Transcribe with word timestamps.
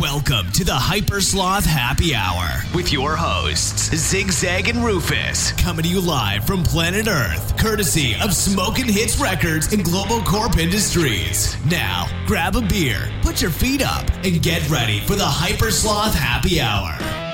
Welcome 0.00 0.52
to 0.52 0.64
the 0.64 0.74
Hyper 0.74 1.22
Sloth 1.22 1.64
Happy 1.64 2.14
Hour 2.14 2.62
with 2.74 2.92
your 2.92 3.16
hosts, 3.16 3.94
Zigzag 3.96 4.68
and 4.68 4.84
Rufus, 4.84 5.52
coming 5.52 5.84
to 5.84 5.88
you 5.88 6.02
live 6.02 6.46
from 6.46 6.64
planet 6.64 7.08
Earth, 7.08 7.56
courtesy 7.56 8.14
of 8.16 8.34
Smoking 8.34 8.88
Hits 8.88 9.18
Records 9.18 9.72
and 9.72 9.82
Global 9.82 10.20
Corp 10.20 10.58
Industries. 10.58 11.56
Now, 11.64 12.08
grab 12.26 12.56
a 12.56 12.60
beer, 12.60 13.10
put 13.22 13.40
your 13.40 13.50
feet 13.50 13.80
up, 13.80 14.10
and 14.22 14.42
get 14.42 14.68
ready 14.68 15.00
for 15.00 15.14
the 15.14 15.24
Hyper 15.24 15.70
Sloth 15.70 16.14
Happy 16.14 16.60
Hour. 16.60 17.25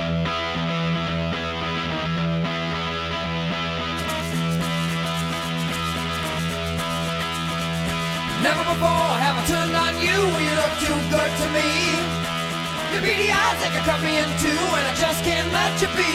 Beady 13.02 13.30
eyes 13.34 13.58
they 13.58 13.70
can 13.74 13.82
cut 13.82 14.00
me 14.06 14.18
in 14.22 14.30
two, 14.38 14.62
and 14.78 14.84
I 14.86 14.94
just 14.94 15.24
can't 15.24 15.50
let 15.52 15.74
you 15.82 15.88
be. 15.98 16.14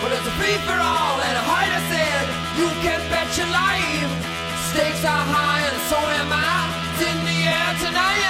But 0.00 0.10
it's 0.16 0.26
a 0.26 0.34
free 0.40 0.56
for 0.64 0.72
all, 0.72 1.20
and 1.20 1.36
a 1.36 1.44
fighter 1.44 1.82
said 1.92 2.24
you 2.56 2.68
can 2.80 3.00
bet 3.12 3.28
your 3.36 3.50
life. 3.52 4.10
Stakes 4.72 5.04
are 5.04 5.24
high, 5.36 5.68
and 5.68 5.78
so 5.90 5.98
am 6.00 6.32
I. 6.32 6.72
It's 6.96 7.02
in 7.10 7.18
the 7.28 7.38
air 7.44 7.70
tonight. 7.84 8.24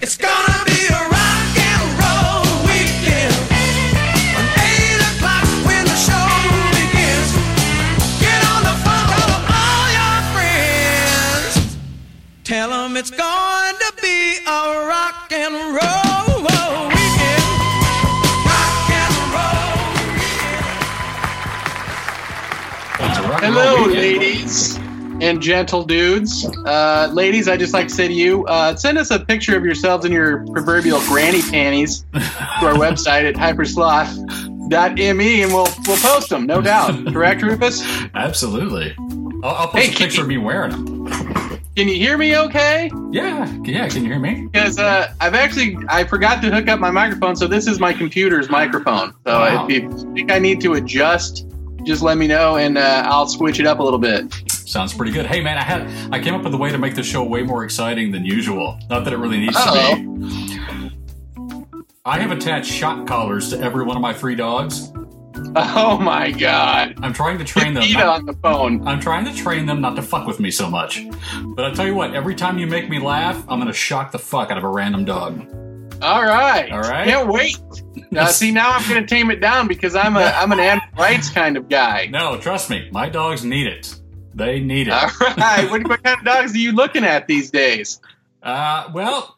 It's 0.00 0.16
gonna 0.16 0.58
be 0.70 0.80
a 0.86 1.02
rock 1.16 1.56
and 1.70 1.82
roll 1.98 2.44
weekend. 2.70 3.34
From 4.34 4.46
eight 4.62 5.00
o'clock 5.10 5.46
when 5.66 5.84
the 5.90 5.98
show 6.06 6.28
begins. 6.78 7.30
Get 8.22 8.40
on 8.52 8.62
the 8.68 8.76
phone, 8.84 9.06
call 9.10 9.32
all 9.58 9.86
your 9.98 10.16
friends. 10.34 11.76
Tell 12.44 12.68
them 12.70 12.96
it's 12.96 13.10
going 13.10 13.33
Hello, 23.46 23.84
ladies 23.84 24.76
and 25.20 25.40
gentle 25.40 25.84
dudes. 25.84 26.44
Uh, 26.64 27.10
ladies, 27.12 27.48
I 27.48 27.56
just 27.56 27.72
like 27.72 27.88
to 27.88 27.94
say 27.94 28.08
to 28.08 28.14
you, 28.14 28.44
uh, 28.46 28.74
send 28.76 28.98
us 28.98 29.10
a 29.10 29.18
picture 29.18 29.56
of 29.56 29.64
yourselves 29.64 30.04
in 30.04 30.12
your 30.12 30.44
proverbial 30.46 31.00
granny 31.00 31.42
panties 31.42 32.04
to 32.12 32.66
our 32.66 32.74
website 32.74 33.28
at 33.28 33.34
hypersloth.me 33.34 35.42
and 35.42 35.52
we'll 35.52 35.68
we'll 35.86 35.96
post 35.98 36.28
them, 36.30 36.46
no 36.46 36.60
doubt. 36.60 37.06
Correct, 37.12 37.42
Rufus? 37.42 37.82
Absolutely. 38.14 38.94
I'll, 39.42 39.54
I'll 39.54 39.68
post 39.68 39.84
Hey, 39.84 39.92
a 39.92 39.96
picture 39.96 40.22
of 40.22 40.28
me 40.28 40.38
wearing 40.38 40.70
them. 40.70 41.53
Can 41.76 41.88
you 41.88 41.96
hear 41.96 42.16
me 42.16 42.36
okay? 42.36 42.88
Yeah, 43.10 43.46
yeah. 43.64 43.88
Can 43.88 44.04
you 44.04 44.10
hear 44.10 44.20
me? 44.20 44.46
Because 44.52 44.78
uh, 44.78 45.12
I've 45.20 45.34
actually 45.34 45.76
I 45.88 46.04
forgot 46.04 46.40
to 46.42 46.50
hook 46.50 46.68
up 46.68 46.78
my 46.78 46.92
microphone, 46.92 47.34
so 47.34 47.48
this 47.48 47.66
is 47.66 47.80
my 47.80 47.92
computer's 47.92 48.48
microphone. 48.48 49.12
So 49.26 49.32
Wow. 49.40 49.66
if 49.68 49.70
you 49.82 50.12
think 50.14 50.30
I 50.30 50.38
need 50.38 50.60
to 50.60 50.74
adjust, 50.74 51.46
just 51.84 52.00
let 52.00 52.16
me 52.16 52.28
know 52.28 52.56
and 52.58 52.78
uh, 52.78 53.02
I'll 53.06 53.26
switch 53.26 53.58
it 53.58 53.66
up 53.66 53.80
a 53.80 53.82
little 53.82 53.98
bit. 53.98 54.32
Sounds 54.52 54.94
pretty 54.94 55.10
good. 55.10 55.26
Hey, 55.26 55.40
man, 55.42 55.58
I 55.58 55.62
had 55.62 55.90
I 56.12 56.22
came 56.22 56.34
up 56.34 56.44
with 56.44 56.54
a 56.54 56.58
way 56.58 56.70
to 56.70 56.78
make 56.78 56.94
the 56.94 57.02
show 57.02 57.24
way 57.24 57.42
more 57.42 57.64
exciting 57.64 58.12
than 58.12 58.24
usual. 58.24 58.78
Not 58.88 59.02
that 59.04 59.12
it 59.12 59.16
really 59.18 59.38
needs 59.40 59.56
Uh-oh. 59.56 59.94
to 59.96 60.00
be. 60.00 60.90
I 62.04 62.18
have 62.20 62.30
attached 62.30 62.70
shock 62.70 63.06
collars 63.06 63.50
to 63.50 63.58
every 63.60 63.84
one 63.84 63.96
of 63.96 64.02
my 64.02 64.12
three 64.14 64.36
dogs. 64.36 64.92
Oh 65.56 65.98
my 65.98 66.30
god. 66.30 66.98
I'm 67.02 67.12
trying 67.12 67.38
to 67.38 67.44
train 67.44 67.74
them. 67.74 67.82
Eat 67.84 67.94
not- 67.94 68.20
on 68.20 68.26
the 68.26 68.34
phone. 68.34 68.86
I'm 68.86 69.00
trying 69.00 69.24
to 69.26 69.34
train 69.34 69.66
them 69.66 69.80
not 69.80 69.96
to 69.96 70.02
fuck 70.02 70.26
with 70.26 70.40
me 70.40 70.50
so 70.50 70.68
much. 70.68 71.06
But 71.44 71.64
I 71.64 71.72
tell 71.72 71.86
you 71.86 71.94
what, 71.94 72.14
every 72.14 72.34
time 72.34 72.58
you 72.58 72.66
make 72.66 72.88
me 72.88 72.98
laugh, 72.98 73.44
I'm 73.48 73.58
gonna 73.58 73.72
shock 73.72 74.12
the 74.12 74.18
fuck 74.18 74.50
out 74.50 74.58
of 74.58 74.64
a 74.64 74.68
random 74.68 75.04
dog. 75.04 75.46
All 76.02 76.22
right. 76.22 76.70
All 76.70 76.80
right. 76.80 77.06
Can't 77.06 77.28
wait. 77.28 77.58
Now, 78.10 78.26
see, 78.26 78.52
now 78.52 78.70
I'm 78.70 78.88
going 78.88 79.00
to 79.00 79.06
tame 79.08 79.32
it 79.32 79.40
down 79.40 79.66
because 79.66 79.96
I'm 79.96 80.16
a 80.16 80.20
I'm 80.36 80.52
an 80.52 80.60
animal 80.60 80.86
rights 80.96 81.30
kind 81.30 81.56
of 81.56 81.68
guy. 81.68 82.06
No, 82.06 82.38
trust 82.38 82.70
me, 82.70 82.88
my 82.92 83.08
dogs 83.08 83.44
need 83.44 83.66
it. 83.66 83.92
They 84.34 84.60
need 84.60 84.86
it. 84.86 84.92
All 84.92 85.10
right. 85.36 85.68
What, 85.68 85.88
what 85.88 86.04
kind 86.04 86.20
of 86.20 86.24
dogs 86.24 86.54
are 86.54 86.58
you 86.58 86.70
looking 86.70 87.02
at 87.04 87.26
these 87.26 87.50
days? 87.50 88.00
Uh, 88.40 88.88
well, 88.94 89.36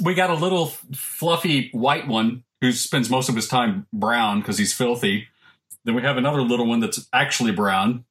we 0.00 0.14
got 0.14 0.30
a 0.30 0.34
little 0.34 0.66
fluffy 0.94 1.70
white 1.72 2.06
one 2.06 2.44
who 2.60 2.72
spends 2.72 3.10
most 3.10 3.28
of 3.28 3.36
his 3.36 3.48
time 3.48 3.86
brown 3.92 4.40
because 4.40 4.58
he's 4.58 4.72
filthy. 4.72 5.28
Then 5.84 5.94
we 5.94 6.02
have 6.02 6.16
another 6.16 6.42
little 6.42 6.66
one 6.66 6.80
that's 6.80 7.08
actually 7.12 7.52
brown. 7.52 8.04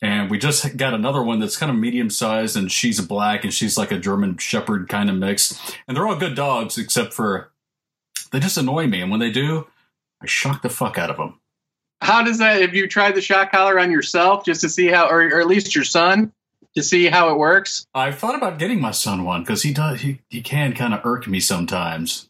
And 0.00 0.30
we 0.30 0.38
just 0.38 0.76
got 0.76 0.94
another 0.94 1.22
one 1.22 1.40
that's 1.40 1.56
kind 1.56 1.70
of 1.70 1.76
medium 1.76 2.08
sized 2.08 2.56
and 2.56 2.70
she's 2.70 3.00
black 3.00 3.42
and 3.42 3.52
she's 3.52 3.76
like 3.76 3.90
a 3.90 3.98
German 3.98 4.38
Shepherd 4.38 4.88
kind 4.88 5.10
of 5.10 5.16
mix. 5.16 5.60
And 5.86 5.96
they're 5.96 6.06
all 6.06 6.16
good 6.16 6.36
dogs 6.36 6.78
except 6.78 7.12
for 7.12 7.50
they 8.30 8.38
just 8.38 8.56
annoy 8.56 8.86
me. 8.86 9.00
And 9.00 9.10
when 9.10 9.20
they 9.20 9.32
do, 9.32 9.66
I 10.22 10.26
shock 10.26 10.62
the 10.62 10.68
fuck 10.68 10.98
out 10.98 11.10
of 11.10 11.16
them. 11.16 11.40
How 12.00 12.22
does 12.22 12.38
that? 12.38 12.60
Have 12.60 12.74
you 12.74 12.86
tried 12.86 13.16
the 13.16 13.20
shock 13.20 13.50
collar 13.50 13.78
on 13.78 13.90
yourself 13.90 14.44
just 14.44 14.60
to 14.60 14.68
see 14.68 14.86
how, 14.86 15.08
or, 15.08 15.20
or 15.20 15.40
at 15.40 15.48
least 15.48 15.74
your 15.74 15.84
son, 15.84 16.32
to 16.76 16.82
see 16.82 17.06
how 17.06 17.30
it 17.30 17.38
works? 17.38 17.84
I've 17.92 18.18
thought 18.18 18.36
about 18.36 18.60
getting 18.60 18.80
my 18.80 18.92
son 18.92 19.24
one 19.24 19.42
because 19.42 19.62
he 19.62 19.72
does, 19.72 20.00
he, 20.00 20.20
he 20.28 20.40
can 20.42 20.74
kind 20.74 20.94
of 20.94 21.04
irk 21.04 21.26
me 21.26 21.40
sometimes. 21.40 22.27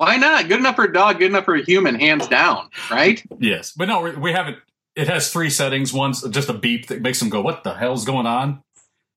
Why 0.00 0.16
not? 0.16 0.48
Good 0.48 0.60
enough 0.60 0.76
for 0.76 0.84
a 0.84 0.92
dog. 0.92 1.18
Good 1.18 1.26
enough 1.30 1.44
for 1.44 1.54
a 1.56 1.62
human. 1.62 1.94
Hands 1.94 2.26
down. 2.26 2.70
Right? 2.90 3.22
Yes, 3.38 3.72
but 3.76 3.86
no, 3.86 4.00
we- 4.00 4.12
we 4.16 4.32
haven't. 4.32 4.56
It 4.96 5.08
has 5.08 5.30
three 5.30 5.50
settings. 5.50 5.92
One's 5.92 6.22
just 6.30 6.48
a 6.48 6.54
beep 6.54 6.86
that 6.86 7.02
makes 7.02 7.20
them 7.20 7.28
go, 7.28 7.42
"What 7.42 7.64
the 7.64 7.74
hell's 7.74 8.06
going 8.06 8.26
on?" 8.26 8.62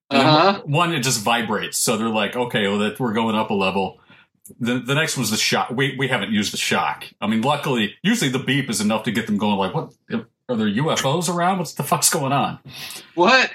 Uh 0.10 0.22
huh. 0.24 0.62
One 0.66 0.94
it 0.94 1.00
just 1.00 1.22
vibrates, 1.22 1.78
so 1.78 1.96
they're 1.96 2.10
like, 2.10 2.36
"Okay, 2.36 2.68
well, 2.68 2.80
that 2.80 3.00
we're 3.00 3.14
going 3.14 3.34
up 3.34 3.50
a 3.50 3.54
level." 3.54 4.02
The 4.60 4.80
the 4.80 4.94
next 4.94 5.16
one's 5.16 5.32
the 5.32 5.38
shock. 5.38 5.70
We 5.72 5.96
we 5.98 6.10
haven't 6.10 6.32
used 6.34 6.52
the 6.52 6.58
shock. 6.58 7.06
I 7.22 7.28
mean, 7.28 7.42
luckily, 7.42 7.96
usually 8.04 8.30
the 8.30 8.40
beep 8.40 8.70
is 8.70 8.82
enough 8.82 9.04
to 9.04 9.12
get 9.12 9.26
them 9.26 9.38
going. 9.38 9.56
Like, 9.56 9.74
what 9.74 9.94
are 10.12 10.56
there 10.58 10.68
UFOs 10.68 11.34
around? 11.34 11.60
What's 11.60 11.74
the 11.76 11.84
fuck's 11.84 12.10
going 12.10 12.34
on? 12.34 12.60
What? 13.16 13.50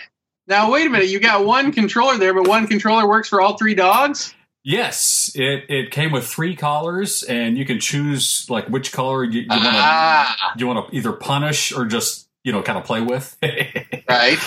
Now 0.47 0.73
wait 0.73 0.87
a 0.87 0.91
minute. 0.91 1.09
You 1.09 1.21
got 1.21 1.45
one 1.45 1.73
controller 1.73 2.17
there, 2.17 2.33
but 2.33 2.49
one 2.49 2.67
controller 2.67 3.07
works 3.07 3.29
for 3.29 3.43
all 3.43 3.59
three 3.59 3.75
dogs. 3.75 4.35
Yes, 4.65 5.31
it 5.35 5.65
it 5.69 5.91
came 5.91 6.13
with 6.13 6.27
three 6.27 6.55
collars, 6.57 7.23
and 7.23 7.57
you 7.57 7.65
can 7.65 7.81
choose 7.81 8.47
like 8.51 8.69
which 8.69 8.93
color 8.93 9.25
you, 9.25 9.43
you 9.43 9.47
want 9.49 9.63
to 9.63 9.71
Ah, 9.73 10.53
you 10.59 10.67
want 10.67 10.89
to 10.91 10.97
either 10.97 11.13
punish 11.13 11.73
or 11.73 11.85
just 11.87 12.29
you 12.45 12.53
know 12.53 12.63
kind 12.63 12.77
of 12.79 12.85
play 12.85 13.01
with. 13.01 13.37
right. 14.09 14.39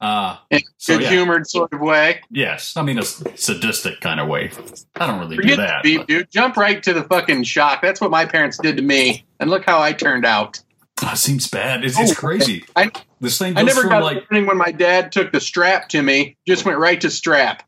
uh, 0.00 0.36
In 0.50 0.60
So, 0.78 0.94
good 0.96 1.04
yeah. 1.04 1.10
humored 1.10 1.46
sort 1.46 1.72
of 1.72 1.80
way. 1.80 2.22
Yes, 2.30 2.76
I 2.76 2.82
mean 2.82 2.98
a 2.98 3.04
sadistic 3.04 4.00
kind 4.00 4.18
of 4.20 4.26
way. 4.28 4.50
I 4.96 5.06
don't 5.06 5.20
really 5.20 5.36
do 5.36 5.56
that. 5.56 5.82
dude. 5.84 6.30
Jump 6.30 6.56
right 6.56 6.82
to 6.82 6.92
the 6.92 7.04
fucking 7.04 7.44
shock. 7.44 7.82
That's 7.82 8.00
what 8.00 8.10
my 8.10 8.24
parents 8.24 8.58
did 8.58 8.76
to 8.78 8.82
me, 8.82 9.26
and 9.38 9.48
look 9.50 9.64
how 9.64 9.80
I 9.80 9.92
turned 9.92 10.24
out. 10.24 10.60
Oh, 11.02 11.10
it 11.12 11.16
seems 11.18 11.48
bad. 11.48 11.84
It's, 11.84 11.96
it's 12.00 12.10
Oh, 12.10 12.14
crazy. 12.14 12.64
I- 12.74 12.90
this 13.20 13.36
thing 13.38 13.56
I 13.56 13.62
never 13.62 13.82
got 13.88 14.02
like 14.02 14.30
when 14.30 14.56
my 14.56 14.70
dad 14.72 15.10
took 15.12 15.32
the 15.32 15.40
strap 15.40 15.88
to 15.90 16.00
me. 16.02 16.36
Just 16.46 16.64
went 16.64 16.78
right 16.78 17.00
to 17.00 17.10
strap. 17.10 17.64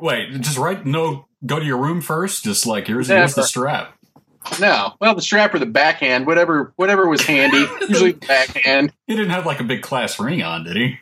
Wait, 0.00 0.40
just 0.40 0.58
right. 0.58 0.84
No, 0.84 1.26
go 1.44 1.58
to 1.58 1.64
your 1.64 1.78
room 1.78 2.00
first. 2.00 2.44
Just 2.44 2.66
like 2.66 2.86
here's 2.86 3.08
here's 3.08 3.34
the 3.34 3.42
strap. 3.42 3.94
No, 4.58 4.94
well, 5.00 5.14
the 5.14 5.22
strap 5.22 5.54
or 5.54 5.58
the 5.58 5.66
backhand, 5.66 6.26
whatever, 6.26 6.72
whatever 6.76 7.08
was 7.08 7.22
handy. 7.22 7.66
Usually 7.88 8.12
the 8.12 8.26
backhand. 8.26 8.92
He 9.06 9.14
didn't 9.14 9.30
have 9.30 9.46
like 9.46 9.60
a 9.60 9.64
big 9.64 9.82
class 9.82 10.18
ring 10.18 10.42
on, 10.42 10.64
did 10.64 10.76
he? 10.76 10.98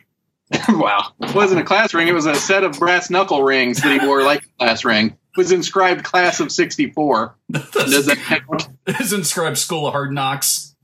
wow, 0.69 1.13
it 1.21 1.33
wasn't 1.33 1.61
a 1.61 1.63
class 1.63 1.93
ring. 1.93 2.07
It 2.07 2.13
was 2.13 2.25
a 2.25 2.35
set 2.35 2.63
of 2.63 2.77
brass 2.79 3.09
knuckle 3.09 3.43
rings 3.43 3.81
that 3.81 3.99
he 3.99 4.05
wore 4.05 4.23
like 4.23 4.43
a 4.43 4.47
class 4.57 4.83
ring. 4.83 5.07
It 5.07 5.37
was 5.37 5.51
inscribed 5.51 6.03
"Class 6.03 6.39
of 6.39 6.51
'64." 6.51 7.35
Does 7.51 8.05
that 8.07 8.17
count? 8.17 8.67
His 8.97 9.13
inscribed 9.13 9.57
School 9.57 9.87
of 9.87 9.93
Hard 9.93 10.11
Knocks. 10.11 10.75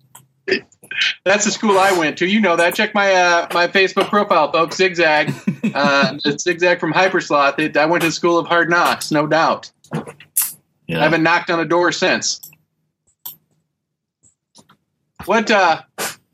That's 1.24 1.46
the 1.46 1.52
school 1.52 1.78
I 1.78 1.92
went 1.98 2.18
to. 2.20 2.28
You 2.28 2.40
know 2.40 2.56
that. 2.56 2.76
Check 2.76 2.94
my 2.94 3.14
uh, 3.14 3.48
my 3.54 3.68
Facebook 3.68 4.10
profile, 4.10 4.52
folks. 4.52 4.78
Zigzag, 4.78 5.34
uh, 5.74 6.18
Zigzag 6.20 6.80
from 6.80 6.94
Hypersloth. 6.94 7.60
It, 7.60 7.78
I 7.78 7.86
went 7.86 8.02
to 8.02 8.08
the 8.08 8.14
School 8.14 8.38
of 8.38 8.48
Hard 8.48 8.70
Knocks, 8.70 9.12
no 9.12 9.28
doubt. 9.28 9.72
Yeah. 10.88 11.00
I 11.00 11.04
haven't 11.04 11.24
knocked 11.24 11.50
on 11.50 11.60
a 11.60 11.66
door 11.66 11.92
since. 11.92 12.42
What? 15.26 15.50
uh 15.50 15.82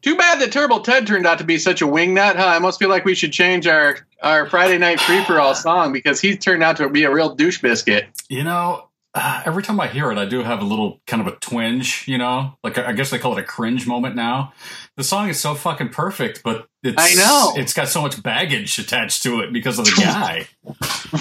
Too 0.01 0.17
bad 0.17 0.41
that 0.41 0.51
Turbo 0.51 0.79
Ted 0.79 1.07
turned 1.07 1.25
out 1.25 1.37
to 1.37 1.43
be 1.43 1.57
such 1.57 1.81
a 1.81 1.85
wingnut, 1.85 2.35
huh? 2.35 2.45
I 2.45 2.55
almost 2.55 2.79
feel 2.79 2.89
like 2.89 3.05
we 3.05 3.15
should 3.15 3.31
change 3.31 3.67
our 3.67 3.97
our 4.21 4.47
Friday 4.47 4.77
Night 4.77 4.99
Free 4.99 5.23
for 5.23 5.39
All 5.39 5.55
song 5.55 5.93
because 5.93 6.19
he 6.19 6.35
turned 6.35 6.63
out 6.63 6.77
to 6.77 6.89
be 6.89 7.03
a 7.03 7.11
real 7.11 7.33
douche 7.35 7.61
biscuit. 7.61 8.05
You 8.29 8.43
know, 8.43 8.87
uh, 9.13 9.43
every 9.45 9.61
time 9.63 9.79
I 9.79 9.87
hear 9.87 10.11
it, 10.11 10.17
I 10.17 10.25
do 10.25 10.41
have 10.43 10.61
a 10.61 10.65
little 10.65 11.01
kind 11.07 11.21
of 11.25 11.27
a 11.31 11.35
twinge. 11.37 12.07
You 12.07 12.17
know, 12.17 12.57
like 12.63 12.77
I 12.77 12.93
guess 12.93 13.09
they 13.09 13.19
call 13.19 13.37
it 13.37 13.41
a 13.41 13.43
cringe 13.45 13.85
moment 13.87 14.15
now. 14.15 14.53
The 14.97 15.03
song 15.03 15.27
is 15.29 15.39
so 15.39 15.53
fucking 15.55 15.89
perfect, 15.89 16.41
but 16.43 16.67
it's 16.83 16.95
I 16.97 17.13
know. 17.15 17.53
it's 17.55 17.73
got 17.73 17.87
so 17.89 18.01
much 18.01 18.21
baggage 18.23 18.77
attached 18.79 19.23
to 19.23 19.41
it 19.41 19.51
because 19.51 19.79
of 19.79 19.85
the 19.85 19.91
guy. 20.01 20.47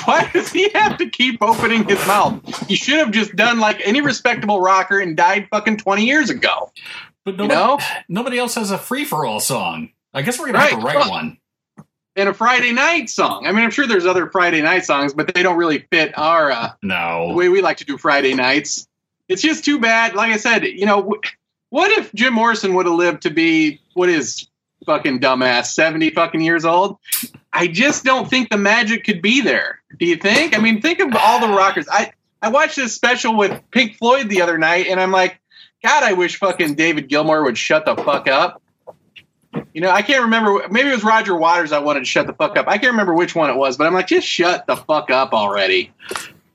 Why 0.04 0.30
does 0.32 0.52
he 0.52 0.68
have 0.70 0.98
to 0.98 1.08
keep 1.10 1.42
opening 1.42 1.88
his 1.88 2.04
mouth? 2.06 2.68
He 2.68 2.76
should 2.76 2.98
have 2.98 3.10
just 3.10 3.34
done 3.34 3.58
like 3.58 3.80
any 3.84 4.00
respectable 4.00 4.60
rocker 4.60 5.00
and 5.00 5.16
died 5.16 5.48
fucking 5.50 5.78
twenty 5.78 6.04
years 6.06 6.30
ago. 6.30 6.70
But 7.24 7.32
You 7.32 7.48
nobody, 7.48 7.54
know? 7.54 7.78
nobody 8.08 8.38
else 8.38 8.54
has 8.54 8.70
a 8.70 8.78
free 8.78 9.04
for 9.04 9.26
all 9.26 9.40
song. 9.40 9.90
I 10.14 10.22
guess 10.22 10.38
we're 10.38 10.46
gonna 10.46 10.60
have 10.60 10.70
to 10.70 10.76
write 10.78 11.08
one. 11.10 11.38
And 12.20 12.28
a 12.28 12.34
Friday 12.34 12.72
night 12.72 13.08
song. 13.10 13.46
I 13.46 13.52
mean, 13.52 13.64
I'm 13.64 13.70
sure 13.70 13.86
there's 13.86 14.06
other 14.06 14.30
Friday 14.30 14.60
night 14.62 14.84
songs, 14.84 15.14
but 15.14 15.32
they 15.34 15.42
don't 15.42 15.56
really 15.56 15.86
fit 15.90 16.16
our 16.18 16.50
uh, 16.52 16.72
the 16.82 16.86
No. 16.86 17.32
way 17.34 17.48
we 17.48 17.62
like 17.62 17.78
to 17.78 17.84
do 17.84 17.96
Friday 17.98 18.34
nights. 18.34 18.86
It's 19.28 19.42
just 19.42 19.64
too 19.64 19.78
bad. 19.78 20.14
Like 20.14 20.32
I 20.32 20.36
said, 20.36 20.64
you 20.64 20.86
know, 20.86 21.14
what 21.70 21.90
if 21.92 22.12
Jim 22.12 22.34
Morrison 22.34 22.74
would 22.74 22.86
have 22.86 22.94
lived 22.94 23.22
to 23.22 23.30
be 23.30 23.80
what 23.94 24.08
is 24.08 24.48
fucking 24.86 25.20
dumbass, 25.20 25.66
70 25.66 26.10
fucking 26.10 26.40
years 26.40 26.64
old? 26.64 26.98
I 27.52 27.66
just 27.66 28.04
don't 28.04 28.28
think 28.28 28.50
the 28.50 28.56
magic 28.58 29.04
could 29.04 29.22
be 29.22 29.40
there. 29.40 29.80
Do 29.98 30.06
you 30.06 30.16
think? 30.16 30.56
I 30.56 30.60
mean, 30.60 30.80
think 30.82 31.00
of 31.00 31.14
all 31.16 31.40
the 31.40 31.48
rockers. 31.54 31.86
I, 31.90 32.12
I 32.42 32.48
watched 32.48 32.76
this 32.76 32.94
special 32.94 33.36
with 33.36 33.60
Pink 33.70 33.96
Floyd 33.96 34.28
the 34.28 34.42
other 34.42 34.58
night, 34.58 34.86
and 34.88 35.00
I'm 35.00 35.10
like, 35.10 35.40
God, 35.82 36.02
I 36.02 36.12
wish 36.12 36.36
fucking 36.36 36.74
David 36.74 37.08
Gilmour 37.08 37.42
would 37.44 37.56
shut 37.56 37.86
the 37.86 37.96
fuck 37.96 38.28
up. 38.28 38.59
You 39.72 39.80
know, 39.80 39.90
I 39.90 40.02
can't 40.02 40.22
remember. 40.24 40.66
Maybe 40.70 40.88
it 40.88 40.92
was 40.94 41.04
Roger 41.04 41.36
Waters 41.36 41.72
I 41.72 41.78
wanted 41.78 42.00
to 42.00 42.06
shut 42.06 42.26
the 42.26 42.32
fuck 42.32 42.56
up. 42.56 42.66
I 42.68 42.78
can't 42.78 42.92
remember 42.92 43.14
which 43.14 43.34
one 43.34 43.50
it 43.50 43.56
was, 43.56 43.76
but 43.76 43.86
I'm 43.86 43.94
like, 43.94 44.08
just 44.08 44.26
shut 44.26 44.66
the 44.66 44.76
fuck 44.76 45.10
up 45.10 45.32
already. 45.32 45.92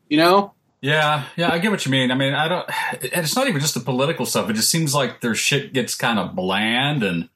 You 0.10 0.18
know? 0.18 0.54
Yeah, 0.82 1.26
yeah, 1.36 1.52
I 1.52 1.58
get 1.60 1.72
what 1.72 1.86
you 1.86 1.92
mean. 1.92 2.12
I 2.12 2.16
mean, 2.16 2.34
I 2.34 2.48
don't. 2.48 2.70
And 3.02 3.26
it's 3.26 3.36
not 3.36 3.48
even 3.48 3.60
just 3.62 3.74
the 3.74 3.80
political 3.80 4.26
stuff. 4.26 4.50
It 4.50 4.54
just 4.54 4.70
seems 4.70 4.94
like 4.94 5.22
their 5.22 5.34
shit 5.34 5.74
gets 5.74 5.96
kind 5.96 6.20
of 6.20 6.36
bland 6.36 7.04
and. 7.04 7.30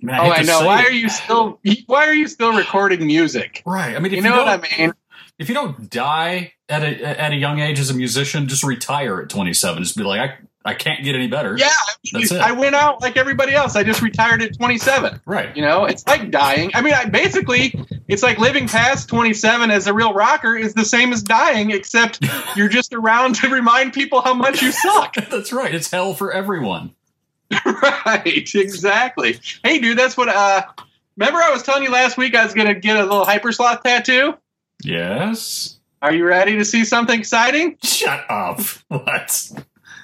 Man, 0.00 0.20
Oh, 0.20 0.30
I 0.30 0.42
know. 0.42 0.64
Why 0.64 0.80
it. 0.82 0.86
are 0.88 0.92
you 0.92 1.08
still? 1.08 1.58
Why 1.86 2.06
are 2.06 2.14
you 2.14 2.28
still 2.28 2.52
recording 2.54 3.06
music? 3.06 3.62
Right. 3.66 3.96
I 3.96 3.98
mean, 3.98 4.12
You 4.12 4.18
you, 4.18 4.22
know 4.24 4.36
don't, 4.36 4.46
what 4.46 4.72
I 4.72 4.78
mean? 4.78 4.92
if 5.38 5.48
you 5.48 5.54
don't 5.54 5.90
die 5.90 6.52
at 6.68 6.82
a 6.82 7.20
at 7.20 7.32
a 7.32 7.36
young 7.36 7.60
age 7.60 7.78
as 7.78 7.90
a 7.90 7.94
musician, 7.94 8.46
just 8.46 8.62
retire 8.62 9.20
at 9.22 9.28
27. 9.30 9.82
Just 9.82 9.96
be 9.96 10.02
like, 10.04 10.20
I 10.20 10.38
I 10.66 10.74
can't 10.74 11.04
get 11.04 11.14
any 11.14 11.28
better. 11.28 11.56
Yeah, 11.56 11.68
That's 12.12 12.32
it. 12.32 12.40
I 12.40 12.52
went 12.52 12.74
out 12.74 13.00
like 13.00 13.16
everybody 13.16 13.54
else. 13.54 13.76
I 13.76 13.84
just 13.84 14.02
retired 14.02 14.42
at 14.42 14.56
27. 14.56 15.20
Right. 15.24 15.56
You 15.56 15.62
know, 15.62 15.84
it's 15.84 16.06
like 16.06 16.30
dying. 16.30 16.72
I 16.74 16.82
mean, 16.82 16.92
I 16.92 17.04
basically, 17.04 17.72
it's 18.08 18.22
like 18.22 18.38
living 18.38 18.66
past 18.66 19.08
27 19.08 19.70
as 19.70 19.86
a 19.86 19.94
real 19.94 20.12
rocker 20.12 20.56
is 20.56 20.74
the 20.74 20.84
same 20.84 21.12
as 21.12 21.22
dying, 21.22 21.70
except 21.70 22.18
you're 22.56 22.68
just 22.68 22.92
around 22.92 23.36
to 23.36 23.48
remind 23.48 23.92
people 23.92 24.20
how 24.20 24.34
much 24.34 24.60
you 24.60 24.72
suck. 24.72 25.14
That's 25.30 25.52
right. 25.52 25.72
It's 25.74 25.90
hell 25.90 26.14
for 26.14 26.32
everyone. 26.32 26.94
right, 27.64 28.54
exactly. 28.54 29.38
Hey, 29.62 29.78
dude, 29.78 29.96
that's 29.96 30.16
what. 30.16 30.28
uh 30.28 30.62
Remember, 31.16 31.40
I 31.40 31.50
was 31.50 31.62
telling 31.62 31.84
you 31.84 31.90
last 31.90 32.18
week 32.18 32.34
I 32.34 32.44
was 32.44 32.54
gonna 32.54 32.74
get 32.74 32.96
a 32.96 33.02
little 33.04 33.24
hypersloth 33.24 33.84
tattoo. 33.84 34.34
Yes. 34.82 35.78
Are 36.02 36.12
you 36.12 36.26
ready 36.26 36.56
to 36.56 36.64
see 36.64 36.84
something 36.84 37.18
exciting? 37.18 37.78
Shut 37.82 38.24
up. 38.28 38.60
What? 38.88 39.50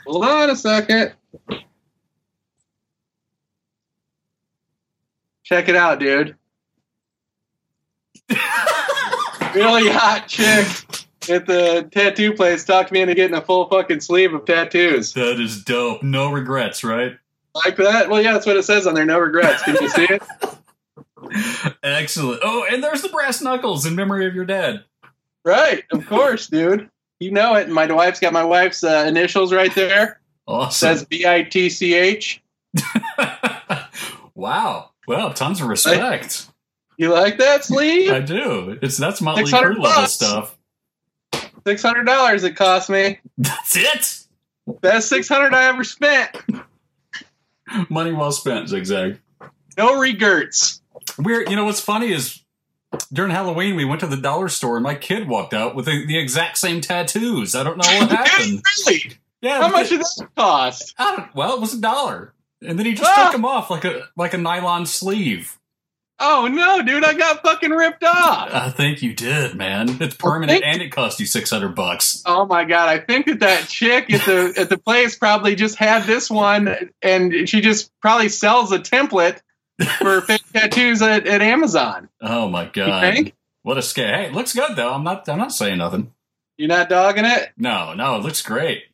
Hold 0.07 0.25
on 0.25 0.51
a 0.51 0.57
second. 0.57 1.13
Check 5.45 5.69
it 5.69 5.77
out, 5.77 6.01
dude. 6.01 6.37
really 9.55 9.89
hot 9.91 10.25
chick 10.27 10.67
at 11.29 11.47
the 11.47 11.89
tattoo 11.93 12.33
place 12.33 12.65
talked 12.65 12.91
me 12.93 13.01
into 13.01 13.15
getting 13.15 13.37
a 13.37 13.41
full 13.41 13.69
fucking 13.69 14.01
sleeve 14.01 14.33
of 14.35 14.45
tattoos. 14.45 15.13
That 15.13 15.41
is 15.41 15.63
dope. 15.63 16.03
No 16.03 16.33
regrets, 16.33 16.83
right? 16.83 17.17
Like 17.55 17.77
that? 17.77 18.09
Well, 18.09 18.23
yeah, 18.23 18.33
that's 18.33 18.47
what 18.47 18.57
it 18.57 18.65
says 18.65 18.87
on 18.87 18.95
there. 18.95 19.05
No 19.05 19.19
regrets. 19.19 19.63
Can 19.63 19.77
you 19.81 19.89
see 19.91 20.07
it? 20.09 20.23
Excellent. 21.83 22.41
Oh, 22.43 22.67
and 22.71 22.83
there's 22.83 23.03
the 23.03 23.09
brass 23.09 23.43
knuckles 23.43 23.87
in 23.87 23.95
memory 23.95 24.27
of 24.27 24.35
your 24.35 24.45
dad. 24.45 24.85
Right, 25.45 25.85
of 25.93 26.07
course, 26.07 26.47
dude. 26.47 26.89
You 27.23 27.31
know 27.31 27.55
it. 27.55 27.69
My 27.69 27.87
wife's 27.87 28.19
got 28.19 28.33
my 28.33 28.43
wife's 28.43 28.83
uh, 28.83 29.05
initials 29.07 29.53
right 29.53 29.73
there. 29.75 30.21
Awesome. 30.49 30.89
says 30.89 31.05
B 31.05 31.25
I 31.25 31.45
T 31.45 31.71
C 31.71 31.95
H. 31.95 32.43
wow. 34.35 34.91
Well, 35.07 35.33
tons 35.33 35.61
of 35.61 35.69
respect. 35.69 36.49
You 36.97 37.13
like 37.13 37.39
that 37.39 37.65
sleeve? 37.65 38.11
I 38.11 38.21
do. 38.21 38.77
It's 38.83 38.97
that's 38.97 39.21
Motley 39.21 39.47
600 39.47 39.77
Crue 39.77 39.83
level 39.83 40.07
stuff. 40.07 40.59
Six 41.65 41.81
hundred 41.81 42.05
dollars 42.05 42.43
it 42.43 42.57
cost 42.57 42.91
me. 42.91 43.21
That's 43.39 43.77
it. 43.77 44.27
Best 44.81 45.09
six 45.09 45.29
hundred 45.29 45.55
I 45.55 45.67
ever 45.67 45.85
spent. 45.85 46.37
Money 47.89 48.13
well 48.13 48.33
spent, 48.33 48.69
zigzag. 48.69 49.21
No 49.79 49.99
regrets. 49.99 50.83
We're 51.19 51.49
You 51.49 51.55
know 51.55 51.65
what's 51.65 51.81
funny 51.81 52.13
is 52.13 52.42
during 53.13 53.31
Halloween 53.31 53.77
we 53.77 53.85
went 53.85 54.01
to 54.01 54.07
the 54.07 54.17
dollar 54.17 54.49
store 54.49 54.77
and 54.77 54.85
my 54.85 54.95
kid 54.95 55.29
walked 55.29 55.55
out 55.55 55.75
with 55.75 55.87
the, 55.87 56.05
the 56.07 56.19
exact 56.19 56.59
same 56.59 56.81
tattoos. 56.81 57.55
I 57.55 57.63
don't 57.63 57.77
know 57.79 57.99
what 58.01 58.11
happened. 58.27 58.63
really? 58.87 59.13
Yeah. 59.41 59.61
How 59.63 59.69
much 59.69 59.89
did 59.89 60.01
that 60.01 60.29
cost? 60.37 60.95
Well, 61.35 61.55
it 61.55 61.61
was 61.61 61.75
a 61.75 61.81
dollar, 61.81 62.33
and 62.65 62.79
then 62.79 62.87
he 62.87 62.95
just 62.95 63.11
Ah! 63.11 63.25
took 63.25 63.33
them 63.33 63.45
off 63.45 63.71
like 63.71 63.85
a 63.85 64.09
like 64.17 64.35
a 64.35 64.39
nylon 64.39 64.87
sleeve. 64.87 65.59
Oh 66.25 66.47
no, 66.47 66.81
dude! 66.83 67.05
I 67.05 67.15
got 67.15 67.43
fucking 67.43 67.71
ripped 67.73 68.05
off. 68.05 68.51
I 68.55 68.71
think 68.71 69.03
you 69.03 69.13
did, 69.13 69.57
man. 69.57 69.97
It's 70.01 70.15
permanent, 70.15 70.63
and 70.63 70.81
it 70.81 70.93
cost 70.93 71.19
you 71.19 71.27
six 71.27 71.51
hundred 71.51 71.75
bucks. 71.75 72.23
Oh 72.25 72.47
my 72.47 72.63
god! 72.65 72.89
I 72.89 72.99
think 73.01 73.27
that 73.27 73.41
that 73.41 73.67
chick 73.69 74.13
at 74.13 74.25
the 74.27 74.55
at 74.57 74.69
the 74.69 74.79
place 74.79 75.17
probably 75.17 75.57
just 75.57 75.77
had 75.77 76.05
this 76.05 76.31
one, 76.31 76.91
and 77.03 77.49
she 77.49 77.61
just 77.61 77.91
probably 78.01 78.29
sells 78.29 78.71
a 78.71 78.79
template 78.79 79.41
for 79.99 80.21
fake 80.23 80.43
tattoos 80.53 81.03
at, 81.03 81.27
at 81.27 81.43
Amazon. 81.43 82.09
Oh 82.21 82.49
my 82.49 82.67
god! 82.67 83.33
What 83.63 83.79
a 83.79 83.83
scare! 83.83 84.15
Hey, 84.17 84.27
it 84.27 84.33
looks 84.33 84.53
good 84.55 84.77
though. 84.77 84.93
I'm 84.93 85.05
not. 85.05 85.29
I'm 85.29 85.39
not 85.39 85.53
saying 85.53 85.79
nothing. 85.79 86.13
You're 86.59 86.69
not 86.69 86.89
dogging 86.89 87.25
it, 87.25 87.51
No, 87.57 87.95
no, 87.95 88.17
it 88.17 88.23
looks 88.23 88.43
great. 88.43 88.85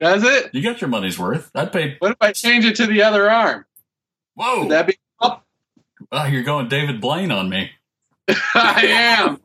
does 0.00 0.24
it? 0.24 0.50
You 0.54 0.62
got 0.62 0.80
your 0.80 0.88
money's 0.88 1.18
worth. 1.18 1.50
I'd 1.54 1.72
pay. 1.72 1.96
What 1.98 2.12
if 2.12 2.16
I 2.20 2.32
change 2.32 2.64
it 2.64 2.76
to 2.76 2.86
the 2.86 3.02
other 3.02 3.30
arm? 3.30 3.66
Whoa! 4.34 4.62
Would 4.62 4.70
that 4.70 4.86
be? 4.86 4.98
oh, 5.20 6.24
you're 6.26 6.42
going 6.42 6.68
David 6.68 7.00
Blaine 7.00 7.30
on 7.30 7.48
me. 7.48 7.70
I 8.54 8.86
am. 8.86 9.40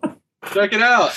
Check 0.53 0.73
it 0.73 0.81
out. 0.81 1.11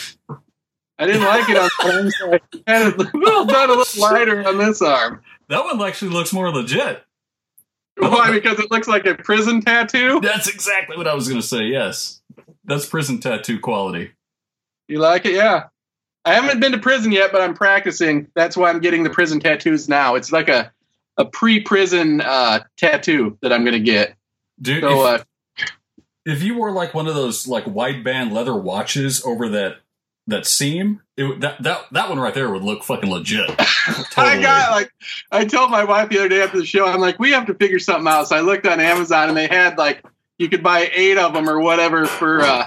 I 0.99 1.07
didn't 1.07 1.23
like 1.25 1.49
it 1.49 1.57
on 1.57 1.71
the 1.79 1.93
arm, 1.93 2.11
so 2.11 2.35
I 2.35 2.71
had 2.71 2.89
it 2.89 2.97
done 3.49 3.71
a 3.71 3.75
little 3.75 4.03
lighter 4.03 4.47
on 4.47 4.59
this 4.59 4.83
arm. 4.83 5.23
That 5.49 5.65
one 5.65 5.81
actually 5.83 6.11
looks 6.11 6.33
more 6.33 6.51
legit. 6.51 7.03
Why? 7.99 8.31
Because 8.31 8.59
it 8.59 8.71
looks 8.71 8.89
like 8.89 9.07
a 9.07 9.15
prison 9.15 9.61
tattoo. 9.61 10.21
That's 10.21 10.49
exactly 10.49 10.97
what 10.97 11.07
I 11.07 11.15
was 11.15 11.29
going 11.29 11.41
to 11.41 11.47
say. 11.47 11.65
Yes, 11.65 12.21
that's 12.65 12.87
prison 12.87 13.21
tattoo 13.21 13.61
quality. 13.61 14.13
You 14.89 14.99
like 14.99 15.27
it? 15.27 15.35
Yeah. 15.35 15.65
I 16.25 16.35
haven't 16.35 16.61
been 16.61 16.73
to 16.73 16.79
prison 16.79 17.11
yet, 17.11 17.33
but 17.33 17.41
I'm 17.41 17.55
practicing. 17.55 18.29
That's 18.35 18.57
why 18.57 18.71
I'm 18.71 18.81
getting 18.81 19.03
the 19.03 19.11
prison 19.11 19.41
tattoos 19.41 19.89
now. 19.89 20.15
It's 20.15 20.31
like 20.31 20.49
a 20.49 20.73
a 21.19 21.25
pre-prison 21.25 22.21
uh, 22.21 22.61
tattoo 22.79 23.37
that 23.43 23.53
I'm 23.53 23.65
going 23.65 23.75
to 23.75 23.81
get. 23.81 24.15
Dude, 24.61 24.83
So 24.83 25.07
if, 25.15 25.21
uh, 25.21 25.25
if 26.25 26.43
you 26.43 26.57
wore 26.57 26.71
like 26.71 26.95
one 26.95 27.07
of 27.07 27.15
those 27.15 27.47
like 27.47 27.65
wideband 27.65 28.33
leather 28.33 28.57
watches 28.57 29.25
over 29.25 29.49
that 29.51 29.79
that 30.29 30.47
seam, 30.47 31.01
it, 31.17 31.41
that 31.41 31.63
that 31.63 31.85
that 31.93 32.09
one 32.09 32.19
right 32.21 32.33
there 32.35 32.51
would 32.51 32.63
look 32.63 32.85
fucking 32.85 33.11
legit. 33.11 33.51
I 34.17 34.41
got 34.41 34.71
like 34.71 34.91
I 35.31 35.45
told 35.45 35.71
my 35.71 35.85
wife 35.85 36.09
the 36.11 36.19
other 36.19 36.29
day 36.29 36.43
after 36.43 36.59
the 36.59 36.67
show, 36.67 36.87
I'm 36.87 37.01
like, 37.01 37.19
we 37.19 37.33
have 37.33 37.47
to 37.47 37.55
figure 37.55 37.79
something 37.79 38.07
out. 38.07 38.29
So 38.29 38.37
I 38.37 38.41
looked 38.41 38.67
on 38.67 38.81
Amazon 38.81 39.29
and 39.29 39.37
they 39.37 39.49
had 39.49 39.79
like 39.79 40.03
you 40.39 40.49
could 40.49 40.63
buy 40.63 40.91
eight 40.95 41.19
of 41.19 41.35
them 41.35 41.49
or 41.49 41.61
whatever 41.61 42.07
for 42.07 42.41
uh, 42.43 42.67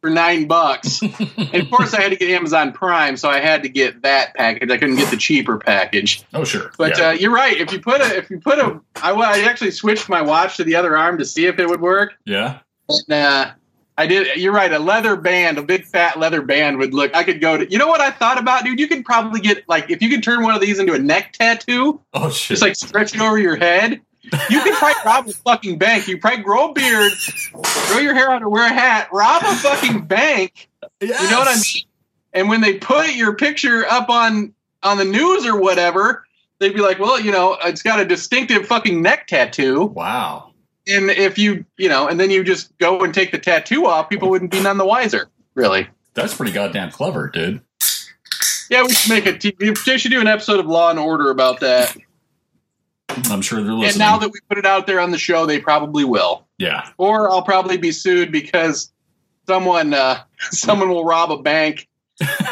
for 0.00 0.10
nine 0.10 0.46
bucks. 0.46 1.00
and 1.36 1.54
of 1.54 1.70
course, 1.70 1.92
I 1.94 2.00
had 2.02 2.10
to 2.12 2.16
get 2.16 2.30
Amazon 2.30 2.72
Prime, 2.72 3.16
so 3.16 3.28
I 3.28 3.40
had 3.40 3.62
to 3.62 3.68
get 3.68 4.02
that 4.02 4.34
package. 4.34 4.70
I 4.70 4.76
couldn't 4.78 4.96
get 4.96 5.10
the 5.10 5.16
cheaper 5.16 5.58
package. 5.58 6.24
oh 6.34 6.44
sure, 6.44 6.70
But 6.78 6.98
Yeah. 6.98 7.08
uh, 7.08 7.12
you're 7.12 7.32
right. 7.32 7.56
If 7.56 7.72
you 7.72 7.80
put 7.80 8.00
a, 8.00 8.16
if 8.16 8.30
you 8.30 8.38
put 8.40 8.58
a, 8.58 8.80
I, 9.02 9.12
I 9.12 9.40
actually 9.42 9.70
switched 9.70 10.08
my 10.08 10.22
watch 10.22 10.56
to 10.58 10.64
the 10.64 10.76
other 10.76 10.96
arm 10.96 11.18
to 11.18 11.24
see 11.24 11.46
if 11.46 11.58
it 11.58 11.68
would 11.68 11.80
work. 11.80 12.14
yeah, 12.24 12.58
And, 12.88 13.12
uh, 13.12 13.50
I 13.98 14.06
did. 14.06 14.36
You're 14.36 14.52
right. 14.52 14.72
A 14.72 14.78
leather 14.78 15.16
band, 15.16 15.58
a 15.58 15.62
big 15.62 15.84
fat 15.86 16.18
leather 16.18 16.42
band 16.42 16.78
would 16.78 16.92
look. 16.92 17.14
I 17.14 17.24
could 17.24 17.40
go 17.40 17.56
to. 17.56 17.70
You 17.70 17.78
know 17.78 17.86
what 17.86 18.00
I 18.00 18.10
thought 18.10 18.38
about, 18.38 18.64
dude? 18.64 18.78
You 18.78 18.88
could 18.88 19.04
probably 19.04 19.40
get 19.40 19.66
like 19.68 19.90
if 19.90 20.02
you 20.02 20.10
could 20.10 20.22
turn 20.22 20.42
one 20.42 20.54
of 20.54 20.60
these 20.60 20.78
into 20.78 20.92
a 20.92 20.98
neck 20.98 21.32
tattoo, 21.32 22.00
oh 22.12 22.30
shit, 22.30 22.48
just 22.48 22.62
like 22.62 22.76
stretch 22.76 23.14
it 23.14 23.20
over 23.20 23.38
your 23.38 23.56
head. 23.56 24.00
You 24.50 24.60
could 24.60 24.74
probably 24.74 25.02
rob 25.04 25.28
a 25.28 25.32
fucking 25.32 25.78
bank. 25.78 26.08
You 26.08 26.18
probably 26.18 26.42
grow 26.42 26.70
a 26.70 26.72
beard, 26.72 27.12
grow 27.88 27.98
your 27.98 28.12
hair 28.12 28.30
out, 28.30 28.42
or 28.42 28.48
wear 28.48 28.66
a 28.66 28.74
hat, 28.74 29.08
rob 29.12 29.42
a 29.42 29.54
fucking 29.54 30.06
bank. 30.06 30.68
You 31.00 31.08
know 31.08 31.38
what 31.38 31.48
I 31.48 31.54
mean? 31.54 31.82
And 32.32 32.48
when 32.48 32.60
they 32.60 32.74
put 32.74 33.14
your 33.14 33.34
picture 33.34 33.86
up 33.86 34.10
on 34.10 34.52
on 34.82 34.98
the 34.98 35.04
news 35.04 35.46
or 35.46 35.58
whatever, 35.58 36.26
they'd 36.58 36.74
be 36.74 36.80
like, 36.80 36.98
"Well, 36.98 37.18
you 37.18 37.32
know, 37.32 37.56
it's 37.64 37.82
got 37.82 37.98
a 38.00 38.04
distinctive 38.04 38.66
fucking 38.66 39.00
neck 39.00 39.26
tattoo." 39.26 39.84
Wow. 39.84 40.45
And 40.88 41.10
if 41.10 41.36
you, 41.38 41.64
you 41.76 41.88
know, 41.88 42.06
and 42.08 42.18
then 42.20 42.30
you 42.30 42.44
just 42.44 42.76
go 42.78 43.00
and 43.02 43.12
take 43.12 43.32
the 43.32 43.38
tattoo 43.38 43.86
off, 43.86 44.08
people 44.08 44.30
wouldn't 44.30 44.50
be 44.52 44.60
none 44.62 44.78
the 44.78 44.86
wiser, 44.86 45.28
really. 45.54 45.88
That's 46.14 46.34
pretty 46.34 46.52
goddamn 46.52 46.90
clever, 46.92 47.28
dude. 47.28 47.60
Yeah, 48.70 48.82
we 48.82 48.92
should 48.92 49.10
make 49.12 49.26
a 49.26 49.32
TV. 49.32 49.84
They 49.84 49.98
should 49.98 50.10
do 50.10 50.20
an 50.20 50.26
episode 50.26 50.60
of 50.60 50.66
Law 50.66 50.90
and 50.90 50.98
Order 50.98 51.30
about 51.30 51.60
that. 51.60 51.96
I'm 53.30 53.40
sure 53.42 53.62
they're 53.62 53.72
listening. 53.72 53.88
And 53.90 53.98
now 53.98 54.18
that 54.18 54.30
we 54.32 54.40
put 54.48 54.58
it 54.58 54.66
out 54.66 54.86
there 54.86 55.00
on 55.00 55.10
the 55.10 55.18
show, 55.18 55.46
they 55.46 55.60
probably 55.60 56.04
will. 56.04 56.46
yeah, 56.58 56.88
Or 56.98 57.30
I'll 57.30 57.42
probably 57.42 57.76
be 57.76 57.92
sued 57.92 58.32
because 58.32 58.92
someone, 59.46 59.94
uh, 59.94 60.20
someone 60.50 60.88
will 60.88 61.04
rob 61.04 61.30
a 61.30 61.38
bank 61.42 61.88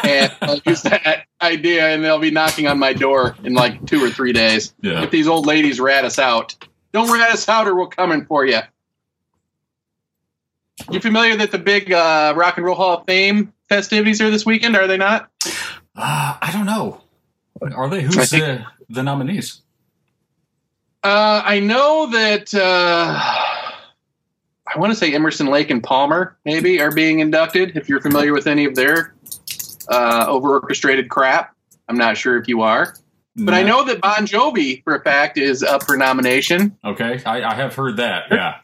and 0.03 0.31
I'll 0.41 0.59
use 0.65 0.81
that 0.83 1.25
idea, 1.41 1.87
and 1.89 2.03
they'll 2.03 2.19
be 2.19 2.31
knocking 2.31 2.67
on 2.67 2.77
my 2.79 2.93
door 2.93 3.35
in 3.43 3.53
like 3.53 3.85
two 3.85 4.03
or 4.03 4.09
three 4.09 4.31
days. 4.31 4.73
yeah. 4.81 5.03
If 5.03 5.11
these 5.11 5.27
old 5.27 5.45
ladies 5.45 5.79
rat 5.79 6.05
us 6.05 6.19
out, 6.19 6.55
don't 6.95 7.11
rat 7.11 7.31
us 7.31 7.47
out, 7.49 7.67
or 7.67 7.75
we're 7.75 7.87
coming 7.87 8.25
for 8.25 8.45
you. 8.45 8.59
You 10.89 10.99
familiar 11.01 11.35
that 11.35 11.51
the 11.51 11.59
big 11.59 11.91
uh, 11.91 12.33
Rock 12.35 12.57
and 12.57 12.65
Roll 12.65 12.75
Hall 12.75 12.99
of 12.99 13.05
Fame 13.05 13.53
festivities 13.67 14.21
are 14.21 14.29
this 14.31 14.45
weekend? 14.45 14.75
Are 14.77 14.87
they 14.87 14.97
not? 14.97 15.29
Uh, 15.95 16.37
I 16.41 16.51
don't 16.53 16.65
know. 16.65 17.01
Are 17.61 17.89
they? 17.89 18.01
Who's 18.01 18.29
think- 18.29 18.43
the, 18.43 18.65
the 18.89 19.03
nominees? 19.03 19.61
Uh, 21.03 21.43
I 21.45 21.59
know 21.59 22.09
that 22.11 22.51
uh, 22.53 23.19
I 24.73 24.79
want 24.79 24.91
to 24.91 24.95
say 24.97 25.13
Emerson 25.13 25.47
Lake 25.47 25.69
and 25.69 25.83
Palmer 25.83 26.35
maybe 26.45 26.81
are 26.81 26.91
being 26.91 27.19
inducted. 27.19 27.77
If 27.77 27.87
you're 27.87 28.01
familiar 28.01 28.33
with 28.33 28.47
any 28.47 28.65
of 28.65 28.73
their 28.73 29.13
uh, 29.89 30.25
over 30.27 30.59
orchestrated 30.59 31.09
crap, 31.09 31.55
I'm 31.87 31.97
not 31.97 32.17
sure 32.17 32.37
if 32.37 32.47
you 32.47 32.61
are, 32.61 32.95
but 33.35 33.53
I 33.53 33.63
know 33.63 33.83
that 33.85 34.01
Bon 34.01 34.25
Jovi 34.25 34.83
for 34.83 34.95
a 34.95 35.03
fact 35.03 35.37
is 35.37 35.61
up 35.63 35.83
for 35.83 35.97
nomination. 35.97 36.77
Okay, 36.83 37.21
I, 37.25 37.43
I 37.43 37.53
have 37.55 37.75
heard 37.75 37.97
that. 37.97 38.25
Yeah. 38.31 38.55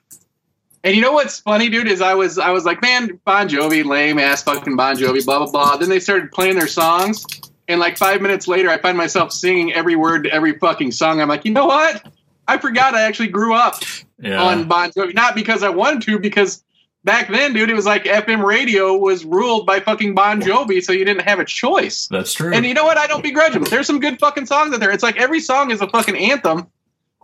And 0.83 0.95
you 0.95 1.01
know 1.01 1.11
what's 1.11 1.39
funny, 1.39 1.69
dude, 1.69 1.87
is 1.87 2.01
I 2.01 2.15
was 2.15 2.39
I 2.39 2.51
was 2.51 2.65
like, 2.65 2.81
man, 2.81 3.19
Bon 3.25 3.47
Jovi, 3.47 3.85
lame 3.85 4.17
ass 4.17 4.43
fucking 4.43 4.75
Bon 4.75 4.95
Jovi, 4.95 5.23
blah 5.23 5.37
blah 5.39 5.51
blah. 5.51 5.77
Then 5.77 5.89
they 5.89 5.99
started 5.99 6.31
playing 6.31 6.55
their 6.57 6.67
songs, 6.67 7.25
and 7.67 7.79
like 7.79 7.97
five 7.97 8.21
minutes 8.21 8.47
later, 8.47 8.69
I 8.69 8.77
find 8.79 8.97
myself 8.97 9.31
singing 9.31 9.73
every 9.73 9.95
word 9.95 10.23
to 10.23 10.31
every 10.33 10.57
fucking 10.57 10.91
song. 10.91 11.21
I'm 11.21 11.29
like, 11.29 11.45
you 11.45 11.53
know 11.53 11.65
what? 11.67 12.03
I 12.47 12.57
forgot 12.57 12.95
I 12.95 13.03
actually 13.03 13.27
grew 13.29 13.53
up 13.53 13.75
Yeah. 14.19 14.41
on 14.41 14.67
Bon 14.67 14.89
Jovi, 14.91 15.13
not 15.13 15.35
because 15.35 15.61
I 15.63 15.69
wanted 15.69 16.01
to, 16.03 16.17
because 16.19 16.63
back 17.03 17.29
then, 17.29 17.53
dude, 17.53 17.69
it 17.69 17.75
was 17.75 17.85
like 17.85 18.03
FM 18.03 18.43
radio 18.43 18.95
was 18.95 19.25
ruled 19.25 19.65
by 19.65 19.79
fucking 19.79 20.15
Bon 20.15 20.41
Jovi, 20.41 20.83
so 20.83 20.91
you 20.91 21.05
didn't 21.05 21.23
have 21.23 21.39
a 21.39 21.45
choice. 21.45 22.07
That's 22.07 22.33
true. 22.33 22.53
And 22.53 22.65
you 22.65 22.73
know 22.73 22.83
what? 22.83 22.97
I 22.97 23.07
don't 23.07 23.23
begrudge 23.23 23.53
him. 23.53 23.63
There's 23.63 23.87
some 23.87 23.99
good 23.99 24.19
fucking 24.19 24.45
songs 24.45 24.73
out 24.73 24.79
there. 24.79 24.91
It's 24.91 25.03
like 25.03 25.17
every 25.17 25.39
song 25.39 25.71
is 25.71 25.81
a 25.81 25.87
fucking 25.87 26.15
anthem. 26.15 26.67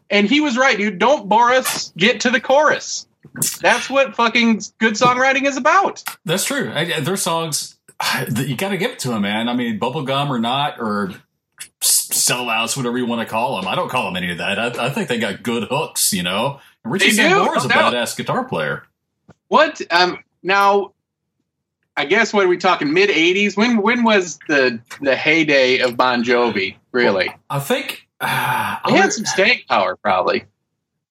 And 0.10 0.28
he 0.28 0.40
was 0.40 0.58
right, 0.58 0.78
dude. 0.78 1.00
Don't 1.00 1.28
bore 1.28 1.52
us. 1.52 1.92
Get 1.98 2.22
to 2.22 2.30
the 2.30 2.40
chorus. 2.40 3.08
That's 3.62 3.90
what 3.90 4.16
fucking 4.16 4.62
good 4.80 4.94
songwriting 4.94 5.46
is 5.46 5.58
about. 5.58 6.04
That's 6.26 6.46
true. 6.46 6.72
I, 6.74 7.00
their 7.02 7.18
songs, 7.18 7.78
you 8.36 8.56
got 8.56 8.70
to 8.70 8.78
give 8.78 8.92
it 8.92 9.00
to 9.00 9.10
them, 9.10 9.24
man. 9.24 9.50
I 9.50 9.54
mean, 9.54 9.80
bubblegum 9.80 10.30
or 10.30 10.40
not, 10.40 10.80
or 10.80 11.14
sellouts, 11.82 12.78
whatever 12.78 12.98
you 12.98 13.06
want 13.06 13.28
to 13.28 13.32
call 13.32 13.58
them. 13.58 13.68
I 13.68 13.76
don't 13.76 13.90
call 13.90 14.06
them 14.06 14.16
any 14.16 14.32
of 14.32 14.38
that. 14.38 14.60
I, 14.60 14.88
I 14.88 14.90
think 14.90 15.10
they 15.10 15.20
got 15.20 15.44
good 15.44 15.64
hooks, 15.64 16.14
you 16.14 16.24
know. 16.24 16.60
And 16.84 16.94
Richie 16.94 17.12
Sambora 17.12 17.58
is 17.58 17.66
a 17.66 17.70
badass 17.70 18.16
guitar 18.16 18.46
player. 18.46 18.84
What? 19.48 19.82
Um. 19.92 20.20
Now, 20.44 20.94
I 21.96 22.06
guess 22.06 22.34
what 22.34 22.46
are 22.46 22.50
we 22.50 22.58
talking? 22.58 22.94
Mid 22.94 23.10
'80s. 23.10 23.56
When? 23.58 23.82
When 23.82 24.04
was 24.04 24.40
the 24.48 24.80
the 25.02 25.16
heyday 25.16 25.80
of 25.80 25.98
Bon 25.98 26.24
Jovi? 26.24 26.76
Really? 26.92 27.30
I 27.50 27.60
think. 27.60 28.04
Uh, 28.20 28.78
He 28.88 28.96
had 28.96 29.14
some 29.14 29.26
staying 29.26 29.60
power, 29.70 29.96
probably. 29.96 30.46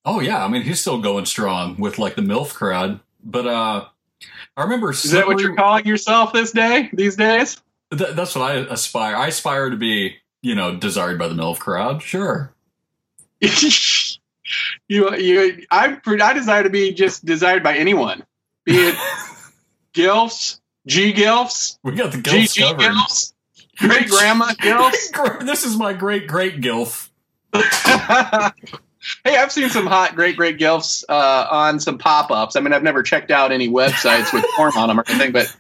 oh 0.05 0.19
yeah, 0.21 0.45
I 0.45 0.49
mean 0.49 0.62
he's 0.62 0.81
still 0.81 1.00
going 1.00 1.25
strong 1.26 1.76
with 1.78 1.99
like 2.00 2.16
the 2.16 2.23
MILF 2.23 2.52
crowd. 2.52 2.99
But 3.23 3.47
uh 3.47 3.85
I 4.57 4.62
remember 4.62 4.90
Is 4.90 5.12
that 5.12 5.26
what 5.28 5.38
you're 5.38 5.55
calling 5.55 5.87
yourself 5.87 6.33
this 6.33 6.50
day? 6.50 6.90
These 6.93 7.14
days? 7.14 7.61
Th- 7.97 8.11
that's 8.11 8.35
what 8.35 8.50
I 8.50 8.55
aspire. 8.57 9.14
I 9.14 9.28
aspire 9.28 9.71
to 9.71 9.76
be, 9.76 10.16
you 10.43 10.57
know, 10.57 10.75
desired 10.76 11.16
by 11.19 11.28
the 11.28 11.35
MILF 11.35 11.61
crowd. 11.61 12.02
Sure. 12.02 12.52
you, 14.88 15.15
you, 15.17 15.67
I, 15.71 15.97
I 16.05 16.33
desire 16.33 16.62
to 16.62 16.71
be 16.71 16.93
just 16.93 17.25
desired 17.25 17.62
by 17.62 17.76
anyone, 17.76 18.25
be 18.65 18.75
it 18.76 18.95
gilfs, 19.95 20.61
G 20.87 21.12
gilfs, 21.12 21.79
We 21.83 21.95
got 21.95 22.12
the 22.12 22.19
G 22.23 22.31
gilfs 22.43 22.55
G 22.55 22.62
covered. 22.62 22.81
gilfs, 22.83 23.33
great 23.79 24.09
grandma 24.09 24.53
gilfs. 24.53 25.45
this 25.45 25.65
is 25.65 25.76
my 25.76 25.93
great 25.93 26.26
great 26.26 26.61
gilf. 26.61 27.09
hey, 29.25 29.37
I've 29.37 29.53
seen 29.53 29.69
some 29.71 29.87
hot 29.87 30.15
great 30.15 30.37
great 30.37 30.59
gilfs 30.59 31.05
uh, 31.09 31.47
on 31.50 31.81
some 31.81 31.99
pop 31.99 32.31
ups. 32.31 32.57
I 32.57 32.61
mean, 32.61 32.73
I've 32.73 32.83
never 32.83 33.03
checked 33.03 33.31
out 33.31 33.53
any 33.53 33.69
websites 33.69 34.33
with 34.33 34.45
porn 34.57 34.73
on 34.76 34.88
them 34.88 35.00
or 35.00 35.05
anything, 35.09 35.33
but 35.33 35.55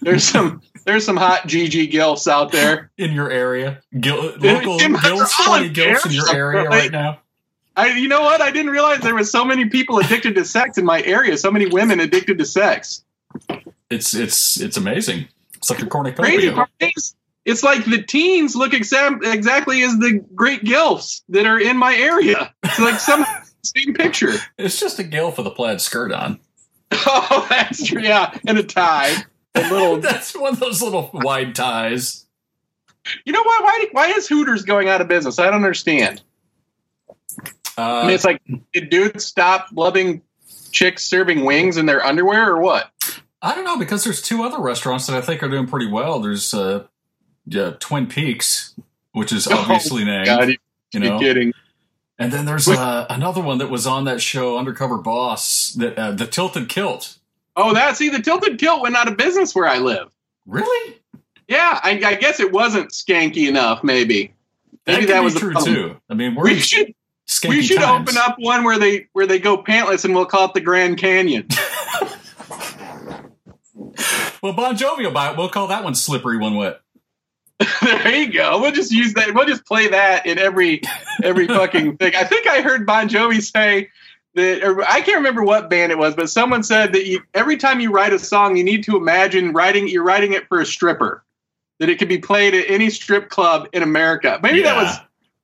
there's 0.00 0.24
some 0.24 0.62
there's 0.84 1.04
some 1.04 1.16
hot 1.16 1.42
GG 1.42 1.92
gilfs 1.92 2.26
out 2.28 2.52
there. 2.52 2.90
in 2.98 3.12
your 3.12 3.30
area. 3.30 3.80
Gil- 3.98 4.34
local 4.38 4.78
gilfs, 4.78 5.20
all 5.38 5.44
funny 5.44 5.66
in 5.68 5.72
gilfs 5.72 6.06
in 6.06 6.12
your 6.12 6.34
area 6.34 6.68
right 6.68 6.90
now. 6.90 7.18
I, 7.76 7.96
you 7.96 8.08
know 8.08 8.22
what? 8.22 8.40
I 8.40 8.50
didn't 8.50 8.70
realize 8.70 9.00
there 9.00 9.14
was 9.14 9.30
so 9.30 9.44
many 9.44 9.68
people 9.68 9.98
addicted 9.98 10.34
to 10.34 10.44
sex 10.44 10.76
in 10.78 10.84
my 10.84 11.02
area. 11.02 11.36
So 11.38 11.50
many 11.50 11.66
women 11.66 12.00
addicted 12.00 12.38
to 12.38 12.44
sex. 12.44 13.04
It's 13.90 14.14
it's 14.14 14.60
it's 14.60 14.76
amazing. 14.76 15.28
It's 15.54 15.70
like 15.70 15.82
a 15.82 15.86
cornucopia. 15.86 16.66
it's 17.44 17.62
like 17.62 17.84
the 17.84 18.02
teens 18.02 18.54
look 18.56 18.72
exa- 18.72 19.24
exactly 19.24 19.82
as 19.82 19.96
the 19.98 20.24
great 20.34 20.64
gilfs 20.64 21.22
that 21.28 21.46
are 21.46 21.58
in 21.58 21.76
my 21.76 21.94
area. 21.94 22.52
It's 22.62 22.78
like 22.78 22.98
some 22.98 23.24
same 23.62 23.94
picture. 23.94 24.34
It's 24.58 24.78
just 24.78 24.98
a 24.98 25.04
gilf 25.04 25.38
with 25.38 25.46
a 25.46 25.50
plaid 25.50 25.80
skirt 25.80 26.12
on. 26.12 26.40
Oh, 26.90 27.46
that's 27.50 27.86
true. 27.86 28.02
Yeah, 28.02 28.36
and 28.46 28.58
a 28.58 28.62
tie, 28.62 29.14
a 29.54 29.60
little. 29.70 29.98
That's 29.98 30.34
one 30.34 30.54
of 30.54 30.60
those 30.60 30.82
little 30.82 31.10
wide 31.12 31.54
ties. 31.54 32.26
You 33.24 33.32
know 33.32 33.42
what? 33.42 33.64
Why? 33.64 33.86
Why 33.92 34.06
is 34.08 34.28
Hooters 34.28 34.62
going 34.64 34.88
out 34.88 35.00
of 35.00 35.08
business? 35.08 35.38
I 35.38 35.46
don't 35.46 35.54
understand. 35.54 36.22
I 37.76 38.02
mean, 38.02 38.10
Uh, 38.10 38.14
it's 38.14 38.24
like, 38.24 38.40
did 38.72 38.90
dudes 38.90 39.24
stop 39.24 39.68
loving 39.72 40.22
chicks 40.72 41.04
serving 41.04 41.44
wings 41.44 41.76
in 41.76 41.86
their 41.86 42.04
underwear, 42.04 42.50
or 42.50 42.60
what? 42.60 42.90
I 43.40 43.54
don't 43.54 43.64
know 43.64 43.78
because 43.78 44.04
there's 44.04 44.22
two 44.22 44.42
other 44.44 44.58
restaurants 44.60 45.06
that 45.06 45.16
I 45.16 45.20
think 45.20 45.42
are 45.42 45.48
doing 45.48 45.66
pretty 45.66 45.88
well. 45.90 46.20
There's 46.20 46.54
uh, 46.54 46.84
yeah, 47.46 47.72
Twin 47.80 48.06
Peaks, 48.06 48.74
which 49.12 49.32
is 49.32 49.46
obviously 49.48 50.04
named, 50.04 50.28
Oh, 50.28 50.38
God, 50.38 50.48
you, 50.48 50.56
you 50.92 51.00
know, 51.00 51.18
kidding? 51.18 51.52
and 52.18 52.32
then 52.32 52.44
there's 52.44 52.68
uh, 52.68 53.06
another 53.10 53.40
one 53.40 53.58
that 53.58 53.68
was 53.70 53.86
on 53.86 54.04
that 54.04 54.20
show, 54.20 54.58
Undercover 54.58 54.98
Boss, 54.98 55.72
that 55.74 55.98
uh, 55.98 56.12
the 56.12 56.26
Tilted 56.26 56.68
Kilt. 56.68 57.18
Oh, 57.56 57.74
that 57.74 57.96
see, 57.96 58.08
the 58.08 58.22
tilted 58.22 58.58
kilt 58.58 58.80
went 58.80 58.96
out 58.96 59.08
of 59.08 59.18
business 59.18 59.54
where 59.54 59.66
I 59.66 59.76
live. 59.76 60.10
Really? 60.46 60.98
Yeah, 61.48 61.78
I, 61.82 62.00
I 62.02 62.14
guess 62.14 62.40
it 62.40 62.50
wasn't 62.50 62.92
skanky 62.92 63.46
enough. 63.46 63.84
Maybe, 63.84 64.32
maybe 64.86 65.00
could 65.02 65.10
that 65.10 65.22
was 65.22 65.34
true 65.34 65.52
problem. 65.52 65.74
too. 65.74 65.96
I 66.08 66.14
mean, 66.14 66.34
we're 66.34 66.44
We 66.44 66.58
should 66.60 66.94
we 67.46 67.62
should 67.62 67.78
times. 67.78 68.08
open 68.08 68.18
up 68.18 68.36
one 68.38 68.64
where 68.64 68.78
they 68.78 69.08
where 69.12 69.26
they 69.26 69.38
go 69.38 69.62
pantless, 69.62 70.04
and 70.04 70.14
we'll 70.14 70.26
call 70.26 70.46
it 70.46 70.54
the 70.54 70.60
Grand 70.60 70.98
Canyon. 70.98 71.48
Well, 74.42 74.54
Bon 74.54 74.76
Jovi 74.76 75.04
will 75.04 75.12
buy 75.12 75.30
it. 75.30 75.38
We'll 75.38 75.48
call 75.48 75.68
that 75.68 75.84
one 75.84 75.94
Slippery 75.94 76.36
One 76.36 76.56
Wet. 76.56 76.80
there 77.82 78.14
you 78.16 78.32
go. 78.32 78.60
We'll 78.60 78.72
just 78.72 78.90
use 78.90 79.14
that. 79.14 79.32
We'll 79.34 79.46
just 79.46 79.64
play 79.64 79.88
that 79.88 80.26
in 80.26 80.38
every 80.38 80.82
every 81.22 81.46
fucking 81.48 81.96
thing. 81.98 82.14
I 82.16 82.24
think 82.24 82.48
I 82.48 82.60
heard 82.60 82.84
Bon 82.84 83.08
Jovi 83.08 83.40
say 83.40 83.90
that. 84.34 84.64
Or 84.64 84.82
I 84.82 85.00
can't 85.00 85.18
remember 85.18 85.44
what 85.44 85.70
band 85.70 85.92
it 85.92 85.98
was, 85.98 86.16
but 86.16 86.28
someone 86.28 86.64
said 86.64 86.92
that 86.94 87.06
you, 87.06 87.22
every 87.34 87.56
time 87.56 87.78
you 87.78 87.92
write 87.92 88.12
a 88.12 88.18
song, 88.18 88.56
you 88.56 88.64
need 88.64 88.82
to 88.84 88.96
imagine 88.96 89.52
writing. 89.52 89.86
You're 89.86 90.02
writing 90.02 90.32
it 90.32 90.48
for 90.48 90.60
a 90.60 90.66
stripper. 90.66 91.24
That 91.78 91.88
it 91.88 91.98
could 91.98 92.08
be 92.08 92.18
played 92.18 92.54
at 92.54 92.68
any 92.68 92.90
strip 92.90 93.28
club 93.28 93.68
in 93.72 93.82
America. 93.82 94.38
Maybe 94.42 94.62
that 94.62 94.76
was 94.76 94.96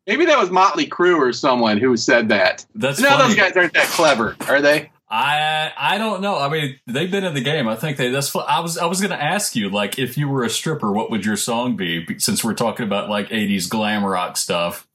maybe 0.09 0.25
that 0.25 0.39
was 0.39 0.51
Motley 0.51 0.89
Crue 0.89 1.19
or 1.19 1.33
someone 1.33 1.79
who 1.79 1.97
said 1.97 2.31
that. 2.31 2.67
That's 2.75 2.99
no, 3.01 3.17
those 3.19 3.37
guys 3.37 3.57
aren't 3.57 3.75
that 3.75 3.87
clever, 3.87 4.35
are 4.49 4.61
they? 4.61 4.91
I 5.11 5.71
I 5.79 5.99
don't 5.99 6.21
know. 6.21 6.37
I 6.37 6.49
mean, 6.49 6.79
they've 6.87 7.11
been 7.11 7.25
in 7.25 7.35
the 7.35 7.41
game. 7.41 7.69
I 7.69 7.77
think 7.77 7.97
they. 7.97 8.11
That's. 8.11 8.29
fu- 8.29 8.41
I 8.41 8.61
was 8.61 8.77
I 8.77 8.87
was 8.87 9.01
going 9.01 9.11
to 9.11 9.23
ask 9.23 9.57
you, 9.57 9.71
like, 9.71 9.99
if 9.99 10.19
you 10.19 10.29
were 10.29 10.43
a 10.43 10.51
stripper, 10.51 10.93
what 10.93 11.11
would 11.11 11.25
your 11.25 11.37
song 11.37 11.77
be? 11.77 12.19
Since 12.19 12.45
we're 12.45 12.55
talking 12.55 12.85
about 12.85 13.09
like 13.09 13.29
'80s 13.29 13.71
glam 13.71 14.05
rock 14.05 14.37
stuff. 14.37 14.87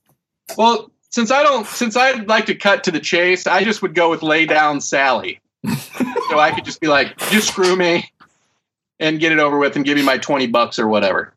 Well, 0.58 0.91
since 1.10 1.32
I 1.32 1.41
don't, 1.41 1.65
since 1.65 1.96
I'd 1.96 2.27
like 2.27 2.46
to 2.48 2.55
cut 2.55 2.84
to 2.84 2.91
the 2.91 3.00
chase, 3.00 3.48
I 3.48 3.63
just 3.63 3.82
would 3.82 3.96
go 3.96 4.10
with 4.12 4.22
"Lay 4.22 4.46
Down, 4.46 4.82
Sally." 4.82 5.39
so 5.65 6.39
I 6.39 6.51
could 6.53 6.65
just 6.65 6.79
be 6.79 6.88
like, 6.88 7.17
"Just 7.32 7.48
screw 7.48 7.75
me," 7.75 8.12
and 9.00 9.20
get 9.20 9.32
it 9.32 9.39
over 9.39 9.58
with, 9.58 9.75
and 9.75 9.84
give 9.84 9.98
me 9.98 10.03
my 10.03 10.20
twenty 10.20 10.46
bucks 10.46 10.77
or 10.77 10.88
whatever. 10.88 11.34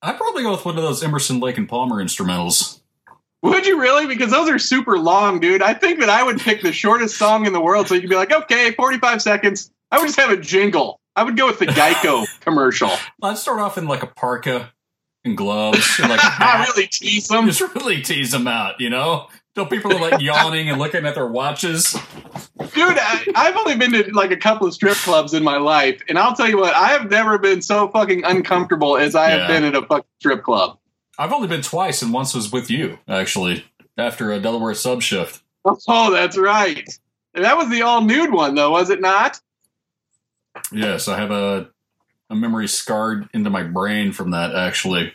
I'd 0.00 0.16
probably 0.16 0.44
go 0.44 0.52
with 0.52 0.64
one 0.64 0.76
of 0.76 0.82
those 0.82 1.02
Emerson, 1.02 1.40
Lake 1.40 1.58
and 1.58 1.68
Palmer 1.68 2.02
instrumentals. 2.02 2.81
Would 3.42 3.66
you 3.66 3.80
really? 3.80 4.06
Because 4.06 4.30
those 4.30 4.48
are 4.48 4.58
super 4.58 4.98
long, 4.98 5.40
dude. 5.40 5.62
I 5.62 5.74
think 5.74 6.00
that 6.00 6.08
I 6.08 6.22
would 6.22 6.38
pick 6.40 6.62
the 6.62 6.72
shortest 6.72 7.16
song 7.18 7.46
in 7.46 7.52
the 7.52 7.60
world, 7.60 7.88
so 7.88 7.94
you 7.94 8.00
could 8.00 8.10
be 8.10 8.16
like, 8.16 8.32
"Okay, 8.32 8.70
forty-five 8.72 9.20
seconds." 9.20 9.70
I 9.90 9.98
would 9.98 10.06
just 10.06 10.18
have 10.20 10.30
a 10.30 10.36
jingle. 10.36 11.00
I 11.16 11.24
would 11.24 11.36
go 11.36 11.46
with 11.46 11.58
the 11.58 11.66
Geico 11.66 12.24
commercial. 12.40 12.90
I'd 13.22 13.36
start 13.38 13.60
off 13.60 13.76
in 13.76 13.86
like 13.88 14.02
a 14.02 14.06
parka 14.06 14.72
and 15.24 15.36
gloves, 15.36 15.98
and 16.00 16.08
like 16.08 16.20
I 16.22 16.64
really 16.68 16.86
tease 16.86 17.28
them. 17.28 17.46
just 17.46 17.60
really 17.74 18.00
tease 18.00 18.30
them 18.30 18.46
out, 18.46 18.80
you 18.80 18.88
know. 18.90 19.26
Till 19.54 19.66
people 19.66 19.92
are 19.94 20.00
like 20.00 20.22
yawning 20.22 20.70
and 20.70 20.78
looking 20.78 21.04
at 21.04 21.14
their 21.14 21.26
watches. 21.26 21.92
Dude, 21.92 22.00
I, 22.98 23.26
I've 23.34 23.56
only 23.56 23.76
been 23.76 23.92
to 23.92 24.10
like 24.14 24.30
a 24.30 24.36
couple 24.38 24.66
of 24.66 24.72
strip 24.72 24.96
clubs 24.96 25.34
in 25.34 25.42
my 25.44 25.58
life, 25.58 26.00
and 26.08 26.18
I'll 26.18 26.34
tell 26.34 26.48
you 26.48 26.56
what, 26.56 26.74
I 26.74 26.88
have 26.88 27.10
never 27.10 27.36
been 27.38 27.60
so 27.60 27.88
fucking 27.88 28.24
uncomfortable 28.24 28.96
as 28.96 29.14
I 29.14 29.28
Yeah. 29.28 29.38
have 29.40 29.48
been 29.48 29.64
at 29.64 29.74
a 29.74 29.82
fucking 29.86 30.06
strip 30.20 30.42
club. 30.42 30.78
I've 31.22 31.32
only 31.32 31.46
been 31.46 31.62
twice, 31.62 32.02
and 32.02 32.12
once 32.12 32.34
was 32.34 32.50
with 32.50 32.68
you 32.68 32.98
actually 33.08 33.64
after 33.96 34.32
a 34.32 34.40
Delaware 34.40 34.74
sub 34.74 35.02
shift. 35.02 35.42
Oh, 35.64 36.10
that's 36.10 36.36
right. 36.36 36.88
That 37.34 37.56
was 37.56 37.70
the 37.70 37.82
all 37.82 38.00
nude 38.02 38.32
one, 38.32 38.56
though, 38.56 38.72
was 38.72 38.90
it 38.90 39.00
not? 39.00 39.40
Yes, 40.72 41.06
I 41.08 41.16
have 41.18 41.30
a 41.30 41.68
a 42.28 42.34
memory 42.34 42.66
scarred 42.66 43.28
into 43.34 43.50
my 43.50 43.62
brain 43.62 44.10
from 44.12 44.30
that. 44.32 44.54
Actually, 44.54 45.12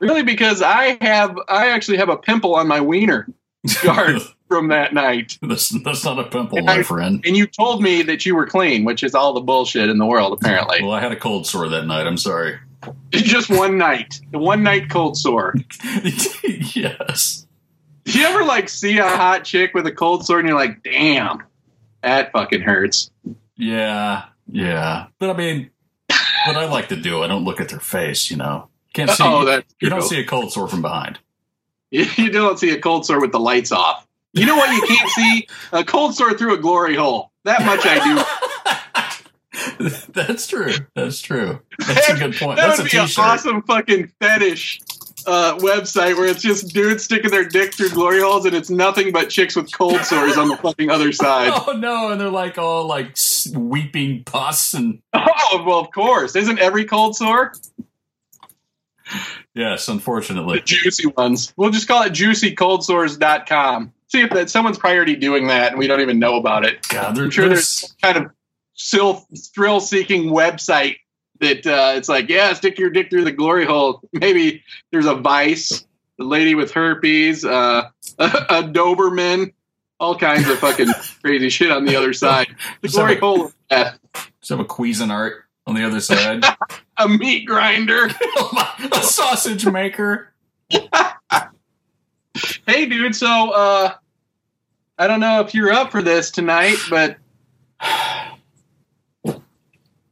Really, 0.00 0.22
because 0.22 0.60
I 0.62 0.98
have, 1.00 1.36
I 1.48 1.70
actually 1.70 1.96
have 1.96 2.08
a 2.10 2.16
pimple 2.16 2.54
on 2.54 2.68
my 2.68 2.80
wiener 2.80 3.26
scarred 3.66 4.20
from 4.48 4.68
that 4.68 4.92
night. 4.92 5.38
That's, 5.40 5.70
that's 5.82 6.04
not 6.04 6.18
a 6.18 6.24
pimple, 6.24 6.58
And 6.58 6.66
my 6.66 6.74
I- 6.78 6.82
friend. 6.82 7.22
And 7.24 7.36
you 7.36 7.46
told 7.46 7.82
me 7.82 8.02
that 8.02 8.26
you 8.26 8.34
were 8.36 8.46
clean, 8.46 8.84
which 8.84 9.02
is 9.02 9.14
all 9.14 9.32
the 9.32 9.40
bullshit 9.40 9.88
in 9.88 9.96
the 9.98 10.04
world, 10.06 10.32
apparently. 10.38 10.82
Well, 10.82 10.92
I 10.92 11.00
had 11.00 11.12
a 11.12 11.16
cold 11.16 11.46
sore 11.46 11.68
that 11.70 11.86
night. 11.86 12.06
I'm 12.06 12.18
sorry. 12.18 12.58
Just 13.10 13.50
one 13.50 13.78
night. 13.78 14.20
The 14.32 14.38
one 14.38 14.62
night 14.62 14.90
cold 14.90 15.16
sore. 15.16 15.54
yes. 16.74 17.46
Do 18.04 18.18
you 18.18 18.26
ever 18.26 18.44
like 18.44 18.68
see 18.68 18.98
a 18.98 19.08
hot 19.08 19.44
chick 19.44 19.74
with 19.74 19.86
a 19.86 19.92
cold 19.92 20.26
sore 20.26 20.38
and 20.38 20.48
you're 20.48 20.58
like, 20.58 20.82
damn, 20.82 21.42
that 22.02 22.32
fucking 22.32 22.60
hurts? 22.60 23.10
Yeah. 23.56 24.24
Yeah. 24.50 25.06
But 25.18 25.30
I 25.30 25.32
mean, 25.32 25.70
what 26.46 26.56
I 26.56 26.66
like 26.66 26.88
to 26.88 26.96
do. 26.96 27.22
I 27.22 27.26
don't 27.26 27.44
look 27.44 27.60
at 27.60 27.68
their 27.68 27.80
face. 27.80 28.30
You 28.30 28.36
know. 28.36 28.68
Can't 28.92 29.10
see. 29.10 29.24
oh, 29.24 29.44
that's 29.44 29.74
you 29.80 29.88
don't 29.90 30.02
see 30.02 30.20
a 30.20 30.24
cold 30.24 30.52
sore 30.52 30.68
from 30.68 30.82
behind. 30.82 31.18
You 31.90 32.30
don't 32.30 32.58
see 32.58 32.70
a 32.70 32.80
cold 32.80 33.06
sore 33.06 33.20
with 33.20 33.30
the 33.30 33.38
lights 33.38 33.70
off. 33.70 34.04
You 34.32 34.46
know 34.46 34.56
what 34.56 34.74
you 34.74 34.82
can't 34.84 35.10
see? 35.10 35.46
A 35.70 35.84
cold 35.84 36.16
sore 36.16 36.34
through 36.34 36.54
a 36.54 36.58
glory 36.58 36.96
hole. 36.96 37.30
That 37.44 37.64
much 37.64 37.82
I 37.84 38.02
do. 38.02 38.20
That's 40.12 40.46
true. 40.46 40.72
That's 40.94 41.20
true. 41.20 41.60
That's 41.86 42.08
a 42.10 42.14
good 42.14 42.34
point. 42.36 42.56
That 42.58 42.68
That's 42.68 42.78
a 42.80 42.82
would 42.82 42.90
be 42.92 42.98
an 42.98 43.08
awesome 43.18 43.62
fucking 43.62 44.12
fetish 44.20 44.80
uh, 45.26 45.56
website 45.58 46.16
where 46.16 46.26
it's 46.26 46.42
just 46.42 46.74
dudes 46.74 47.04
sticking 47.04 47.30
their 47.30 47.44
dick 47.46 47.74
through 47.74 47.90
glory 47.90 48.20
holes 48.20 48.44
and 48.46 48.54
it's 48.54 48.68
nothing 48.70 49.10
but 49.12 49.30
chicks 49.30 49.56
with 49.56 49.72
cold 49.72 50.00
sores 50.02 50.36
on 50.36 50.48
the 50.48 50.56
fucking 50.58 50.90
other 50.90 51.12
side. 51.12 51.52
Oh 51.66 51.72
no! 51.72 52.10
And 52.12 52.20
they're 52.20 52.28
like 52.30 52.58
all 52.58 52.86
like 52.86 53.16
weeping 53.54 54.24
pus 54.24 54.74
and 54.74 55.00
Oh, 55.14 55.64
well, 55.66 55.78
of 55.80 55.90
course. 55.92 56.36
Isn't 56.36 56.58
every 56.58 56.84
cold 56.84 57.16
sore? 57.16 57.52
yes, 59.54 59.86
The 59.86 59.92
unfortunately. 59.92 60.60
juicy 60.64 61.06
ones. 61.08 61.52
We'll 61.56 61.70
just 61.70 61.88
call 61.88 62.02
it 62.02 62.12
juicycoldsores.com. 62.12 63.92
See 64.08 64.20
if 64.20 64.30
that 64.30 64.50
someone's 64.50 64.78
already 64.78 65.16
doing 65.16 65.46
that 65.48 65.72
and 65.72 65.78
we 65.78 65.86
don't 65.86 66.00
even 66.00 66.18
know 66.18 66.36
about 66.36 66.64
it. 66.64 66.86
God, 66.88 67.16
there, 67.16 67.24
I'm 67.24 67.30
sure 67.30 67.48
there's 67.48 67.80
there's 67.80 67.94
kind 68.02 68.16
of 68.26 68.30
thrill 68.76 69.80
seeking 69.80 70.24
website 70.30 70.96
that 71.40 71.66
uh, 71.66 71.94
it's 71.96 72.08
like, 72.08 72.28
yeah, 72.28 72.52
stick 72.52 72.78
your 72.78 72.90
dick 72.90 73.10
through 73.10 73.24
the 73.24 73.32
glory 73.32 73.64
hole. 73.64 74.00
Maybe 74.12 74.62
there's 74.92 75.06
a 75.06 75.14
vice, 75.14 75.84
the 76.18 76.24
lady 76.24 76.54
with 76.54 76.72
herpes, 76.72 77.44
uh, 77.44 77.88
a, 78.18 78.24
a 78.24 78.62
Doberman, 78.62 79.52
all 80.00 80.16
kinds 80.16 80.48
of 80.48 80.58
fucking 80.58 80.92
crazy 81.22 81.48
shit 81.48 81.70
on 81.70 81.84
the 81.84 81.96
other 81.96 82.12
side. 82.12 82.54
The 82.82 82.88
So- 82.88 82.98
glory 83.00 83.16
hole 83.18 83.44
of 83.46 83.54
death. 83.68 83.98
just 84.40 84.50
have 84.50 84.60
a 84.60 84.64
Cuisinart 84.64 85.40
on 85.66 85.74
the 85.74 85.84
other 85.84 86.00
side. 86.00 86.44
A 86.98 87.08
meat 87.08 87.46
grinder. 87.46 88.06
A 88.92 89.02
sausage 89.02 89.66
maker. 89.66 90.32
hey, 92.66 92.86
dude. 92.86 93.14
So, 93.16 93.50
uh, 93.50 93.94
I 94.98 95.06
don't 95.06 95.20
know 95.20 95.40
if 95.40 95.54
you're 95.54 95.72
up 95.72 95.90
for 95.90 96.02
this 96.02 96.30
tonight, 96.30 96.76
but 96.88 97.16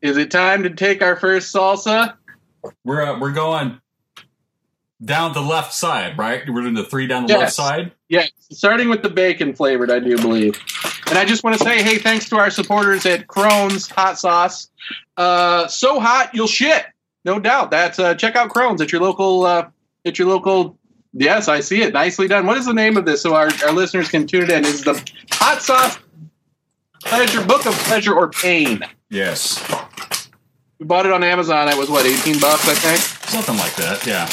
is 0.02 0.16
it 0.16 0.30
time 0.30 0.64
to 0.64 0.70
take 0.70 1.00
our 1.00 1.16
first 1.16 1.54
salsa? 1.54 2.14
We're 2.84 3.02
uh, 3.02 3.18
we're 3.18 3.32
going 3.32 3.80
down 5.04 5.32
the 5.32 5.40
left 5.40 5.72
side, 5.72 6.18
right? 6.18 6.42
We're 6.48 6.62
doing 6.62 6.74
the 6.74 6.84
three 6.84 7.06
down 7.06 7.26
the 7.26 7.38
left 7.38 7.52
side. 7.52 7.92
Yes, 8.08 8.30
starting 8.50 8.88
with 8.88 9.02
the 9.02 9.10
bacon 9.10 9.54
flavored, 9.54 9.90
I 9.90 9.98
do 10.00 10.16
believe. 10.16 10.60
And 11.08 11.18
I 11.18 11.24
just 11.24 11.44
want 11.44 11.58
to 11.58 11.64
say, 11.64 11.82
hey, 11.82 11.98
thanks 11.98 12.28
to 12.30 12.36
our 12.36 12.50
supporters 12.50 13.04
at 13.04 13.26
Crohn's 13.26 13.90
Hot 13.90 14.18
Sauce. 14.18 14.70
Uh, 15.16 15.66
so 15.68 16.00
hot 16.00 16.30
you'll 16.34 16.46
shit, 16.46 16.86
no 17.24 17.38
doubt. 17.38 17.70
That's 17.70 17.98
uh, 17.98 18.14
check 18.14 18.36
out 18.36 18.50
Crohn's 18.50 18.80
at 18.80 18.92
your 18.92 19.00
local 19.00 19.44
uh, 19.44 19.68
at 20.04 20.18
your 20.18 20.28
local. 20.28 20.78
Yes, 21.14 21.48
I 21.48 21.60
see 21.60 21.82
it. 21.82 21.92
Nicely 21.92 22.26
done. 22.26 22.46
What 22.46 22.56
is 22.56 22.66
the 22.66 22.72
name 22.72 22.96
of 22.96 23.04
this 23.04 23.22
so 23.22 23.34
our, 23.34 23.50
our 23.64 23.72
listeners 23.72 24.08
can 24.08 24.26
tune 24.26 24.44
it 24.44 24.50
in? 24.50 24.64
Is 24.64 24.82
the 24.82 24.94
Hot 25.32 25.60
Sauce 25.60 25.98
Pleasure 27.04 27.44
Book 27.44 27.66
of 27.66 27.74
Pleasure 27.74 28.14
or 28.14 28.30
Pain? 28.30 28.82
Yes, 29.10 29.62
We 30.82 30.86
bought 30.88 31.06
it 31.06 31.12
on 31.12 31.22
Amazon. 31.22 31.68
It 31.68 31.78
was 31.78 31.88
what 31.88 32.06
eighteen 32.06 32.40
bucks, 32.40 32.66
I 32.68 32.74
think. 32.74 32.98
something 33.30 33.56
like 33.56 33.72
that. 33.76 34.04
Yeah. 34.04 34.26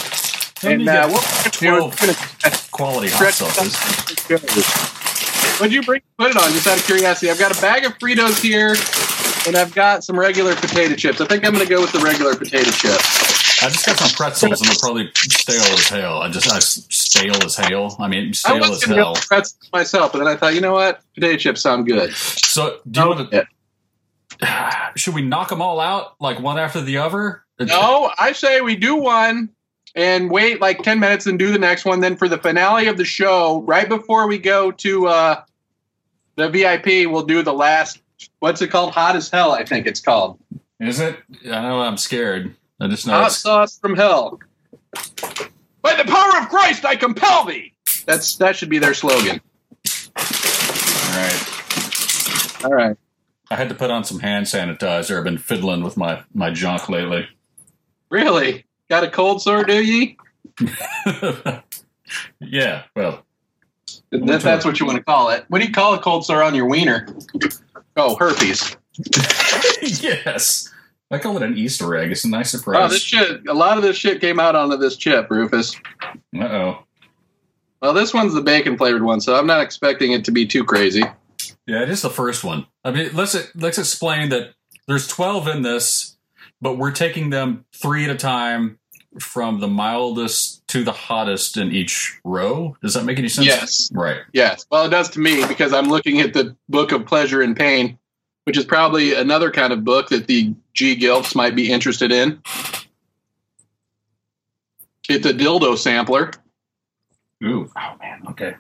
And 0.68 0.82
you 0.82 0.90
uh, 0.90 1.06
we're 1.08 1.92
gonna 1.92 2.16
quality 2.72 3.10
hot 3.12 3.34
sauces. 3.34 3.78
What'd 5.60 5.72
you 5.72 5.84
bring? 5.84 6.02
Put 6.18 6.32
it 6.32 6.38
on, 6.38 6.52
just 6.52 6.66
out 6.66 6.80
of 6.80 6.86
curiosity. 6.86 7.30
I've 7.30 7.38
got 7.38 7.56
a 7.56 7.62
bag 7.62 7.86
of 7.86 8.00
Fritos 8.00 8.42
here, 8.42 8.74
and 9.46 9.56
I've 9.56 9.76
got 9.76 10.04
some 10.04 10.18
regular 10.18 10.56
potato 10.56 10.96
chips. 10.96 11.22
I 11.22 11.26
think 11.26 11.46
I'm 11.46 11.54
going 11.54 11.64
to 11.64 11.70
go 11.70 11.82
with 11.82 11.92
the 11.92 12.00
regular 12.00 12.34
potato 12.36 12.72
chips. 12.72 13.62
I 13.62 13.70
just 13.70 13.86
got 13.86 13.98
some 13.98 14.10
pretzels 14.10 14.60
and 14.60 14.72
they're 14.72 14.78
probably 14.80 15.12
stale 15.14 15.62
as 15.62 15.88
hell. 15.88 16.24
I 16.24 16.30
just 16.30 16.52
I 16.52 16.58
stale 16.58 17.44
as 17.44 17.58
hell. 17.58 17.96
I 18.00 18.08
mean 18.08 18.30
I 18.30 18.32
stale 18.32 18.58
was 18.58 18.82
as 18.82 18.90
to 18.90 18.96
hell. 18.96 19.14
pretzels 19.14 19.70
myself, 19.72 20.14
but 20.14 20.18
then 20.18 20.28
I 20.28 20.36
thought, 20.36 20.56
you 20.56 20.62
know 20.62 20.74
what? 20.74 21.02
Potato 21.14 21.38
chips 21.38 21.62
sound 21.62 21.86
good. 21.86 22.12
So 22.14 22.80
do 22.90 23.02
you 23.02 23.08
want 23.08 23.34
Yeah. 23.34 23.44
Should 24.96 25.16
we 25.16 25.22
knock 25.22 25.50
them 25.50 25.62
all 25.62 25.80
out 25.80 26.16
like 26.20 26.40
one 26.40 26.58
after 26.58 26.82
the 26.82 26.98
other? 26.98 27.44
No, 27.60 28.12
I 28.18 28.32
say 28.32 28.62
we 28.62 28.76
do 28.76 28.96
one 28.96 29.50
and 29.96 30.32
wait 30.32 30.62
like 30.62 30.82
10 30.82 31.00
minutes 31.00 31.26
and 31.26 31.38
do 31.38 31.52
the 31.52 31.60
next 31.60 31.84
one. 31.86 32.00
Then 32.00 32.16
for 32.16 32.30
the 32.30 32.38
finale 32.38 32.88
of 32.88 32.98
the 32.98 33.06
show, 33.06 33.62
right 33.62 33.90
before 33.90 34.28
we 34.28 34.38
go 34.38 34.72
to 34.72 35.08
uh, 35.08 35.44
the 36.36 36.50
VIP, 36.50 37.10
we'll 37.12 37.26
do 37.26 37.42
the 37.44 37.54
last, 37.54 38.02
what's 38.40 38.62
it 38.62 38.70
called? 38.70 38.94
Hot 38.94 39.16
as 39.16 39.30
Hell, 39.30 39.52
I 39.52 39.66
think 39.66 39.88
it's 39.88 40.00
called. 40.00 40.40
Is 40.80 41.02
it? 41.02 41.20
I 41.46 41.62
know 41.62 41.82
I'm 41.82 41.98
scared. 41.98 42.56
I 42.80 42.88
just 42.88 43.06
know. 43.06 43.14
Hot 43.14 43.28
It's, 43.28 43.40
sauce 43.40 43.78
from 43.78 43.96
hell. 43.96 44.40
By 45.82 45.96
the 45.96 46.06
power 46.06 46.42
of 46.42 46.48
Christ, 46.50 46.86
I 46.86 46.96
compel 46.96 47.46
thee. 47.46 47.74
That's 48.06 48.38
that 48.38 48.56
should 48.56 48.70
be 48.70 48.80
their 48.80 48.94
slogan. 48.94 49.42
all 49.86 51.12
right. 51.12 52.64
All 52.64 52.74
right. 52.74 52.98
I 53.52 53.56
had 53.56 53.70
to 53.70 53.76
put 53.76 53.90
on 53.92 54.04
some 54.04 54.20
hand 54.20 54.46
sanitizer. 54.46 55.18
I've 55.18 55.24
been 55.24 55.38
fiddling 55.38 55.84
with 55.84 55.98
my 55.98 56.24
my 56.34 56.52
junk 56.52 56.90
lately. 56.90 57.28
Really? 58.10 58.66
Got 58.90 59.04
a 59.04 59.10
cold 59.10 59.42
sore, 59.42 59.64
do 59.64 59.84
ye? 59.84 60.18
yeah. 62.40 62.84
Well, 62.96 63.24
That, 64.12 64.42
that's 64.42 64.66
what 64.66 64.80
you 64.80 64.86
want 64.86 64.98
to 64.98 65.04
call 65.04 65.30
it. 65.30 65.46
What 65.50 65.60
do 65.62 65.68
you 65.68 65.74
call 65.74 65.94
a 65.94 66.00
cold 66.00 66.26
sore 66.26 66.42
on 66.42 66.56
your 66.56 66.68
wiener? 66.68 67.08
Oh, 67.96 68.16
herpes. 68.16 68.76
yes. 69.82 70.72
I 71.12 71.18
call 71.18 71.38
it 71.38 71.44
an 71.44 71.58
Easter 71.58 71.96
egg. 71.96 72.12
It's 72.12 72.24
a 72.24 72.30
nice 72.30 72.52
surprise. 72.52 72.86
Oh, 72.86 72.88
this 72.88 73.02
shit. 73.02 73.48
A 73.48 73.54
lot 73.54 73.78
of 73.78 73.84
this 73.84 73.96
shit 73.98 74.22
came 74.22 74.40
out 74.40 74.56
onto 74.56 74.78
this 74.78 74.96
chip, 74.96 75.30
Rufus. 75.30 75.76
Uh 76.38 76.44
oh. 76.44 76.84
Well, 77.82 77.94
this 77.94 78.14
one's 78.14 78.34
the 78.34 78.42
bacon 78.42 78.78
flavored 78.78 79.04
one, 79.04 79.22
so 79.22 79.36
I'm 79.36 79.48
not 79.48 79.62
expecting 79.62 80.12
it 80.12 80.26
to 80.26 80.32
be 80.32 80.46
too 80.46 80.64
crazy. 80.64 81.04
Yeah, 81.70 81.84
it 81.84 81.90
is 81.92 82.02
the 82.02 82.10
first 82.10 82.44
one. 82.44 82.66
I 82.84 82.90
mean, 82.90 83.12
let's 83.14 83.38
let's 83.54 83.78
explain 83.78 84.30
that 84.30 84.56
there's 84.88 85.06
12 85.06 85.48
in 85.50 85.62
this, 85.62 86.18
but 86.60 86.80
we're 86.80 86.90
taking 86.90 87.30
them 87.30 87.64
three 87.76 88.06
at 88.06 88.10
a 88.10 88.16
time 88.16 88.80
from 89.20 89.60
the 89.60 89.68
mildest 89.68 90.68
to 90.70 90.84
the 90.84 90.92
hottest 90.92 91.58
in 91.58 91.72
each 91.72 92.20
row. 92.24 92.76
Does 92.82 92.96
that 92.96 93.06
make 93.06 93.20
any 93.20 93.30
sense? 93.30 93.46
Yes. 93.46 93.92
Right. 93.94 94.22
Yes. 94.34 94.66
Well, 94.72 94.86
it 94.86 94.90
does 94.90 95.12
to 95.12 95.20
me 95.20 95.46
because 95.48 95.72
I'm 95.72 95.90
looking 95.90 96.20
at 96.22 96.34
the 96.34 96.56
Book 96.70 96.92
of 96.92 97.06
Pleasure 97.06 97.44
and 97.44 97.56
Pain, 97.56 98.00
which 98.46 98.58
is 98.58 98.66
probably 98.66 99.14
another 99.14 99.52
kind 99.52 99.72
of 99.72 99.84
book 99.84 100.10
that 100.10 100.26
the 100.26 100.56
G 100.74 100.96
Gilfs 100.96 101.36
might 101.36 101.56
be 101.56 101.72
interested 101.72 102.12
in. 102.12 102.42
It's 105.08 105.26
a 105.28 105.34
dildo 105.34 105.78
sampler. 105.78 106.32
Ooh. 107.44 107.72
Oh 107.78 107.96
man. 108.02 108.24
Okay. 108.30 108.56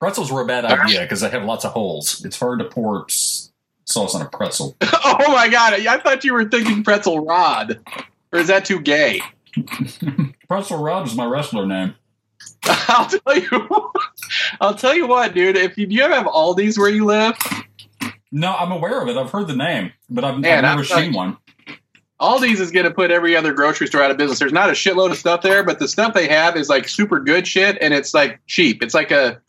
Pretzels 0.00 0.30
were 0.30 0.42
a 0.42 0.46
bad 0.46 0.64
idea 0.64 1.02
because 1.02 1.20
they 1.22 1.30
have 1.30 1.44
lots 1.44 1.64
of 1.64 1.72
holes. 1.72 2.24
It's 2.24 2.38
hard 2.38 2.58
to 2.58 2.64
pour 2.66 3.06
sauce 3.08 4.14
on 4.14 4.22
a 4.22 4.28
pretzel. 4.28 4.76
oh 4.82 5.32
my 5.32 5.48
god! 5.48 5.72
I 5.74 5.98
thought 5.98 6.24
you 6.24 6.34
were 6.34 6.44
thinking 6.44 6.82
pretzel 6.84 7.24
rod, 7.24 7.80
or 8.32 8.38
is 8.38 8.48
that 8.48 8.64
too 8.64 8.80
gay? 8.80 9.20
Pretzel 10.48 10.82
Rod 10.82 11.06
is 11.06 11.14
my 11.14 11.24
wrestler 11.24 11.66
name. 11.66 11.94
I'll 12.64 13.06
tell 13.06 13.38
you. 13.38 13.90
I'll 14.60 14.74
tell 14.74 14.94
you 14.94 15.06
what, 15.06 15.34
dude. 15.34 15.56
If 15.56 15.78
you 15.78 15.86
do 15.86 15.94
you 15.94 16.02
ever 16.02 16.14
have 16.14 16.26
Aldi's 16.26 16.78
where 16.78 16.90
you 16.90 17.04
live, 17.06 17.34
No, 18.30 18.54
I'm 18.54 18.70
aware 18.70 19.00
of 19.00 19.08
it. 19.08 19.16
I've 19.16 19.30
heard 19.30 19.48
the 19.48 19.56
name, 19.56 19.92
but 20.10 20.24
I've, 20.24 20.38
Man, 20.38 20.64
I've 20.64 20.76
never 20.76 20.80
I'm 20.80 20.84
seen 20.84 21.12
telling- 21.12 21.14
one. 21.14 21.36
Aldi's 22.20 22.60
is 22.60 22.70
going 22.70 22.84
to 22.86 22.90
put 22.90 23.10
every 23.10 23.36
other 23.36 23.52
grocery 23.52 23.86
store 23.86 24.02
out 24.02 24.10
of 24.10 24.16
business. 24.16 24.38
There's 24.38 24.52
not 24.52 24.70
a 24.70 24.72
shitload 24.72 25.10
of 25.10 25.18
stuff 25.18 25.42
there, 25.42 25.62
but 25.62 25.78
the 25.78 25.86
stuff 25.88 26.14
they 26.14 26.26
have 26.28 26.56
is 26.56 26.68
like 26.70 26.88
super 26.88 27.20
good 27.20 27.46
shit, 27.46 27.76
and 27.82 27.92
it's 27.92 28.14
like 28.14 28.40
cheap. 28.46 28.82
It's 28.82 28.94
like 28.94 29.10
a, 29.10 29.40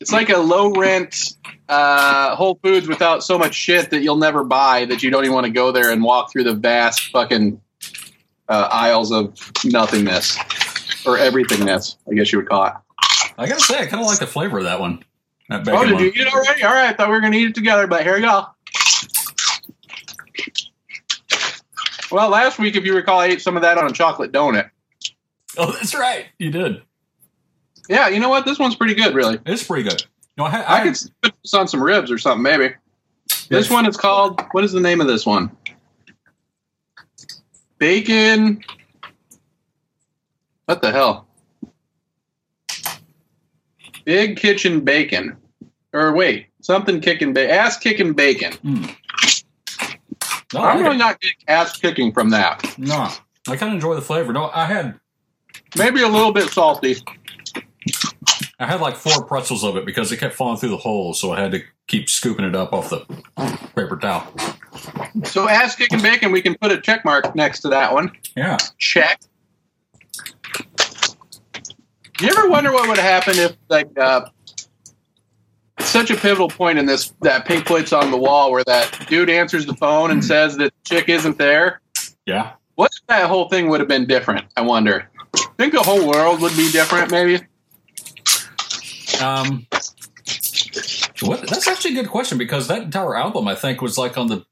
it's 0.00 0.12
like 0.12 0.30
a 0.30 0.38
low 0.38 0.72
rent 0.72 1.34
uh, 1.68 2.34
Whole 2.36 2.58
Foods 2.62 2.88
without 2.88 3.22
so 3.24 3.38
much 3.38 3.54
shit 3.54 3.90
that 3.90 4.02
you'll 4.02 4.16
never 4.16 4.44
buy 4.44 4.84
that 4.86 5.02
you 5.02 5.10
don't 5.10 5.24
even 5.24 5.34
want 5.34 5.46
to 5.46 5.52
go 5.52 5.72
there 5.72 5.90
and 5.90 6.02
walk 6.02 6.30
through 6.32 6.44
the 6.44 6.54
vast 6.54 7.10
fucking 7.10 7.60
uh, 8.48 8.68
aisles 8.70 9.12
of 9.12 9.34
nothingness 9.64 10.36
or 11.06 11.16
everythingness. 11.18 11.96
I 12.10 12.14
guess 12.14 12.32
you 12.32 12.38
would 12.38 12.48
call 12.48 12.66
it. 12.66 12.72
I 13.36 13.46
gotta 13.46 13.60
say, 13.60 13.80
I 13.80 13.86
kind 13.86 14.02
of 14.02 14.06
like 14.08 14.18
the 14.18 14.26
flavor 14.26 14.58
of 14.58 14.64
that 14.64 14.80
one. 14.80 15.04
That 15.48 15.66
Oh, 15.68 15.84
did 15.84 15.94
one. 15.94 16.02
you 16.02 16.08
eat 16.10 16.16
it 16.18 16.32
already? 16.32 16.62
All 16.62 16.72
right, 16.72 16.88
I 16.88 16.92
thought 16.92 17.08
we 17.08 17.14
were 17.14 17.20
going 17.20 17.32
to 17.32 17.38
eat 17.38 17.48
it 17.48 17.54
together, 17.54 17.86
but 17.86 18.02
here 18.02 18.16
you 18.16 18.22
go. 18.22 18.46
Well, 22.10 22.28
last 22.30 22.58
week, 22.58 22.74
if 22.76 22.84
you 22.84 22.94
recall, 22.94 23.20
I 23.20 23.26
ate 23.26 23.40
some 23.42 23.56
of 23.56 23.62
that 23.62 23.76
on 23.78 23.86
a 23.86 23.92
chocolate 23.92 24.32
donut. 24.32 24.70
Oh, 25.56 25.72
that's 25.72 25.94
right. 25.94 26.26
You 26.38 26.50
did. 26.50 26.82
Yeah, 27.88 28.08
you 28.08 28.20
know 28.20 28.28
what? 28.28 28.44
This 28.44 28.58
one's 28.58 28.74
pretty 28.76 28.94
good, 28.94 29.14
really. 29.14 29.38
It's 29.46 29.64
pretty 29.64 29.88
good. 29.88 30.04
No, 30.36 30.44
I, 30.44 30.50
I, 30.60 30.80
I 30.80 30.82
could 30.84 30.96
put 31.22 31.34
this 31.42 31.54
on 31.54 31.66
some 31.68 31.82
ribs 31.82 32.10
or 32.10 32.18
something, 32.18 32.42
maybe. 32.42 32.74
This 33.28 33.46
Yes. 33.50 33.70
one 33.70 33.86
is 33.86 33.96
called. 33.96 34.40
What 34.52 34.62
is 34.64 34.72
the 34.72 34.80
name 34.80 35.00
of 35.00 35.06
this 35.06 35.24
one? 35.24 35.50
Bacon. 37.78 38.62
What 40.66 40.82
the 40.82 40.92
hell? 40.92 41.26
Big 44.04 44.36
kitchen 44.36 44.80
bacon, 44.80 45.36
or 45.92 46.12
wait, 46.14 46.46
something 46.62 47.00
kicking 47.00 47.32
bacon. 47.32 47.54
Ass 47.54 47.76
kicking 47.78 48.12
bacon. 48.14 48.52
Hmm. 48.54 48.86
no, 50.54 50.60
I'm 50.60 50.82
really 50.82 50.96
not 50.96 51.20
getting 51.20 51.36
ass 51.46 51.78
kicking 51.78 52.12
from 52.12 52.30
that. 52.30 52.74
no, 52.78 53.08
I 53.48 53.56
kind 53.56 53.64
of 53.70 53.74
enjoy 53.74 53.94
the 53.94 54.02
flavor. 54.02 54.32
No, 54.32 54.50
I 54.52 54.64
had 54.66 54.98
Maybe 55.76 56.00
a 56.02 56.08
little 56.08 56.32
bit 56.32 56.48
salty. 56.48 56.96
I 58.60 58.66
had 58.66 58.80
like 58.80 58.96
four 58.96 59.24
pretzels 59.24 59.62
of 59.62 59.76
it 59.76 59.86
because 59.86 60.10
it 60.10 60.16
kept 60.18 60.34
falling 60.34 60.58
through 60.58 60.70
the 60.70 60.78
holes, 60.78 61.20
so 61.20 61.30
I 61.30 61.40
had 61.40 61.52
to 61.52 61.62
keep 61.86 62.08
scooping 62.08 62.44
it 62.44 62.56
up 62.56 62.72
off 62.72 62.90
the 62.90 63.04
paper 63.76 63.96
towel. 63.96 64.32
So 65.24 65.48
ass 65.48 65.76
kicking 65.76 66.02
bacon, 66.02 66.32
we 66.32 66.42
can 66.42 66.56
put 66.56 66.72
a 66.72 66.80
check 66.80 67.04
mark 67.04 67.36
next 67.36 67.60
to 67.60 67.68
that 67.68 67.92
one. 67.92 68.10
Yeah. 68.36 68.58
check. 68.78 69.20
You 72.20 72.28
ever 72.28 72.48
wonder 72.48 72.72
what 72.72 72.88
would 72.88 72.98
happen 72.98 73.38
if, 73.38 73.56
like, 73.68 73.96
uh, 73.96 74.28
it's 75.78 75.88
such 75.88 76.10
a 76.10 76.16
pivotal 76.16 76.48
point 76.48 76.78
in 76.80 76.86
this 76.86 77.14
that 77.22 77.44
Pink 77.44 77.66
Floyd's 77.66 77.92
on 77.92 78.10
the 78.10 78.16
wall 78.16 78.50
where 78.50 78.64
that 78.64 79.06
dude 79.08 79.30
answers 79.30 79.66
the 79.66 79.74
phone 79.74 80.10
and 80.10 80.24
says 80.24 80.56
that 80.56 80.72
chick 80.84 81.08
isn't 81.08 81.38
there? 81.38 81.80
Yeah. 82.26 82.54
What 82.74 82.90
if 82.92 83.06
that 83.06 83.28
whole 83.28 83.48
thing 83.48 83.68
would 83.68 83.78
have 83.78 83.88
been 83.88 84.06
different? 84.06 84.46
I 84.56 84.62
wonder. 84.62 85.08
Think 85.56 85.72
the 85.72 85.82
whole 85.82 86.08
world 86.08 86.40
would 86.40 86.56
be 86.56 86.72
different, 86.72 87.12
maybe. 87.12 87.44
Um, 89.22 89.66
what? 91.22 91.40
That's 91.48 91.66
actually 91.68 91.98
a 91.98 92.02
good 92.02 92.10
question 92.10 92.38
because 92.38 92.68
that 92.68 92.82
entire 92.82 93.16
album, 93.16 93.48
I 93.48 93.54
think, 93.54 93.80
was 93.82 93.98
like 93.98 94.16
on 94.18 94.26
the 94.28 94.44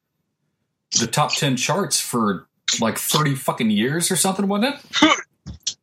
the 0.98 1.06
top 1.06 1.34
ten 1.34 1.56
charts 1.56 2.00
for 2.00 2.46
like 2.80 2.98
thirty 2.98 3.34
fucking 3.34 3.70
years 3.70 4.10
or 4.10 4.16
something, 4.16 4.48
wasn't 4.48 4.74
it? 4.74 5.10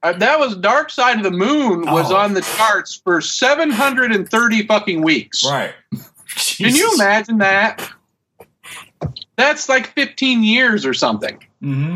Uh, 0.02 0.12
that 0.12 0.38
was 0.38 0.58
Dark 0.58 0.89
Side 0.89 1.15
of 1.15 1.24
the 1.24 1.32
Moon 1.32 1.84
was 1.89 2.12
Oh. 2.12 2.17
on 2.17 2.34
the 2.34 2.41
charts 2.41 3.00
for 3.02 3.22
730 3.22 4.67
fucking 4.67 5.02
weeks. 5.02 5.46
Right. 5.46 5.74
Can 6.36 6.76
you 6.76 6.91
imagine 6.96 7.38
that? 7.38 7.89
That's 9.38 9.69
like 9.69 9.88
15 9.93 10.43
years 10.43 10.86
or 10.86 10.93
something. 10.93 11.41
hmm 11.62 11.96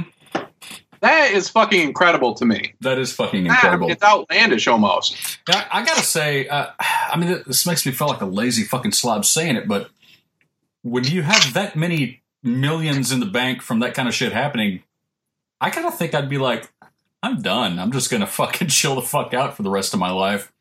That 1.01 1.31
is 1.31 1.49
fucking 1.49 1.81
incredible 1.81 2.33
to 2.35 2.45
me. 2.45 2.73
That 2.81 2.97
is 2.97 3.13
fucking 3.13 3.47
Ah, 3.49 3.53
incredible. 3.53 3.91
It's 3.91 4.03
outlandish 4.03 4.67
almost. 4.67 5.15
Yeah, 5.47 5.67
I 5.71 5.83
gotta 5.85 6.03
say, 6.03 6.47
uh, 6.47 6.67
I 6.79 7.17
mean, 7.17 7.43
this 7.45 7.65
makes 7.67 7.85
me 7.85 7.91
feel 7.91 8.07
like 8.07 8.21
a 8.21 8.25
lazy 8.25 8.63
fucking 8.63 8.91
slob 8.93 9.25
saying 9.25 9.55
it, 9.55 9.67
but 9.67 9.89
when 10.83 11.03
you 11.03 11.21
have 11.21 11.53
that 11.53 11.75
many 11.75 12.21
millions 12.43 13.11
in 13.11 13.19
the 13.19 13.25
bank 13.25 13.61
from 13.61 13.79
that 13.79 13.93
kind 13.93 14.07
of 14.07 14.13
shit 14.15 14.31
happening, 14.31 14.83
I 15.59 15.69
kind 15.69 15.87
of 15.87 15.97
think 15.97 16.13
I'd 16.13 16.29
be 16.29 16.37
like, 16.37 16.71
I'm 17.23 17.41
done. 17.41 17.79
I'm 17.79 17.91
just 17.91 18.09
gonna 18.09 18.27
fucking 18.41 18.67
chill 18.69 18.95
the 18.95 19.01
fuck 19.01 19.33
out 19.33 19.55
for 19.55 19.63
the 19.63 19.69
rest 19.69 19.93
of 19.93 19.99
my 19.99 20.11
life. 20.11 20.51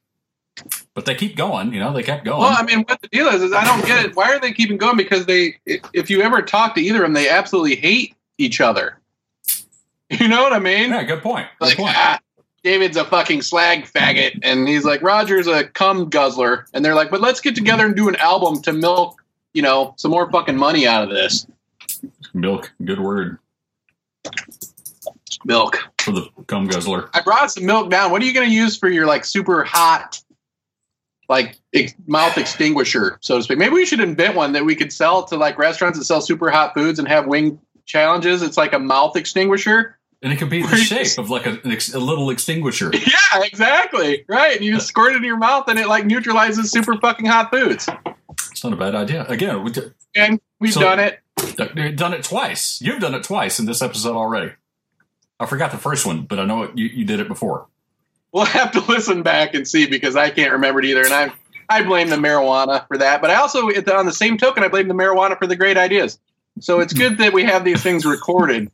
But 0.94 1.04
they 1.04 1.14
keep 1.14 1.36
going, 1.36 1.74
you 1.74 1.80
know. 1.80 1.92
They 1.92 2.02
kept 2.02 2.24
going. 2.24 2.40
Well, 2.40 2.56
I 2.56 2.62
mean, 2.62 2.84
what 2.84 3.02
the 3.02 3.08
deal 3.08 3.26
is 3.28 3.42
is 3.42 3.52
I 3.52 3.62
don't 3.64 3.84
get 3.84 4.06
it. 4.06 4.16
Why 4.16 4.32
are 4.32 4.40
they 4.40 4.52
keeping 4.52 4.78
going? 4.78 4.96
Because 4.96 5.26
they, 5.26 5.58
if 5.66 6.08
you 6.08 6.22
ever 6.22 6.40
talk 6.40 6.74
to 6.76 6.80
either 6.80 6.96
of 6.96 7.02
them, 7.02 7.12
they 7.12 7.28
absolutely 7.28 7.76
hate 7.76 8.14
each 8.38 8.62
other. 8.62 8.98
You 10.20 10.28
know 10.28 10.42
what 10.42 10.52
I 10.52 10.60
mean? 10.60 10.90
yeah, 10.90 11.02
good 11.02 11.20
point. 11.22 11.48
Good 11.58 11.66
like, 11.66 11.76
point. 11.78 11.94
ah, 11.96 12.20
David's 12.62 12.96
a 12.96 13.04
fucking 13.04 13.42
slag 13.42 13.86
faggot, 13.86 14.38
and 14.42 14.68
he's 14.68 14.84
like, 14.84 15.02
Roger's 15.02 15.46
a 15.48 15.64
cum 15.64 16.08
guzzler, 16.08 16.66
and 16.72 16.84
they're 16.84 16.94
like, 16.94 17.10
but 17.10 17.20
let's 17.20 17.40
get 17.40 17.54
together 17.56 17.86
and 17.86 17.96
do 17.96 18.08
an 18.08 18.16
album 18.16 18.62
to 18.62 18.72
milk, 18.72 19.20
you 19.52 19.62
know, 19.62 19.94
some 19.98 20.12
more 20.12 20.30
fucking 20.30 20.56
money 20.56 20.86
out 20.86 21.02
of 21.02 21.10
this 21.10 21.46
Milk, 22.34 22.72
good 22.84 23.00
word 23.00 23.38
milk. 25.44 25.78
for 25.98 26.12
the 26.12 26.28
cum 26.46 26.66
guzzler. 26.66 27.08
I 27.14 27.20
brought 27.22 27.50
some 27.50 27.66
milk 27.66 27.90
down. 27.90 28.10
What 28.10 28.22
are 28.22 28.24
you 28.24 28.32
going 28.32 28.48
to 28.48 28.54
use 28.54 28.76
for 28.76 28.88
your 28.88 29.06
like 29.06 29.24
super 29.24 29.64
hot, 29.64 30.22
like 31.28 31.58
ex- 31.74 31.94
mouth 32.06 32.36
extinguisher, 32.38 33.18
so 33.20 33.38
to 33.38 33.42
speak? 33.42 33.58
Maybe 33.58 33.74
we 33.74 33.86
should 33.86 34.00
invent 34.00 34.34
one 34.34 34.52
that 34.52 34.64
we 34.64 34.74
could 34.74 34.92
sell 34.92 35.24
to 35.24 35.36
like 35.36 35.58
restaurants 35.58 35.98
that 35.98 36.04
sell 36.04 36.20
super 36.20 36.50
hot 36.50 36.74
foods 36.74 36.98
and 36.98 37.08
have 37.08 37.26
wing 37.26 37.58
challenges. 37.86 38.42
It's 38.42 38.56
like 38.56 38.72
a 38.74 38.78
mouth 38.78 39.16
extinguisher. 39.16 39.96
And 40.22 40.32
it 40.32 40.36
could 40.36 40.50
be 40.50 40.62
the 40.62 40.76
shape 40.76 41.18
of 41.18 41.30
like 41.30 41.46
a, 41.46 41.50
an 41.64 41.70
ex- 41.72 41.94
a 41.94 41.98
little 42.00 42.30
extinguisher. 42.30 42.90
Yeah, 42.94 43.42
exactly. 43.42 44.24
Right. 44.28 44.56
And 44.56 44.64
you 44.64 44.74
just 44.74 44.86
squirt 44.88 45.12
it 45.12 45.16
in 45.16 45.24
your 45.24 45.36
mouth 45.36 45.68
and 45.68 45.78
it 45.78 45.88
like 45.88 46.06
neutralizes 46.06 46.70
super 46.70 46.96
fucking 46.98 47.26
hot 47.26 47.50
foods. 47.50 47.88
It's 48.50 48.64
not 48.64 48.72
a 48.72 48.76
bad 48.76 48.94
idea. 48.94 49.24
Again, 49.26 49.62
we 49.62 49.70
did, 49.70 49.94
And 50.14 50.40
we've 50.60 50.72
So- 50.72 50.80
done 50.80 50.98
it. 51.00 51.20
Done 51.96 52.14
it 52.14 52.24
twice. 52.24 52.80
You've 52.80 53.00
done 53.00 53.14
it 53.14 53.22
twice 53.22 53.58
in 53.58 53.66
this 53.66 53.82
episode 53.82 54.16
already. 54.16 54.52
I 55.38 55.44
forgot 55.46 55.70
the 55.70 55.76
first 55.78 56.06
one, 56.06 56.22
but 56.22 56.38
I 56.38 56.46
know 56.46 56.62
it, 56.62 56.70
you, 56.78 56.86
you 56.86 57.04
did 57.04 57.20
it 57.20 57.28
before. 57.28 57.66
We'll 58.32 58.46
have 58.46 58.72
to 58.72 58.80
listen 58.88 59.22
back 59.22 59.54
and 59.54 59.68
see 59.68 59.86
because 59.86 60.16
I 60.16 60.30
can't 60.30 60.52
remember 60.52 60.80
it 60.80 60.86
either. 60.86 61.04
And 61.04 61.12
I 61.12 61.32
I 61.68 61.82
blame 61.82 62.08
the 62.08 62.16
marijuana 62.16 62.86
for 62.88 62.96
that. 62.98 63.20
But 63.20 63.30
I 63.30 63.34
also, 63.34 63.66
on 63.68 64.06
the 64.06 64.12
same 64.12 64.38
token, 64.38 64.64
I 64.64 64.68
blame 64.68 64.88
the 64.88 64.94
marijuana 64.94 65.36
for 65.38 65.46
the 65.46 65.56
great 65.56 65.76
ideas. 65.76 66.18
So 66.60 66.80
it's 66.80 66.92
good 66.92 67.18
that 67.18 67.32
we 67.32 67.44
have 67.44 67.64
these 67.64 67.82
things 67.82 68.04
recorded 68.06 68.70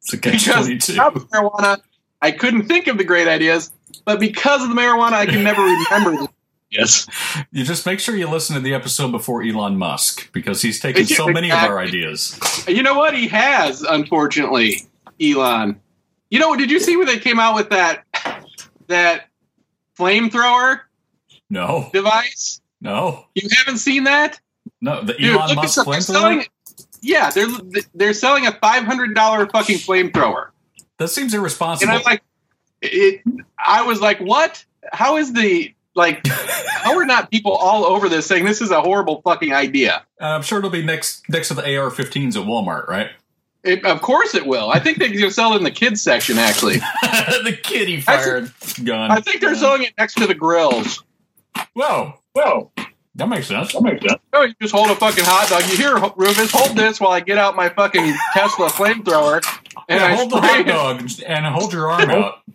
It's 0.00 0.12
a 0.12 0.18
catch 0.18 0.44
because 0.44 0.66
twenty 0.66 0.78
two. 0.78 0.94
marijuana, 0.94 1.78
I 2.20 2.30
couldn't 2.32 2.66
think 2.66 2.86
of 2.88 2.98
the 2.98 3.04
great 3.04 3.28
ideas. 3.28 3.70
But 4.04 4.18
because 4.20 4.62
of 4.62 4.68
the 4.70 4.74
marijuana, 4.74 5.12
I 5.12 5.26
can 5.26 5.44
never 5.44 5.62
remember 5.62 6.10
the 6.22 6.28
Yes. 6.70 7.06
You 7.52 7.64
just 7.64 7.84
make 7.84 8.00
sure 8.00 8.16
you 8.16 8.26
listen 8.26 8.54
to 8.56 8.60
the 8.62 8.72
episode 8.72 9.10
before 9.12 9.42
Elon 9.42 9.76
Musk 9.76 10.32
because 10.32 10.62
he's 10.62 10.80
taken 10.80 11.04
so 11.06 11.28
many 11.28 11.52
of 11.52 11.58
our 11.58 11.78
ideas. 11.78 12.40
You 12.66 12.82
know 12.82 12.94
what? 12.94 13.14
He 13.14 13.28
has, 13.28 13.82
unfortunately, 13.82 14.88
Elon. 15.20 15.78
You 16.30 16.38
know, 16.38 16.56
did 16.56 16.70
you 16.70 16.80
see 16.80 16.96
where 16.96 17.04
they 17.04 17.18
came 17.18 17.38
out 17.38 17.54
with 17.54 17.68
that 17.70 18.04
that 18.86 19.26
flamethrower 19.98 20.80
No, 21.50 21.90
device? 21.92 22.60
no, 22.80 23.26
You 23.34 23.48
haven't 23.58 23.78
seen 23.78 24.04
that? 24.04 24.40
no. 24.80 25.02
The 25.02 25.12
Dude, 25.12 25.36
Elon 25.36 25.56
Musk 25.56 25.74
some- 25.74 25.90
they're 25.90 26.00
selling 26.00 26.40
flamethrower. 26.40 26.46
Yeah, 27.02 27.30
they're 27.30 27.48
they're 27.94 28.14
selling 28.14 28.46
a 28.46 28.52
five 28.52 28.84
hundred 28.84 29.14
dollar 29.14 29.46
fucking 29.48 29.78
flamethrower, 29.78 30.48
That 30.98 31.08
seems 31.08 31.34
irresponsible. 31.34 31.90
and. 31.92 31.98
I'm 31.98 32.04
like, 32.04 32.22
it. 32.80 33.22
I 33.58 33.82
was 33.82 34.00
like, 34.00 34.18
what? 34.20 34.64
How 34.92 35.16
is 35.16 35.32
the 35.32 35.74
like? 35.94 36.26
How 36.28 36.96
are 36.98 37.04
not 37.04 37.30
people 37.30 37.52
all 37.52 37.84
over 37.84 38.08
this 38.08 38.26
saying 38.26 38.44
this 38.44 38.60
is 38.60 38.70
a 38.70 38.80
horrible 38.80 39.20
fucking 39.22 39.52
idea? 39.52 40.04
Uh, 40.20 40.26
I'm 40.26 40.42
sure 40.42 40.58
it'll 40.58 40.70
be 40.70 40.82
next 40.84 41.28
next 41.28 41.48
to 41.48 41.54
the 41.54 41.62
AR-15s 41.76 42.36
at 42.36 42.46
Walmart, 42.46 42.88
right? 42.88 43.10
It, 43.64 43.84
of 43.84 44.02
course 44.02 44.34
it 44.34 44.44
will. 44.46 44.70
I 44.70 44.80
think 44.80 44.98
they're 44.98 45.06
going 45.08 45.20
to 45.20 45.30
sell 45.30 45.54
it 45.54 45.58
in 45.58 45.62
the 45.62 45.70
kids 45.70 46.02
section. 46.02 46.36
Actually, 46.38 46.78
the 47.02 47.56
kitty 47.62 48.00
fired 48.00 48.52
gun. 48.82 49.12
I 49.12 49.20
think 49.20 49.40
they're 49.40 49.54
selling 49.54 49.84
it 49.84 49.94
next 49.96 50.14
to 50.14 50.26
the 50.26 50.34
grills. 50.34 51.04
Whoa, 51.74 52.14
whoa, 52.32 52.72
that 53.16 53.28
makes 53.28 53.46
sense. 53.46 53.72
That 53.72 53.82
makes 53.82 54.00
sense. 54.06 54.20
Oh, 54.32 54.42
you 54.42 54.54
just 54.60 54.72
hold 54.74 54.90
a 54.90 54.94
fucking 54.96 55.24
hot 55.24 55.48
dog. 55.48 55.62
You 55.70 55.76
hear, 55.76 55.96
Rufus, 56.16 56.50
hold 56.50 56.76
this 56.76 57.00
while 57.00 57.12
I 57.12 57.20
get 57.20 57.38
out 57.38 57.54
my 57.56 57.68
fucking 57.68 58.14
Tesla 58.32 58.68
flamethrower. 58.68 59.42
And 59.88 60.00
Yeah, 60.00 60.06
I 60.06 60.14
hold 60.14 60.30
the 60.30 60.38
spray 60.38 60.48
hot 60.48 60.60
it. 60.60 60.66
dog 60.66 61.10
and 61.26 61.46
hold 61.46 61.72
your 61.72 61.90
arm 61.90 62.10
out. 62.10 62.38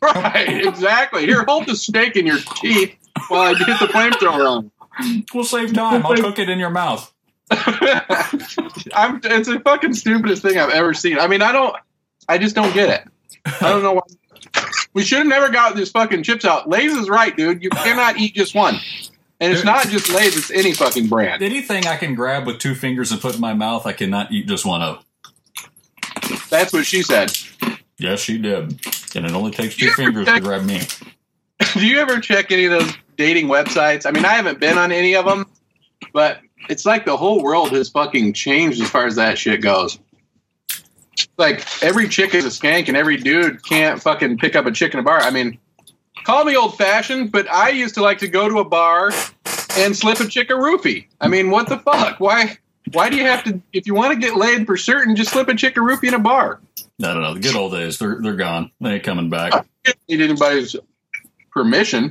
Right, 0.00 0.64
exactly. 0.64 1.26
Here, 1.26 1.44
hold 1.44 1.66
the 1.66 1.74
steak 1.74 2.14
in 2.14 2.24
your 2.24 2.38
teeth 2.38 2.94
while 3.28 3.40
I 3.52 3.58
get 3.58 3.80
the 3.80 3.86
flamethrower 3.86 4.48
on. 4.48 4.70
We'll 5.34 5.42
save 5.42 5.74
time. 5.74 6.06
I'll 6.06 6.14
cook 6.16 6.38
it 6.38 6.48
in 6.48 6.60
your 6.60 6.70
mouth. 6.70 7.12
I'm, 7.50 9.20
it's 9.24 9.48
the 9.48 9.60
fucking 9.64 9.94
stupidest 9.94 10.42
thing 10.42 10.58
I've 10.58 10.70
ever 10.70 10.94
seen. 10.94 11.18
I 11.18 11.26
mean, 11.26 11.42
I 11.42 11.50
don't, 11.52 11.74
I 12.28 12.38
just 12.38 12.54
don't 12.54 12.72
get 12.74 12.88
it. 12.90 13.08
I 13.60 13.70
don't 13.70 13.82
know 13.82 13.94
why. 13.94 14.02
We 14.94 15.02
should 15.04 15.18
have 15.18 15.26
never 15.26 15.48
got 15.50 15.74
these 15.76 15.90
fucking 15.90 16.22
chips 16.22 16.44
out. 16.44 16.68
Lay's 16.68 16.92
is 16.92 17.08
right, 17.08 17.36
dude. 17.36 17.62
You 17.62 17.70
cannot 17.70 18.18
eat 18.18 18.34
just 18.34 18.54
one. 18.54 18.76
And 19.40 19.52
it's 19.52 19.64
not 19.64 19.88
just 19.88 20.08
Lay's, 20.08 20.36
it's 20.36 20.50
any 20.50 20.72
fucking 20.72 21.08
brand. 21.08 21.42
Anything 21.42 21.86
I 21.86 21.96
can 21.96 22.14
grab 22.14 22.46
with 22.46 22.58
two 22.58 22.74
fingers 22.74 23.12
and 23.12 23.20
put 23.20 23.34
in 23.34 23.40
my 23.40 23.52
mouth, 23.52 23.86
I 23.86 23.92
cannot 23.92 24.32
eat 24.32 24.46
just 24.46 24.64
one 24.64 24.80
of. 24.80 25.04
That's 26.48 26.72
what 26.72 26.86
she 26.86 27.02
said. 27.02 27.32
Yes, 27.98 28.20
she 28.20 28.38
did. 28.38 28.80
And 29.14 29.26
it 29.26 29.32
only 29.32 29.50
takes 29.50 29.76
two 29.76 29.90
fingers 29.90 30.26
to 30.26 30.40
grab 30.40 30.64
me. 30.64 30.82
Do 31.74 31.86
you 31.86 31.98
ever 31.98 32.20
check 32.20 32.50
any 32.50 32.66
of 32.66 32.72
those 32.72 32.94
dating 33.16 33.48
websites? 33.48 34.06
I 34.06 34.10
mean, 34.10 34.24
I 34.24 34.32
haven't 34.32 34.60
been 34.60 34.78
on 34.78 34.92
any 34.92 35.14
of 35.14 35.24
them, 35.24 35.46
but 36.12 36.40
it's 36.68 36.86
like 36.86 37.04
the 37.04 37.16
whole 37.16 37.42
world 37.42 37.70
has 37.72 37.88
fucking 37.90 38.32
changed 38.32 38.80
as 38.80 38.90
far 38.90 39.06
as 39.06 39.16
that 39.16 39.38
shit 39.38 39.60
goes. 39.60 39.98
Like 41.38 41.66
every 41.82 42.08
chick 42.08 42.34
is 42.34 42.44
a 42.44 42.48
skank, 42.48 42.88
and 42.88 42.96
every 42.96 43.16
dude 43.16 43.64
can't 43.64 44.02
fucking 44.02 44.38
pick 44.38 44.56
up 44.56 44.66
a 44.66 44.72
chick 44.72 44.92
in 44.94 45.00
a 45.00 45.02
bar. 45.02 45.20
I 45.20 45.30
mean, 45.30 45.58
call 46.24 46.44
me 46.44 46.56
old 46.56 46.76
fashioned, 46.76 47.32
but 47.32 47.50
I 47.50 47.70
used 47.70 47.94
to 47.96 48.02
like 48.02 48.18
to 48.18 48.28
go 48.28 48.48
to 48.48 48.58
a 48.58 48.64
bar 48.64 49.12
and 49.76 49.96
slip 49.96 50.20
a 50.20 50.26
chick 50.26 50.50
a 50.50 50.54
roofie. 50.54 51.06
I 51.20 51.28
mean, 51.28 51.50
what 51.50 51.68
the 51.68 51.78
fuck? 51.78 52.20
Why? 52.20 52.58
Why 52.92 53.10
do 53.10 53.16
you 53.16 53.24
have 53.24 53.44
to? 53.44 53.60
If 53.72 53.86
you 53.86 53.94
want 53.94 54.14
to 54.14 54.18
get 54.18 54.36
laid 54.36 54.66
for 54.66 54.76
certain, 54.76 55.16
just 55.16 55.32
slip 55.32 55.48
a 55.48 55.54
chick 55.54 55.76
a 55.76 55.80
roofie 55.80 56.08
in 56.08 56.14
a 56.14 56.18
bar. 56.18 56.60
I 57.02 57.12
don't 57.12 57.22
know. 57.22 57.34
The 57.34 57.40
good 57.40 57.56
old 57.56 57.72
days, 57.72 57.98
they're 57.98 58.20
they're 58.20 58.36
gone. 58.36 58.70
They 58.80 58.94
ain't 58.94 59.04
coming 59.04 59.28
back. 59.28 59.52
You 59.52 59.92
don't 59.92 59.98
need 60.08 60.20
anybody's 60.20 60.76
permission. 61.50 62.10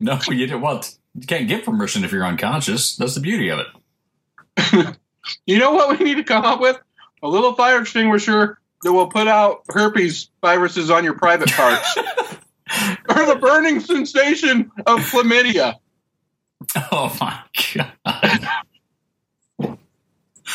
No, 0.00 0.18
you 0.28 0.46
didn't. 0.46 0.60
What? 0.60 0.94
You 1.14 1.26
can't 1.26 1.48
give 1.48 1.64
permission 1.64 2.04
if 2.04 2.12
you're 2.12 2.26
unconscious. 2.26 2.96
That's 2.96 3.14
the 3.14 3.20
beauty 3.20 3.48
of 3.48 3.60
it. 3.60 4.96
You 5.46 5.58
know 5.58 5.72
what 5.72 5.98
we 5.98 6.04
need 6.04 6.16
to 6.16 6.24
come 6.24 6.44
up 6.44 6.60
with? 6.60 6.78
A 7.22 7.28
little 7.28 7.54
fire 7.54 7.80
extinguisher 7.80 8.58
that 8.82 8.92
will 8.92 9.08
put 9.08 9.26
out 9.26 9.64
herpes 9.68 10.30
viruses 10.40 10.90
on 10.90 11.04
your 11.04 11.14
private 11.14 11.50
parts. 11.50 11.96
or 13.08 13.26
the 13.26 13.38
burning 13.40 13.80
sensation 13.80 14.70
of 14.86 15.00
chlamydia. 15.00 15.74
Oh 16.90 17.14
my 17.20 17.38
god! 17.74 18.48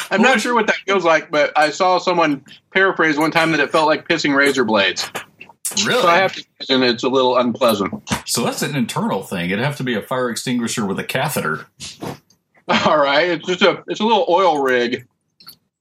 I'm 0.09 0.21
not 0.21 0.41
sure 0.41 0.53
what 0.53 0.67
that 0.67 0.77
feels 0.85 1.05
like, 1.05 1.31
but 1.31 1.57
I 1.57 1.69
saw 1.69 1.99
someone 1.99 2.43
paraphrase 2.73 3.17
one 3.17 3.31
time 3.31 3.51
that 3.51 3.59
it 3.59 3.71
felt 3.71 3.87
like 3.87 4.07
pissing 4.07 4.35
razor 4.35 4.65
blades. 4.65 5.09
Really? 5.85 6.01
So 6.01 6.07
I 6.07 6.17
have 6.17 6.33
to 6.33 6.45
imagine 6.69 6.95
it's 6.95 7.03
a 7.03 7.09
little 7.09 7.37
unpleasant. 7.37 7.93
So 8.25 8.43
that's 8.43 8.61
an 8.61 8.75
internal 8.75 9.23
thing. 9.23 9.51
It'd 9.51 9.63
have 9.63 9.77
to 9.77 9.83
be 9.83 9.95
a 9.95 10.01
fire 10.01 10.29
extinguisher 10.29 10.85
with 10.85 10.99
a 10.99 11.03
catheter. 11.03 11.67
All 12.67 12.97
right, 12.97 13.29
it's 13.29 13.47
just 13.47 13.61
a 13.61 13.83
it's 13.87 13.99
a 13.99 14.03
little 14.03 14.25
oil 14.27 14.61
rig. 14.61 15.07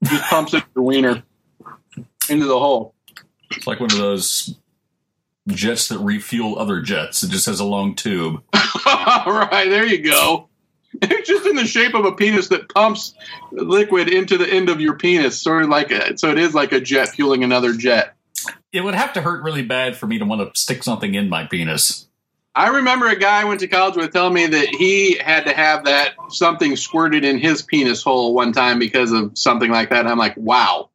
Just 0.04 0.24
pumps 0.24 0.54
it 0.54 0.64
the 0.74 0.82
wiener 0.82 1.22
into 2.28 2.46
the 2.46 2.58
hole. 2.58 2.94
It's 3.50 3.66
like 3.66 3.80
one 3.80 3.90
of 3.90 3.98
those 3.98 4.54
jets 5.50 5.88
that 5.88 5.98
refuel 5.98 6.58
other 6.58 6.80
jets. 6.80 7.22
It 7.22 7.30
just 7.30 7.46
has 7.46 7.60
a 7.60 7.64
long 7.64 7.94
tube. 7.94 8.42
All 8.86 9.32
right, 9.32 9.68
there 9.68 9.86
you 9.86 9.98
go. 9.98 10.48
It's 11.02 11.28
just 11.28 11.46
in 11.46 11.56
the 11.56 11.66
shape 11.66 11.94
of 11.94 12.04
a 12.04 12.12
penis 12.12 12.48
that 12.48 12.68
pumps 12.68 13.14
liquid 13.52 14.08
into 14.08 14.36
the 14.36 14.48
end 14.48 14.68
of 14.68 14.80
your 14.80 14.96
penis, 14.96 15.40
sort 15.40 15.62
of 15.62 15.68
like 15.68 15.90
a, 15.90 16.18
so 16.18 16.30
it 16.30 16.38
is 16.38 16.54
like 16.54 16.72
a 16.72 16.80
jet 16.80 17.10
fueling 17.10 17.44
another 17.44 17.72
jet. 17.72 18.16
It 18.72 18.82
would 18.82 18.94
have 18.94 19.12
to 19.12 19.20
hurt 19.20 19.42
really 19.42 19.62
bad 19.62 19.96
for 19.96 20.06
me 20.06 20.18
to 20.18 20.24
want 20.24 20.40
to 20.40 20.60
stick 20.60 20.82
something 20.82 21.14
in 21.14 21.28
my 21.28 21.44
penis. 21.44 22.08
I 22.54 22.68
remember 22.68 23.06
a 23.06 23.16
guy 23.16 23.42
I 23.42 23.44
went 23.44 23.60
to 23.60 23.68
college 23.68 23.96
with 23.96 24.12
telling 24.12 24.34
me 24.34 24.46
that 24.46 24.68
he 24.68 25.16
had 25.16 25.44
to 25.44 25.54
have 25.54 25.84
that 25.84 26.14
something 26.30 26.74
squirted 26.74 27.24
in 27.24 27.38
his 27.38 27.62
penis 27.62 28.02
hole 28.02 28.34
one 28.34 28.52
time 28.52 28.78
because 28.78 29.12
of 29.12 29.38
something 29.38 29.70
like 29.70 29.90
that. 29.90 30.00
And 30.00 30.08
I'm 30.08 30.18
like, 30.18 30.36
wow, 30.36 30.90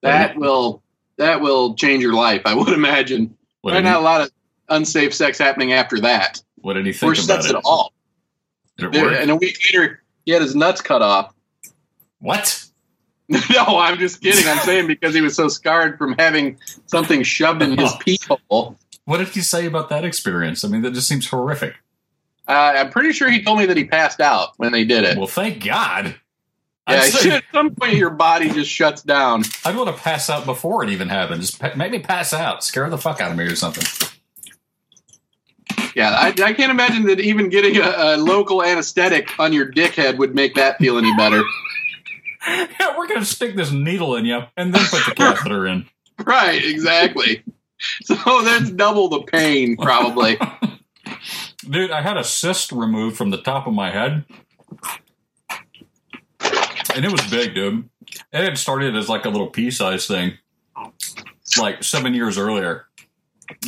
that 0.00 0.36
will 0.36 0.82
that 1.18 1.40
will 1.40 1.74
change 1.74 2.02
your 2.02 2.14
life. 2.14 2.42
I 2.44 2.54
would 2.54 2.72
imagine. 2.72 3.36
What 3.64 3.70
Probably 3.70 3.88
not 3.90 4.00
a 4.00 4.04
lot 4.04 4.20
of 4.20 4.30
unsafe 4.68 5.14
sex 5.14 5.38
happening 5.38 5.72
after 5.72 5.98
that, 6.00 6.42
what 6.56 6.74
did 6.74 6.84
he 6.84 6.90
or 6.90 6.94
think 7.14 7.14
about 7.24 7.24
sex 7.42 7.46
it? 7.46 7.56
at 7.56 7.62
all. 7.64 7.94
Did 8.76 8.88
it 8.88 8.92
There- 8.92 9.04
work? 9.06 9.18
And 9.18 9.30
a 9.30 9.36
week 9.36 9.58
later, 9.72 10.02
he 10.26 10.32
had 10.32 10.42
his 10.42 10.54
nuts 10.54 10.82
cut 10.82 11.00
off. 11.00 11.32
What? 12.18 12.62
no, 13.28 13.38
I'm 13.78 13.96
just 13.98 14.20
kidding. 14.20 14.46
I'm 14.46 14.58
saying 14.58 14.86
because 14.86 15.14
he 15.14 15.22
was 15.22 15.34
so 15.34 15.48
scarred 15.48 15.96
from 15.96 16.14
having 16.18 16.58
something 16.84 17.22
shoved 17.22 17.62
in 17.62 17.78
his 17.78 17.90
pee 18.00 18.18
hole. 18.50 18.76
What 19.06 19.16
did 19.18 19.28
he 19.28 19.40
say 19.40 19.64
about 19.64 19.88
that 19.88 20.04
experience? 20.04 20.62
I 20.62 20.68
mean, 20.68 20.82
that 20.82 20.92
just 20.92 21.08
seems 21.08 21.26
horrific. 21.26 21.74
Uh, 22.46 22.74
I'm 22.76 22.90
pretty 22.90 23.12
sure 23.12 23.30
he 23.30 23.42
told 23.42 23.58
me 23.60 23.64
that 23.66 23.78
he 23.78 23.84
passed 23.86 24.20
out 24.20 24.50
when 24.58 24.72
they 24.72 24.84
did 24.84 25.04
it. 25.04 25.16
Well, 25.16 25.26
thank 25.26 25.64
God. 25.64 26.14
Yeah, 26.88 27.36
at 27.36 27.44
some 27.52 27.74
point 27.74 27.94
your 27.94 28.10
body 28.10 28.50
just 28.50 28.70
shuts 28.70 29.02
down. 29.02 29.44
I'd 29.64 29.76
want 29.76 29.94
to 29.94 30.02
pass 30.02 30.28
out 30.28 30.44
before 30.44 30.84
it 30.84 30.90
even 30.90 31.08
happened. 31.08 31.40
Just 31.40 31.62
make 31.76 31.90
me 31.90 31.98
pass 31.98 32.32
out, 32.32 32.62
scare 32.62 32.90
the 32.90 32.98
fuck 32.98 33.20
out 33.20 33.30
of 33.30 33.36
me 33.36 33.44
or 33.44 33.56
something. 33.56 33.84
Yeah, 35.94 36.10
I, 36.10 36.28
I 36.28 36.52
can't 36.52 36.70
imagine 36.70 37.04
that 37.06 37.20
even 37.20 37.48
getting 37.48 37.76
a, 37.76 37.94
a 37.96 38.16
local 38.16 38.62
anesthetic 38.62 39.38
on 39.38 39.52
your 39.52 39.70
dickhead 39.70 40.18
would 40.18 40.34
make 40.34 40.54
that 40.54 40.78
feel 40.78 40.98
any 40.98 41.14
better. 41.16 41.42
Yeah, 42.46 42.98
we're 42.98 43.08
gonna 43.08 43.24
stick 43.24 43.56
this 43.56 43.72
needle 43.72 44.16
in 44.16 44.26
you 44.26 44.42
and 44.58 44.74
then 44.74 44.84
put 44.90 45.02
the 45.06 45.14
catheter 45.14 45.66
in. 45.66 45.88
right, 46.26 46.62
exactly. 46.62 47.42
So 48.02 48.42
that's 48.42 48.68
double 48.68 49.08
the 49.08 49.22
pain, 49.22 49.78
probably. 49.78 50.38
Dude, 51.70 51.90
I 51.90 52.02
had 52.02 52.18
a 52.18 52.24
cyst 52.24 52.70
removed 52.70 53.16
from 53.16 53.30
the 53.30 53.40
top 53.40 53.66
of 53.66 53.72
my 53.72 53.90
head. 53.90 54.24
And 56.94 57.04
it 57.04 57.10
was 57.10 57.22
big, 57.30 57.54
dude. 57.54 57.88
It 58.32 58.44
had 58.44 58.58
started 58.58 58.96
as 58.96 59.08
like 59.08 59.24
a 59.24 59.28
little 59.28 59.48
pea 59.48 59.70
size 59.70 60.06
thing, 60.06 60.38
like 61.58 61.82
seven 61.82 62.14
years 62.14 62.38
earlier. 62.38 62.86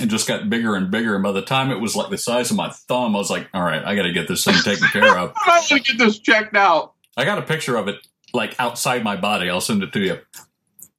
It 0.00 0.06
just 0.06 0.26
got 0.26 0.48
bigger 0.48 0.74
and 0.74 0.90
bigger. 0.90 1.14
And 1.14 1.22
by 1.22 1.32
the 1.32 1.42
time 1.42 1.70
it 1.70 1.80
was 1.80 1.96
like 1.96 2.10
the 2.10 2.18
size 2.18 2.50
of 2.50 2.56
my 2.56 2.70
thumb, 2.70 3.14
I 3.14 3.18
was 3.18 3.30
like, 3.30 3.48
all 3.52 3.62
right, 3.62 3.84
I 3.84 3.94
got 3.94 4.02
to 4.02 4.12
get 4.12 4.28
this 4.28 4.44
thing 4.44 4.54
taken 4.62 4.88
care 4.88 5.18
of. 5.18 5.32
I 5.46 5.62
to 5.66 5.80
get 5.80 5.98
this 5.98 6.18
checked 6.18 6.56
out. 6.56 6.94
I 7.16 7.24
got 7.24 7.38
a 7.38 7.42
picture 7.42 7.76
of 7.76 7.88
it 7.88 7.96
like 8.32 8.54
outside 8.58 9.02
my 9.02 9.16
body. 9.16 9.50
I'll 9.50 9.60
send 9.60 9.82
it 9.82 9.92
to 9.92 10.00
you. 10.00 10.18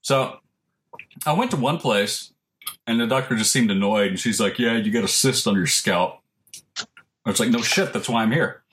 So 0.01 0.37
I 1.25 1.33
went 1.33 1.51
to 1.51 1.57
one 1.57 1.77
place 1.77 2.33
and 2.85 2.99
the 2.99 3.07
doctor 3.07 3.35
just 3.35 3.51
seemed 3.51 3.71
annoyed. 3.71 4.09
And 4.09 4.19
she's 4.19 4.39
like, 4.39 4.59
Yeah, 4.59 4.77
you 4.77 4.91
got 4.91 5.03
a 5.03 5.07
cyst 5.07 5.47
on 5.47 5.55
your 5.55 5.67
scalp. 5.67 6.19
I 6.77 7.29
was 7.29 7.39
like, 7.39 7.49
No 7.49 7.61
shit, 7.61 7.93
that's 7.93 8.09
why 8.09 8.23
I'm 8.23 8.31
here. 8.31 8.63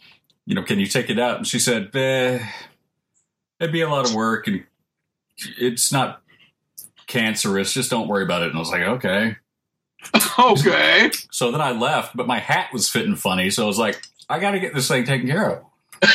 You 0.47 0.55
know, 0.55 0.63
can 0.63 0.79
you 0.79 0.87
take 0.87 1.09
it 1.09 1.19
out? 1.19 1.39
And 1.39 1.47
she 1.47 1.59
said, 1.59 1.95
eh, 1.97 2.47
It'd 3.65 3.73
be 3.73 3.81
a 3.81 3.89
lot 3.89 4.09
of 4.09 4.15
work 4.15 4.47
and 4.47 4.65
it's 5.59 5.91
not 5.91 6.23
cancerous. 7.07 7.73
Just 7.73 7.91
don't 7.91 8.09
worry 8.09 8.23
about 8.23 8.43
it. 8.43 8.49
And 8.49 8.57
I 8.57 8.59
was 8.59 8.71
like, 8.71 8.83
Okay. 8.83 9.37
Okay. 10.39 11.11
So 11.31 11.51
then 11.51 11.61
I 11.61 11.73
left, 11.73 12.17
but 12.17 12.27
my 12.27 12.39
hat 12.39 12.73
was 12.73 12.89
fitting 12.89 13.17
funny. 13.17 13.51
So 13.51 13.65
I 13.65 13.67
was 13.67 13.79
like, 13.79 14.03
I 14.29 14.39
got 14.39 14.53
to 14.53 14.61
get 14.61 14.75
this 14.75 14.89
thing 14.89 15.05
taken 15.05 15.29
care 15.29 15.51
of. 15.51 15.65
but 16.01 16.11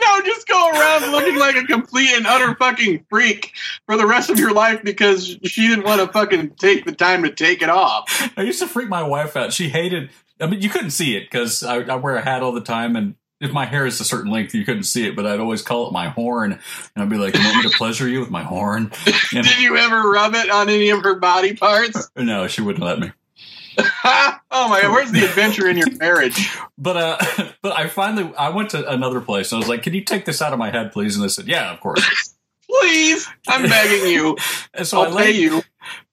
no, 0.00 0.22
just 0.22 0.46
go 0.46 0.70
around 0.70 1.10
looking 1.10 1.38
like 1.38 1.56
a 1.56 1.64
complete 1.64 2.10
and 2.12 2.26
utter 2.26 2.54
fucking 2.54 3.04
freak 3.10 3.52
for 3.86 3.96
the 3.96 4.06
rest 4.06 4.30
of 4.30 4.38
your 4.38 4.52
life 4.52 4.82
because 4.82 5.36
she 5.44 5.68
didn't 5.68 5.84
want 5.84 6.00
to 6.00 6.10
fucking 6.12 6.50
take 6.50 6.84
the 6.84 6.92
time 6.92 7.22
to 7.24 7.30
take 7.30 7.62
it 7.62 7.68
off. 7.68 8.30
I 8.36 8.42
used 8.42 8.60
to 8.60 8.66
freak 8.66 8.88
my 8.88 9.02
wife 9.02 9.36
out. 9.36 9.52
She 9.52 9.68
hated. 9.68 10.10
I 10.40 10.46
mean, 10.46 10.62
you 10.62 10.70
couldn't 10.70 10.92
see 10.92 11.16
it 11.16 11.24
because 11.30 11.62
I, 11.62 11.80
I 11.80 11.96
wear 11.96 12.16
a 12.16 12.22
hat 12.22 12.42
all 12.42 12.52
the 12.52 12.62
time, 12.62 12.96
and 12.96 13.14
if 13.40 13.52
my 13.52 13.64
hair 13.64 13.86
is 13.86 14.00
a 14.00 14.04
certain 14.04 14.30
length, 14.30 14.54
you 14.54 14.64
couldn't 14.64 14.84
see 14.84 15.06
it. 15.06 15.16
But 15.16 15.26
I'd 15.26 15.40
always 15.40 15.62
call 15.62 15.88
it 15.88 15.92
my 15.92 16.08
horn, 16.08 16.52
and 16.52 17.02
I'd 17.02 17.08
be 17.08 17.16
like, 17.16 17.34
"You 17.34 17.44
want 17.44 17.64
me 17.64 17.70
to 17.70 17.76
pleasure 17.76 18.08
you 18.08 18.20
with 18.20 18.30
my 18.30 18.42
horn?" 18.42 18.92
And 19.32 19.46
Did 19.46 19.60
you 19.60 19.76
ever 19.76 20.10
rub 20.10 20.34
it 20.34 20.50
on 20.50 20.68
any 20.68 20.90
of 20.90 21.02
her 21.02 21.14
body 21.14 21.54
parts? 21.54 22.10
no, 22.16 22.46
she 22.46 22.62
wouldn't 22.62 22.84
let 22.84 22.98
me. 22.98 23.12
oh 23.78 24.68
my 24.68 24.82
god, 24.82 24.92
where's 24.92 25.12
the 25.12 25.24
adventure 25.24 25.68
in 25.68 25.76
your 25.76 25.90
marriage? 25.96 26.50
But 26.76 26.96
uh, 26.96 27.52
but 27.62 27.72
I 27.72 27.88
finally 27.88 28.32
I 28.36 28.50
went 28.50 28.70
to 28.70 28.88
another 28.90 29.20
place. 29.20 29.52
And 29.52 29.56
I 29.56 29.60
was 29.60 29.68
like, 29.68 29.82
"Can 29.82 29.94
you 29.94 30.04
take 30.04 30.24
this 30.24 30.42
out 30.42 30.52
of 30.52 30.58
my 30.58 30.70
head, 30.70 30.92
please?" 30.92 31.16
And 31.16 31.24
they 31.24 31.28
said, 31.28 31.48
"Yeah, 31.48 31.72
of 31.72 31.80
course." 31.80 32.36
Please, 32.68 33.28
I'm 33.48 33.68
begging 33.68 34.10
you. 34.12 34.36
And 34.74 34.86
so 34.86 35.00
I 35.00 35.04
I'll 35.04 35.10
pay 35.10 35.32
laid, 35.32 35.36
you. 35.36 35.62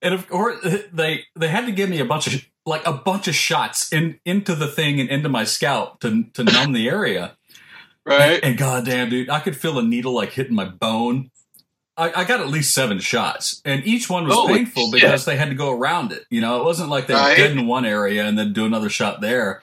And 0.02 0.13
of 0.13 0.28
course 0.30 0.63
uh, 0.66 0.80
they 0.94 1.26
they 1.36 1.48
had 1.48 1.66
to 1.66 1.72
give 1.72 1.90
me 1.90 2.00
a 2.00 2.06
bunch 2.06 2.28
of 2.34 2.46
like 2.66 2.86
a 2.86 2.94
bunch 2.94 3.28
of 3.28 3.36
shots 3.36 3.92
in 3.94 4.20
into 4.26 4.56
the 4.56 4.68
thing 4.68 5.00
and 5.00 5.10
into 5.10 5.30
my 5.30 5.44
scalp 5.44 6.00
to 6.02 6.24
to 6.34 6.44
numb 6.44 6.74
the 6.74 6.88
area. 6.90 7.38
Right? 8.06 8.40
And 8.42 8.58
goddamn, 8.58 9.10
dude, 9.10 9.30
I 9.30 9.40
could 9.42 9.56
feel 9.58 9.78
a 9.80 9.84
needle 9.84 10.13
like 10.13 10.32
hitting 10.32 10.56
my 10.56 10.66
bone. 10.66 11.30
I, 11.98 12.22
I 12.22 12.24
got 12.26 12.40
at 12.40 12.48
least 12.48 12.74
seven 12.76 13.00
shots, 13.00 13.62
and 13.66 13.84
each 13.86 14.08
one 14.10 14.26
was 14.26 14.36
Holy 14.36 14.54
painful 14.60 14.92
shit. 14.92 15.02
because 15.02 15.26
they 15.26 15.36
had 15.36 15.50
to 15.50 15.56
go 15.56 15.72
around 15.72 16.12
it. 16.12 16.26
You 16.30 16.42
know, 16.42 16.62
it 16.62 16.63
wasn't 16.63 16.90
like 16.90 17.08
they 17.08 17.16
Right. 17.16 17.36
did 17.36 17.52
in 17.58 17.66
one 17.68 17.86
area 17.86 18.24
and 18.24 18.38
then 18.38 18.54
do 18.54 18.66
another 18.66 18.88
shot 18.90 19.20
there. 19.20 19.62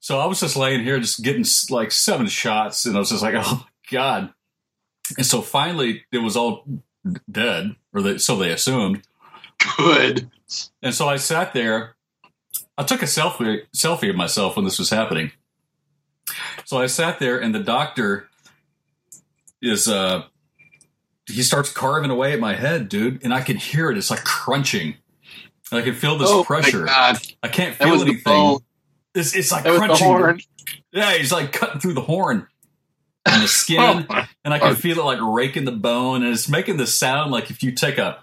So 0.00 0.18
I 0.20 0.26
was 0.26 0.38
just 0.40 0.54
laying 0.56 0.84
here, 0.84 1.00
just 1.00 1.22
getting 1.24 1.44
like 1.70 1.92
seven 1.92 2.26
shots, 2.26 2.84
and 2.86 2.94
I 2.94 2.98
was 3.00 3.08
just 3.10 3.22
like, 3.22 3.34
"Oh 3.38 3.64
my 3.66 3.90
god!" 3.90 4.34
And 5.16 5.26
so 5.26 5.40
finally, 5.40 6.04
it 6.12 6.18
was 6.18 6.36
all 6.36 6.64
dead, 7.30 7.74
or 7.94 8.02
they, 8.02 8.18
so 8.18 8.36
they 8.36 8.52
assumed. 8.52 9.02
Good. 9.76 10.30
And 10.82 10.94
so 10.94 11.08
I 11.08 11.16
sat 11.16 11.52
there. 11.52 11.96
I 12.76 12.82
took 12.82 13.02
a 13.02 13.06
selfie 13.06 13.62
selfie 13.74 14.10
of 14.10 14.16
myself 14.16 14.56
when 14.56 14.64
this 14.64 14.78
was 14.78 14.90
happening. 14.90 15.32
So 16.64 16.78
I 16.78 16.86
sat 16.86 17.18
there, 17.18 17.38
and 17.38 17.54
the 17.54 17.60
doctor 17.60 18.28
is 19.60 19.88
uh 19.88 20.24
he 21.26 21.42
starts 21.42 21.72
carving 21.72 22.10
away 22.10 22.32
at 22.32 22.40
my 22.40 22.54
head, 22.54 22.88
dude, 22.88 23.22
and 23.24 23.32
I 23.32 23.40
can 23.42 23.56
hear 23.56 23.90
it. 23.90 23.98
It's 23.98 24.10
like 24.10 24.24
crunching. 24.24 24.94
And 25.70 25.80
I 25.80 25.82
can 25.82 25.94
feel 25.94 26.18
this 26.18 26.28
oh 26.30 26.42
pressure. 26.42 26.86
I 27.42 27.48
can't 27.48 27.76
feel 27.76 28.00
anything. 28.02 28.58
It's, 29.14 29.34
it's 29.36 29.52
like 29.52 29.64
That 29.64 29.76
crunching. 29.76 30.40
Yeah, 30.92 31.12
he's 31.12 31.30
like 31.30 31.52
cutting 31.52 31.80
through 31.80 31.94
the 31.94 32.00
horn 32.00 32.48
and 33.24 33.42
the 33.42 33.48
skin, 33.48 34.06
and 34.44 34.54
I 34.54 34.58
can 34.58 34.74
feel 34.74 34.98
it 34.98 35.04
like 35.04 35.18
raking 35.20 35.64
the 35.64 35.72
bone, 35.72 36.22
and 36.22 36.32
it's 36.32 36.48
making 36.48 36.78
the 36.78 36.86
sound 36.86 37.30
like 37.30 37.50
if 37.50 37.62
you 37.62 37.72
take 37.72 37.98
a 37.98 38.22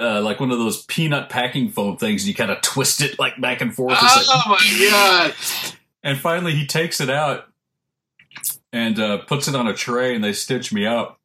uh, 0.00 0.20
like 0.22 0.40
one 0.40 0.50
of 0.50 0.58
those 0.58 0.84
peanut 0.86 1.28
packing 1.28 1.70
foam 1.70 1.96
things, 1.96 2.22
and 2.22 2.28
you 2.28 2.34
kind 2.34 2.50
of 2.50 2.60
twist 2.62 3.00
it 3.02 3.18
like 3.18 3.40
back 3.40 3.60
and 3.60 3.74
forth. 3.74 3.98
It's 4.00 4.16
like- 4.16 4.26
Oh 4.28 4.42
my 4.48 4.88
god. 4.90 5.34
and 6.02 6.18
finally, 6.18 6.52
he 6.54 6.66
takes 6.66 7.00
it 7.00 7.10
out 7.10 7.46
and 8.72 8.98
uh, 8.98 9.18
puts 9.18 9.48
it 9.48 9.54
on 9.54 9.66
a 9.66 9.74
tray, 9.74 10.14
and 10.14 10.22
they 10.24 10.32
stitch 10.32 10.72
me 10.72 10.86
up. 10.86 11.18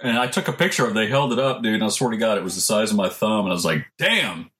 And 0.00 0.16
I 0.16 0.26
took 0.28 0.46
a 0.48 0.52
picture 0.52 0.84
of. 0.84 0.92
it. 0.92 0.94
They 0.94 1.08
held 1.08 1.32
it 1.32 1.38
up, 1.38 1.62
dude. 1.62 1.74
And 1.74 1.84
I 1.84 1.88
swear 1.88 2.10
to 2.10 2.16
God, 2.16 2.38
it 2.38 2.44
was 2.44 2.54
the 2.54 2.60
size 2.60 2.90
of 2.90 2.96
my 2.96 3.08
thumb, 3.08 3.40
and 3.40 3.48
I 3.48 3.52
was 3.54 3.64
like, 3.64 3.84
"Damn!" 3.98 4.50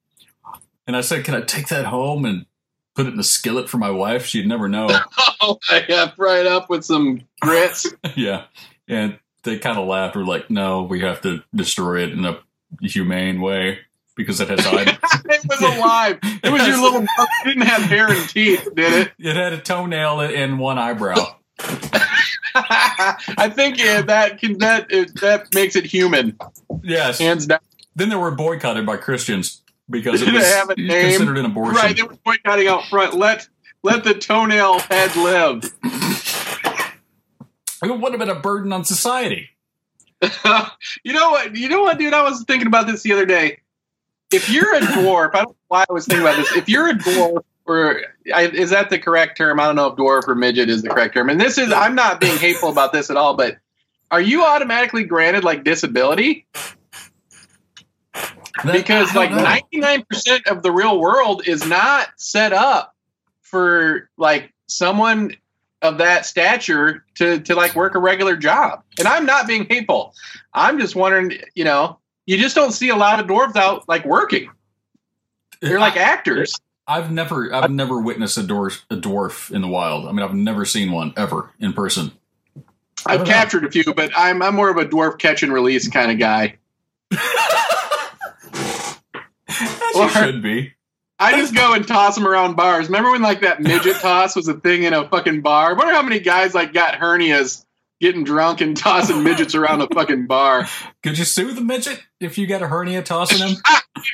And 0.85 0.97
I 0.97 1.01
said, 1.01 1.23
"Can 1.23 1.33
I 1.35 1.41
take 1.41 1.69
that 1.69 1.85
home 1.85 2.25
and 2.25 2.45
put 2.95 3.05
it 3.07 3.13
in 3.13 3.19
a 3.19 3.23
skillet 3.23 3.69
for 3.69 3.77
my 3.77 3.89
wife? 3.89 4.25
She'd 4.25 4.47
never 4.47 4.67
know." 4.69 4.87
Oh 5.41 5.57
god, 5.87 6.13
right 6.17 6.45
up 6.45 6.69
with 6.69 6.83
some 6.83 7.21
grits. 7.39 7.87
yeah. 8.17 8.43
And 8.89 9.17
they 9.43 9.57
kind 9.57 9.79
of 9.79 9.87
laughed. 9.87 10.17
We're 10.17 10.25
like, 10.25 10.49
no, 10.51 10.83
we 10.83 10.99
have 10.99 11.21
to 11.21 11.41
destroy 11.55 12.03
it 12.03 12.09
in 12.11 12.25
a 12.25 12.39
humane 12.81 13.41
way 13.41 13.79
because 14.15 14.41
it 14.41 14.49
had 14.49 14.59
died. 14.59 14.87
it 15.25 15.45
was 15.47 15.61
alive. 15.61 16.19
It 16.23 16.51
was 16.51 16.67
your 16.67 16.81
little. 16.81 17.01
It 17.03 17.29
didn't 17.45 17.63
have 17.63 17.83
hair 17.83 18.11
and 18.11 18.29
teeth, 18.29 18.67
did 18.75 18.93
it? 18.93 19.13
it 19.19 19.35
had 19.35 19.53
a 19.53 19.59
toenail 19.59 20.21
and 20.21 20.59
one 20.59 20.77
eyebrow. 20.77 21.35
I 22.55 23.51
think 23.53 23.77
yeah, 23.77 24.01
that 24.01 24.39
can 24.39 24.57
that 24.59 24.89
that 24.89 25.47
makes 25.53 25.75
it 25.75 25.85
human, 25.85 26.37
Yes. 26.83 27.19
hands 27.19 27.45
down. 27.45 27.59
Then 27.95 28.09
they 28.09 28.15
were 28.15 28.31
boycotted 28.31 28.85
by 28.85 28.97
Christians 28.97 29.61
because 29.89 30.21
it 30.21 30.31
was 30.33 30.45
have 30.53 30.69
a 30.69 30.75
name? 30.75 31.09
considered 31.09 31.37
an 31.37 31.45
abortion. 31.45 31.75
Right, 31.75 31.95
they 31.95 32.03
were 32.03 32.17
boycotting 32.25 32.67
out 32.67 32.85
front. 32.85 33.13
Let 33.13 33.47
let 33.83 34.03
the 34.03 34.13
toenail 34.13 34.79
head 34.79 35.15
live. 35.15 35.63
It 37.81 37.99
would 37.99 38.11
have 38.11 38.19
been 38.19 38.29
a 38.29 38.39
burden 38.39 38.73
on 38.73 38.83
society. 38.83 39.49
you 41.03 41.13
know 41.13 41.31
what? 41.31 41.55
You 41.55 41.69
know 41.69 41.81
what, 41.83 41.97
dude? 41.97 42.13
I 42.13 42.21
was 42.23 42.43
thinking 42.43 42.67
about 42.67 42.87
this 42.87 43.03
the 43.03 43.13
other 43.13 43.25
day. 43.25 43.59
If 44.31 44.49
you're 44.49 44.75
a 44.75 44.79
dwarf, 44.81 45.31
I 45.33 45.39
don't 45.39 45.49
know 45.49 45.55
why 45.69 45.85
I 45.89 45.93
was 45.93 46.05
thinking 46.05 46.23
about 46.25 46.35
this. 46.37 46.55
If 46.55 46.69
you're 46.69 46.89
a 46.89 46.93
dwarf, 46.93 47.43
or 47.65 48.01
I, 48.33 48.47
is 48.47 48.69
that 48.71 48.89
the 48.89 48.99
correct 48.99 49.37
term? 49.37 49.59
I 49.59 49.65
don't 49.65 49.75
know 49.75 49.87
if 49.87 49.95
dwarf 49.95 50.27
or 50.27 50.35
midget 50.35 50.69
is 50.69 50.81
the 50.83 50.89
correct 50.89 51.13
term. 51.15 51.29
And 51.29 51.39
this 51.39 51.57
is, 51.57 51.71
I'm 51.71 51.95
not 51.95 52.19
being 52.19 52.37
hateful 52.37 52.69
about 52.69 52.91
this 52.93 53.09
at 53.09 53.17
all, 53.17 53.35
but 53.35 53.57
are 54.11 54.21
you 54.21 54.43
automatically 54.43 55.03
granted 55.03 55.43
like 55.43 55.63
disability? 55.63 56.45
That- 58.13 58.73
Because 58.73 59.15
like 59.15 59.31
99% 59.31 60.47
of 60.47 60.63
the 60.63 60.71
real 60.71 60.99
world 60.99 61.47
is 61.47 61.65
not 61.65 62.09
set 62.17 62.51
up 62.53 62.93
for 63.41 64.09
like 64.17 64.53
someone 64.67 65.35
of 65.81 65.97
that 65.99 66.25
stature 66.25 67.05
to 67.15 67.39
to 67.41 67.55
like 67.55 67.75
work 67.75 67.95
a 67.95 67.99
regular 67.99 68.35
job. 68.35 68.83
And 68.97 69.07
I'm 69.07 69.25
not 69.25 69.47
being 69.47 69.65
hateful. 69.65 70.13
I'm 70.53 70.79
just 70.79 70.95
wondering, 70.95 71.39
you 71.55 71.63
know, 71.63 71.99
you 72.25 72.37
just 72.37 72.55
don't 72.55 72.71
see 72.71 72.89
a 72.89 72.95
lot 72.95 73.19
of 73.19 73.27
dwarves 73.27 73.55
out 73.55 73.87
like 73.87 74.05
working. 74.05 74.49
They're 75.61 75.79
like 75.79 75.97
actors. 75.97 76.55
I've 76.87 77.11
never, 77.11 77.53
I've 77.53 77.69
never 77.69 78.01
witnessed 78.01 78.37
a 78.37 78.41
dwarf, 78.41 78.81
a 78.89 78.95
dwarf 78.95 79.51
in 79.53 79.61
the 79.61 79.67
wild. 79.67 80.07
I 80.07 80.11
mean, 80.11 80.21
I've 80.23 80.33
never 80.33 80.65
seen 80.65 80.91
one 80.91 81.13
ever 81.15 81.51
in 81.59 81.71
person. 81.73 82.11
I 83.05 83.13
I've 83.13 83.19
don't 83.19 83.27
know. 83.27 83.33
captured 83.33 83.65
a 83.65 83.71
few, 83.71 83.93
but 83.93 84.11
I'm 84.17 84.41
I'm 84.41 84.55
more 84.55 84.69
of 84.71 84.77
a 84.77 84.85
dwarf 84.85 85.19
catch 85.19 85.43
and 85.43 85.53
release 85.53 85.87
kind 85.87 86.11
of 86.11 86.17
guy. 86.17 86.57
As 88.51 89.95
Or- 89.95 90.03
you 90.03 90.09
should 90.09 90.41
be. 90.43 90.73
I 91.19 91.37
just 91.37 91.53
go 91.53 91.73
and 91.73 91.85
toss 91.87 92.15
them 92.15 92.25
around 92.27 92.55
bars. 92.55 92.87
Remember 92.87 93.11
when 93.11 93.21
like 93.21 93.41
that 93.41 93.61
midget 93.61 93.97
toss 94.01 94.35
was 94.35 94.47
a 94.47 94.53
thing 94.53 94.83
in 94.83 94.93
a 94.93 95.07
fucking 95.09 95.41
bar? 95.41 95.75
wonder 95.75 95.93
how 95.93 96.01
many 96.01 96.19
guys 96.19 96.53
like 96.55 96.73
got 96.73 96.95
hernias 96.95 97.65
getting 97.99 98.23
drunk 98.23 98.61
and 98.61 98.77
tossing 98.77 99.23
midgets 99.23 99.53
around 99.55 99.81
a 99.81 99.87
fucking 99.87 100.25
bar. 100.27 100.65
Could 101.03 101.17
you 101.17 101.25
sue 101.25 101.51
the 101.53 101.59
midget 101.61 102.01
if 102.21 102.37
you 102.37 102.47
got 102.47 102.61
a 102.61 102.67
hernia 102.67 103.03
tossing 103.03 103.57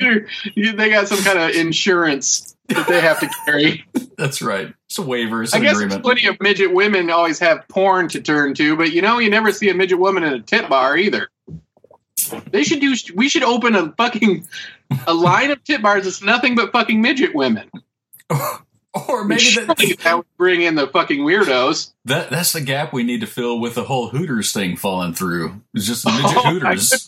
you- 0.00 0.72
they 0.72 0.90
got 0.90 1.06
some 1.06 1.22
kind 1.22 1.38
of 1.38 1.50
insurance 1.50 2.56
that 2.68 2.88
they 2.88 3.00
have 3.00 3.20
to 3.20 3.30
carry. 3.44 3.84
That's 4.18 4.42
right. 4.42 4.74
It's 4.88 4.98
a 4.98 5.02
waiver. 5.02 5.44
It's 5.44 5.54
I 5.54 5.58
an 5.58 5.62
guess 5.62 5.74
agreement. 5.76 6.02
plenty 6.02 6.26
of 6.26 6.36
midget 6.40 6.72
women 6.74 7.10
always 7.10 7.38
have 7.38 7.66
porn 7.68 8.08
to 8.08 8.20
turn 8.20 8.54
to, 8.54 8.74
but 8.76 8.92
you 8.92 9.02
know, 9.02 9.18
you 9.20 9.30
never 9.30 9.52
see 9.52 9.68
a 9.68 9.74
midget 9.74 10.00
woman 10.00 10.24
in 10.24 10.32
a 10.32 10.40
tit 10.40 10.68
bar 10.68 10.96
either. 10.96 11.28
They 12.50 12.64
should 12.64 12.80
do. 12.80 12.94
We 13.14 13.28
should 13.28 13.42
open 13.42 13.74
a 13.74 13.92
fucking 13.92 14.46
a 15.06 15.14
line 15.14 15.50
of 15.50 15.62
tit 15.64 15.82
bars 15.82 16.04
that's 16.04 16.22
nothing 16.22 16.54
but 16.54 16.72
fucking 16.72 17.00
midget 17.00 17.34
women. 17.34 17.70
Or 19.10 19.24
maybe 19.24 19.42
Surely 19.42 19.66
that, 19.66 19.98
that 20.04 20.16
would 20.16 20.36
bring 20.38 20.62
in 20.62 20.74
the 20.74 20.86
fucking 20.86 21.20
weirdos. 21.20 21.92
that 22.06 22.30
that's 22.30 22.54
the 22.54 22.62
gap 22.62 22.94
we 22.94 23.02
need 23.02 23.20
to 23.20 23.26
fill 23.26 23.60
with 23.60 23.74
the 23.74 23.84
whole 23.84 24.08
Hooters 24.08 24.54
thing 24.54 24.74
falling 24.78 25.12
through. 25.12 25.60
It's 25.74 25.86
just 25.86 26.06
midget 26.06 26.24
Oh, 26.34 26.48
Hooters. 26.54 27.06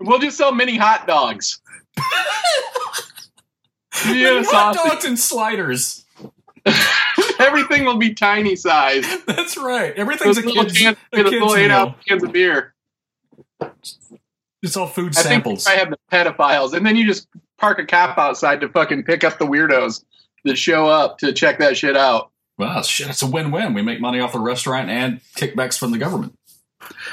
We'll 0.00 0.18
just 0.18 0.36
sell 0.36 0.50
mini 0.50 0.76
hot 0.76 1.06
dogs. 1.06 1.60
yeah, 4.08 4.42
Hot 4.42 4.74
sausage. 4.74 4.90
dogs 4.90 5.04
and 5.04 5.18
sliders. 5.18 6.04
Everything 7.38 7.84
will 7.84 7.98
be 7.98 8.14
tiny 8.14 8.56
size. 8.56 9.06
That's 9.26 9.56
right. 9.56 9.92
Everything's 9.96 10.36
Those 10.36 10.44
a 10.44 10.48
little 10.48 10.64
kid's, 10.64 10.78
cans, 10.78 10.96
a 11.12 11.16
the 11.16 11.22
kid's 11.30 11.32
little 11.34 11.56
eight 11.56 11.70
ounce 11.70 11.96
cans 12.08 12.22
of 12.24 12.32
beer. 12.32 12.71
It's 14.62 14.76
all 14.76 14.86
food 14.86 15.16
I 15.16 15.22
think 15.22 15.32
samples. 15.32 15.66
I 15.66 15.72
have 15.72 15.90
the 15.90 15.98
pedophiles, 16.10 16.72
and 16.72 16.86
then 16.86 16.96
you 16.96 17.06
just 17.06 17.26
park 17.58 17.78
a 17.78 17.86
cop 17.86 18.16
outside 18.18 18.60
to 18.60 18.68
fucking 18.68 19.04
pick 19.04 19.24
up 19.24 19.38
the 19.38 19.46
weirdos 19.46 20.04
that 20.44 20.56
show 20.56 20.88
up 20.88 21.18
to 21.18 21.32
check 21.32 21.58
that 21.58 21.76
shit 21.76 21.96
out. 21.96 22.30
Wow, 22.58 22.82
shit, 22.82 23.08
it's 23.08 23.22
a 23.22 23.26
win-win. 23.26 23.74
We 23.74 23.82
make 23.82 24.00
money 24.00 24.20
off 24.20 24.32
the 24.32 24.38
restaurant 24.38 24.88
and 24.88 25.20
kickbacks 25.36 25.78
from 25.78 25.90
the 25.90 25.98
government. 25.98 26.38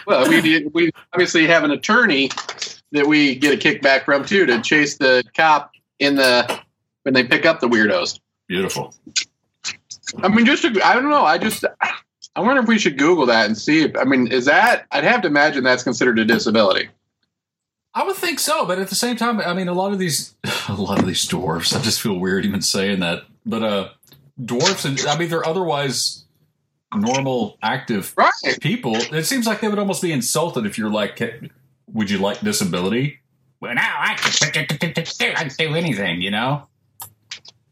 Well, 0.06 0.28
we 0.30 0.68
we 0.74 0.92
obviously 1.14 1.48
have 1.48 1.64
an 1.64 1.72
attorney 1.72 2.30
that 2.92 3.06
we 3.06 3.36
get 3.36 3.54
a 3.54 3.58
kickback 3.58 4.06
from 4.06 4.26
too 4.26 4.46
to 4.46 4.62
chase 4.62 4.98
the 4.98 5.24
cop 5.36 5.72
in 6.00 6.16
the 6.16 6.60
when 7.04 7.14
they 7.14 7.24
pick 7.24 7.46
up 7.46 7.60
the 7.60 7.68
weirdos. 7.68 8.20
Beautiful. 8.48 8.94
I 10.22 10.28
mean, 10.28 10.46
just 10.46 10.66
I 10.66 10.94
don't 10.94 11.10
know. 11.10 11.24
I 11.24 11.38
just 11.38 11.64
I 12.39 12.41
wonder 12.41 12.62
if 12.62 12.69
we 12.69 12.80
should 12.80 12.97
Google 12.97 13.25
that 13.25 13.47
and 13.47 13.58
see. 13.58 13.82
If, 13.82 13.97
I 13.97 14.06
mean, 14.06 14.28
is 14.32 14.45
that? 14.45 14.86
I'd 14.93 15.04
have 15.04 15.21
to 15.23 15.28
imagine 15.28 15.65
that's 15.65 15.84
considered 15.84 16.17
a 16.19 16.25
disability. 16.25 16.88
I 17.93 18.06
would 18.06 18.15
think 18.15 18.39
so, 18.39 18.65
but 18.65 18.80
at 18.80 18.88
the 18.88 18.95
same 18.95 19.17
time, 19.17 19.41
I 19.41 19.54
mean, 19.54 19.67
a 19.67 19.73
lot 19.73 19.91
of 19.91 19.99
these, 19.99 20.36
a 20.69 20.73
lot 20.73 20.99
of 20.99 21.06
these 21.06 21.28
dwarfs. 21.28 21.75
I 21.75 21.82
just 21.82 21.99
feel 21.99 22.17
weird 22.17 22.45
even 22.45 22.62
saying 22.62 23.02
that. 23.02 23.23
But 23.45 23.63
uh, 23.63 23.89
dwarfs, 24.43 24.86
and 24.86 24.97
I 25.02 25.17
mean, 25.17 25.28
they're 25.28 25.45
otherwise 25.45 26.23
normal, 26.95 27.58
active 27.62 28.13
Right. 28.15 28.32
people. 28.62 28.95
It 28.95 29.25
seems 29.25 29.45
like 29.45 29.60
they 29.60 29.67
would 29.67 29.78
almost 29.78 30.02
be 30.02 30.13
insulted 30.13 30.65
if 30.65 30.78
you're 30.78 30.89
like, 30.89 31.21
"Would 31.91 32.10
you 32.10 32.19
like 32.19 32.39
disability?" 32.39 33.19
Well, 33.60 33.75
now 33.75 33.95
I 33.99 34.15
can, 34.15 34.65
do 35.58 35.75
anything, 35.75 36.21
you 36.21 36.32
know. 36.32 36.69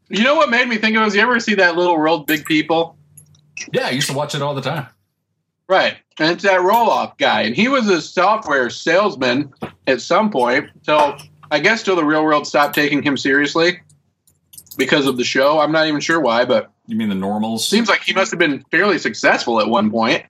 You 0.10 0.26
know 0.26 0.36
what 0.36 0.50
made 0.50 0.68
me 0.68 0.78
think 0.78 0.98
of 0.98 1.06
was 1.06 1.16
You 1.16 1.22
ever 1.22 1.40
see 1.40 1.56
that 1.56 1.78
little 1.78 1.98
world 1.98 2.28
big 2.28 2.44
people? 2.46 2.97
Yeah, 3.72 3.88
I 3.88 3.90
used 3.92 4.10
to 4.10 4.16
watch 4.16 4.36
it 4.36 4.42
all 4.42 4.54
the 4.56 4.62
time. 4.62 4.88
Right. 5.70 5.98
And 6.20 6.32
it's 6.32 6.44
that 6.44 6.62
Roloff 6.62 7.18
guy. 7.18 7.42
And 7.42 7.56
he 7.56 7.68
was 7.68 7.88
a 7.90 8.02
software 8.02 8.70
salesman 8.70 9.54
at 9.86 10.02
some 10.02 10.30
point. 10.32 10.70
So 10.84 11.18
I 11.52 11.60
guess 11.60 11.84
till 11.84 11.96
the 11.96 12.06
real 12.06 12.24
world 12.24 12.48
stopped 12.48 12.74
taking 12.76 13.02
him 13.04 13.18
seriously 13.18 13.82
because 14.78 15.08
of 15.08 15.18
the 15.18 15.24
show. 15.24 15.60
I'm 15.60 15.72
not 15.72 15.88
even 15.88 16.00
sure 16.00 16.20
why, 16.20 16.46
but 16.46 16.72
You 16.88 16.96
mean 16.96 17.10
the 17.10 17.16
normals? 17.16 17.68
seems 17.68 17.90
like 17.90 18.02
he 18.02 18.14
must 18.14 18.32
have 18.32 18.40
been 18.40 18.64
fairly 18.72 18.98
successful 18.98 19.60
at 19.60 19.68
one 19.68 19.92
point. 19.92 20.24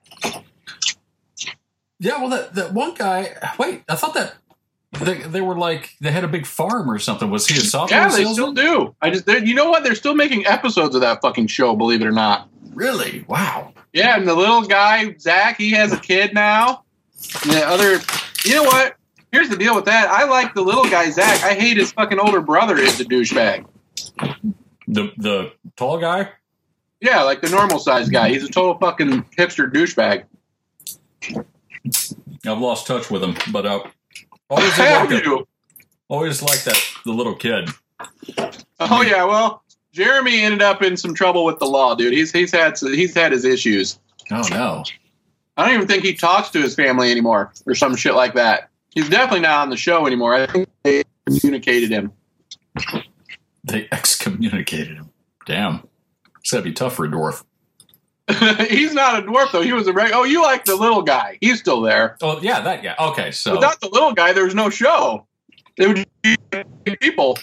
Yeah, 2.00 2.18
well, 2.18 2.28
that 2.30 2.54
that 2.54 2.72
one 2.72 2.94
guy. 2.94 3.34
Wait, 3.58 3.82
I 3.88 3.96
thought 3.96 4.14
that 4.14 4.34
they, 5.00 5.14
they 5.18 5.40
were 5.40 5.56
like 5.58 5.96
they 6.00 6.10
had 6.12 6.24
a 6.24 6.28
big 6.28 6.46
farm 6.46 6.90
or 6.90 6.98
something. 6.98 7.30
Was 7.30 7.46
he 7.48 7.58
a 7.58 7.60
software 7.60 8.00
Yeah, 8.00 8.08
they 8.08 8.24
still 8.24 8.52
do. 8.52 8.94
I 9.02 9.10
just, 9.10 9.26
you 9.28 9.54
know 9.54 9.68
what? 9.68 9.82
They're 9.84 9.94
still 9.96 10.14
making 10.14 10.46
episodes 10.46 10.94
of 10.94 11.00
that 11.00 11.20
fucking 11.20 11.48
show, 11.48 11.74
believe 11.74 12.00
it 12.00 12.06
or 12.06 12.12
not. 12.12 12.48
Really? 12.78 13.24
Wow. 13.26 13.72
Yeah, 13.92 14.16
and 14.16 14.28
the 14.28 14.34
little 14.34 14.62
guy, 14.62 15.16
Zach, 15.18 15.56
he 15.58 15.72
has 15.72 15.92
a 15.92 15.98
kid 15.98 16.32
now. 16.32 16.84
And 17.42 17.52
the 17.52 17.66
other, 17.66 17.98
you 18.44 18.54
know 18.54 18.62
what? 18.62 18.94
Here's 19.32 19.48
the 19.48 19.56
deal 19.56 19.74
with 19.74 19.86
that. 19.86 20.08
I 20.08 20.28
like 20.28 20.54
the 20.54 20.62
little 20.62 20.84
guy, 20.84 21.10
Zach. 21.10 21.42
I 21.42 21.54
hate 21.54 21.76
his 21.76 21.90
fucking 21.90 22.20
older 22.20 22.40
brother 22.40 22.78
is 22.78 23.00
a 23.00 23.04
douchebag. 23.04 23.66
The 24.86 25.12
the 25.16 25.52
tall 25.76 25.98
guy. 25.98 26.30
Yeah, 27.00 27.22
like 27.22 27.40
the 27.40 27.50
normal 27.50 27.80
sized 27.80 28.12
guy. 28.12 28.28
He's 28.28 28.44
a 28.44 28.48
total 28.48 28.78
fucking 28.78 29.24
hipster 29.36 29.70
douchebag. 29.70 30.24
I've 32.46 32.58
lost 32.58 32.86
touch 32.86 33.10
with 33.10 33.24
him, 33.24 33.36
but 33.52 33.66
uh, 33.66 33.82
always 34.50 34.78
like 34.78 35.10
you? 35.10 35.48
always 36.08 36.42
like 36.42 36.62
that 36.62 36.80
the 37.04 37.12
little 37.12 37.34
kid. 37.34 37.70
Oh 38.78 39.02
yeah, 39.02 39.24
well, 39.24 39.64
Jeremy 39.98 40.42
ended 40.42 40.62
up 40.62 40.80
in 40.80 40.96
some 40.96 41.12
trouble 41.12 41.44
with 41.44 41.58
the 41.58 41.66
law, 41.66 41.96
dude. 41.96 42.12
He's 42.12 42.30
he's 42.30 42.52
had 42.52 42.78
he's 42.78 43.14
had 43.14 43.32
his 43.32 43.44
issues. 43.44 43.98
Oh 44.30 44.46
no. 44.48 44.84
I 45.56 45.66
don't 45.66 45.74
even 45.74 45.88
think 45.88 46.04
he 46.04 46.14
talks 46.14 46.50
to 46.50 46.62
his 46.62 46.76
family 46.76 47.10
anymore 47.10 47.52
or 47.66 47.74
some 47.74 47.96
shit 47.96 48.14
like 48.14 48.34
that. 48.34 48.70
He's 48.94 49.08
definitely 49.08 49.40
not 49.40 49.62
on 49.62 49.70
the 49.70 49.76
show 49.76 50.06
anymore. 50.06 50.36
I 50.36 50.46
think 50.46 50.68
they 50.84 51.02
communicated 51.26 51.90
him. 51.90 52.12
They 53.64 53.88
excommunicated 53.92 54.96
him. 54.96 55.10
Damn. 55.46 55.82
It's 56.38 56.52
gotta 56.52 56.62
be 56.62 56.72
tough 56.72 56.94
for 56.94 57.04
a 57.04 57.08
dwarf. 57.08 57.42
he's 58.68 58.94
not 58.94 59.18
a 59.18 59.26
dwarf 59.26 59.50
though. 59.50 59.62
He 59.62 59.72
was 59.72 59.88
a 59.88 59.92
reg- 59.92 60.12
oh, 60.14 60.22
you 60.22 60.42
like 60.42 60.64
the 60.64 60.76
little 60.76 61.02
guy? 61.02 61.38
He's 61.40 61.58
still 61.58 61.80
there. 61.80 62.16
Oh 62.22 62.40
yeah, 62.40 62.60
that 62.60 62.84
guy. 62.84 62.94
Okay, 63.00 63.32
so 63.32 63.56
Without 63.56 63.80
the 63.80 63.88
little 63.88 64.12
guy, 64.12 64.32
there's 64.32 64.54
no 64.54 64.70
show. 64.70 65.26
It 65.76 65.88
would 65.88 66.06
be 66.22 66.96
people. 67.00 67.36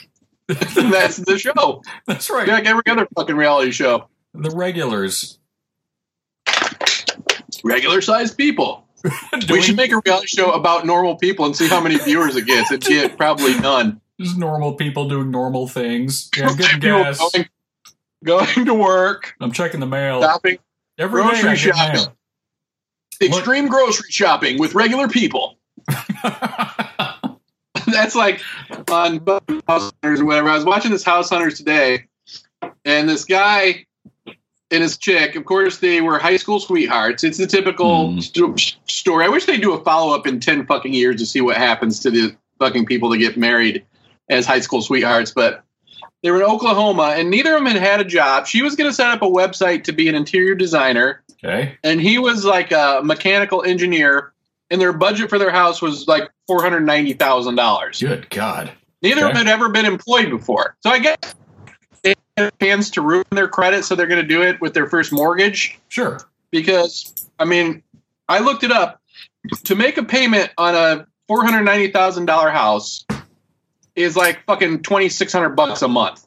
That's 0.48 1.18
the 1.18 1.40
show. 1.40 1.82
that's 2.06 2.30
right. 2.30 2.48
Like 2.48 2.66
every 2.66 2.84
other 2.88 3.08
fucking 3.16 3.36
reality 3.36 3.72
show. 3.72 4.08
The 4.34 4.52
regulars. 4.52 5.40
Regular 7.64 8.02
sized 8.02 8.38
people. 8.38 8.84
We 9.50 9.62
should 9.62 9.76
make 9.76 9.92
a 9.92 10.02
reality 10.04 10.28
show 10.28 10.52
about 10.52 10.86
normal 10.86 11.16
people 11.16 11.46
and 11.46 11.56
see 11.56 11.68
how 11.68 11.80
many 11.80 11.98
viewers 11.98 12.36
it 12.36 12.46
gets. 12.48 12.72
It'd 12.72 12.84
get 12.90 13.18
probably 13.18 13.54
none. 13.60 14.02
just 14.20 14.36
normal 14.38 14.74
people 14.74 15.08
doing 15.08 15.30
normal 15.30 15.68
things. 15.68 16.30
Yeah, 16.36 16.54
getting 16.56 16.80
gas. 16.82 17.20
Going, 17.20 17.48
going 18.56 18.66
to 18.66 18.74
work, 18.74 19.36
I'm 19.40 19.52
checking 19.52 19.80
the 19.80 19.86
mail. 19.86 20.22
shopping, 20.22 20.58
Every 20.98 21.22
grocery 21.22 21.56
shopping. 21.56 22.02
mail. 22.02 22.16
extreme 23.22 23.68
grocery 23.68 24.10
shopping 24.10 24.58
with 24.60 24.74
regular 24.74 25.08
people. 25.08 25.58
That's 27.92 28.16
like 28.16 28.42
on 28.92 29.22
House 29.68 29.92
Hunters 30.04 30.22
or 30.22 30.26
whatever. 30.26 30.50
I 30.50 30.56
was 30.56 30.66
watching 30.66 30.92
this 30.92 31.04
House 31.04 31.30
Hunters 31.30 31.58
today, 31.58 32.06
and 32.84 33.08
this 33.10 33.26
guy 33.26 33.86
and 34.72 34.82
his 34.82 34.98
chick, 34.98 35.36
of 35.36 35.46
course, 35.46 35.78
they 35.78 36.02
were 36.02 36.18
high 36.18 36.38
school 36.38 36.60
sweethearts. 36.60 37.24
It's 37.24 37.38
the 37.38 37.48
typical 37.48 38.10
Mm. 38.10 38.24
st- 38.24 38.76
story. 38.90 39.26
I 39.26 39.30
wish 39.30 39.46
they 39.46 39.58
do 39.58 39.74
a 39.74 39.84
follow 39.84 40.16
up 40.16 40.26
in 40.28 40.40
10 40.40 40.66
fucking 40.66 40.94
years 40.94 41.18
to 41.18 41.26
see 41.26 41.40
what 41.42 41.58
happens 41.58 42.00
to 42.02 42.10
the 42.12 42.36
fucking 42.60 42.86
people 42.86 43.10
that 43.10 43.20
get 43.20 43.38
married 43.38 43.86
as 44.30 44.46
high 44.46 44.60
school 44.62 44.82
sweethearts. 44.82 45.32
But 45.32 45.64
they 46.24 46.32
were 46.32 46.38
in 46.38 46.44
Oklahoma, 46.50 47.14
and 47.16 47.30
neither 47.30 47.54
of 47.56 47.64
them 47.64 47.72
had 47.72 47.82
had 47.82 48.02
a 48.02 48.06
job. 48.06 48.48
She 48.48 48.64
was 48.64 48.76
going 48.76 48.90
to 48.90 48.94
set 48.96 49.12
up 49.12 49.22
a 49.22 49.28
website 49.28 49.84
to 49.84 49.92
be 49.92 50.10
an 50.10 50.16
interior 50.16 50.56
designer 50.56 51.22
Okay. 51.44 51.78
and 51.84 52.02
he 52.02 52.18
was 52.18 52.44
like 52.44 52.72
a 52.72 53.02
mechanical 53.04 53.62
engineer, 53.64 54.34
and 54.72 54.82
their 54.82 54.94
budget 54.94 55.30
for 55.30 55.38
their 55.38 55.52
house 55.52 55.80
was 55.80 56.08
like 56.08 56.28
four 56.48 56.62
hundred 56.62 56.82
ninety 56.82 57.14
thousand 57.14 57.56
dollars. 57.56 58.00
Good 58.00 58.30
God. 58.30 58.72
Neither 59.02 59.28
of 59.28 59.36
them 59.36 59.46
had 59.46 59.54
ever 59.54 59.70
been 59.70 59.86
employed 59.86 60.30
before, 60.30 60.76
so 60.82 60.90
I 60.90 61.00
guess 61.00 61.18
they 62.02 62.16
had 62.38 62.48
a 62.48 62.66
chance 62.66 62.92
to 62.92 63.02
ruin 63.02 63.26
their 63.32 63.48
credit, 63.48 63.86
so 63.86 63.96
they're 63.96 64.08
going 64.08 64.22
to 64.22 64.28
do 64.28 64.42
it 64.42 64.60
with 64.62 64.74
their 64.74 64.88
first 64.88 65.12
mortgage. 65.12 65.80
Sure. 65.90 66.20
Because 66.50 67.14
I 67.38 67.46
mean, 67.46 67.84
I 68.28 68.40
looked 68.40 68.64
it 68.64 68.72
up 68.72 69.02
to 69.66 69.76
make 69.76 69.98
a 69.98 70.04
payment 70.04 70.52
on 70.58 70.76
a 70.76 71.08
four 71.28 71.44
hundred 71.44 71.64
ninety 71.64 71.92
thousand 71.92 72.26
dollar 72.26 72.50
house 72.50 73.06
is 73.96 74.16
like 74.16 74.44
fucking 74.46 74.82
twenty 74.82 75.10
six 75.10 75.34
hundred 75.34 75.50
bucks 75.50 75.82
a 75.82 75.88
month. 75.88 76.26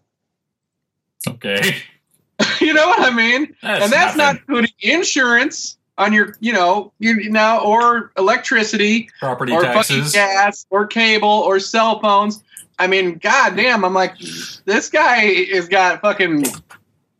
Okay. 1.26 1.76
you 2.60 2.72
know 2.72 2.86
what 2.86 3.00
I 3.00 3.10
mean? 3.10 3.56
That's 3.62 3.84
and 3.84 3.92
that's 3.92 4.16
not 4.16 4.36
including 4.36 4.70
insurance 4.80 5.77
on 5.99 6.12
your, 6.12 6.36
you 6.40 6.53
know, 6.53 6.92
you 7.01 7.28
now 7.28 7.61
or 7.61 8.12
electricity 8.16 9.11
property 9.18 9.53
or 9.53 9.62
taxes. 9.62 10.12
gas 10.12 10.64
or 10.70 10.86
cable 10.86 11.28
or 11.28 11.61
cell 11.61 12.01
phones. 12.01 12.42
I 12.78 12.86
mean, 12.86 13.18
goddamn, 13.18 13.84
I'm 13.84 13.92
like, 13.92 14.16
this 14.64 14.88
guy 14.88 15.46
has 15.53 15.68
got 15.68 16.01
fucking 16.01 16.44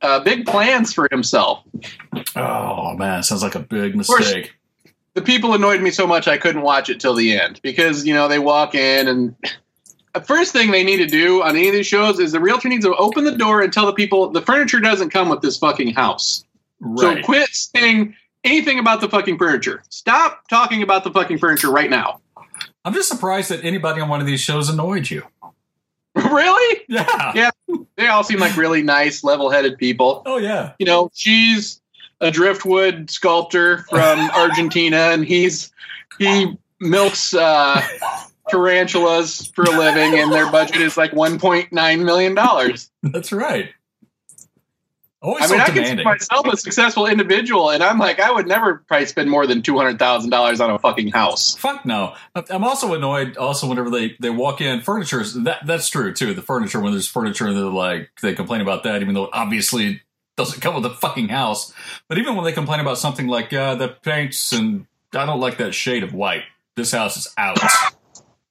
uh, 0.01 0.21
big 0.21 0.47
plans 0.47 0.95
for 0.95 1.09
himself. 1.11 1.65
Oh 2.37 2.95
man, 2.95 3.25
sounds 3.25 3.43
like 3.43 3.57
a 3.57 3.61
big 3.61 3.95
course. 3.95 4.21
mistake. 4.21 4.55
The 5.15 5.23
people 5.23 5.55
annoyed 5.55 5.83
me 5.83 5.91
so 5.91 6.07
much 6.07 6.29
I 6.29 6.39
couldn't 6.39 6.63
watch 6.63 6.89
it 6.89 7.01
till 7.01 7.15
the 7.15 7.37
end 7.37 7.61
because 7.63 8.07
you 8.07 8.15
know 8.15 8.29
they 8.29 8.39
walk 8.39 8.75
in 8.75 9.09
and. 9.09 9.35
The 10.15 10.25
first 10.25 10.53
thing 10.53 10.73
they 10.73 10.83
need 10.83 10.97
to 10.97 11.07
do 11.07 11.43
on 11.43 11.51
any 11.51 11.69
of 11.69 11.75
these 11.75 11.87
shows 11.87 12.19
is 12.19 12.33
the 12.33 12.41
realtor 12.41 12.69
needs 12.69 12.85
to 12.85 12.97
open 12.97 13.23
the 13.23 13.37
door 13.37 13.61
and 13.61 13.73
tell 13.73 13.87
the 13.87 13.93
people 13.93 14.31
the 14.31 14.41
furniture 14.41 14.81
doesn't 14.81 15.11
come 15.11 15.29
with 15.29 15.43
this 15.43 15.59
fucking 15.59 15.95
house. 15.95 16.45
So 16.97 17.23
quit 17.23 17.51
saying 17.51 18.17
anything 18.45 18.79
about 18.79 19.01
the 19.01 19.09
fucking 19.09 19.39
furniture. 19.39 19.83
Stop 19.89 20.49
talking 20.49 20.83
about 20.83 21.05
the 21.05 21.11
fucking 21.11 21.39
furniture 21.39 21.71
right 21.71 21.91
now. 21.91 22.21
I'm 22.85 22.95
just 22.95 23.09
surprised 23.09 23.51
that 23.51 23.65
anybody 23.65 24.01
on 24.01 24.09
one 24.09 24.21
of 24.21 24.27
these 24.27 24.41
shows 24.41 24.69
annoyed 24.69 25.11
you. 25.11 25.23
really? 26.15 26.85
Yeah. 26.89 27.33
Yeah. 27.35 27.51
They 27.97 28.07
all 28.07 28.25
seem 28.25 28.39
like 28.39 28.57
really 28.57 28.83
nice, 28.83 29.23
level-headed 29.25 29.79
people. 29.79 30.23
Oh 30.27 30.39
yeah. 30.39 30.73
You 30.79 30.87
know, 30.87 31.11
she's 31.15 31.81
a 32.21 32.31
driftwood 32.31 33.11
sculptor 33.11 33.79
from 33.91 34.31
Argentina, 34.35 35.11
and 35.13 35.25
he's 35.25 35.73
he 36.19 36.57
milks 36.81 37.35
uh, 37.35 37.81
tarantulas 38.49 39.51
for 39.55 39.65
a 39.65 39.71
living, 39.71 40.19
and 40.19 40.33
their 40.33 40.51
budget 40.51 40.81
is 40.81 40.97
like 40.97 41.13
1.9 41.13 42.05
million 42.05 42.35
dollars. 42.35 42.91
That's 43.03 43.33
right. 43.33 43.71
Always 45.21 45.45
I 45.45 45.47
mean, 45.49 45.57
so 45.59 45.63
I 45.63 45.67
consider 45.67 45.83
demanding. 45.83 46.05
myself 46.05 46.47
a 46.47 46.57
successful 46.57 47.07
individual, 47.07 47.71
and 47.71 47.83
I'm 47.83 47.99
like, 47.99 48.21
I 48.21 48.31
would 48.31 48.47
never 48.47 48.85
probably 48.87 49.07
spend 49.07 49.29
more 49.29 49.49
than 49.49 49.63
two 49.63 49.77
hundred 49.77 49.99
thousand 49.99 50.31
dollars 50.31 50.61
on 50.61 50.71
a 50.71 50.79
fucking 50.79 51.09
house. 51.09 51.57
Fuck 51.57 51.85
no. 51.85 52.15
I'm 52.51 52.63
also 52.63 52.95
annoyed. 52.95 53.37
Also, 53.37 53.67
whenever 53.69 53.91
they 53.91 54.15
they 54.21 54.31
walk 54.31 54.61
in, 54.61 54.81
furniture 54.81 55.21
is- 55.21 55.35
that 55.43 55.67
that's 55.67 55.89
true 55.89 56.13
too. 56.13 56.35
The 56.35 56.43
furniture 56.43 56.81
when 56.81 56.93
there's 56.93 57.09
furniture, 57.09 57.53
they're 57.53 57.65
like 57.65 58.11
they 58.23 58.33
complain 58.35 58.61
about 58.61 58.85
that, 58.85 59.03
even 59.03 59.15
though 59.15 59.29
obviously 59.33 59.87
it 59.89 60.01
doesn't 60.37 60.61
come 60.61 60.77
with 60.77 60.87
a 60.87 60.95
fucking 60.95 61.31
house. 61.31 61.73
But 62.09 62.19
even 62.19 62.37
when 62.37 62.45
they 62.45 62.53
complain 62.53 62.79
about 62.79 62.99
something 62.99 63.27
like 63.27 63.53
uh, 63.53 63.75
the 63.75 63.89
paints 63.89 64.53
and 64.53 64.87
I 65.13 65.27
don't 65.27 65.41
like 65.41 65.59
that 65.59 65.75
shade 65.75 66.05
of 66.05 66.15
white. 66.15 66.43
This 66.77 66.93
house 66.93 67.17
is 67.17 67.35
out. 67.37 67.59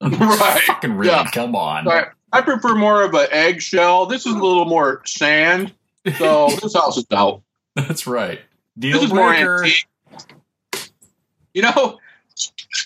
Right. 0.02 0.62
Fucking 0.68 0.94
really? 0.94 1.10
Yeah. 1.12 1.30
Come 1.32 1.56
on. 1.56 1.86
But 1.86 2.10
I 2.32 2.42
prefer 2.42 2.76
more 2.76 3.02
of 3.02 3.14
an 3.16 3.28
eggshell. 3.32 4.06
This 4.06 4.26
is 4.28 4.34
a 4.34 4.38
little 4.38 4.66
more 4.66 5.02
sand, 5.06 5.74
so 6.18 6.50
this 6.62 6.74
house 6.76 6.98
is 6.98 7.06
out. 7.12 7.42
That's 7.76 8.08
right. 8.08 8.40
This 8.76 8.94
Deal 8.94 9.04
is 9.04 9.14
more 9.14 9.30
breaker. 9.30 9.64
antique. 9.64 9.88
You 11.54 11.64
know, 11.64 12.00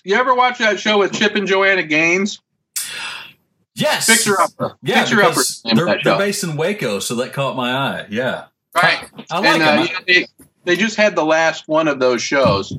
you 0.04 0.16
ever 0.16 0.34
watch 0.34 0.60
that 0.60 0.80
show 0.80 1.00
with 1.00 1.12
Chip 1.14 1.36
and 1.36 1.46
Joanna 1.48 1.84
Gaines? 1.84 2.42
Yes. 3.76 4.06
Fixer 4.06 4.40
Upper. 4.40 4.78
Yeah, 4.82 5.02
Fixer 5.04 5.22
Upper. 5.22 5.30
because 5.32 5.62
name 5.66 5.72
of 5.72 5.78
they're, 5.78 5.86
they're 5.96 6.02
show. 6.04 6.18
based 6.18 6.44
in 6.44 6.56
Waco, 6.58 7.00
so 7.00 7.16
that 7.16 7.34
caught 7.34 7.56
my 7.56 7.72
eye. 7.72 8.08
Yeah. 8.10 8.46
Right. 8.76 9.10
I 9.30 9.40
like 9.40 9.48
and 9.48 9.62
them. 9.62 9.80
uh, 9.96 10.00
they, 10.08 10.26
they 10.64 10.76
just 10.78 10.96
had 10.96 11.16
the 11.16 11.26
last 11.26 11.68
one 11.68 11.88
of 11.88 12.00
those 12.00 12.22
shows. 12.22 12.78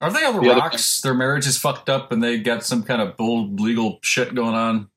Are 0.00 0.12
they 0.12 0.24
on 0.24 0.34
the 0.34 0.40
The 0.40 0.48
rocks? 0.54 1.00
Their 1.00 1.14
marriage 1.14 1.46
is 1.46 1.56
fucked 1.58 1.88
up 1.88 2.12
and 2.12 2.22
they 2.22 2.38
got 2.38 2.64
some 2.64 2.82
kind 2.82 3.02
of 3.02 3.16
bull 3.16 3.48
legal 3.54 3.98
shit 4.02 4.34
going 4.34 4.54
on. 4.54 4.88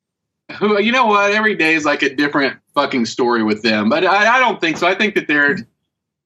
Who, 0.53 0.79
you 0.81 0.91
know 0.91 1.05
what? 1.05 1.31
Every 1.31 1.55
day 1.55 1.73
is 1.75 1.85
like 1.85 2.01
a 2.03 2.13
different 2.13 2.57
fucking 2.73 3.05
story 3.05 3.43
with 3.43 3.61
them. 3.63 3.89
But 3.89 4.05
I, 4.05 4.35
I 4.37 4.39
don't 4.39 4.59
think 4.61 4.77
so. 4.77 4.87
I 4.87 4.95
think 4.95 5.15
that 5.15 5.27
they're, 5.27 5.57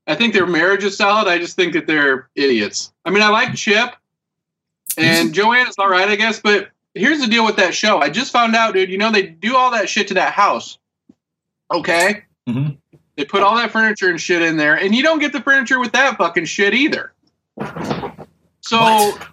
I 0.08 0.16
think 0.16 0.34
their 0.34 0.46
marriage 0.48 0.84
is 0.84 0.98
solid. 0.98 1.28
I 1.28 1.38
just 1.38 1.56
think 1.56 1.74
that 1.74 1.88
they're 1.88 2.30
idiots. 2.36 2.94
I 3.06 3.10
mean, 3.12 3.24
I 3.24 3.30
like 3.30 3.56
Chip, 3.56 3.96
and 4.98 5.34
Joanna's 5.34 5.76
all 5.78 5.90
right, 5.90 6.08
I 6.08 6.16
guess. 6.16 6.40
But 6.40 6.70
here's 6.94 7.20
the 7.20 7.28
deal 7.28 7.46
with 7.46 7.56
that 7.58 7.74
show. 7.74 8.00
I 8.00 8.10
just 8.10 8.32
found 8.32 8.56
out, 8.56 8.74
dude. 8.74 8.90
You 8.90 8.98
know 8.98 9.12
they 9.12 9.24
do 9.24 9.56
all 9.56 9.72
that 9.72 9.90
shit 9.90 10.08
to 10.10 10.14
that 10.16 10.34
house. 10.34 10.78
Okay. 11.74 12.24
Mhm. 12.48 12.78
They 13.18 13.26
put 13.26 13.42
all 13.44 13.56
that 13.56 13.72
furniture 13.72 14.10
and 14.10 14.20
shit 14.22 14.42
in 14.42 14.58
there, 14.58 14.76
and 14.76 14.94
you 14.94 15.02
don't 15.02 15.20
get 15.20 15.32
the 15.34 15.42
furniture 15.42 15.80
with 15.80 15.94
that 15.94 16.18
fucking 16.18 16.46
shit 16.46 16.74
either. 16.74 17.14
So, 18.62 18.78
What? 18.80 19.28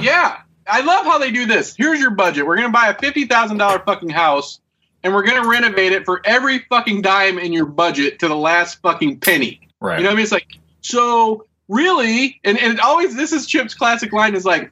yeah, 0.00 0.38
I 0.68 0.80
love 0.82 1.06
how 1.06 1.18
they 1.18 1.30
do 1.30 1.46
this. 1.46 1.74
Here's 1.74 1.98
your 1.98 2.10
budget. 2.10 2.46
We're 2.46 2.56
gonna 2.56 2.70
buy 2.70 2.88
a 2.88 2.94
fifty 2.94 3.24
thousand 3.24 3.58
dollar 3.58 3.78
fucking 3.80 4.10
house, 4.10 4.60
and 5.02 5.14
we're 5.14 5.24
gonna 5.24 5.48
renovate 5.48 5.92
it 5.92 6.04
for 6.04 6.20
every 6.24 6.60
fucking 6.68 7.02
dime 7.02 7.38
in 7.38 7.52
your 7.52 7.66
budget 7.66 8.18
to 8.20 8.28
the 8.28 8.36
last 8.36 8.80
fucking 8.82 9.20
penny. 9.20 9.68
Right. 9.80 9.98
You 9.98 10.04
know 10.04 10.10
what 10.10 10.14
I 10.14 10.16
mean? 10.16 10.22
It's 10.24 10.32
like, 10.32 10.58
so 10.80 11.46
really, 11.68 12.40
and, 12.44 12.58
and 12.58 12.74
it 12.74 12.80
always 12.80 13.14
this 13.16 13.32
is 13.32 13.46
Chip's 13.46 13.74
classic 13.74 14.12
line 14.12 14.34
is 14.34 14.44
like, 14.44 14.70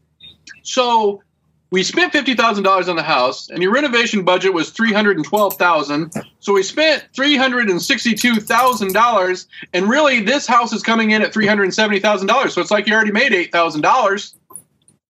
so 0.62 1.22
we 1.70 1.82
spent 1.82 2.12
fifty 2.12 2.34
thousand 2.34 2.64
dollars 2.64 2.88
on 2.88 2.96
the 2.96 3.02
house, 3.02 3.48
and 3.48 3.62
your 3.62 3.72
renovation 3.72 4.24
budget 4.24 4.52
was 4.52 4.70
three 4.70 4.92
hundred 4.92 5.16
and 5.16 5.26
twelve 5.26 5.54
thousand. 5.54 6.12
So 6.40 6.52
we 6.52 6.62
spent 6.62 7.06
three 7.14 7.36
hundred 7.36 7.70
and 7.70 7.80
sixty-two 7.82 8.36
thousand 8.36 8.92
dollars, 8.92 9.48
and 9.72 9.88
really, 9.88 10.20
this 10.20 10.46
house 10.46 10.72
is 10.72 10.82
coming 10.82 11.10
in 11.10 11.22
at 11.22 11.32
three 11.32 11.46
hundred 11.46 11.64
and 11.64 11.74
seventy 11.74 12.00
thousand 12.00 12.28
dollars. 12.28 12.54
So 12.54 12.60
it's 12.60 12.70
like 12.70 12.86
you 12.86 12.94
already 12.94 13.12
made 13.12 13.32
eight 13.32 13.50
thousand 13.50 13.80
dollars 13.80 14.34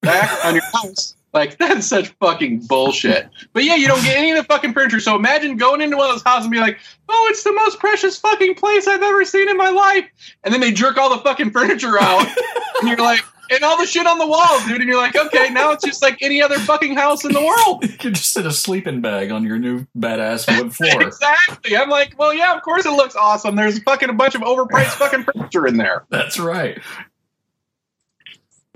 back 0.07 0.44
on 0.44 0.54
your 0.54 0.64
house. 0.72 1.14
Like 1.32 1.59
that's 1.59 1.86
such 1.86 2.09
fucking 2.20 2.66
bullshit. 2.66 3.28
But 3.52 3.64
yeah, 3.64 3.74
you 3.74 3.86
don't 3.86 4.02
get 4.02 4.16
any 4.16 4.30
of 4.30 4.38
the 4.38 4.44
fucking 4.44 4.72
furniture. 4.72 5.00
So 5.00 5.14
imagine 5.14 5.57
going 5.57 5.82
into 5.82 5.96
one 5.96 6.09
of 6.09 6.14
those 6.14 6.22
houses 6.22 6.46
and 6.46 6.52
be 6.52 6.59
like, 6.59 6.78
"Oh, 7.09 7.26
it's 7.30 7.44
the 7.44 7.52
most 7.52 7.78
precious 7.78 8.18
fucking 8.18 8.54
place 8.54 8.86
I've 8.86 9.02
ever 9.02 9.24
seen 9.24 9.48
in 9.48 9.57
my 9.57 9.68
life," 9.68 10.07
and 10.44 10.52
then 10.54 10.61
they 10.61 10.72
jerk 10.72 10.96
all 10.96 11.11
the 11.11 11.22
fucking 11.22 11.50
furniture 11.50 12.00
out, 12.00 12.26
and 12.80 12.88
you're 12.88 12.96
like, 12.96 13.20
and 13.50 13.62
all 13.62 13.78
the 13.78 13.86
shit 13.86 14.07
on 14.07 14.18
the 14.18 14.26
walls, 14.26 14.64
dude, 14.64 14.80
and 14.80 14.88
you're 14.88 14.96
like, 14.96 15.16
okay, 15.16 15.50
now 15.50 15.72
it's 15.72 15.84
just 15.84 16.02
like 16.02 16.18
any 16.20 16.42
other 16.42 16.59
fucking 16.59 16.96
house 16.96 17.24
in 17.24 17.32
the 17.32 17.40
world. 17.40 17.84
You're 18.02 18.12
just 18.12 18.36
in 18.36 18.46
a 18.46 18.50
sleeping 18.50 19.00
bag 19.00 19.30
on 19.30 19.44
your 19.44 19.59
new 19.59 19.86
badass 19.96 20.48
wood 20.59 20.74
floor. 20.74 21.02
exactly. 21.02 21.76
I'm 21.76 21.88
like, 21.88 22.18
well, 22.18 22.34
yeah, 22.34 22.57
of 22.57 22.62
course 22.62 22.86
it 22.86 22.90
looks 22.90 23.14
awesome. 23.14 23.57
There's 23.57 23.78
fucking 23.82 24.09
a 24.09 24.14
bunch 24.14 24.34
of 24.34 24.40
overpriced 24.40 24.96
fucking 24.96 25.24
furniture 25.24 25.66
in 25.66 25.76
there. 25.76 26.04
That's 26.11 26.38
right. 26.38 26.78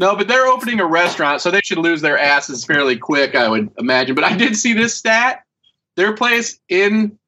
No, 0.01 0.16
but 0.16 0.28
they're 0.28 0.46
opening 0.46 0.80
a 0.80 0.86
restaurant, 0.86 1.42
so 1.42 1.51
they 1.51 1.61
should 1.61 1.76
lose 1.76 2.01
their 2.01 2.18
asses 2.18 2.64
fairly 2.64 2.96
quick, 2.96 3.34
I 3.34 3.46
would 3.51 3.70
imagine. 3.78 4.14
But 4.14 4.24
I 4.24 4.34
did 4.34 4.57
see 4.57 4.72
this 4.72 4.94
stat. 4.94 5.44
Their 5.94 6.14
place 6.14 6.59
in 6.70 7.18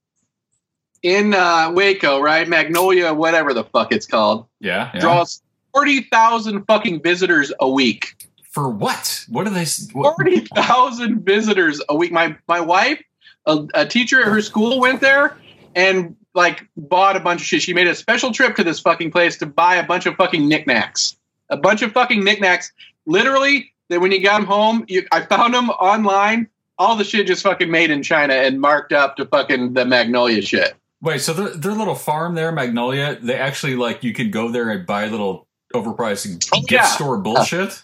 in 1.03 1.35
uh, 1.35 1.71
Waco, 1.75 2.19
right? 2.21 2.49
Magnolia, 2.49 3.13
whatever 3.13 3.53
the 3.53 3.65
fuck 3.65 3.93
it's 3.93 4.07
called, 4.07 4.47
Yeah. 4.59 4.91
yeah. 4.95 5.01
draws 5.01 5.43
forty 5.75 6.01
thousand 6.05 6.65
fucking 6.65 7.03
visitors 7.03 7.53
a 7.61 7.69
week. 7.69 8.27
For 8.53 8.71
what? 8.71 9.27
What 9.29 9.47
are 9.47 9.51
they? 9.51 9.67
What? 9.93 10.17
Forty 10.17 10.41
thousand 10.41 11.27
visitors 11.27 11.83
a 11.91 11.95
week. 11.95 12.11
My 12.11 12.37
my 12.49 12.61
wife, 12.61 13.03
a, 13.45 13.67
a 13.75 13.85
teacher 13.87 14.19
at 14.23 14.29
her 14.29 14.41
school, 14.41 14.81
went 14.81 15.03
there 15.03 15.37
and 15.75 16.17
like 16.35 16.67
bought 16.75 17.17
a 17.17 17.21
bunch 17.21 17.43
of 17.43 17.47
shit. 17.47 17.61
She 17.61 17.75
made 17.75 17.89
a 17.89 17.95
special 17.95 18.33
trip 18.33 18.57
to 18.57 18.65
this 18.65 18.81
fucking 18.81 19.11
place 19.11 19.37
to 19.39 19.47
buy 19.47 19.77
a 19.77 19.85
bunch 19.87 20.07
of 20.07 20.15
fucking 20.17 20.49
knickknacks. 20.49 21.19
A 21.53 21.57
bunch 21.57 21.83
of 21.83 21.93
fucking 21.93 22.25
knickknacks. 22.25 22.73
Literally, 23.07 23.73
that 23.89 24.01
when 24.01 24.11
you 24.11 24.23
got 24.23 24.39
them 24.39 24.47
home, 24.47 24.85
you, 24.89 25.07
I 25.13 25.21
found 25.21 25.55
them 25.55 25.71
online. 25.71 26.49
All 26.79 26.97
the 26.97 27.05
shit 27.05 27.27
just 27.27 27.43
fucking 27.43 27.71
made 27.71 27.91
in 27.91 28.03
China 28.03 28.35
and 28.35 28.61
marked 28.61 28.93
up 28.93 29.17
to 29.17 29.27
fucking 29.27 29.75
the 29.75 29.85
Magnolia 29.85 30.43
shit. 30.43 30.75
Wait, 31.01 31.21
so 31.21 31.33
their, 31.33 31.49
their 31.51 31.73
little 31.73 31.95
farm 31.95 32.35
there, 32.35 32.51
Magnolia, 32.53 33.19
they 33.21 33.35
actually 33.35 33.75
like 33.77 34.03
you 34.03 34.13
could 34.13 34.33
go 34.33 34.51
there 34.51 34.71
and 34.71 34.87
buy 34.87 35.07
little 35.09 35.47
overpriced 35.75 36.49
Oh, 36.53 36.61
gift 36.61 36.71
yeah. 36.73 36.85
store 36.85 37.19
bullshit. 37.19 37.83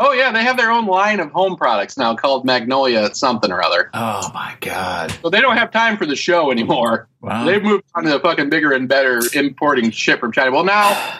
Oh 0.00 0.12
yeah, 0.12 0.30
they 0.30 0.44
have 0.44 0.56
their 0.56 0.70
own 0.70 0.86
line 0.86 1.18
of 1.18 1.32
home 1.32 1.56
products 1.56 1.96
now 1.96 2.14
called 2.14 2.44
Magnolia 2.44 3.12
something 3.14 3.50
or 3.50 3.60
other. 3.62 3.90
Oh 3.94 4.30
my 4.32 4.54
god! 4.60 5.10
So 5.22 5.28
they 5.28 5.40
don't 5.40 5.56
have 5.56 5.72
time 5.72 5.96
for 5.96 6.06
the 6.06 6.14
show 6.14 6.52
anymore. 6.52 7.08
Wow. 7.20 7.44
They've 7.44 7.62
moved 7.62 7.82
on 7.96 8.04
to 8.04 8.10
the 8.10 8.20
fucking 8.20 8.48
bigger 8.48 8.70
and 8.72 8.88
better 8.88 9.20
importing 9.34 9.90
shit 9.90 10.20
from 10.20 10.30
China. 10.30 10.52
Well, 10.52 10.64
now, 10.64 11.18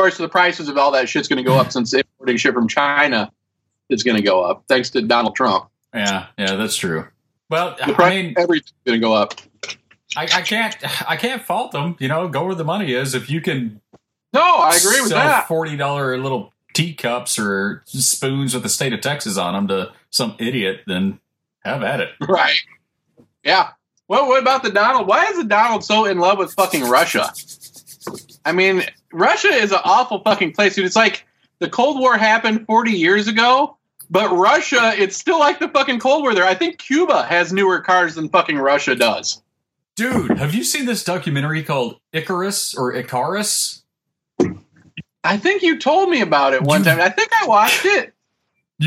course, 0.00 0.18
the 0.18 0.28
prices 0.28 0.68
of 0.68 0.76
all 0.78 0.90
that 0.92 1.08
shit's 1.08 1.28
going 1.28 1.42
to 1.42 1.48
go 1.48 1.56
up 1.58 1.72
since 1.72 1.92
importing 1.92 2.36
shit 2.36 2.54
from 2.54 2.68
China 2.68 3.30
is 3.88 4.02
going 4.02 4.16
to 4.16 4.22
go 4.22 4.42
up 4.42 4.64
thanks 4.68 4.90
to 4.90 5.02
Donald 5.02 5.34
Trump. 5.36 5.68
yeah, 5.94 6.26
yeah, 6.38 6.54
that's 6.56 6.76
true. 6.76 7.06
Well, 7.48 7.76
The 7.84 7.94
I 8.00 8.10
mean, 8.10 8.34
everything's 8.38 8.72
going 8.86 9.00
to 9.00 9.04
go 9.04 9.12
up. 9.12 9.34
I, 10.16 10.22
I 10.22 10.42
can't, 10.42 10.76
I 11.08 11.16
can't 11.16 11.42
fault 11.42 11.72
them. 11.72 11.96
You 11.98 12.08
know, 12.08 12.28
go 12.28 12.44
where 12.44 12.54
the 12.54 12.64
money 12.64 12.92
is. 12.94 13.14
If 13.14 13.28
you 13.30 13.40
can 13.40 13.80
No, 14.32 14.40
I 14.42 14.76
agree 14.76 15.00
with 15.00 15.10
that. 15.10 15.46
forty 15.48 15.76
dollar 15.76 16.16
little 16.18 16.52
teacups 16.74 17.38
or 17.38 17.82
spoons 17.86 18.54
with 18.54 18.62
the 18.62 18.68
state 18.68 18.92
of 18.92 19.00
Texas 19.00 19.36
on 19.36 19.54
them 19.54 19.68
to 19.68 19.92
some 20.10 20.34
idiot, 20.38 20.80
then 20.86 21.20
have 21.64 21.82
at 21.82 22.00
it. 22.00 22.10
Right. 22.20 22.56
Yeah. 23.44 23.70
Well, 24.08 24.26
what 24.28 24.40
about 24.42 24.62
the 24.64 24.70
Donald? 24.70 25.06
Why 25.06 25.26
is 25.26 25.36
the 25.36 25.44
Donald 25.44 25.84
so 25.84 26.04
in 26.04 26.18
love 26.18 26.38
with 26.38 26.52
fucking 26.54 26.82
Russia? 26.84 27.32
I 28.44 28.52
mean, 28.52 28.82
Russia 29.12 29.48
is 29.48 29.72
an 29.72 29.80
awful 29.84 30.20
fucking 30.20 30.52
place, 30.52 30.74
dude. 30.74 30.84
It's 30.86 30.96
like 30.96 31.26
the 31.58 31.68
Cold 31.68 31.98
War 31.98 32.16
happened 32.16 32.66
40 32.66 32.92
years 32.92 33.28
ago, 33.28 33.76
but 34.08 34.30
Russia, 34.30 34.92
it's 34.96 35.16
still 35.16 35.38
like 35.38 35.58
the 35.58 35.68
fucking 35.68 36.00
Cold 36.00 36.22
War 36.22 36.34
there. 36.34 36.44
I 36.46 36.54
think 36.54 36.78
Cuba 36.78 37.24
has 37.24 37.52
newer 37.52 37.80
cars 37.80 38.14
than 38.14 38.28
fucking 38.28 38.58
Russia 38.58 38.94
does. 38.94 39.42
Dude, 39.96 40.38
have 40.38 40.54
you 40.54 40.64
seen 40.64 40.86
this 40.86 41.04
documentary 41.04 41.62
called 41.62 42.00
Icarus 42.12 42.74
or 42.74 42.94
Icarus? 42.94 43.82
I 45.22 45.36
think 45.36 45.62
you 45.62 45.78
told 45.78 46.08
me 46.08 46.22
about 46.22 46.54
it 46.54 46.62
one 46.62 46.80
You- 46.80 46.84
time. 46.86 47.00
I 47.00 47.10
think 47.10 47.30
I 47.42 47.46
watched 47.46 47.84
it. 47.84 48.14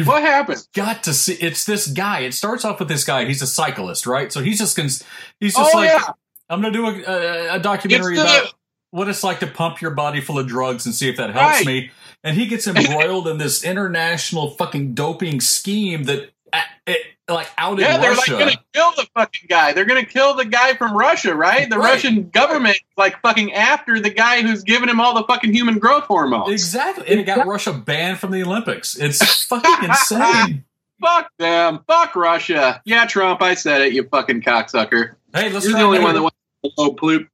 What 0.05 0.23
happened? 0.23 0.65
got 0.73 1.03
to 1.03 1.13
see. 1.13 1.33
It's 1.33 1.65
this 1.65 1.85
guy. 1.85 2.21
It 2.21 2.33
starts 2.33 2.65
off 2.65 2.79
with 2.79 2.87
this 2.87 3.03
guy. 3.03 3.25
He's 3.25 3.43
a 3.43 3.47
cyclist, 3.47 4.07
right? 4.07 4.33
So 4.33 4.41
he's 4.41 4.57
just 4.57 4.75
cons- 4.75 5.03
he's 5.39 5.53
just 5.55 5.75
Oh, 5.75 5.77
like, 5.77 5.89
yeah. 5.91 6.01
I'm 6.49 6.61
gonna 6.61 6.73
do 6.73 6.87
a, 6.87 7.03
a, 7.03 7.55
a 7.55 7.59
documentary 7.59 8.17
about 8.17 8.55
what 8.93 9.09
it's 9.09 9.23
like 9.23 9.39
to 9.39 9.47
pump 9.47 9.81
your 9.81 9.89
body 9.91 10.21
full 10.21 10.37
of 10.37 10.45
drugs 10.47 10.85
and 10.85 10.93
see 10.93 11.09
if 11.09 11.17
that 11.17 11.31
helps 11.31 11.57
Right. 11.57 11.65
me. 11.65 11.91
And 12.23 12.37
he 12.37 12.45
gets 12.45 12.67
embroiled 12.67 13.27
in 13.27 13.39
this 13.39 13.63
international 13.63 14.51
fucking 14.51 14.93
doping 14.93 15.41
scheme 15.41 16.03
that, 16.03 16.29
uh, 16.53 16.61
it, 16.85 16.99
like, 17.27 17.47
out 17.57 17.79
Yeah, 17.79 17.95
in 17.95 18.01
they're 18.01 18.11
Russia. 18.11 18.31
like 18.35 18.39
going 18.39 18.51
to 18.55 18.59
kill 18.73 18.91
the 18.95 19.07
fucking 19.15 19.47
guy. 19.49 19.73
They're 19.73 19.85
going 19.85 20.05
to 20.05 20.09
kill 20.11 20.35
the 20.35 20.45
guy 20.45 20.75
from 20.75 20.95
Russia, 20.95 21.33
right? 21.33 21.67
The 21.67 21.79
Right. 21.79 21.93
Russian 21.93 22.29
government 22.29 22.77
like 22.95 23.19
fucking 23.21 23.53
after 23.53 23.99
the 23.99 24.11
guy 24.11 24.43
who's 24.43 24.61
giving 24.63 24.89
him 24.89 24.99
all 25.01 25.15
the 25.15 25.23
fucking 25.23 25.51
human 25.53 25.79
growth 25.79 26.03
hormones. 26.03 26.51
exactly, 26.51 27.07
and 27.07 27.19
it 27.19 27.23
got 27.23 27.47
Russia 27.47 27.73
banned 27.73 28.19
from 28.19 28.29
the 28.31 28.43
Olympics. 28.43 28.95
It's 28.95 29.43
fucking 29.45 29.85
insane. 29.89 30.65
Fuck 31.01 31.29
them. 31.39 31.79
Fuck 31.87 32.15
Russia. 32.15 32.79
Yeah, 32.85 33.05
Trump, 33.07 33.41
I 33.41 33.55
said 33.55 33.81
it, 33.81 33.93
you 33.93 34.03
fucking 34.03 34.43
cocksucker. 34.43 35.15
Hey, 35.33 35.51
let's 35.51 35.65
You're 35.65 35.73
the 35.77 35.81
only 35.83 35.99
one 35.99 36.13
that 36.13 36.21
wants 36.21 36.37
to 36.63 36.71
blow 36.75 36.91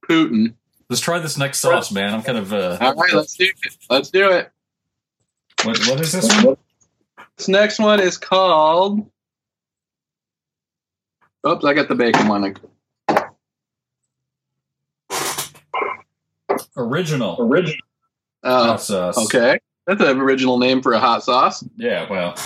Putin. 0.08 0.54
Let's 0.90 1.00
try 1.00 1.18
this 1.18 1.38
next 1.38 1.60
sauce, 1.60 1.90
man. 1.90 2.12
I'm 2.12 2.22
kind 2.22 2.36
of 2.36 2.52
uh, 2.52 2.76
All 2.80 2.94
right, 2.94 3.12
let's 3.14 3.34
do 3.36 3.44
it. 3.44 3.76
Let's 3.88 4.10
do 4.10 4.30
it. 4.30 4.50
what, 5.64 5.78
what 5.86 6.00
is 6.00 6.12
this 6.12 6.44
one? 6.44 6.56
This 7.38 7.48
next 7.48 7.78
one 7.78 8.00
is 8.00 8.18
called. 8.18 9.08
Oops, 11.48 11.64
I 11.64 11.72
got 11.72 11.88
the 11.88 11.94
bacon 11.94 12.28
one. 12.28 12.54
Original. 16.76 17.36
Original. 17.40 17.78
Oh, 18.42 18.64
Hot 18.64 18.80
sauce. 18.82 19.18
okay. 19.26 19.58
That's 19.86 20.02
an 20.02 20.20
original 20.20 20.58
name 20.58 20.82
for 20.82 20.92
a 20.92 20.98
hot 20.98 21.24
sauce. 21.24 21.64
Yeah, 21.76 22.08
well, 22.10 22.36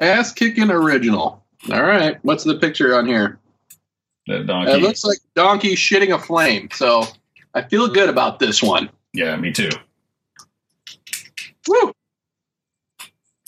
Ass 0.00 0.32
kicking 0.32 0.70
original. 0.70 1.44
All 1.70 1.82
right. 1.82 2.18
What's 2.24 2.44
the 2.44 2.56
picture 2.56 2.96
on 2.96 3.06
here? 3.06 3.38
That 4.26 4.46
donkey. 4.46 4.72
It 4.72 4.82
looks 4.82 5.04
like 5.04 5.18
donkey 5.34 5.74
shitting 5.74 6.14
a 6.14 6.18
flame. 6.18 6.68
So 6.72 7.04
I 7.54 7.62
feel 7.62 7.88
good 7.88 8.08
about 8.08 8.38
this 8.38 8.62
one. 8.62 8.90
yeah, 9.12 9.36
me 9.36 9.52
too. 9.52 9.70
Woo! 11.68 11.92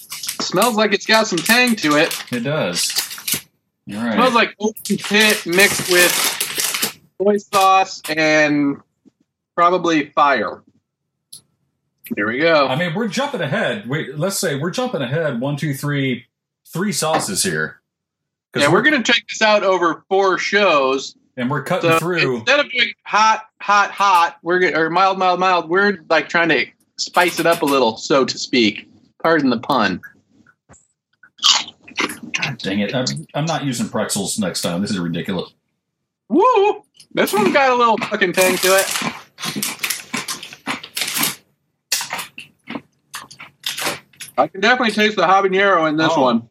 Smells 0.01 0.77
like 0.77 0.93
it's 0.93 1.07
got 1.07 1.27
some 1.27 1.39
tang 1.39 1.75
to 1.77 1.97
it. 1.97 2.17
It 2.33 2.41
does. 2.41 2.93
All 3.91 3.97
right. 3.97 4.15
Smells 4.15 4.35
like 4.35 4.55
open 4.61 4.97
pit 4.99 5.47
mixed 5.47 5.91
with 5.91 6.13
soy 7.21 7.37
sauce 7.39 8.03
and 8.09 8.77
probably 9.55 10.11
fire. 10.11 10.63
Here 12.15 12.27
we 12.29 12.39
go. 12.39 12.67
I 12.67 12.77
mean, 12.77 12.95
we're 12.95 13.09
jumping 13.09 13.41
ahead. 13.41 13.89
We, 13.89 14.13
let's 14.13 14.39
say 14.39 14.59
we're 14.59 14.71
jumping 14.71 15.01
ahead 15.01 15.41
one, 15.41 15.57
two, 15.57 15.73
three, 15.73 16.27
three 16.67 16.93
sauces 16.93 17.43
here. 17.43 17.81
Yeah, 18.57 18.73
we're 18.73 18.83
going 18.83 19.03
to 19.03 19.13
check 19.13 19.23
this 19.29 19.43
out 19.43 19.63
over 19.65 20.05
four 20.09 20.39
shows. 20.39 21.17
and 21.37 21.51
we're 21.51 21.63
cutting 21.63 21.91
So 21.91 21.99
through. 21.99 22.37
instead 22.39 22.61
of 22.61 22.71
doing 22.71 22.93
hot, 23.05 23.49
hot, 23.61 23.91
hot, 23.91 24.37
we're 24.43 24.73
or 24.77 24.91
mild, 24.91 25.19
mild, 25.19 25.41
mild. 25.41 25.69
We're 25.69 25.99
like 26.09 26.29
trying 26.29 26.49
to 26.51 26.67
spice 26.97 27.41
it 27.41 27.47
up 27.47 27.63
a 27.63 27.67
little, 27.67 27.97
so 27.97 28.25
to 28.25 28.39
speak. 28.39 28.89
Pardon 29.23 29.51
the 29.51 29.59
pun. 29.59 30.01
God 32.33 32.59
dang 32.59 32.81
it! 32.81 32.95
I'm, 32.95 33.07
I'm 33.35 33.45
not 33.47 33.65
using 33.65 33.89
pretzels 33.89 34.39
next 34.39 34.63
time. 34.63 34.81
This 34.83 34.91
is 34.91 34.99
ridiculous. 34.99 35.53
Woo! 36.29 36.83
This 37.13 37.33
one's 37.33 37.53
got 37.53 37.71
a 37.71 37.75
little 37.77 37.97
fucking 37.99 38.33
tang 38.33 38.57
to 38.59 38.69
it. 38.77 40.05
I 44.37 44.49
can 44.49 44.61
definitely 44.61 44.95
taste 44.95 45.17
the 45.17 45.23
habanero 45.23 45.89
in 45.89 45.97
this 45.97 46.13
Oh. 46.15 46.23
one. 46.23 46.49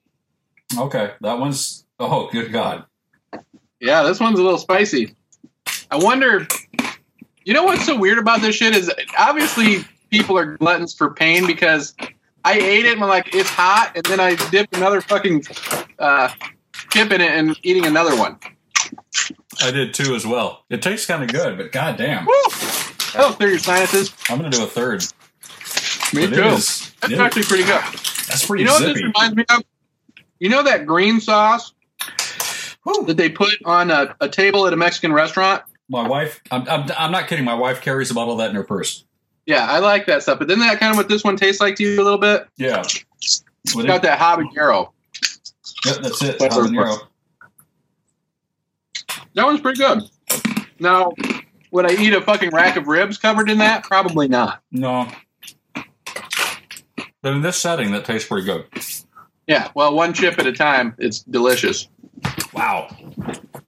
Okay, 0.77 1.11
that 1.21 1.37
one's. 1.39 1.72
Oh, 1.99 2.29
good 2.31 2.51
God! 2.51 2.85
Yeah, 3.79 4.03
this 4.03 4.19
one's 4.19 4.39
a 4.39 4.43
little 4.43 4.57
spicy. 4.59 5.15
I 5.91 5.97
wonder. 5.97 6.47
You 7.45 7.53
know 7.53 7.63
what's 7.63 7.85
so 7.85 7.97
weird 7.97 8.17
about 8.19 8.41
this 8.41 8.55
shit 8.55 8.73
is 8.75 8.91
obviously 9.17 9.83
people 10.09 10.37
are 10.37 10.57
gluttons 10.57 10.93
for 10.93 11.13
pain 11.13 11.45
because 11.45 11.93
I 12.45 12.53
ate 12.53 12.85
it 12.85 12.93
and 12.93 13.03
I'm 13.03 13.09
like 13.09 13.35
it's 13.35 13.49
hot 13.49 13.91
and 13.95 14.05
then 14.05 14.19
I 14.21 14.35
dipped 14.49 14.77
another 14.77 15.01
fucking 15.01 15.43
uh, 15.99 16.29
chip 16.91 17.11
in 17.11 17.19
it 17.19 17.31
and 17.31 17.57
eating 17.63 17.85
another 17.85 18.15
one. 18.15 18.39
I 19.61 19.71
did 19.71 19.93
too 19.93 20.15
as 20.15 20.25
well. 20.25 20.63
It 20.69 20.81
tastes 20.81 21.05
kind 21.05 21.21
of 21.21 21.29
good, 21.33 21.57
but 21.57 21.71
god 21.73 21.97
damn, 21.97 22.25
Woo! 22.25 22.33
That'll 23.13 23.33
clear 23.33 23.49
your 23.49 23.59
sinuses. 23.59 24.13
I'm 24.29 24.37
gonna 24.37 24.49
do 24.49 24.63
a 24.63 24.67
third. 24.67 25.03
Me 26.13 26.25
But 26.27 26.35
too. 26.35 26.43
is- 26.43 26.93
That's 27.01 27.13
actually 27.15 27.43
pretty 27.43 27.63
good. 27.65 27.81
That's 28.27 28.45
pretty 28.47 28.63
You 28.63 28.67
know 28.69 28.75
what 28.75 28.83
this 28.93 29.03
reminds 29.03 29.35
me 29.35 29.43
of? 29.49 29.63
You 30.39 30.47
know 30.49 30.63
that 30.63 30.85
green 30.85 31.19
sauce 31.19 31.72
Whew. 32.83 33.05
that 33.05 33.17
they 33.17 33.29
put 33.29 33.53
on 33.65 33.91
a, 33.91 34.15
a 34.21 34.27
table 34.29 34.67
at 34.67 34.73
a 34.73 34.77
Mexican 34.77 35.13
restaurant? 35.13 35.63
My 35.89 36.07
wife. 36.07 36.41
I'm, 36.51 36.67
I'm. 36.69 36.89
I'm 36.97 37.11
not 37.11 37.27
kidding. 37.27 37.45
My 37.45 37.53
wife 37.53 37.81
carries 37.81 38.09
a 38.11 38.13
bottle 38.13 38.33
of 38.33 38.39
that 38.39 38.49
in 38.49 38.55
her 38.55 38.63
purse. 38.63 39.05
Yeah, 39.45 39.65
I 39.69 39.79
like 39.79 40.05
that 40.05 40.23
stuff. 40.23 40.39
But 40.39 40.49
isn't 40.49 40.59
that 40.61 40.79
kind 40.79 40.91
of 40.91 40.97
what 40.97 41.09
this 41.09 41.23
one 41.23 41.35
tastes 41.35 41.59
like 41.61 41.75
to 41.75 41.83
you 41.83 42.01
a 42.01 42.03
little 42.03 42.19
bit? 42.19 42.47
Yeah. 42.57 42.79
It's 42.81 43.43
Would 43.75 43.85
got 43.87 43.97
it- 43.97 44.01
that 44.03 44.19
habanero. 44.19 44.89
Yep, 45.85 45.97
that's 46.01 46.21
it. 46.23 46.39
That's 46.39 46.55
Habanero. 46.55 46.97
That 49.35 49.45
one's 49.45 49.59
pretty 49.61 49.79
good. 49.79 50.03
Now, 50.79 51.11
would 51.71 51.85
I 51.85 51.93
eat 52.01 52.13
a 52.13 52.21
fucking 52.21 52.51
rack 52.51 52.77
of 52.77 52.87
ribs 52.87 53.17
covered 53.17 53.49
in 53.49 53.57
that? 53.57 53.83
Probably 53.83 54.27
not. 54.27 54.61
No. 54.71 55.09
But 57.21 57.33
in 57.33 57.41
this 57.41 57.57
setting, 57.57 57.91
that 57.91 58.05
tastes 58.05 58.27
pretty 58.27 58.45
good. 58.45 58.65
Yeah, 59.47 59.69
well, 59.75 59.93
one 59.93 60.13
chip 60.13 60.39
at 60.39 60.45
a 60.47 60.53
time. 60.53 60.95
It's 60.99 61.19
delicious. 61.19 61.89
Wow. 62.53 62.95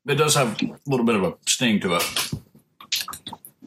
It 0.08 0.16
does 0.16 0.36
have 0.36 0.62
a 0.62 0.78
little 0.86 1.06
bit 1.06 1.16
of 1.16 1.24
a 1.24 1.34
sting 1.48 1.80
to 1.82 1.96
it. 1.96 2.32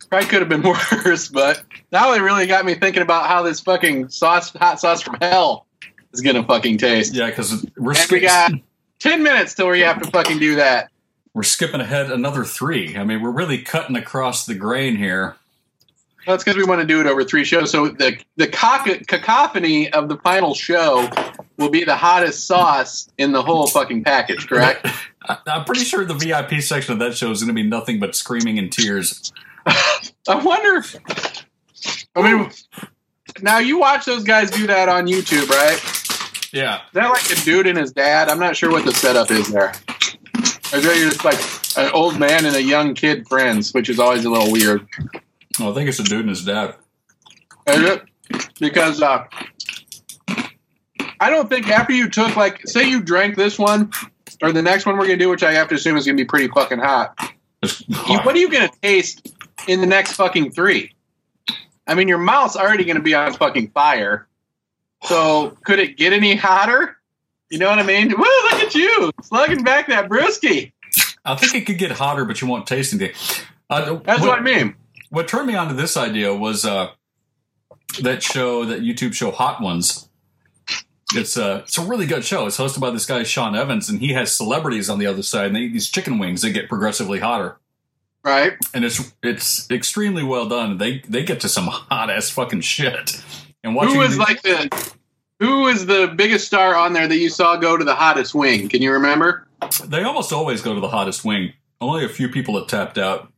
Probably 0.08 0.28
could 0.28 0.40
have 0.40 0.48
been 0.48 0.62
worse, 1.04 1.28
but 1.28 1.62
now 1.92 2.12
it 2.14 2.20
really 2.20 2.46
got 2.46 2.64
me 2.64 2.74
thinking 2.74 3.02
about 3.02 3.26
how 3.26 3.42
this 3.42 3.60
fucking 3.60 4.08
sauce, 4.08 4.50
hot 4.54 4.80
sauce 4.80 5.02
from 5.02 5.16
hell, 5.20 5.66
is 6.12 6.20
gonna 6.22 6.44
fucking 6.44 6.78
taste. 6.78 7.14
Yeah, 7.14 7.26
because 7.26 7.66
we're, 7.76 7.94
And 7.94 8.10
we 8.10 8.20
got 8.20 8.52
ten 9.00 9.22
minutes 9.22 9.54
till 9.54 9.68
we 9.68 9.80
have 9.80 10.00
to 10.02 10.10
fucking 10.10 10.38
do 10.38 10.56
that. 10.56 10.90
we're 11.34 11.42
skipping 11.42 11.80
ahead 11.80 12.10
another 12.10 12.44
three. 12.44 12.96
I 12.96 13.04
mean, 13.04 13.20
we're 13.20 13.30
really 13.30 13.58
cutting 13.58 13.96
across 13.96 14.46
the 14.46 14.54
grain 14.54 14.96
here. 14.96 15.36
That's 16.28 16.44
because 16.44 16.58
we 16.58 16.64
want 16.64 16.82
to 16.82 16.86
do 16.86 17.00
it 17.00 17.06
over 17.06 17.24
three 17.24 17.42
shows. 17.42 17.70
So 17.70 17.88
the 17.88 18.18
the 18.36 18.46
caco- 18.46 19.06
cacophony 19.06 19.90
of 19.90 20.10
the 20.10 20.18
final 20.18 20.54
show 20.54 21.08
will 21.56 21.70
be 21.70 21.84
the 21.84 21.96
hottest 21.96 22.46
sauce 22.46 23.08
in 23.16 23.32
the 23.32 23.42
whole 23.42 23.66
fucking 23.66 24.04
package. 24.04 24.46
Correct? 24.46 24.86
I'm 25.46 25.64
pretty 25.64 25.84
sure 25.84 26.04
the 26.04 26.12
VIP 26.12 26.60
section 26.60 26.92
of 26.92 26.98
that 26.98 27.16
show 27.16 27.30
is 27.30 27.40
going 27.40 27.48
to 27.48 27.54
be 27.54 27.66
nothing 27.66 27.98
but 27.98 28.14
screaming 28.14 28.58
and 28.58 28.70
tears. 28.70 29.32
I 29.66 30.34
wonder. 30.42 30.76
If, 30.76 31.46
I 32.14 32.22
mean, 32.22 32.50
now 33.40 33.58
you 33.58 33.78
watch 33.78 34.04
those 34.04 34.24
guys 34.24 34.50
do 34.50 34.66
that 34.66 34.90
on 34.90 35.06
YouTube, 35.06 35.48
right? 35.48 36.52
Yeah. 36.52 36.76
Is 36.76 36.92
that 36.92 37.08
like 37.08 37.30
a 37.30 37.42
dude 37.42 37.66
and 37.66 37.78
his 37.78 37.92
dad? 37.92 38.28
I'm 38.28 38.38
not 38.38 38.54
sure 38.54 38.70
what 38.70 38.84
the 38.84 38.92
setup 38.92 39.30
is 39.30 39.50
there. 39.50 39.72
Or 40.72 40.78
is 40.78 40.84
there 40.84 40.94
just 40.94 41.24
like 41.24 41.38
an 41.78 41.90
old 41.92 42.18
man 42.18 42.44
and 42.44 42.54
a 42.54 42.62
young 42.62 42.92
kid 42.92 43.26
friends, 43.28 43.72
which 43.72 43.88
is 43.88 43.98
always 43.98 44.26
a 44.26 44.30
little 44.30 44.52
weird. 44.52 44.86
Well, 45.58 45.70
I 45.70 45.74
think 45.74 45.88
it's 45.88 45.98
a 45.98 46.04
dude 46.04 46.20
and 46.20 46.28
his 46.30 46.44
dad. 46.44 46.76
Is 47.66 47.82
it? 47.82 48.02
Because 48.60 49.02
uh, 49.02 49.24
I 51.20 51.30
don't 51.30 51.48
think 51.48 51.68
after 51.68 51.92
you 51.92 52.08
took 52.08 52.36
like, 52.36 52.66
say 52.66 52.88
you 52.88 53.02
drank 53.02 53.36
this 53.36 53.58
one 53.58 53.90
or 54.42 54.52
the 54.52 54.62
next 54.62 54.86
one 54.86 54.96
we're 54.96 55.06
gonna 55.06 55.16
do, 55.16 55.28
which 55.28 55.42
I 55.42 55.52
have 55.52 55.68
to 55.68 55.74
assume 55.74 55.96
is 55.96 56.06
gonna 56.06 56.16
be 56.16 56.24
pretty 56.24 56.48
fucking 56.48 56.78
hot. 56.78 57.18
You, 57.62 58.18
what 58.20 58.34
are 58.34 58.38
you 58.38 58.50
gonna 58.50 58.70
taste 58.82 59.34
in 59.66 59.80
the 59.80 59.86
next 59.86 60.12
fucking 60.12 60.52
three? 60.52 60.94
I 61.86 61.94
mean, 61.94 62.06
your 62.08 62.18
mouth's 62.18 62.56
already 62.56 62.84
gonna 62.84 63.00
be 63.00 63.14
on 63.14 63.32
fucking 63.34 63.70
fire. 63.70 64.28
So 65.04 65.56
could 65.64 65.78
it 65.78 65.96
get 65.96 66.12
any 66.12 66.36
hotter? 66.36 66.96
You 67.50 67.58
know 67.58 67.70
what 67.70 67.78
I 67.78 67.82
mean? 67.82 68.10
Woo! 68.10 68.16
Look 68.16 68.62
at 68.62 68.74
you 68.74 69.10
slugging 69.22 69.64
back 69.64 69.88
that 69.88 70.08
brewski. 70.08 70.72
I 71.24 71.34
think 71.34 71.54
it 71.54 71.66
could 71.66 71.78
get 71.78 71.90
hotter, 71.92 72.24
but 72.24 72.40
you 72.40 72.46
won't 72.46 72.66
taste 72.66 72.92
anything. 72.92 73.14
Uh, 73.70 73.96
That's 74.04 74.22
what 74.22 74.38
I 74.38 74.42
mean. 74.42 74.74
What 75.10 75.28
turned 75.28 75.46
me 75.46 75.54
on 75.54 75.68
to 75.68 75.74
this 75.74 75.96
idea 75.96 76.34
was 76.34 76.64
uh, 76.64 76.90
that 78.02 78.22
show, 78.22 78.64
that 78.64 78.80
YouTube 78.82 79.14
show, 79.14 79.30
Hot 79.30 79.60
Ones. 79.62 80.08
It's 81.14 81.38
a 81.38 81.60
it's 81.60 81.78
a 81.78 81.82
really 81.84 82.04
good 82.06 82.22
show. 82.24 82.46
It's 82.46 82.58
hosted 82.58 82.80
by 82.80 82.90
this 82.90 83.06
guy 83.06 83.22
Sean 83.22 83.56
Evans, 83.56 83.88
and 83.88 84.00
he 84.00 84.12
has 84.12 84.34
celebrities 84.36 84.90
on 84.90 84.98
the 84.98 85.06
other 85.06 85.22
side, 85.22 85.46
and 85.46 85.56
they 85.56 85.60
eat 85.60 85.72
these 85.72 85.88
chicken 85.88 86.18
wings 86.18 86.42
that 86.42 86.50
get 86.50 86.68
progressively 86.68 87.18
hotter, 87.18 87.56
Right? 88.22 88.52
and 88.74 88.84
it's 88.84 89.14
it's 89.22 89.70
extremely 89.70 90.22
well 90.22 90.46
done. 90.46 90.76
They 90.76 90.98
they 91.08 91.24
get 91.24 91.40
to 91.40 91.48
some 91.48 91.66
hot 91.68 92.10
ass 92.10 92.28
fucking 92.28 92.60
shit. 92.60 93.22
And 93.64 93.74
watching 93.74 93.94
Who 93.94 94.00
was 94.00 94.10
these- 94.10 94.18
like 94.18 94.42
the 94.42 94.92
who 95.40 95.62
was 95.62 95.86
the 95.86 96.12
biggest 96.14 96.46
star 96.46 96.74
on 96.74 96.92
there 96.92 97.08
that 97.08 97.16
you 97.16 97.30
saw 97.30 97.56
go 97.56 97.76
to 97.78 97.84
the 97.84 97.94
hottest 97.94 98.34
wing? 98.34 98.68
Can 98.68 98.82
you 98.82 98.92
remember? 98.92 99.46
they 99.86 100.02
almost 100.02 100.32
always 100.32 100.60
go 100.60 100.74
to 100.74 100.80
the 100.80 100.88
hottest 100.88 101.24
wing. 101.24 101.54
Only 101.80 102.04
a 102.04 102.08
few 102.08 102.28
people 102.28 102.58
have 102.58 102.68
tapped 102.68 102.98
out. 102.98 103.32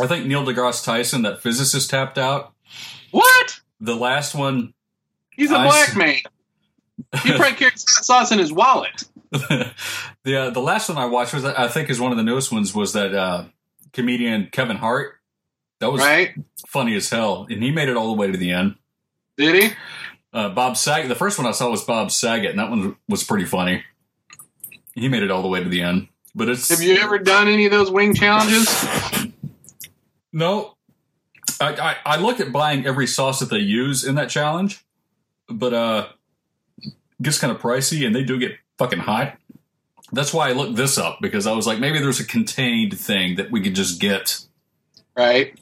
I 0.00 0.06
think 0.06 0.26
Neil 0.26 0.44
deGrasse 0.44 0.84
Tyson, 0.84 1.22
that 1.22 1.42
physicist, 1.42 1.90
tapped 1.90 2.18
out. 2.18 2.52
What? 3.10 3.60
The 3.80 3.94
last 3.96 4.34
one 4.34 4.72
He's 5.36 5.50
a 5.50 5.56
I 5.56 5.64
black 5.66 5.88
see. 5.90 5.98
man. 5.98 6.16
He 7.22 7.32
probably 7.36 7.52
carries 7.56 7.84
hot 7.88 8.04
sauce 8.04 8.32
in 8.32 8.38
his 8.38 8.52
wallet. 8.52 9.04
the 9.32 9.72
uh, 10.36 10.50
the 10.50 10.60
last 10.60 10.88
one 10.88 10.98
I 10.98 11.06
watched 11.06 11.32
was 11.34 11.44
I 11.44 11.68
think 11.68 11.88
is 11.90 11.98
one 12.00 12.12
of 12.12 12.18
the 12.18 12.24
newest 12.24 12.52
ones 12.52 12.74
was 12.74 12.92
that 12.92 13.14
uh, 13.14 13.44
comedian 13.92 14.48
Kevin 14.52 14.76
Hart. 14.76 15.14
That 15.80 15.90
was 15.90 16.00
Right? 16.00 16.34
funny 16.68 16.94
as 16.94 17.10
hell, 17.10 17.46
and 17.50 17.62
he 17.62 17.70
made 17.72 17.88
it 17.88 17.96
all 17.96 18.08
the 18.08 18.12
way 18.20 18.30
to 18.30 18.36
the 18.38 18.52
end. 18.52 18.76
Did 19.36 19.62
he? 19.62 19.70
Uh, 20.32 20.48
Bob 20.50 20.76
Saget. 20.76 21.08
The 21.08 21.14
first 21.14 21.38
one 21.38 21.46
I 21.46 21.50
saw 21.52 21.70
was 21.70 21.82
Bob 21.82 22.10
Saget, 22.10 22.50
and 22.50 22.58
that 22.58 22.70
one 22.70 22.96
was 23.08 23.24
pretty 23.24 23.44
funny. 23.46 23.82
He 24.94 25.08
made 25.08 25.22
it 25.22 25.30
all 25.30 25.42
the 25.42 25.48
way 25.48 25.62
to 25.62 25.68
the 25.68 25.82
end, 25.82 26.08
but 26.34 26.48
it's 26.48 26.68
Have 26.68 26.82
you 26.82 26.96
ever 26.98 27.18
done 27.18 27.48
any 27.48 27.64
of 27.66 27.72
those 27.72 27.90
wing 27.90 28.14
challenges? 28.14 28.66
no. 30.32 30.76
I, 31.60 31.74
I 31.74 31.96
I 32.14 32.16
look 32.16 32.40
at 32.40 32.52
buying 32.52 32.86
every 32.86 33.06
sauce 33.06 33.40
that 33.40 33.50
they 33.50 33.58
use 33.58 34.04
in 34.04 34.14
that 34.16 34.28
challenge, 34.28 34.84
but 35.48 35.72
uh, 35.74 36.08
gets 37.20 37.38
kind 37.38 37.54
of 37.54 37.60
pricey, 37.60 38.06
and 38.06 38.14
they 38.14 38.22
do 38.24 38.38
get 38.38 38.52
fucking 38.78 39.00
hot. 39.00 39.36
That's 40.12 40.34
why 40.34 40.48
I 40.48 40.52
looked 40.52 40.76
this 40.76 40.98
up 40.98 41.18
because 41.20 41.46
I 41.46 41.52
was 41.52 41.66
like, 41.66 41.78
maybe 41.78 41.98
there's 41.98 42.20
a 42.20 42.26
contained 42.26 42.98
thing 42.98 43.36
that 43.36 43.50
we 43.50 43.62
could 43.62 43.74
just 43.74 44.00
get. 44.00 44.44
Right. 45.16 45.58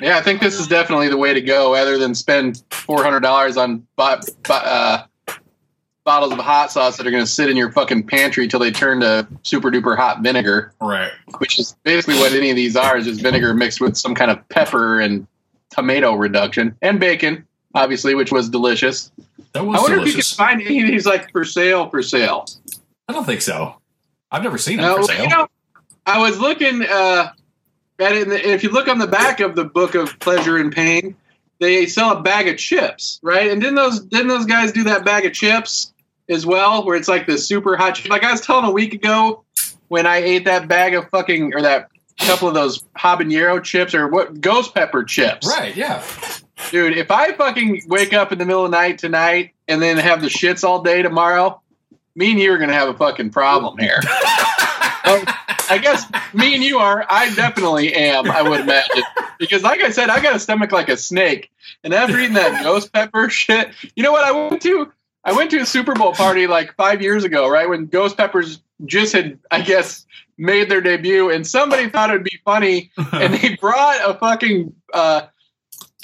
Yeah, 0.00 0.16
I 0.16 0.22
think 0.22 0.40
this 0.40 0.60
is 0.60 0.68
definitely 0.68 1.08
the 1.08 1.16
way 1.16 1.34
to 1.34 1.40
go, 1.40 1.74
rather 1.74 1.98
than 1.98 2.14
spend 2.14 2.62
four 2.70 3.02
hundred 3.02 3.20
dollars 3.20 3.56
on 3.56 3.86
uh, 3.98 5.04
bottles 6.08 6.32
of 6.32 6.38
hot 6.38 6.72
sauce 6.72 6.96
that 6.96 7.06
are 7.06 7.10
going 7.10 7.22
to 7.22 7.26
sit 7.30 7.50
in 7.50 7.56
your 7.58 7.70
fucking 7.70 8.02
pantry 8.02 8.48
till 8.48 8.58
they 8.58 8.70
turn 8.70 8.98
to 9.00 9.28
super 9.42 9.70
duper 9.70 9.94
hot 9.94 10.22
vinegar, 10.22 10.72
Right. 10.80 11.10
which 11.36 11.58
is 11.58 11.76
basically 11.82 12.14
what 12.18 12.32
any 12.32 12.48
of 12.48 12.56
these 12.56 12.76
are. 12.76 12.96
Is 12.96 13.04
just 13.04 13.20
vinegar 13.20 13.52
mixed 13.52 13.78
with 13.78 13.94
some 13.94 14.14
kind 14.14 14.30
of 14.30 14.48
pepper 14.48 15.00
and 15.00 15.26
tomato 15.68 16.14
reduction 16.14 16.74
and 16.80 16.98
bacon, 16.98 17.46
obviously, 17.74 18.14
which 18.14 18.32
was 18.32 18.48
delicious. 18.48 19.12
That 19.52 19.66
was 19.66 19.78
I 19.78 19.82
wonder 19.82 19.96
delicious. 19.96 20.32
if 20.32 20.38
you 20.38 20.44
can 20.46 20.46
find 20.58 20.62
any 20.66 20.80
of 20.80 20.86
these 20.88 21.04
like 21.04 21.30
for 21.30 21.44
sale. 21.44 21.90
For 21.90 22.02
sale. 22.02 22.46
I 23.06 23.12
don't 23.12 23.26
think 23.26 23.42
so. 23.42 23.76
I've 24.30 24.42
never 24.42 24.56
seen 24.56 24.78
them 24.78 24.96
for 24.96 25.02
sale. 25.02 25.22
you 25.24 25.28
know, 25.28 25.46
I 26.06 26.18
was 26.26 26.38
looking 26.38 26.84
uh, 26.88 27.32
at 27.98 28.12
it, 28.12 28.22
and 28.28 28.32
if 28.32 28.62
you 28.62 28.70
look 28.70 28.88
on 28.88 28.98
the 28.98 29.06
back 29.06 29.40
of 29.40 29.56
the 29.56 29.64
book 29.64 29.94
of 29.94 30.18
pleasure 30.20 30.56
and 30.56 30.72
pain, 30.72 31.14
they 31.60 31.84
sell 31.84 32.16
a 32.16 32.22
bag 32.22 32.48
of 32.48 32.56
chips, 32.56 33.20
right? 33.22 33.50
And 33.50 33.60
didn't 33.60 33.74
those 33.76 34.00
didn't 34.00 34.28
those 34.28 34.46
guys 34.46 34.72
do 34.72 34.84
that 34.84 35.04
bag 35.04 35.26
of 35.26 35.34
chips 35.34 35.92
as 36.28 36.46
well, 36.46 36.84
where 36.84 36.96
it's 36.96 37.08
like 37.08 37.26
the 37.26 37.38
super 37.38 37.76
hot? 37.76 38.06
Like 38.08 38.24
I 38.24 38.32
was 38.32 38.40
telling 38.40 38.64
a 38.64 38.70
week 38.70 38.94
ago 38.94 39.44
when 39.88 40.06
I 40.06 40.18
ate 40.18 40.44
that 40.44 40.68
bag 40.68 40.94
of 40.94 41.08
fucking 41.10 41.54
or 41.54 41.62
that 41.62 41.88
couple 42.18 42.48
of 42.48 42.54
those 42.54 42.82
habanero 42.98 43.62
chips 43.62 43.94
or 43.94 44.08
what 44.08 44.40
ghost 44.40 44.74
pepper 44.74 45.04
chips, 45.04 45.46
right, 45.46 45.74
yeah. 45.76 46.04
dude? 46.70 46.96
If 46.96 47.10
I 47.10 47.32
fucking 47.32 47.82
wake 47.86 48.12
up 48.12 48.32
in 48.32 48.38
the 48.38 48.44
middle 48.44 48.64
of 48.64 48.70
the 48.70 48.76
night 48.76 48.98
tonight 48.98 49.54
and 49.68 49.80
then 49.80 49.96
have 49.98 50.20
the 50.20 50.28
shits 50.28 50.64
all 50.64 50.82
day 50.82 51.02
tomorrow, 51.02 51.60
me 52.14 52.32
and 52.32 52.40
you 52.40 52.52
are 52.52 52.58
gonna 52.58 52.72
have 52.72 52.88
a 52.88 52.96
fucking 52.96 53.30
problem 53.30 53.78
here. 53.78 54.00
Well, 55.04 55.24
I 55.70 55.78
guess 55.78 56.04
me 56.34 56.54
and 56.54 56.62
you 56.62 56.78
are. 56.78 57.06
I 57.08 57.34
definitely 57.34 57.94
am. 57.94 58.30
I 58.30 58.42
would 58.42 58.60
imagine 58.60 59.02
because, 59.38 59.62
like 59.62 59.80
I 59.80 59.88
said, 59.88 60.10
I 60.10 60.20
got 60.20 60.36
a 60.36 60.38
stomach 60.38 60.70
like 60.70 60.90
a 60.90 60.98
snake, 60.98 61.50
and 61.82 61.94
after 61.94 62.18
eating 62.18 62.34
that 62.34 62.62
ghost 62.62 62.92
pepper 62.92 63.30
shit, 63.30 63.70
you 63.96 64.02
know 64.02 64.12
what? 64.12 64.24
I 64.24 64.32
went 64.32 64.60
to 64.60 64.92
I 65.28 65.32
went 65.32 65.50
to 65.50 65.58
a 65.58 65.66
Super 65.66 65.94
Bowl 65.94 66.14
party 66.14 66.46
like 66.46 66.74
five 66.74 67.02
years 67.02 67.22
ago, 67.22 67.48
right 67.50 67.68
when 67.68 67.84
Ghost 67.86 68.16
Peppers 68.16 68.62
just 68.86 69.12
had, 69.12 69.38
I 69.50 69.60
guess, 69.60 70.06
made 70.38 70.70
their 70.70 70.80
debut, 70.80 71.30
and 71.30 71.46
somebody 71.46 71.88
thought 71.90 72.08
it'd 72.08 72.24
be 72.24 72.40
funny, 72.46 72.90
and 73.12 73.34
they 73.34 73.56
brought 73.56 73.98
a 74.08 74.14
fucking. 74.18 74.74
Uh, 74.92 75.26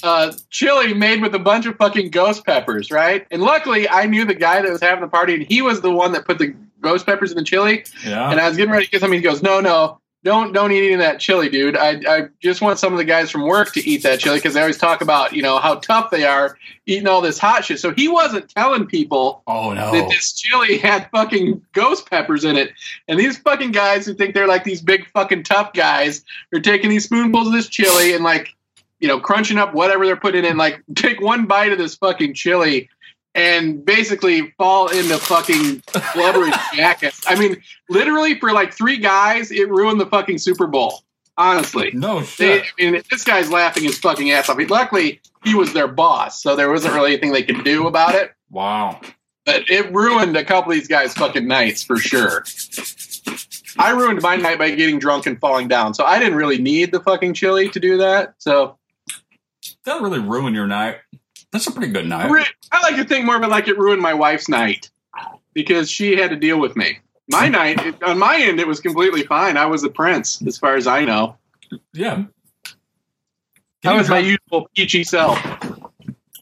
uh, 0.03 0.33
chili 0.51 0.93
made 0.93 1.22
with 1.22 1.35
a 1.35 1.39
bunch 1.39 1.64
of 1.64 1.75
fucking 1.77 2.11
ghost 2.11 2.45
peppers, 2.45 2.91
right? 2.91 3.27
And 3.31 3.41
luckily, 3.41 3.89
I 3.89 4.05
knew 4.05 4.27
the 4.27 4.35
guy 4.35 4.61
that 4.61 4.70
was 4.70 4.83
having 4.83 5.01
the 5.01 5.09
party, 5.09 5.33
and 5.33 5.43
he 5.43 5.62
was 5.62 5.81
the 5.81 5.91
one 5.91 6.12
that 6.12 6.27
put 6.27 6.37
the 6.37 6.55
ghost 6.83 7.07
peppers 7.07 7.31
in 7.31 7.39
the 7.39 7.43
chili. 7.45 7.87
yeah. 8.05 8.31
And 8.31 8.39
I 8.39 8.47
was 8.47 8.59
getting 8.59 8.70
ready 8.70 8.85
to 8.85 8.91
get 8.91 9.01
something. 9.01 9.18
He 9.18 9.22
goes, 9.25 9.43
"No, 9.43 9.61
no, 9.61 10.01
don't 10.25 10.53
don't 10.55 10.72
eat 10.72 10.85
any 10.85 10.95
of 10.95 11.01
that 11.01 11.20
chili, 11.20 11.51
dude. 11.51 11.77
I 11.77 12.01
I 12.09 12.29
just 12.41 12.62
want 12.62 12.79
some 12.79 12.93
of 12.93 12.99
the 12.99 13.05
guys 13.05 13.31
from 13.31 13.43
work 13.43 13.72
to 13.75 13.89
eat 13.89 14.03
that 14.05 14.20
chili 14.20 14.39
because 14.39 14.55
they 14.55 14.61
always 14.61 14.79
talk 14.79 15.03
about 15.03 15.35
you 15.35 15.43
know 15.43 15.59
how 15.59 15.77
tough 15.77 16.11
they 16.11 16.25
are 16.25 16.59
eating 16.87 17.07
all 17.07 17.20
this 17.20 17.39
hot 17.39 17.66
shit." 17.66 17.79
So 17.79 17.93
he 17.93 18.09
wasn't 18.09 18.49
telling 18.49 18.87
people 18.87 19.43
oh 19.47 19.75
no. 19.75 19.93
that 19.93 20.09
this 20.09 20.33
chili 20.33 20.79
had 20.83 21.11
fucking 21.11 21.61
ghost 21.72 22.09
peppers 22.09 22.45
in 22.45 22.57
it. 22.57 22.72
And 23.07 23.20
these 23.20 23.37
fucking 23.37 23.72
guys 23.72 24.07
who 24.07 24.14
think 24.14 24.35
they're 24.35 24.49
like 24.49 24.64
these 24.64 24.81
big 24.81 25.07
fucking 25.11 25.43
tough 25.43 25.75
guys 25.75 26.25
are 26.55 26.61
taking 26.61 26.89
these 26.89 27.05
spoonfuls 27.05 27.49
of 27.49 27.53
this 27.53 27.68
chili 27.68 28.14
and 28.14 28.25
like, 28.25 28.49
you 29.01 29.09
know, 29.09 29.20
crunching 29.20 29.59
up 29.59 29.75
whatever 29.75 30.07
they're 30.07 30.16
putting 30.16 30.47
in, 30.47 30.57
like 30.57 30.83
take 30.95 31.20
one 31.20 31.45
bite 31.45 31.72
of 31.72 31.79
this 31.79 31.97
fucking 31.97 32.33
chili 32.33 32.89
and 33.35 33.85
basically 33.85 34.53
fall 34.59 34.89
into 34.89 35.18
fucking 35.18 35.82
blubbery 36.14 36.51
jackets. 36.74 37.22
I 37.26 37.35
mean, 37.35 37.62
literally 37.89 38.39
for 38.39 38.53
like 38.53 38.72
three 38.72 38.97
guys, 38.99 39.51
it 39.51 39.68
ruined 39.68 40.01
the 40.01 40.07
fucking 40.07 40.39
Super 40.39 40.66
Bowl. 40.66 41.03
Honestly. 41.37 41.91
no 41.95 42.20
They, 42.20 42.62
shit. 42.62 42.64
I 42.78 42.91
mean, 42.91 43.03
this 43.11 43.24
guy's 43.24 43.51
laughing 43.51 43.82
his 43.82 43.99
fucking 43.99 44.30
ass 44.30 44.49
off. 44.49 44.59
Luckily, 44.70 45.20
he 45.43 45.57
was 45.57 45.72
their 45.72 45.89
boss, 45.89 46.41
so 46.41 46.55
there 46.55 46.70
wasn't 46.70 46.95
really 46.95 47.11
anything 47.11 47.32
they 47.32 47.43
could 47.43 47.64
do 47.64 47.89
about 47.89 48.14
it 48.14 48.30
wow. 48.55 49.01
but 49.45 49.68
it 49.68 49.93
ruined 49.93 50.37
a 50.37 50.45
couple 50.45 50.72
of 50.72 50.78
these 50.78 50.89
guys' 50.89 51.12
fucking 51.12 51.47
nights 51.47 51.82
for 51.82 51.97
sure. 51.97 52.45
I 53.78 53.91
ruined 53.91 54.22
my 54.22 54.37
night 54.37 54.59
by 54.59 54.70
getting 54.70 54.99
drunk 54.99 55.26
and 55.26 55.39
falling 55.41 55.68
down, 55.68 55.93
so 55.95 56.05
I 56.05 56.18
didn't 56.18 56.37
really 56.37 56.59
need 56.59 56.93
the 56.93 57.01
fucking 57.01 57.35
chili 57.35 57.68
to 57.70 57.80
do 57.80 57.99
that. 57.99 58.35
So 58.39 58.78
That 59.85 60.01
really 60.01 60.20
ruin 60.20 60.55
your 60.55 60.66
night. 60.68 60.99
That's 61.55 61.68
a 61.68 61.72
pretty 61.72 61.92
good 61.92 62.07
night. 62.09 62.48
I 62.72 62.82
like 62.82 62.96
to 62.96 63.05
think 63.05 63.24
more 63.26 63.36
of 63.36 63.42
it 63.44 63.48
like 63.48 63.68
it 63.68 63.78
ruined 63.78 64.02
my 64.02 64.12
wife's 64.12 64.48
night 64.48 64.90
because 65.52 65.88
she 65.88 66.16
had 66.16 66.30
to 66.30 66.36
deal 66.36 66.59
with 66.59 66.74
me. 66.74 66.98
My 67.28 67.48
night, 67.61 67.78
it, 67.86 68.02
on 68.02 68.18
my 68.18 68.38
end, 68.38 68.59
it 68.59 68.66
was 68.66 68.80
completely 68.80 69.22
fine. 69.22 69.57
I 69.57 69.66
was 69.66 69.84
a 69.84 69.88
prince, 69.88 70.42
as 70.44 70.59
far 70.59 70.74
as 70.74 70.88
I 70.88 71.05
know. 71.05 71.36
Yeah. 71.92 72.24
I 73.84 73.96
was 73.96 74.09
my 74.09 74.18
usual 74.18 74.68
peachy 74.74 75.05
self. 75.05 75.38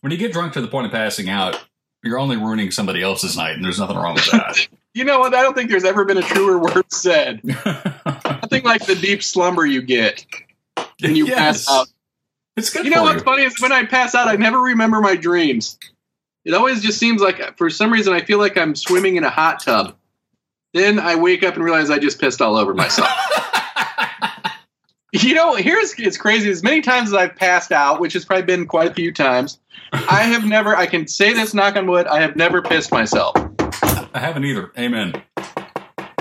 when 0.01 0.13
you 0.13 0.17
get 0.17 0.33
drunk 0.33 0.55
to 0.55 0.63
the 0.63 0.69
point 0.69 0.87
of 0.87 0.93
passing 0.93 1.29
out, 1.29 1.63
you're 2.03 2.19
only 2.19 2.39
ruining 2.39 2.71
somebody 2.71 3.03
else's 3.03 3.37
night, 3.37 3.55
and 3.55 3.63
there's 3.63 3.79
nothing 3.79 3.97
wrong 3.99 4.15
with 4.15 4.31
that. 4.31 4.67
You 4.95 5.05
know 5.05 5.21
what? 5.21 5.35
I 5.35 5.41
don't 5.41 5.55
think 5.55 5.71
there's 5.71 5.85
ever 5.85 6.05
been 6.05 6.19
a 6.19 6.23
truer 6.23 6.59
word 6.59 6.85
said. 6.93 7.41
Nothing 7.45 8.63
like 8.63 8.85
the 8.85 8.95
deep 8.95 9.23
slumber 9.23 9.65
you 9.65 9.81
get 9.81 10.27
when 11.01 11.17
you 11.17 11.27
Yes. 11.29 11.65
pass 11.65 11.71
out. 11.71 11.89
It's 12.57 12.71
good 12.71 12.85
You 12.85 12.91
know 12.91 13.03
what's 13.03 13.21
you. 13.21 13.25
funny 13.25 13.43
is 13.45 13.61
when 13.61 13.73
I 13.73 13.85
pass 13.85 14.15
out, 14.15 14.29
I 14.29 14.37
never 14.37 14.61
remember 14.61 15.01
my 15.01 15.17
dreams. 15.17 15.79
It 16.45 16.55
always 16.55 16.83
just 16.83 16.99
seems 16.99 17.23
like, 17.23 17.57
for 17.57 17.71
some 17.71 17.93
reason, 17.93 18.13
I 18.13 18.21
feel 18.21 18.39
like 18.39 18.59
I'm 18.59 18.75
swimming 18.75 19.17
in 19.17 19.25
a 19.25 19.31
hot 19.31 19.63
tub. 19.63 19.97
Then 20.75 20.99
I 20.99 21.17
wake 21.17 21.43
up 21.43 21.55
and 21.55 21.65
realize 21.65 21.91
I 21.91 21.99
just 21.99 22.21
pissed 22.21 22.43
all 22.43 22.57
over 22.57 22.75
myself. 22.75 23.09
you 25.13 25.35
know, 25.35 25.55
here's 25.55 25.95
it's 25.99 26.17
crazy. 26.17 26.51
As 26.51 26.63
many 26.63 26.81
times 26.81 27.11
as 27.11 27.15
I've 27.15 27.37
passed 27.37 27.73
out, 27.73 28.01
which 28.01 28.15
has 28.15 28.25
probably 28.25 28.47
been 28.47 28.67
quite 28.67 28.91
a 28.91 28.95
few 28.95 29.13
times, 29.13 29.59
I 29.93 30.23
have 30.23 30.45
never. 30.45 30.75
I 30.75 30.87
can 30.87 31.07
say 31.07 31.35
this, 31.35 31.53
knock 31.55 31.77
on 31.77 31.87
wood. 31.87 32.07
I 32.07 32.21
have 32.21 32.37
never 32.37 32.63
pissed 32.63 32.91
myself, 32.91 33.35
I 34.15 34.19
haven't 34.19 34.45
either. 34.45 34.73
Amen. 34.79 35.23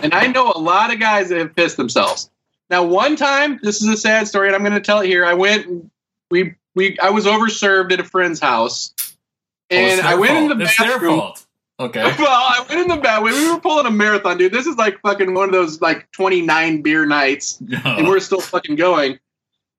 and 0.04 0.14
I 0.14 0.28
know 0.28 0.52
a 0.52 0.60
lot 0.60 0.94
of 0.94 1.00
guys 1.00 1.30
that 1.30 1.38
have 1.38 1.56
pissed 1.56 1.78
themselves. 1.78 2.30
Now, 2.70 2.84
one 2.84 3.16
time, 3.16 3.60
this 3.64 3.82
is 3.82 3.88
a 3.88 3.98
sad 3.98 4.28
story, 4.28 4.48
and 4.48 4.56
I'm 4.56 4.62
going 4.62 4.74
to 4.74 4.82
tell 4.82 5.00
it 5.00 5.08
here. 5.08 5.26
I 5.26 5.34
went, 5.34 5.68
and 5.68 5.90
we 6.32 6.56
we 6.76 6.98
I 7.00 7.10
was 7.12 7.26
overserved 7.26 7.92
at 7.92 8.00
a 8.00 8.04
friend's 8.04 8.40
house, 8.40 8.94
Oh, 9.00 9.76
and 9.78 10.00
their 10.00 10.06
I 10.06 10.16
went 10.16 10.32
fault. 10.32 10.44
into 10.44 10.56
the 10.56 10.64
It's 10.64 10.78
bathroom. 10.78 11.32
Okay. 11.80 12.02
Well, 12.20 12.28
I 12.30 12.64
went 12.70 12.82
in 12.82 12.88
the 12.88 12.98
bathroom. 12.98 13.34
We 13.34 13.52
were 13.52 13.60
pulling 13.60 13.86
a 13.88 13.92
marathon, 13.92 14.38
dude. 14.38 14.52
This 14.52 14.68
is 14.68 14.76
like 14.78 15.00
fucking 15.02 15.34
one 15.34 15.46
of 15.46 15.52
those 15.52 15.82
like 15.82 16.12
29 16.12 16.82
beer 16.84 17.06
nights, 17.06 17.60
and 17.86 18.08
we're 18.08 18.20
still 18.20 18.42
fucking 18.42 18.76
going. 18.76 19.20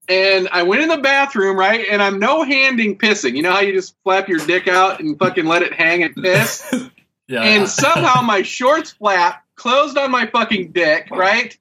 And 0.09 0.49
I 0.51 0.65
went 0.65 0.83
in 0.83 0.89
the 0.89 0.99
bathroom, 0.99 1.57
right? 1.57 1.87
And 1.89 2.03
I'm 2.03 2.19
no 2.19 2.43
handing 2.43 2.99
pissing. 2.99 3.37
You 3.37 3.43
know 3.43 3.53
how 3.53 3.61
you 3.61 3.73
just 3.73 3.95
flap 4.03 4.29
your 4.29 4.41
dick 4.41 4.67
out 4.67 4.99
and 4.99 5.17
fucking 5.17 5.45
let 5.47 5.63
it 5.63 5.73
hang 5.75 6.03
and 6.03 6.15
piss? 6.17 6.69
yeah. 7.29 7.43
and 7.43 7.69
somehow 7.69 8.21
my 8.21 8.43
shorts 8.43 8.91
flap 8.91 9.45
closed 9.55 9.97
on 9.97 10.11
my 10.11 10.27
fucking 10.27 10.73
dick, 10.73 11.09
right? 11.13 11.57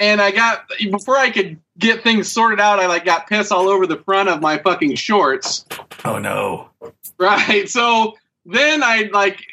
And 0.00 0.20
I 0.20 0.30
got 0.30 0.68
before 0.90 1.16
I 1.16 1.30
could 1.30 1.58
get 1.76 2.02
things 2.02 2.30
sorted 2.30 2.60
out, 2.60 2.78
I 2.78 2.86
like 2.86 3.04
got 3.04 3.26
piss 3.28 3.50
all 3.50 3.68
over 3.68 3.86
the 3.86 3.96
front 3.96 4.28
of 4.28 4.40
my 4.40 4.58
fucking 4.58 4.94
shorts, 4.94 5.66
oh 6.04 6.18
no. 6.18 6.70
right? 7.18 7.68
So 7.68 8.16
then 8.46 8.82
I 8.82 9.10
like 9.12 9.44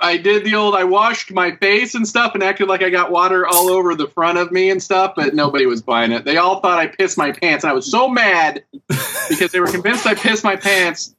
I 0.00 0.16
did 0.16 0.44
the 0.44 0.54
old 0.54 0.74
I 0.74 0.84
washed 0.84 1.32
my 1.32 1.56
face 1.56 1.94
and 1.94 2.06
stuff 2.06 2.34
and 2.34 2.42
acted 2.42 2.68
like 2.68 2.82
I 2.82 2.90
got 2.90 3.10
water 3.10 3.46
all 3.46 3.70
over 3.70 3.94
the 3.94 4.08
front 4.08 4.38
of 4.38 4.52
me 4.52 4.70
and 4.70 4.82
stuff, 4.82 5.14
but 5.16 5.34
nobody 5.34 5.66
was 5.66 5.82
buying 5.82 6.12
it. 6.12 6.24
They 6.24 6.36
all 6.36 6.60
thought 6.60 6.78
I 6.78 6.86
pissed 6.86 7.18
my 7.18 7.32
pants, 7.32 7.64
and 7.64 7.70
I 7.70 7.74
was 7.74 7.90
so 7.90 8.08
mad 8.08 8.64
because 9.28 9.52
they 9.52 9.60
were 9.60 9.66
convinced 9.66 10.06
I 10.06 10.14
pissed 10.14 10.44
my 10.44 10.56
pants. 10.56 11.14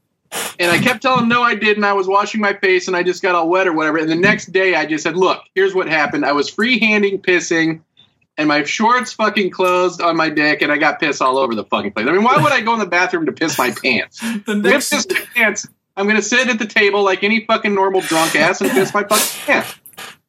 And 0.59 0.69
I 0.69 0.77
kept 0.77 1.01
telling 1.01 1.21
them, 1.21 1.29
no, 1.29 1.41
I 1.41 1.55
didn't. 1.55 1.83
I 1.83 1.93
was 1.93 2.07
washing 2.07 2.39
my 2.39 2.53
face 2.53 2.87
and 2.87 2.95
I 2.95 3.01
just 3.01 3.23
got 3.23 3.33
all 3.33 3.49
wet 3.49 3.65
or 3.65 3.73
whatever. 3.73 3.97
And 3.97 4.07
the 4.07 4.15
next 4.15 4.51
day 4.51 4.75
I 4.75 4.85
just 4.85 5.01
said, 5.01 5.17
look, 5.17 5.41
here's 5.55 5.73
what 5.73 5.87
happened. 5.87 6.23
I 6.23 6.33
was 6.33 6.47
free-handing 6.47 7.23
pissing 7.23 7.81
and 8.39 8.47
my 8.47 8.63
shorts 8.63 9.13
fucking 9.13 9.51
closed 9.51 10.01
on 10.01 10.15
my 10.15 10.29
dick 10.29 10.61
and 10.63 10.71
I 10.71 10.77
got 10.77 10.99
piss 10.99 11.21
all 11.21 11.37
over 11.37 11.53
the 11.53 11.65
fucking 11.65 11.91
place. 11.91 12.07
I 12.07 12.11
mean, 12.11 12.23
why 12.23 12.37
would 12.37 12.51
I 12.51 12.61
go 12.61 12.73
in 12.73 12.79
the 12.79 12.85
bathroom 12.87 13.25
to 13.27 13.31
piss 13.31 13.57
my 13.57 13.69
pants? 13.71 14.19
The 14.45 14.55
next 14.55 14.89
piss 14.89 15.05
my 15.09 15.25
pants. 15.35 15.67
I'm 15.97 16.07
gonna 16.07 16.21
sit 16.21 16.47
at 16.47 16.57
the 16.57 16.65
table 16.65 17.03
like 17.03 17.23
any 17.23 17.45
fucking 17.45 17.75
normal 17.75 18.01
drunk 18.01 18.35
ass 18.35 18.61
and 18.61 18.71
piss 18.71 18.93
my 18.93 19.03
fucking 19.03 19.45
pants. 19.45 19.75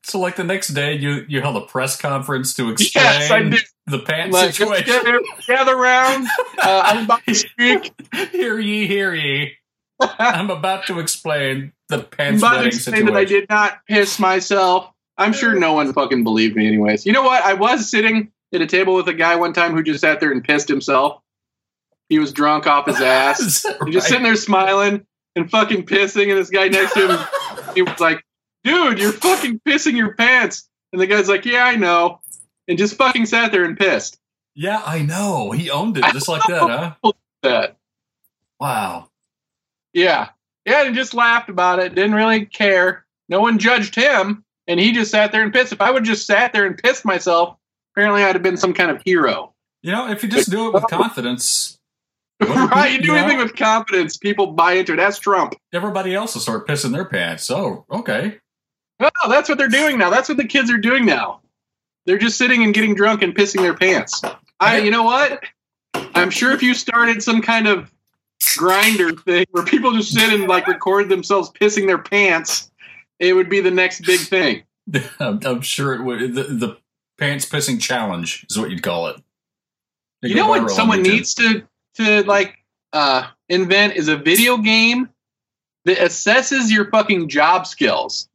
so 0.02 0.18
like 0.18 0.34
the 0.36 0.44
next 0.44 0.68
day 0.68 0.94
you 0.96 1.24
you 1.28 1.40
held 1.40 1.56
a 1.56 1.66
press 1.66 1.96
conference 1.96 2.54
to 2.54 2.70
explain 2.70 3.04
Yes, 3.04 3.30
I 3.30 3.42
did. 3.44 3.60
the 3.86 4.00
pants 4.00 4.34
Like, 4.34 4.52
situation. 4.54 4.86
gather, 4.86 5.20
gather 5.46 5.76
round. 5.76 6.26
Uh, 6.60 6.82
I'm 6.84 7.04
about 7.04 7.24
to 7.26 7.34
speak. 7.34 7.92
hear 8.32 8.58
ye, 8.58 8.86
hear 8.88 9.14
ye. 9.14 9.52
I'm 10.18 10.50
about 10.50 10.86
to 10.86 10.98
explain 10.98 11.72
the 11.88 11.98
pants. 12.02 12.42
I'm 12.42 12.52
about 12.52 12.62
to 12.62 12.66
explain 12.68 13.04
that 13.06 13.16
I 13.16 13.24
did 13.24 13.48
not 13.48 13.78
piss 13.86 14.18
myself. 14.18 14.90
I'm 15.20 15.32
sure 15.32 15.54
no 15.54 15.74
one 15.74 15.92
fucking 15.92 16.24
believed 16.24 16.56
me, 16.56 16.66
anyways. 16.66 17.04
You 17.06 17.12
know 17.12 17.22
what? 17.22 17.44
I 17.44 17.52
was 17.54 17.88
sitting 17.90 18.32
at 18.52 18.60
a 18.62 18.66
table 18.66 18.94
with 18.94 19.06
a 19.06 19.12
guy 19.14 19.36
one 19.36 19.52
time 19.52 19.74
who 19.74 19.82
just 19.82 20.00
sat 20.00 20.18
there 20.18 20.32
and 20.32 20.42
pissed 20.42 20.68
himself. 20.68 21.20
He 22.08 22.18
was 22.18 22.32
drunk 22.32 22.66
off 22.66 22.86
his 22.86 23.00
ass. 23.00 23.62
That 23.78 23.88
just 23.90 24.08
sitting 24.08 24.24
there 24.24 24.34
smiling 24.34 25.06
and 25.36 25.48
fucking 25.50 25.86
pissing, 25.86 26.30
and 26.30 26.38
this 26.38 26.50
guy 26.50 26.68
next 26.68 26.94
to 26.94 27.06
him, 27.06 27.26
he 27.74 27.82
was 27.82 28.00
like, 28.00 28.24
"Dude, 28.64 28.98
you're 28.98 29.12
fucking 29.12 29.60
pissing 29.60 29.96
your 29.96 30.14
pants." 30.14 30.68
And 30.92 31.00
the 31.00 31.06
guy's 31.06 31.28
like, 31.28 31.44
"Yeah, 31.44 31.64
I 31.64 31.76
know," 31.76 32.20
and 32.66 32.76
just 32.78 32.96
fucking 32.96 33.26
sat 33.26 33.52
there 33.52 33.64
and 33.64 33.78
pissed. 33.78 34.18
Yeah, 34.56 34.82
I 34.84 35.02
know. 35.02 35.52
He 35.52 35.70
owned 35.70 35.96
it 35.98 36.04
just 36.12 36.26
like 36.28 36.42
that, 36.48 36.96
huh? 37.04 37.12
That, 37.42 37.76
Wow. 38.58 39.08
yeah, 39.94 40.30
yeah, 40.66 40.84
and 40.84 40.94
just 40.94 41.14
laughed 41.14 41.48
about 41.48 41.78
it. 41.78 41.94
Didn't 41.94 42.14
really 42.14 42.44
care. 42.44 43.06
No 43.28 43.40
one 43.40 43.58
judged 43.58 43.94
him, 43.94 44.44
and 44.70 44.80
he 44.80 44.92
just 44.92 45.10
sat 45.10 45.32
there 45.32 45.42
and 45.42 45.52
pissed. 45.52 45.72
If 45.72 45.80
I 45.80 45.90
would 45.90 46.04
just 46.04 46.26
sat 46.26 46.52
there 46.52 46.64
and 46.64 46.78
pissed 46.78 47.04
myself, 47.04 47.56
apparently 47.94 48.22
I'd 48.22 48.34
have 48.36 48.42
been 48.42 48.56
some 48.56 48.72
kind 48.72 48.90
of 48.90 49.02
hero. 49.04 49.52
You 49.82 49.92
know, 49.92 50.08
if 50.10 50.22
you 50.22 50.28
just 50.28 50.50
do 50.50 50.68
it 50.68 50.74
with 50.74 50.86
confidence, 50.88 51.78
right? 52.40 52.92
You 52.92 52.98
do 52.98 53.06
You 53.08 53.12
know? 53.14 53.18
anything 53.18 53.38
with 53.38 53.56
confidence, 53.56 54.16
people 54.16 54.48
buy 54.52 54.72
into 54.74 54.92
it. 54.92 54.96
That's 54.96 55.18
Trump. 55.18 55.54
everybody 55.72 56.14
else 56.14 56.34
will 56.34 56.42
start 56.42 56.66
pissing 56.68 56.92
their 56.92 57.04
pants. 57.04 57.50
Oh, 57.50 57.84
okay. 57.90 58.38
Oh, 59.00 59.08
that's 59.28 59.48
what 59.48 59.56
they're 59.58 59.68
doing 59.68 59.98
now. 59.98 60.10
That's 60.10 60.28
what 60.28 60.36
the 60.38 60.44
kids 60.46 60.70
are 60.70 60.78
doing 60.78 61.04
now. 61.06 61.40
They're 62.06 62.18
just 62.18 62.38
sitting 62.38 62.62
and 62.62 62.72
getting 62.74 62.94
drunk 62.94 63.22
and 63.22 63.34
pissing 63.34 63.62
their 63.62 63.74
pants. 63.74 64.20
I, 64.60 64.78
you 64.78 64.90
know 64.90 65.02
what? 65.02 65.42
I'm 66.14 66.30
sure 66.30 66.52
if 66.52 66.62
you 66.62 66.74
started 66.74 67.22
some 67.22 67.40
kind 67.42 67.66
of 67.66 67.90
grinder 68.56 69.12
thing 69.12 69.46
where 69.50 69.64
people 69.64 69.92
just 69.92 70.12
sit 70.12 70.32
and 70.32 70.46
like 70.48 70.66
record 70.66 71.08
themselves 71.08 71.50
pissing 71.50 71.86
their 71.86 71.98
pants, 71.98 72.69
it 73.20 73.34
would 73.34 73.48
be 73.48 73.60
the 73.60 73.70
next 73.70 74.00
big 74.00 74.20
thing. 74.20 74.64
I'm, 75.20 75.38
I'm 75.44 75.60
sure 75.60 75.94
it 75.94 76.02
would. 76.02 76.34
The, 76.34 76.42
the 76.44 76.76
pants 77.18 77.46
pissing 77.46 77.80
challenge 77.80 78.46
is 78.50 78.58
what 78.58 78.70
you'd 78.70 78.82
call 78.82 79.08
it. 79.08 79.16
It'd 80.22 80.34
You 80.34 80.42
know 80.42 80.48
what 80.48 80.70
someone 80.70 81.02
needs 81.02 81.34
to 81.34 81.62
to 81.96 82.22
like 82.24 82.56
uh, 82.92 83.28
invent 83.48 83.96
is 83.96 84.08
a 84.08 84.16
video 84.16 84.56
game 84.56 85.10
that 85.84 85.98
assesses 85.98 86.70
your 86.70 86.90
fucking 86.90 87.28
job 87.28 87.66
skills. 87.66 88.28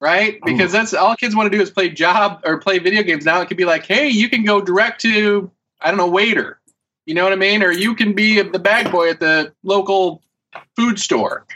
Right? 0.00 0.38
Because 0.42 0.72
that's 0.72 0.94
all 0.94 1.14
kids 1.14 1.36
want 1.36 1.52
to 1.52 1.56
do 1.56 1.62
is 1.62 1.70
play 1.70 1.90
job 1.90 2.40
or 2.44 2.58
play 2.58 2.78
video 2.78 3.02
games. 3.02 3.26
Now 3.26 3.42
it 3.42 3.48
could 3.48 3.58
be 3.58 3.66
like, 3.66 3.84
hey, 3.84 4.08
you 4.08 4.30
can 4.30 4.44
go 4.44 4.62
direct 4.62 5.02
to 5.02 5.50
I 5.80 5.88
don't 5.88 5.98
know 5.98 6.08
waiter. 6.08 6.58
You 7.04 7.14
know 7.14 7.24
what 7.24 7.32
I 7.32 7.36
mean? 7.36 7.62
Or 7.62 7.70
you 7.70 7.94
can 7.94 8.14
be 8.14 8.40
the 8.40 8.58
bag 8.58 8.90
boy 8.90 9.10
at 9.10 9.20
the 9.20 9.52
local 9.62 10.22
food 10.76 10.98
store. 10.98 11.46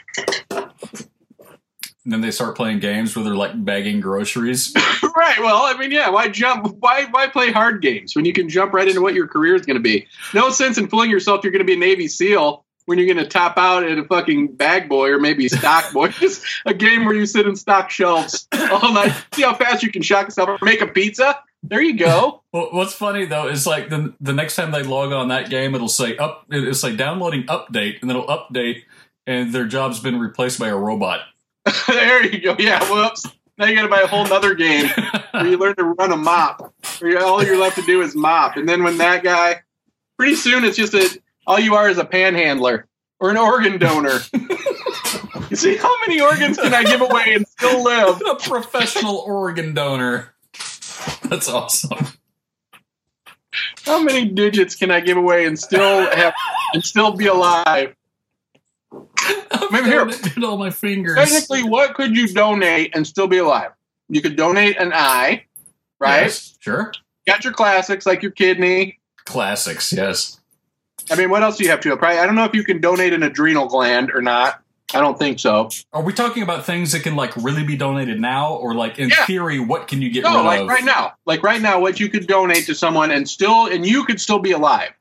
And 2.05 2.13
then 2.13 2.21
they 2.21 2.31
start 2.31 2.55
playing 2.55 2.79
games 2.79 3.15
where 3.15 3.25
they're 3.25 3.35
like 3.35 3.65
bagging 3.65 3.99
groceries. 3.99 4.73
right. 5.15 5.39
Well, 5.39 5.63
I 5.63 5.75
mean, 5.77 5.91
yeah. 5.91 6.09
Why 6.09 6.29
jump? 6.29 6.75
Why 6.79 7.05
why 7.05 7.27
play 7.27 7.51
hard 7.51 7.81
games 7.81 8.15
when 8.15 8.25
you 8.25 8.33
can 8.33 8.47
jump 8.47 8.73
right 8.73 8.87
into 8.87 9.01
what 9.01 9.15
your 9.15 9.27
career 9.27 9.55
is 9.55 9.65
going 9.65 9.77
to 9.77 9.83
be? 9.83 10.07
No 10.33 10.51
sense 10.51 10.77
in 10.77 10.87
fooling 10.87 11.09
yourself. 11.09 11.43
You're 11.43 11.51
going 11.51 11.65
to 11.65 11.65
be 11.65 11.73
a 11.73 11.77
Navy 11.77 12.07
SEAL 12.07 12.63
when 12.85 12.99
you're 12.99 13.11
going 13.11 13.23
to 13.23 13.29
top 13.29 13.57
out 13.57 13.83
at 13.83 13.97
a 13.97 14.03
fucking 14.03 14.55
bag 14.55 14.87
boy 14.87 15.09
or 15.09 15.19
maybe 15.19 15.49
stock 15.49 15.91
boy. 15.93 16.09
Just 16.09 16.43
a 16.65 16.73
game 16.73 17.05
where 17.05 17.15
you 17.15 17.25
sit 17.25 17.47
in 17.47 17.55
stock 17.55 17.89
shelves 17.89 18.47
all 18.53 18.93
night. 18.93 19.13
See 19.33 19.41
how 19.41 19.55
fast 19.55 19.83
you 19.83 19.91
can 19.91 20.01
shock 20.01 20.27
yourself 20.27 20.49
or 20.49 20.57
make 20.61 20.81
a 20.81 20.87
pizza. 20.87 21.39
There 21.63 21.81
you 21.81 21.97
go. 21.97 22.41
Well, 22.55 22.69
what's 22.71 22.93
funny 22.93 23.25
though 23.25 23.49
is 23.49 23.67
like 23.67 23.89
the 23.89 24.13
the 24.21 24.31
next 24.31 24.55
time 24.55 24.71
they 24.71 24.81
log 24.81 25.11
on 25.11 25.27
that 25.27 25.49
game, 25.49 25.75
it'll 25.75 25.89
say 25.89 26.15
up. 26.15 26.45
It'll 26.49 26.73
say 26.73 26.95
downloading 26.95 27.43
update, 27.47 27.99
and 27.99 28.09
then 28.09 28.15
it'll 28.15 28.27
update, 28.27 28.83
and 29.27 29.51
their 29.51 29.65
job's 29.65 29.99
been 29.99 30.17
replaced 30.17 30.57
by 30.57 30.69
a 30.69 30.77
robot. 30.77 31.19
there 31.87 32.25
you 32.25 32.41
go. 32.41 32.55
Yeah. 32.59 32.89
Whoops. 32.91 33.25
Now 33.57 33.67
you 33.67 33.75
got 33.75 33.83
to 33.83 33.87
buy 33.87 34.01
a 34.01 34.07
whole 34.07 34.25
nother 34.25 34.53
game 34.53 34.87
where 35.31 35.47
you 35.47 35.57
learn 35.59 35.75
to 35.77 35.83
run 35.83 36.11
a 36.11 36.17
mop. 36.17 36.73
Where 36.99 37.23
all 37.23 37.43
you're 37.43 37.57
left 37.57 37.77
to 37.77 37.81
do 37.83 38.01
is 38.01 38.15
mop, 38.15 38.57
and 38.57 38.67
then 38.67 38.83
when 38.83 38.97
that 38.97 39.23
guy, 39.23 39.61
pretty 40.17 40.35
soon 40.35 40.65
it's 40.65 40.75
just 40.75 40.93
a 40.93 41.21
all 41.47 41.59
you 41.59 41.75
are 41.75 41.89
is 41.89 41.97
a 41.97 42.05
panhandler 42.05 42.87
or 43.19 43.29
an 43.29 43.37
organ 43.37 43.77
donor. 43.77 44.19
you 45.49 45.55
see 45.55 45.77
how 45.77 45.93
many 46.01 46.19
organs 46.19 46.57
can 46.57 46.73
I 46.73 46.83
give 46.83 47.01
away 47.01 47.33
and 47.33 47.47
still 47.47 47.83
live? 47.83 48.21
a 48.29 48.35
professional 48.35 49.17
organ 49.17 49.73
donor. 49.73 50.33
That's 51.23 51.47
awesome. 51.47 52.07
How 53.85 54.01
many 54.01 54.25
digits 54.25 54.75
can 54.75 54.91
I 54.91 54.99
give 54.99 55.17
away 55.17 55.45
and 55.45 55.57
still 55.57 56.09
have 56.11 56.33
and 56.73 56.83
still 56.83 57.15
be 57.15 57.27
alive? 57.27 57.95
Maybe 59.71 59.87
here. 59.87 60.07
All 60.43 60.57
my 60.57 60.69
fingers. 60.69 61.15
Technically, 61.15 61.63
what 61.63 61.93
could 61.95 62.15
you 62.15 62.27
donate 62.27 62.95
and 62.95 63.05
still 63.05 63.27
be 63.27 63.37
alive? 63.37 63.71
You 64.09 64.21
could 64.21 64.35
donate 64.35 64.77
an 64.77 64.91
eye, 64.93 65.45
right? 65.99 66.23
Yes, 66.23 66.57
sure. 66.59 66.91
Got 67.25 67.43
your 67.43 67.53
classics 67.53 68.05
like 68.05 68.21
your 68.21 68.31
kidney. 68.31 68.99
Classics. 69.25 69.91
Yes. 69.91 70.39
I 71.11 71.15
mean, 71.15 71.29
what 71.29 71.43
else 71.43 71.57
do 71.57 71.63
you 71.63 71.69
have 71.71 71.79
to? 71.81 71.95
Probably, 71.97 72.19
I 72.19 72.25
don't 72.25 72.35
know 72.35 72.45
if 72.45 72.53
you 72.55 72.63
can 72.63 72.79
donate 72.81 73.13
an 73.13 73.23
adrenal 73.23 73.67
gland 73.67 74.11
or 74.13 74.21
not. 74.21 74.61
I 74.93 75.01
don't 75.01 75.17
think 75.17 75.39
so. 75.39 75.69
Are 75.93 76.03
we 76.03 76.13
talking 76.13 76.43
about 76.43 76.65
things 76.65 76.91
that 76.91 77.01
can 77.01 77.15
like 77.15 77.35
really 77.37 77.63
be 77.63 77.75
donated 77.75 78.19
now, 78.21 78.53
or 78.53 78.75
like 78.75 78.99
in 78.99 79.09
Yeah. 79.09 79.25
theory, 79.25 79.59
what 79.59 79.87
can 79.87 80.01
you 80.01 80.11
get 80.11 80.23
No, 80.23 80.37
rid 80.37 80.43
like 80.45 80.61
of? 80.61 80.67
right 80.67 80.83
now, 80.83 81.13
like 81.25 81.41
right 81.41 81.59
now, 81.61 81.79
what 81.79 81.99
you 81.99 82.07
could 82.07 82.27
donate 82.27 82.65
to 82.67 82.75
someone 82.75 83.09
and 83.11 83.27
still, 83.27 83.65
and 83.65 83.85
you 83.85 84.05
could 84.05 84.21
still 84.21 84.39
be 84.39 84.51
alive. 84.51 84.91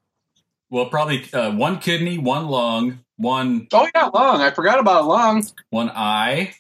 Well, 0.75 0.87
probably 0.87 1.25
uh, 1.33 1.53
one 1.53 1.79
kidney, 1.79 2.19
one 2.19 2.49
lung, 2.49 2.99
one 3.17 3.69
Oh 3.73 3.87
yeah, 3.95 4.07
lung. 4.07 4.41
I 4.41 4.51
forgot 4.51 4.81
about 4.81 5.07
lung. 5.07 5.47
one 5.71 5.89
eye. 5.91 6.53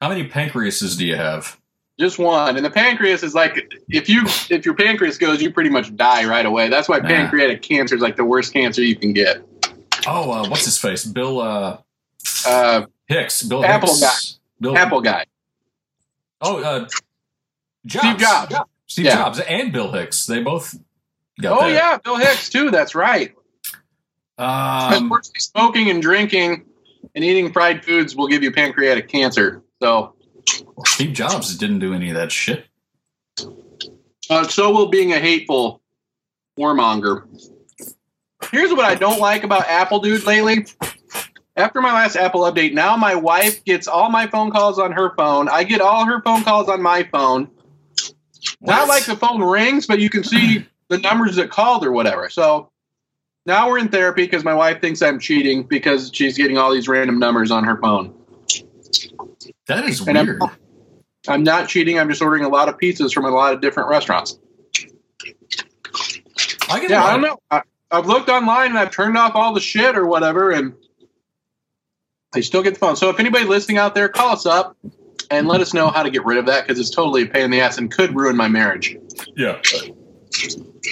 How 0.00 0.08
many 0.08 0.28
pancreases 0.28 0.96
do 0.96 1.04
you 1.04 1.16
have? 1.16 1.58
Just 1.98 2.20
one, 2.20 2.54
and 2.56 2.64
the 2.64 2.70
pancreas 2.70 3.24
is 3.24 3.34
like 3.34 3.74
if 3.88 4.08
you 4.08 4.22
if 4.48 4.64
your 4.64 4.74
pancreas 4.76 5.18
goes, 5.18 5.42
you 5.42 5.50
pretty 5.52 5.70
much 5.70 5.96
die 5.96 6.24
right 6.24 6.46
away. 6.46 6.68
That's 6.68 6.88
why 6.88 6.98
Ah. 6.98 7.02
pancreatic 7.08 7.62
cancer 7.62 7.96
is 7.96 8.00
like 8.00 8.14
the 8.14 8.24
worst 8.24 8.52
cancer 8.52 8.80
you 8.80 8.94
can 8.94 9.12
get. 9.12 9.38
Oh, 10.06 10.30
uh, 10.30 10.48
what's 10.48 10.64
his 10.64 10.78
face? 10.78 11.04
Bill 11.04 11.40
uh, 11.40 11.78
Uh, 12.46 12.82
Hicks. 13.08 13.42
Bill 13.42 13.64
Apple 13.64 13.88
Hicks. 13.88 14.00
guy. 14.00 14.38
Bill 14.60 14.76
Apple 14.78 15.00
guy, 15.00 15.24
Oh, 16.40 16.62
uh, 16.62 16.86
Jobs. 17.86 18.04
Steve 18.06 18.18
Jobs. 18.18 18.54
Steve 18.86 19.04
Yeah. 19.06 19.14
Jobs 19.16 19.40
and 19.40 19.72
Bill 19.72 19.90
Hicks. 19.90 20.26
They 20.26 20.40
both 20.44 20.76
Oh 21.44 21.60
that. 21.60 21.72
yeah, 21.72 21.98
Bill 21.98 22.16
Hicks 22.16 22.48
too. 22.48 22.70
That's 22.70 22.94
right. 22.94 23.34
Um, 24.38 25.12
smoking 25.36 25.90
and 25.90 26.00
drinking 26.00 26.64
and 27.14 27.24
eating 27.24 27.52
fried 27.52 27.84
foods 27.84 28.14
will 28.14 28.28
give 28.28 28.42
you 28.42 28.52
pancreatic 28.52 29.08
cancer. 29.08 29.62
So, 29.82 30.14
Steve 30.86 31.12
Jobs 31.12 31.56
didn't 31.56 31.80
do 31.80 31.92
any 31.94 32.10
of 32.10 32.16
that 32.16 32.30
shit. 32.30 32.66
uh, 34.30 34.46
so 34.46 34.72
will 34.72 34.88
being 34.88 35.12
a 35.12 35.18
hateful 35.18 35.82
warmonger. 36.58 37.24
Here's 38.50 38.72
what 38.72 38.84
I 38.84 38.94
don't 38.94 39.20
like 39.20 39.42
about 39.42 39.66
Apple, 39.66 40.00
dude. 40.00 40.24
Lately, 40.24 40.66
after 41.56 41.80
my 41.80 41.92
last 41.92 42.16
Apple 42.16 42.42
update, 42.42 42.72
now 42.72 42.96
my 42.96 43.14
wife 43.14 43.64
gets 43.64 43.88
all 43.88 44.10
my 44.10 44.26
phone 44.28 44.50
calls 44.50 44.78
on 44.78 44.92
her 44.92 45.14
phone. 45.16 45.48
I 45.48 45.64
get 45.64 45.80
all 45.80 46.06
her 46.06 46.22
phone 46.22 46.44
calls 46.44 46.68
on 46.68 46.80
my 46.80 47.02
phone. 47.10 47.50
Not 48.60 48.86
like 48.88 49.04
the 49.04 49.16
phone 49.16 49.42
rings, 49.42 49.86
but 49.86 49.98
you 49.98 50.08
can 50.08 50.22
see 50.22 50.66
the 50.88 50.98
numbers 50.98 51.36
that 51.36 51.50
called 51.50 51.84
or 51.84 51.92
whatever. 51.92 52.28
So 52.30 52.70
now 53.46 53.68
we're 53.68 53.78
in 53.78 53.88
therapy 53.88 54.24
because 54.24 54.44
my 54.44 54.54
wife 54.54 54.80
thinks 54.80 55.00
I'm 55.02 55.18
cheating 55.18 55.62
because 55.64 56.10
she's 56.12 56.36
getting 56.36 56.58
all 56.58 56.72
these 56.72 56.88
random 56.88 57.18
numbers 57.18 57.50
on 57.50 57.64
her 57.64 57.76
phone. 57.78 58.14
That 59.66 59.84
is 59.84 60.06
And 60.06 60.16
I'm- 60.16 60.26
weird. 60.26 60.42
I'm 61.26 61.42
not 61.42 61.68
cheating. 61.68 61.98
I'm 61.98 62.08
just 62.08 62.22
ordering 62.22 62.44
a 62.44 62.48
lot 62.48 62.68
of 62.70 62.78
pizzas 62.78 63.12
from 63.12 63.26
a 63.26 63.30
lot 63.30 63.52
of 63.52 63.60
different 63.60 63.90
restaurants. 63.90 64.38
I 66.70 66.80
get 66.80 66.90
Yeah, 66.90 67.04
I 67.04 67.12
don't 67.12 67.20
know. 67.22 67.38
I, 67.50 67.62
I've 67.90 68.06
looked 68.06 68.28
online 68.30 68.70
and 68.70 68.78
I've 68.78 68.90
turned 68.90 69.16
off 69.18 69.34
all 69.34 69.52
the 69.52 69.60
shit 69.60 69.96
or 69.96 70.06
whatever, 70.06 70.50
and 70.52 70.74
I 72.34 72.40
still 72.40 72.62
get 72.62 72.74
the 72.74 72.80
phone. 72.80 72.96
So 72.96 73.10
if 73.10 73.18
anybody 73.20 73.44
listening 73.44 73.76
out 73.78 73.94
there, 73.94 74.08
call 74.08 74.30
us 74.30 74.46
up 74.46 74.76
and 75.30 75.48
let 75.48 75.60
us 75.60 75.74
know 75.74 75.88
how 75.88 76.02
to 76.02 76.10
get 76.10 76.24
rid 76.24 76.38
of 76.38 76.46
that 76.46 76.66
because 76.66 76.78
it's 76.80 76.90
totally 76.90 77.22
a 77.22 77.26
pain 77.26 77.44
in 77.44 77.50
the 77.50 77.60
ass 77.60 77.76
and 77.78 77.90
could 77.90 78.14
ruin 78.14 78.36
my 78.36 78.48
marriage. 78.48 78.96
Yeah. 79.36 79.60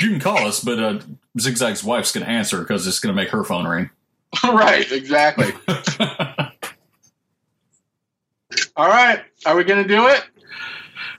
You 0.00 0.10
can 0.10 0.20
call 0.20 0.38
us, 0.38 0.60
but 0.60 0.78
uh, 0.78 1.00
Zigzag's 1.38 1.82
wife's 1.84 2.12
going 2.12 2.24
to 2.24 2.30
answer 2.30 2.60
because 2.60 2.86
it's 2.86 3.00
going 3.00 3.14
to 3.14 3.20
make 3.20 3.30
her 3.30 3.44
phone 3.44 3.66
ring. 3.66 3.90
right, 4.44 4.90
exactly. 4.90 5.52
all 8.76 8.88
right, 8.88 9.22
are 9.44 9.56
we 9.56 9.64
going 9.64 9.82
to 9.82 9.88
do 9.88 10.06
it? 10.08 10.24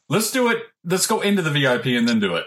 Let's 0.09 0.31
do 0.31 0.49
it. 0.49 0.63
Let's 0.85 1.07
go 1.07 1.21
into 1.21 1.41
the 1.41 1.51
VIP 1.51 1.87
and 1.87 2.07
then 2.07 2.19
do 2.19 2.35
it. 2.35 2.45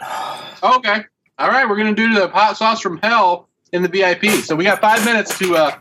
Okay. 0.63 1.05
All 1.39 1.49
right, 1.49 1.69
we're 1.69 1.77
going 1.77 1.95
to 1.95 2.09
do 2.09 2.15
the 2.15 2.29
hot 2.29 2.57
sauce 2.57 2.81
from 2.81 2.99
hell 2.99 3.49
in 3.73 3.83
the 3.83 3.89
VIP. 3.89 4.25
So 4.45 4.55
we 4.57 4.65
got 4.65 4.81
five 4.81 5.05
minutes 5.05 5.39
to 5.39 5.57
uh, 5.57 5.77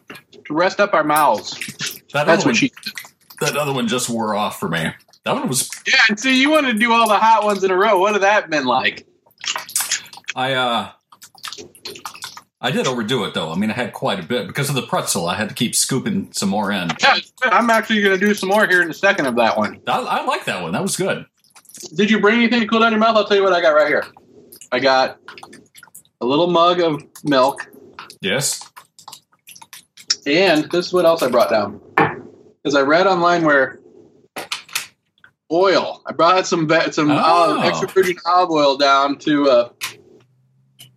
to 0.46 0.54
rest 0.54 0.80
up 0.80 0.94
our 0.94 1.04
mouths. 1.04 1.52
That 2.14 2.26
That's 2.26 2.30
other 2.30 2.38
one, 2.40 2.46
what 2.48 2.56
she. 2.56 2.72
that 3.42 3.56
other 3.56 3.74
one 3.74 3.88
just 3.88 4.10
wore 4.10 4.36
off 4.36 4.60
for 4.60 4.68
me. 4.70 4.92
That 5.26 5.34
one 5.36 5.48
was 5.48 5.70
Yeah, 5.86 6.00
and 6.10 6.20
see, 6.20 6.40
you 6.40 6.50
wanted 6.50 6.74
to 6.74 6.80
do 6.80 6.92
all 6.92 7.08
the 7.08 7.18
hot 7.18 7.44
ones 7.44 7.64
in 7.64 7.72
a 7.72 7.76
row. 7.76 8.00
What 8.00 8.14
have 8.14 8.22
that 8.22 8.50
been 8.50 8.66
like? 8.66 9.06
I 10.36 10.54
uh 10.54 10.92
I 12.62 12.72
did 12.72 12.88
overdo 12.88 13.24
it 13.26 13.34
though. 13.34 13.52
I 13.52 13.56
mean 13.56 13.72
I 13.72 13.74
had 13.74 13.94
quite 13.94 14.20
a 14.20 14.24
bit 14.24 14.48
because 14.48 14.70
of 14.70 14.76
the 14.76 14.82
pretzel. 14.84 15.28
I 15.28 15.36
had 15.36 15.50
to 15.50 15.56
keep 15.56 15.76
scooping 15.76 16.32
some 16.34 16.50
more 16.50 16.72
in. 16.72 16.90
Yeah. 17.02 17.18
I'm 17.44 17.70
actually 17.70 18.02
going 18.02 18.20
to 18.20 18.26
do 18.26 18.34
some 18.34 18.50
more 18.50 18.68
here 18.68 18.82
in 18.82 18.90
a 18.90 18.94
second 18.94 19.26
of 19.28 19.36
that 19.38 19.58
one. 19.58 19.80
I, 19.88 20.00
I 20.00 20.26
like 20.26 20.46
that 20.46 20.62
one. 20.62 20.74
That 20.74 20.82
was 20.82 20.98
good. 20.98 21.26
Did 21.96 22.12
you 22.12 22.20
bring 22.20 22.36
anything 22.36 22.60
to 22.62 22.68
cool 22.68 22.80
down 22.82 22.92
your 22.92 23.00
mouth? 23.00 23.16
I'll 23.16 23.26
tell 23.26 23.38
you 23.38 23.44
what 23.44 23.54
I 23.54 23.62
got 23.62 23.70
right 23.72 23.88
here. 23.88 24.06
I 24.72 24.80
got 24.80 25.20
a 26.22 26.26
little 26.26 26.48
mug 26.48 26.82
of 26.82 27.02
milk, 27.24 27.72
Yes. 28.22 28.60
and 30.26 30.70
this 30.72 30.88
is 30.88 30.94
what 30.94 31.06
else 31.06 31.24
I 31.24 31.30
brought 31.30 31.50
down. 31.50 31.80
Because 32.62 32.76
I 32.76 32.82
read 32.82 33.08
online 33.08 33.46
where 33.46 33.80
oil. 35.52 36.02
I 36.06 36.12
brought 36.12 36.46
some 36.46 36.70
some 36.92 37.10
Oh. 37.12 37.18
olive, 37.18 37.64
extra 37.64 37.88
virgin 37.88 38.18
olive 38.26 38.52
oil 38.52 38.78
down 38.78 39.18
to 39.20 39.50
uh, 39.50 39.70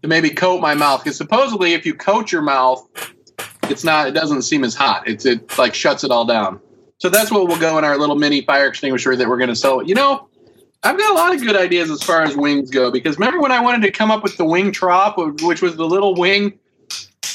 to 0.03 0.09
maybe 0.09 0.31
coat 0.31 0.61
my 0.61 0.75
mouth. 0.75 1.03
Because 1.03 1.17
supposedly, 1.17 1.75
if 1.75 1.87
you 1.87 1.95
coat 1.95 2.31
your 2.31 2.43
mouth, 2.43 2.87
it's 3.71 3.85
not. 3.85 4.09
It 4.09 4.13
doesn't 4.13 4.43
seem 4.43 4.65
as 4.65 4.75
hot. 4.75 5.09
It's 5.09 5.25
it 5.25 5.57
like 5.59 5.75
shuts 5.75 6.05
it 6.05 6.11
all 6.11 6.25
down. 6.25 6.61
So 6.99 7.09
that's 7.09 7.31
what 7.33 7.49
we'll 7.49 7.59
go 7.59 7.79
in 7.79 7.85
our 7.85 7.99
little 7.99 8.17
mini 8.17 8.43
fire 8.43 8.69
extinguisher 8.69 9.17
that 9.17 9.29
we're 9.29 9.39
going 9.39 9.49
to 9.49 9.57
sell. 9.57 9.83
You 9.83 9.95
know, 9.95 10.29
I've 10.83 10.99
got 10.99 11.13
a 11.13 11.15
lot 11.15 11.35
of 11.35 11.41
good 11.41 11.57
ideas 11.57 11.91
as 11.91 12.03
far 12.03 12.23
as 12.23 12.37
wings 12.37 12.71
go. 12.71 12.91
Because 12.91 13.19
remember 13.19 13.41
when 13.41 13.53
I 13.53 13.61
wanted 13.61 13.83
to 13.83 13.91
come 13.91 14.11
up 14.11 14.23
with 14.23 14.37
the 14.37 14.45
wing 14.45 14.73
trop, 14.73 15.17
which 15.43 15.63
was 15.63 15.77
the 15.77 15.87
little 15.87 16.15
wing, 16.15 16.59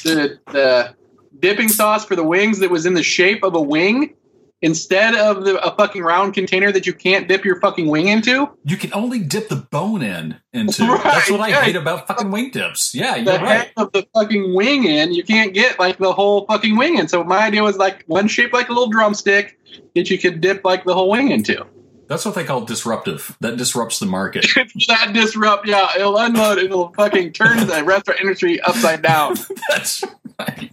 the 0.04 0.40
the 0.52 0.96
dipping 1.40 1.70
sauce 1.70 2.06
for 2.06 2.16
the 2.16 2.24
wings 2.24 2.60
that 2.60 2.70
was 2.70 2.86
in 2.86 2.94
the 2.94 3.04
shape 3.04 3.44
of 3.44 3.56
a 3.56 3.62
wing 3.62 4.14
instead 4.62 5.14
of 5.16 5.46
the, 5.46 5.58
a 5.64 5.76
fucking 5.76 6.02
round 6.02 6.34
container 6.34 6.72
that 6.72 6.88
you 6.88 6.94
can't 6.94 7.28
dip 7.28 7.46
your 7.46 7.60
fucking 7.60 7.88
wing 7.88 8.08
into. 8.08 8.50
You 8.64 8.78
can 8.78 8.92
only 8.94 9.20
dip 9.20 9.50
the 9.50 9.56
bone 9.58 10.02
in 10.02 10.36
into. 10.54 10.84
Right, 10.88 11.04
That's 11.04 11.30
what 11.32 11.42
I 11.42 11.50
yeah. 11.50 11.62
hate 11.62 11.76
about 11.76 12.08
fucking 12.08 12.32
wing 12.32 12.52
dips. 12.52 12.96
Yeah, 12.96 13.16
The 13.24 13.34
you're 13.34 13.42
right. 13.42 13.60
head 13.60 13.72
of 13.78 13.92
the 13.92 14.08
fucking 14.14 14.56
wing 14.56 14.86
in, 14.86 15.14
you 15.14 15.24
can't 15.24 15.54
get 15.54 15.78
like 15.80 15.98
the 15.98 16.12
whole 16.14 16.46
fucking 16.48 16.76
wing 16.76 16.98
in. 16.98 17.08
So 17.08 17.24
my 17.24 17.40
idea 17.40 17.62
was 17.64 17.78
like 17.78 18.04
one 18.08 18.28
shaped 18.28 18.54
like 18.54 18.70
a 18.70 18.74
little 18.74 18.90
drumstick 18.90 19.60
that 19.96 20.10
you 20.10 20.18
could 20.18 20.42
dip 20.42 20.64
like 20.66 20.86
the 20.86 20.94
whole 20.94 21.10
wing 21.10 21.30
into. 21.32 21.66
That's 22.08 22.24
what 22.26 22.36
they 22.36 22.46
call 22.46 22.62
disruptive. 22.62 23.36
That 23.42 23.58
disrupts 23.58 24.00
the 24.00 24.06
market. 24.06 24.46
That 24.88 25.12
disrupt, 25.14 25.68
yeah, 25.68 25.90
it'll 25.96 26.18
unload, 26.18 26.58
it'll 26.58 26.94
fucking 26.94 27.34
turn 27.34 27.68
the 27.68 27.84
restaurant 27.86 28.22
industry 28.22 28.62
upside 28.62 29.02
down. 29.02 29.36
That's 29.70 30.04
right. 30.40 30.72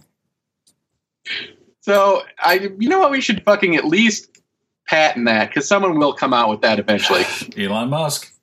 So 1.85 2.23
I, 2.39 2.71
you 2.79 2.89
know 2.89 2.97
what, 2.97 3.11
we 3.11 3.21
should 3.21 3.43
fucking 3.43 3.75
at 3.75 3.85
least 3.85 4.41
patent 4.87 5.27
that 5.27 5.49
because 5.49 5.67
someone 5.67 5.99
will 5.99 6.13
come 6.13 6.33
out 6.33 6.49
with 6.49 6.61
that 6.61 6.79
eventually. 6.79 7.25
Elon 7.57 7.91
Musk. 7.91 8.33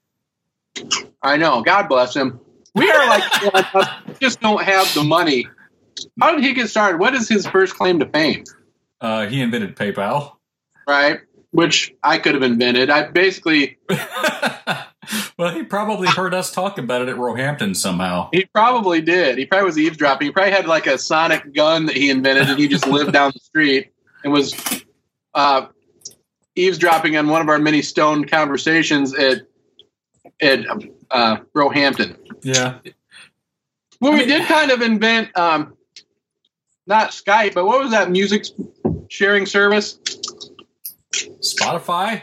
I 1.20 1.38
know. 1.38 1.60
God 1.62 1.88
bless 1.88 2.14
him. 2.14 2.38
We 2.76 2.88
are 2.88 3.08
like 3.08 3.42
Elon 3.42 3.64
Musk, 3.74 3.90
we 4.06 4.14
just 4.20 4.40
don't 4.40 4.62
have 4.62 4.94
the 4.94 5.02
money. 5.02 5.48
How 6.20 6.36
did 6.36 6.44
he 6.44 6.52
get 6.52 6.68
started? 6.70 7.00
What 7.00 7.16
is 7.16 7.28
his 7.28 7.44
first 7.44 7.74
claim 7.74 7.98
to 7.98 8.06
fame? 8.06 8.44
Uh, 9.00 9.26
he 9.26 9.40
invented 9.40 9.74
PayPal. 9.74 10.36
Right, 10.86 11.18
which 11.50 11.92
I 12.00 12.18
could 12.18 12.34
have 12.34 12.44
invented. 12.44 12.90
I 12.90 13.08
basically 13.08 13.78
well, 15.38 15.52
he 15.54 15.62
probably 15.62 16.08
heard 16.08 16.34
us 16.34 16.52
talk 16.52 16.78
about 16.78 17.02
it 17.02 17.08
at 17.08 17.16
Roehampton 17.16 17.74
somehow. 17.74 18.28
he 18.32 18.44
probably 18.46 19.00
did. 19.00 19.38
He 19.38 19.46
probably 19.46 19.66
was 19.66 19.78
eavesdropping. 19.78 20.26
He 20.26 20.32
probably 20.32 20.52
had 20.52 20.66
like 20.66 20.86
a 20.86 20.98
sonic 20.98 21.52
gun 21.52 21.86
that 21.86 21.96
he 21.96 22.10
invented, 22.10 22.48
and 22.48 22.58
he 22.58 22.68
just 22.68 22.86
lived 22.86 23.12
down 23.12 23.32
the 23.34 23.40
street 23.40 23.92
and 24.24 24.32
was 24.32 24.54
uh, 25.34 25.66
eavesdropping 26.54 27.16
on 27.16 27.28
one 27.28 27.42
of 27.42 27.48
our 27.48 27.58
many 27.58 27.82
stoned 27.82 28.30
conversations 28.30 29.14
at 29.14 29.42
at 30.40 30.64
uh, 31.10 31.38
Roehampton. 31.54 32.16
Yeah. 32.42 32.78
Well, 34.00 34.12
I 34.12 34.16
we 34.16 34.26
did 34.26 34.46
kind 34.48 34.72
of 34.72 34.82
invent, 34.82 35.36
um, 35.38 35.76
not 36.86 37.10
Skype, 37.10 37.54
but 37.54 37.64
what 37.64 37.80
was 37.80 37.92
that 37.92 38.10
music 38.10 38.46
sharing 39.08 39.46
service? 39.46 39.98
Spotify? 41.12 42.22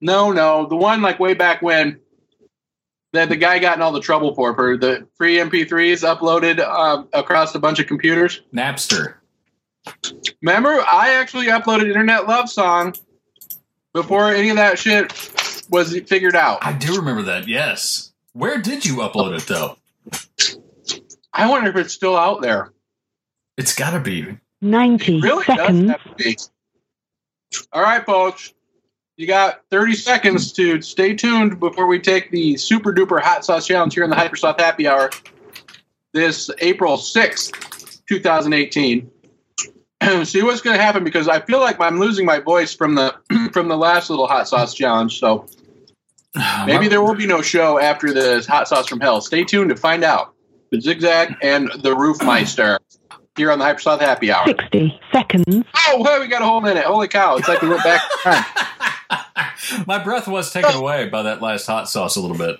No, 0.00 0.32
no, 0.32 0.66
the 0.66 0.76
one 0.76 1.02
like 1.02 1.18
way 1.18 1.34
back 1.34 1.62
when 1.62 2.00
that 3.12 3.28
the 3.28 3.36
guy 3.36 3.58
got 3.58 3.76
in 3.76 3.82
all 3.82 3.92
the 3.92 4.00
trouble 4.00 4.34
for 4.34 4.54
for 4.54 4.76
the 4.76 5.06
free 5.16 5.36
MP3s 5.36 6.02
uploaded 6.02 6.58
uh, 6.58 7.04
across 7.12 7.54
a 7.54 7.58
bunch 7.58 7.78
of 7.78 7.86
computers. 7.86 8.42
Napster. 8.54 9.14
Remember, 10.40 10.70
I 10.80 11.14
actually 11.14 11.46
uploaded 11.46 11.88
Internet 11.88 12.26
Love 12.28 12.48
Song 12.48 12.94
before 13.92 14.32
any 14.32 14.50
of 14.50 14.56
that 14.56 14.78
shit 14.78 15.12
was 15.70 15.98
figured 16.06 16.36
out. 16.36 16.58
I 16.62 16.72
do 16.72 16.96
remember 16.96 17.22
that, 17.22 17.48
yes. 17.48 18.12
Where 18.32 18.58
did 18.58 18.84
you 18.86 18.96
upload 18.96 19.36
it, 19.36 19.46
though? 19.46 19.76
I 21.32 21.48
wonder 21.50 21.70
if 21.70 21.76
it's 21.76 21.94
still 21.94 22.16
out 22.16 22.40
there. 22.42 22.72
It's 23.56 23.74
gotta 23.74 24.00
be. 24.00 24.38
90 24.60 25.20
really 25.20 25.44
seconds. 25.44 25.80
does 25.80 25.90
have 25.90 26.04
to 26.04 26.14
be. 26.14 26.36
All 27.72 27.82
right, 27.82 28.04
folks. 28.04 28.54
You 29.22 29.28
got 29.28 29.60
30 29.70 29.94
seconds 29.94 30.50
to 30.54 30.82
stay 30.82 31.14
tuned 31.14 31.60
before 31.60 31.86
we 31.86 32.00
take 32.00 32.32
the 32.32 32.56
super 32.56 32.92
duper 32.92 33.22
hot 33.22 33.44
sauce 33.44 33.68
challenge 33.68 33.94
here 33.94 34.02
in 34.02 34.10
the 34.10 34.16
HyperSloth 34.16 34.58
Happy 34.58 34.88
Hour 34.88 35.10
this 36.12 36.50
April 36.58 36.96
6th, 36.96 38.02
2018. 38.08 39.08
See 40.24 40.42
what's 40.42 40.60
going 40.60 40.76
to 40.76 40.82
happen 40.82 41.04
because 41.04 41.28
I 41.28 41.38
feel 41.38 41.60
like 41.60 41.80
I'm 41.80 42.00
losing 42.00 42.26
my 42.26 42.40
voice 42.40 42.74
from 42.74 42.96
the 42.96 43.14
from 43.52 43.68
the 43.68 43.76
last 43.76 44.10
little 44.10 44.26
hot 44.26 44.48
sauce 44.48 44.74
challenge. 44.74 45.20
So 45.20 45.46
maybe 46.66 46.88
there 46.88 47.00
will 47.00 47.14
be 47.14 47.28
no 47.28 47.42
show 47.42 47.78
after 47.78 48.12
the 48.12 48.44
hot 48.48 48.66
sauce 48.66 48.88
from 48.88 48.98
hell. 48.98 49.20
Stay 49.20 49.44
tuned 49.44 49.70
to 49.70 49.76
find 49.76 50.02
out. 50.02 50.34
The 50.72 50.80
Zigzag 50.80 51.36
and 51.42 51.68
the 51.68 51.94
Roofmeister 51.94 52.78
here 53.36 53.52
on 53.52 53.60
the 53.60 53.64
HyperSloth 53.66 54.00
Happy 54.00 54.32
Hour. 54.32 54.46
60 54.48 55.00
seconds. 55.12 55.64
Oh, 55.86 56.02
hey, 56.02 56.18
we 56.18 56.26
got 56.26 56.42
a 56.42 56.44
whole 56.44 56.60
minute. 56.60 56.84
Holy 56.84 57.06
cow. 57.06 57.36
It's 57.36 57.46
like 57.46 57.62
we 57.62 57.68
went 57.68 57.84
back 57.84 58.02
in 58.02 58.32
time. 58.32 58.66
My 59.86 60.02
breath 60.02 60.28
was 60.28 60.52
taken 60.52 60.74
away 60.74 61.08
by 61.08 61.22
that 61.22 61.40
last 61.42 61.66
hot 61.66 61.88
sauce 61.88 62.16
a 62.16 62.20
little 62.20 62.36
bit. 62.36 62.56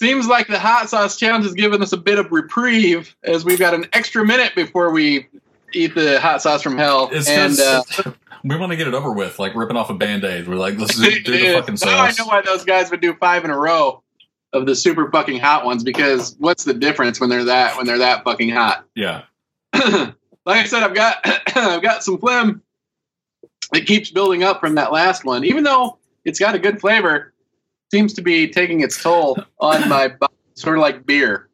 Seems 0.00 0.28
like 0.28 0.46
the 0.46 0.58
hot 0.58 0.88
sauce 0.88 1.16
challenge 1.16 1.44
has 1.44 1.54
given 1.54 1.82
us 1.82 1.92
a 1.92 1.96
bit 1.96 2.18
of 2.18 2.30
reprieve 2.30 3.16
as 3.24 3.44
we've 3.44 3.58
got 3.58 3.74
an 3.74 3.86
extra 3.92 4.24
minute 4.24 4.54
before 4.54 4.90
we 4.90 5.26
eat 5.72 5.94
the 5.94 6.20
hot 6.20 6.40
sauce 6.40 6.62
from 6.62 6.76
hell. 6.76 7.08
It's 7.12 7.28
and 7.28 7.58
uh, 7.58 7.82
we 8.44 8.56
want 8.56 8.70
to 8.70 8.76
get 8.76 8.86
it 8.86 8.94
over 8.94 9.12
with, 9.12 9.38
like 9.38 9.54
ripping 9.54 9.76
off 9.76 9.90
a 9.90 9.94
band 9.94 10.24
aid. 10.24 10.46
We're 10.46 10.54
like, 10.54 10.78
let's 10.78 10.96
do, 10.96 11.20
do 11.20 11.32
the 11.32 11.52
fucking 11.60 11.78
now 11.84 11.98
I 11.98 12.10
sauce. 12.10 12.18
know 12.18 12.26
why 12.26 12.42
those 12.42 12.64
guys 12.64 12.90
would 12.90 13.00
do 13.00 13.14
five 13.14 13.44
in 13.44 13.50
a 13.50 13.58
row 13.58 14.02
of 14.52 14.66
the 14.66 14.74
super 14.74 15.10
fucking 15.10 15.40
hot 15.40 15.64
ones 15.64 15.84
because 15.84 16.36
what's 16.38 16.64
the 16.64 16.74
difference 16.74 17.20
when 17.20 17.28
they're 17.28 17.44
that 17.44 17.76
when 17.76 17.86
they're 17.86 17.98
that 17.98 18.24
fucking 18.24 18.50
hot? 18.50 18.84
Yeah. 18.94 19.24
like 19.74 20.14
I 20.46 20.64
said, 20.66 20.82
I've 20.82 20.94
got 20.94 21.18
I've 21.56 21.82
got 21.82 22.04
some 22.04 22.18
phlegm 22.18 22.62
that 23.72 23.86
keeps 23.86 24.10
building 24.10 24.42
up 24.42 24.60
from 24.60 24.74
that 24.76 24.92
last 24.92 25.24
one. 25.24 25.44
Even 25.44 25.64
though 25.64 25.98
it's 26.24 26.38
got 26.38 26.54
a 26.54 26.58
good 26.58 26.80
flavor, 26.80 27.32
seems 27.90 28.12
to 28.14 28.22
be 28.22 28.48
taking 28.48 28.80
its 28.80 29.02
toll 29.02 29.38
on 29.60 29.88
my 29.88 30.08
body. 30.20 30.32
Sort 30.54 30.76
of 30.76 30.82
like 30.82 31.06
beer, 31.06 31.48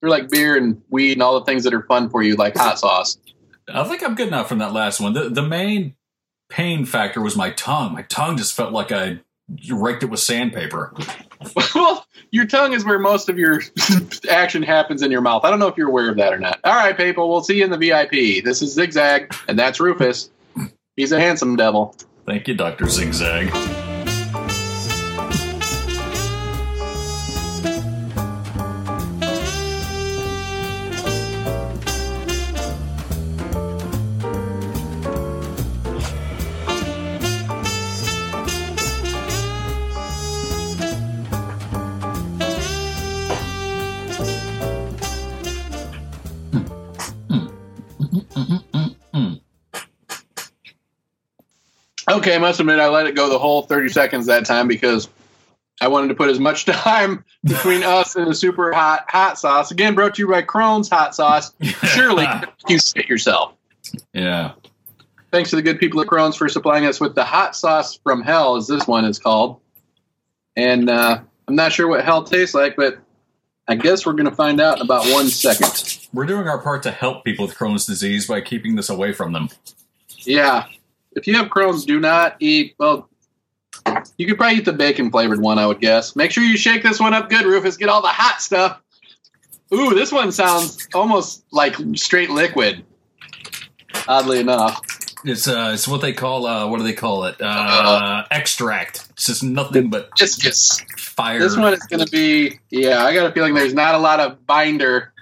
sort 0.00 0.04
of 0.04 0.10
like 0.10 0.30
beer 0.30 0.56
and 0.56 0.80
weed 0.88 1.12
and 1.12 1.22
all 1.22 1.38
the 1.38 1.44
things 1.44 1.62
that 1.64 1.74
are 1.74 1.82
fun 1.82 2.08
for 2.08 2.22
you, 2.22 2.36
like 2.36 2.56
hot 2.56 2.78
sauce. 2.78 3.18
I 3.68 3.84
think 3.84 4.02
I'm 4.02 4.14
good 4.14 4.28
enough 4.28 4.48
from 4.48 4.58
that 4.58 4.72
last 4.72 4.98
one. 4.98 5.12
The 5.12 5.28
the 5.28 5.42
main 5.42 5.94
pain 6.48 6.86
factor 6.86 7.20
was 7.20 7.36
my 7.36 7.50
tongue. 7.50 7.92
My 7.92 8.02
tongue 8.02 8.36
just 8.38 8.54
felt 8.54 8.72
like 8.72 8.92
I 8.92 9.20
raked 9.70 10.02
it 10.02 10.06
with 10.06 10.20
sandpaper. 10.20 10.94
well, 11.74 12.06
your 12.30 12.46
tongue 12.46 12.72
is 12.72 12.84
where 12.84 12.98
most 12.98 13.28
of 13.28 13.38
your 13.38 13.62
action 14.30 14.62
happens 14.62 15.02
in 15.02 15.10
your 15.10 15.20
mouth. 15.20 15.44
I 15.44 15.50
don't 15.50 15.58
know 15.58 15.68
if 15.68 15.76
you're 15.76 15.88
aware 15.88 16.08
of 16.08 16.16
that 16.16 16.32
or 16.32 16.38
not. 16.38 16.58
All 16.64 16.74
right, 16.74 16.96
people, 16.96 17.28
we'll 17.28 17.42
see 17.42 17.58
you 17.58 17.64
in 17.64 17.70
the 17.70 17.78
VIP. 17.78 18.44
This 18.44 18.62
is 18.62 18.72
Zigzag, 18.72 19.34
and 19.48 19.58
that's 19.58 19.80
Rufus. 19.80 20.30
He's 20.96 21.12
a 21.12 21.20
handsome 21.20 21.56
devil. 21.56 21.94
Thank 22.24 22.48
you, 22.48 22.54
Doctor 22.54 22.88
Zigzag. 22.88 23.52
Okay, 52.26 52.34
I 52.34 52.38
must 52.38 52.58
admit 52.58 52.80
I 52.80 52.88
let 52.88 53.06
it 53.06 53.14
go 53.14 53.28
the 53.28 53.38
whole 53.38 53.62
30 53.62 53.88
seconds 53.90 54.26
that 54.26 54.44
time 54.44 54.66
because 54.66 55.08
I 55.80 55.86
wanted 55.86 56.08
to 56.08 56.16
put 56.16 56.28
as 56.28 56.40
much 56.40 56.64
time 56.66 57.24
between 57.44 57.84
us 57.84 58.16
and 58.16 58.26
the 58.26 58.34
super 58.34 58.72
hot 58.72 59.04
hot 59.06 59.38
sauce. 59.38 59.70
Again, 59.70 59.94
brought 59.94 60.16
to 60.16 60.22
you 60.22 60.28
by 60.28 60.42
Crohn's 60.42 60.88
Hot 60.88 61.14
Sauce. 61.14 61.52
Surely 61.62 62.26
you 62.68 62.80
sit 62.80 63.08
yourself. 63.08 63.54
Yeah. 64.12 64.54
Thanks 65.30 65.50
to 65.50 65.56
the 65.56 65.62
good 65.62 65.78
people 65.78 66.00
at 66.00 66.08
Crohn's 66.08 66.34
for 66.34 66.48
supplying 66.48 66.84
us 66.84 67.00
with 67.00 67.14
the 67.14 67.22
hot 67.22 67.54
sauce 67.54 67.96
from 68.02 68.22
hell, 68.22 68.56
as 68.56 68.66
this 68.66 68.88
one 68.88 69.04
is 69.04 69.20
called. 69.20 69.60
And 70.56 70.90
uh, 70.90 71.20
I'm 71.46 71.54
not 71.54 71.72
sure 71.72 71.86
what 71.86 72.04
hell 72.04 72.24
tastes 72.24 72.56
like, 72.56 72.74
but 72.74 72.98
I 73.68 73.76
guess 73.76 74.04
we're 74.04 74.14
going 74.14 74.28
to 74.28 74.34
find 74.34 74.60
out 74.60 74.78
in 74.78 74.82
about 74.82 75.04
one 75.12 75.28
second. 75.28 76.08
We're 76.12 76.26
doing 76.26 76.48
our 76.48 76.58
part 76.58 76.82
to 76.82 76.90
help 76.90 77.24
people 77.24 77.46
with 77.46 77.54
Crohn's 77.54 77.86
disease 77.86 78.26
by 78.26 78.40
keeping 78.40 78.74
this 78.74 78.88
away 78.88 79.12
from 79.12 79.32
them. 79.32 79.48
Yeah. 80.24 80.66
If 81.16 81.26
you 81.26 81.34
have 81.36 81.48
Crohn's, 81.48 81.84
do 81.84 81.98
not 81.98 82.36
eat. 82.38 82.74
Well, 82.78 83.08
you 84.16 84.26
could 84.26 84.36
probably 84.36 84.58
eat 84.58 84.64
the 84.64 84.72
bacon 84.72 85.10
flavored 85.10 85.40
one, 85.40 85.58
I 85.58 85.66
would 85.66 85.80
guess. 85.80 86.14
Make 86.14 86.30
sure 86.30 86.44
you 86.44 86.56
shake 86.56 86.82
this 86.82 87.00
one 87.00 87.14
up 87.14 87.28
good, 87.28 87.44
Rufus. 87.44 87.76
Get 87.76 87.88
all 87.88 88.02
the 88.02 88.08
hot 88.08 88.40
stuff. 88.40 88.80
Ooh, 89.74 89.94
this 89.94 90.12
one 90.12 90.30
sounds 90.30 90.86
almost 90.94 91.44
like 91.50 91.74
straight 91.94 92.30
liquid. 92.30 92.84
Oddly 94.06 94.40
enough. 94.40 94.80
It's 95.24 95.48
uh, 95.48 95.72
it's 95.74 95.88
what 95.88 96.02
they 96.02 96.12
call 96.12 96.46
uh, 96.46 96.68
what 96.68 96.78
do 96.78 96.84
they 96.84 96.92
call 96.92 97.24
it? 97.24 97.40
Uh, 97.40 98.24
extract. 98.30 99.08
It's 99.10 99.26
just 99.26 99.42
nothing 99.42 99.90
but 99.90 100.14
Discus. 100.16 100.80
fire. 100.96 101.40
This 101.40 101.56
one 101.56 101.72
is 101.72 101.80
going 101.80 102.04
to 102.04 102.10
be, 102.12 102.60
yeah, 102.70 103.02
I 103.02 103.12
got 103.12 103.28
a 103.28 103.32
feeling 103.32 103.54
there's 103.54 103.74
not 103.74 103.96
a 103.96 103.98
lot 103.98 104.20
of 104.20 104.46
binder 104.46 105.12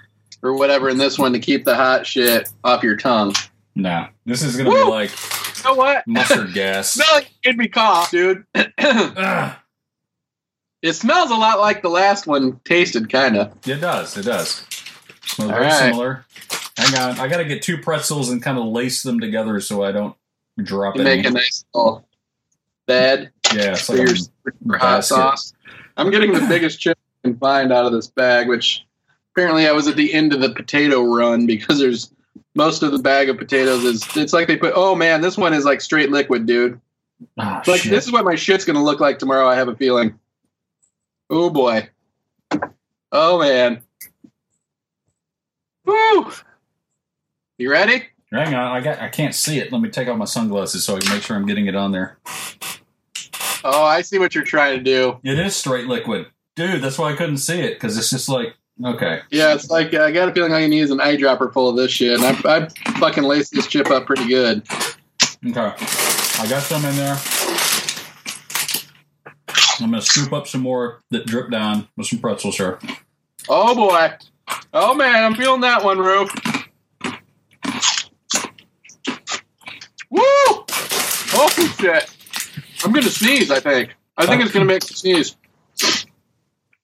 or 0.43 0.53
whatever 0.53 0.89
in 0.89 0.97
this 0.97 1.17
one 1.17 1.33
to 1.33 1.39
keep 1.39 1.65
the 1.65 1.75
hot 1.75 2.05
shit 2.05 2.49
off 2.63 2.83
your 2.83 2.97
tongue. 2.97 3.33
No, 3.75 4.07
this 4.25 4.43
is 4.43 4.55
gonna 4.55 4.69
be 4.69 4.83
like 4.83 5.09
You 5.09 5.44
know 5.65 5.75
what? 5.75 6.03
mustard 6.07 6.53
gas. 6.53 6.89
Smell 6.93 7.07
like 7.13 7.31
made 7.45 7.57
me 7.57 7.67
cough, 7.67 8.11
dude. 8.11 8.45
It 10.81 10.93
smells 10.93 11.31
a 11.31 11.35
lot 11.35 11.59
like 11.59 11.81
the 11.81 11.89
last 11.89 12.27
one 12.27 12.59
tasted, 12.63 13.09
kind 13.09 13.37
of. 13.37 13.51
It 13.67 13.77
does. 13.81 14.15
It 14.17 14.25
does. 14.25 14.63
Smells 15.23 15.49
All 15.51 15.57
very 15.57 15.65
right. 15.65 15.79
similar. 15.79 16.25
Hang 16.77 16.95
on, 16.99 17.19
I 17.19 17.27
got 17.27 17.37
to 17.37 17.45
get 17.45 17.63
two 17.63 17.79
pretzels 17.79 18.29
and 18.29 18.39
kind 18.43 18.59
of 18.59 18.65
lace 18.65 19.01
them 19.01 19.19
together 19.19 19.59
so 19.61 19.83
I 19.83 19.91
don't 19.91 20.15
drop 20.61 20.95
You 20.95 21.01
any. 21.01 21.17
make 21.17 21.25
a 21.25 21.31
nice 21.31 21.65
little 21.73 22.07
bed 22.85 23.31
yeah, 23.53 23.71
it's 23.71 23.89
like 23.89 23.97
your 23.99 24.77
hot 24.77 24.97
basket. 24.97 25.15
sauce. 25.15 25.53
I'm 25.97 26.11
getting 26.11 26.33
the 26.33 26.45
biggest 26.47 26.79
chip 26.79 26.99
I 27.23 27.29
can 27.29 27.37
find 27.39 27.73
out 27.73 27.85
of 27.85 27.91
this 27.91 28.07
bag, 28.07 28.47
which 28.47 28.85
apparently 29.31 29.67
I 29.67 29.71
was 29.71 29.87
at 29.87 29.95
the 29.95 30.13
end 30.13 30.33
of 30.33 30.41
the 30.41 30.49
potato 30.51 31.01
run 31.03 31.47
because 31.47 31.79
there's 31.79 32.11
most 32.55 32.81
of 32.83 32.91
the 32.91 32.99
bag 32.99 33.29
of 33.29 33.37
potatoes 33.37 33.83
is 33.83 34.07
it's 34.15 34.33
like 34.33 34.47
they 34.47 34.57
put 34.57 34.73
oh 34.75 34.95
man, 34.95 35.21
this 35.21 35.37
one 35.37 35.53
is 35.53 35.65
like 35.65 35.81
straight 35.81 36.09
liquid, 36.11 36.45
dude. 36.45 36.79
Ah, 37.37 37.61
Like 37.67 37.81
shit. 37.81 37.91
this 37.91 38.05
is 38.05 38.11
what 38.11 38.25
my 38.25 38.35
shit's 38.35 38.65
gonna 38.65 38.83
look 38.83 38.99
like 38.99 39.19
tomorrow, 39.19 39.47
I 39.47 39.55
have 39.55 39.67
a 39.67 39.75
feeling. 39.75 40.19
Oh 41.29 41.49
boy. 41.49 41.89
Oh 43.11 43.39
man. 43.39 43.81
Woo! 45.85 46.31
You 47.57 47.71
ready? 47.71 48.03
Hang 48.31 48.53
on, 48.53 48.75
I 48.75 48.81
got. 48.81 48.99
I 48.99 49.07
can't 49.09 49.33
see 49.35 49.59
it. 49.59 49.71
Let 49.71 49.81
me 49.81 49.89
take 49.89 50.07
off 50.07 50.17
my 50.17 50.25
sunglasses 50.25 50.83
so 50.83 50.95
I 50.95 50.99
can 50.99 51.13
make 51.13 51.21
sure 51.23 51.37
I'm 51.37 51.45
getting 51.45 51.67
it 51.67 51.75
on 51.75 51.91
there. 51.91 52.17
Oh, 53.63 53.83
I 53.83 54.01
see 54.01 54.19
what 54.19 54.35
you're 54.35 54.43
trying 54.43 54.77
to 54.77 54.83
do. 54.83 55.19
It 55.23 55.39
is 55.39 55.55
straight 55.55 55.87
liquid, 55.87 56.27
dude. 56.55 56.81
That's 56.81 56.97
why 56.97 57.11
I 57.13 57.15
couldn't 57.15 57.37
see 57.37 57.59
it 57.61 57.75
because 57.75 57.97
it's 57.97 58.09
just 58.09 58.27
like 58.27 58.55
okay. 58.83 59.21
Yeah, 59.31 59.53
it's 59.53 59.69
like 59.69 59.93
I 59.93 60.11
got 60.11 60.29
a 60.29 60.33
feeling 60.33 60.53
I 60.53 60.61
can 60.61 60.71
use 60.71 60.91
an 60.91 60.99
eyedropper 60.99 61.53
full 61.53 61.69
of 61.69 61.75
this 61.75 61.91
shit, 61.91 62.19
and 62.19 62.23
I, 62.23 62.57
I 62.57 62.67
fucking 62.99 63.23
laced 63.23 63.53
this 63.53 63.67
chip 63.67 63.89
up 63.89 64.05
pretty 64.05 64.27
good. 64.27 64.63
Okay, 65.47 65.73
I 66.39 66.47
got 66.49 66.63
some 66.63 66.83
in 66.85 66.95
there. 66.95 67.17
I'm 69.79 69.91
gonna 69.91 70.01
scoop 70.01 70.33
up 70.33 70.47
some 70.47 70.61
more 70.61 71.01
that 71.11 71.25
drip 71.25 71.51
down 71.51 71.87
with 71.97 72.07
some 72.07 72.19
pretzels 72.19 72.55
here. 72.57 72.79
Oh 73.49 73.75
boy. 73.75 74.13
Oh 74.73 74.93
man, 74.93 75.23
I'm 75.23 75.35
feeling 75.35 75.61
that 75.61 75.83
one, 75.83 75.99
Roof. 75.99 76.29
Woo! 80.09 80.21
Oh 80.21 81.73
shit. 81.79 82.15
I'm 82.83 82.91
gonna 82.91 83.09
sneeze, 83.09 83.51
I 83.51 83.59
think. 83.59 83.95
I 84.17 84.25
think 84.25 84.43
it's 84.43 84.51
gonna 84.51 84.65
make 84.65 84.83
me 84.83 84.95
sneeze. 84.95 85.35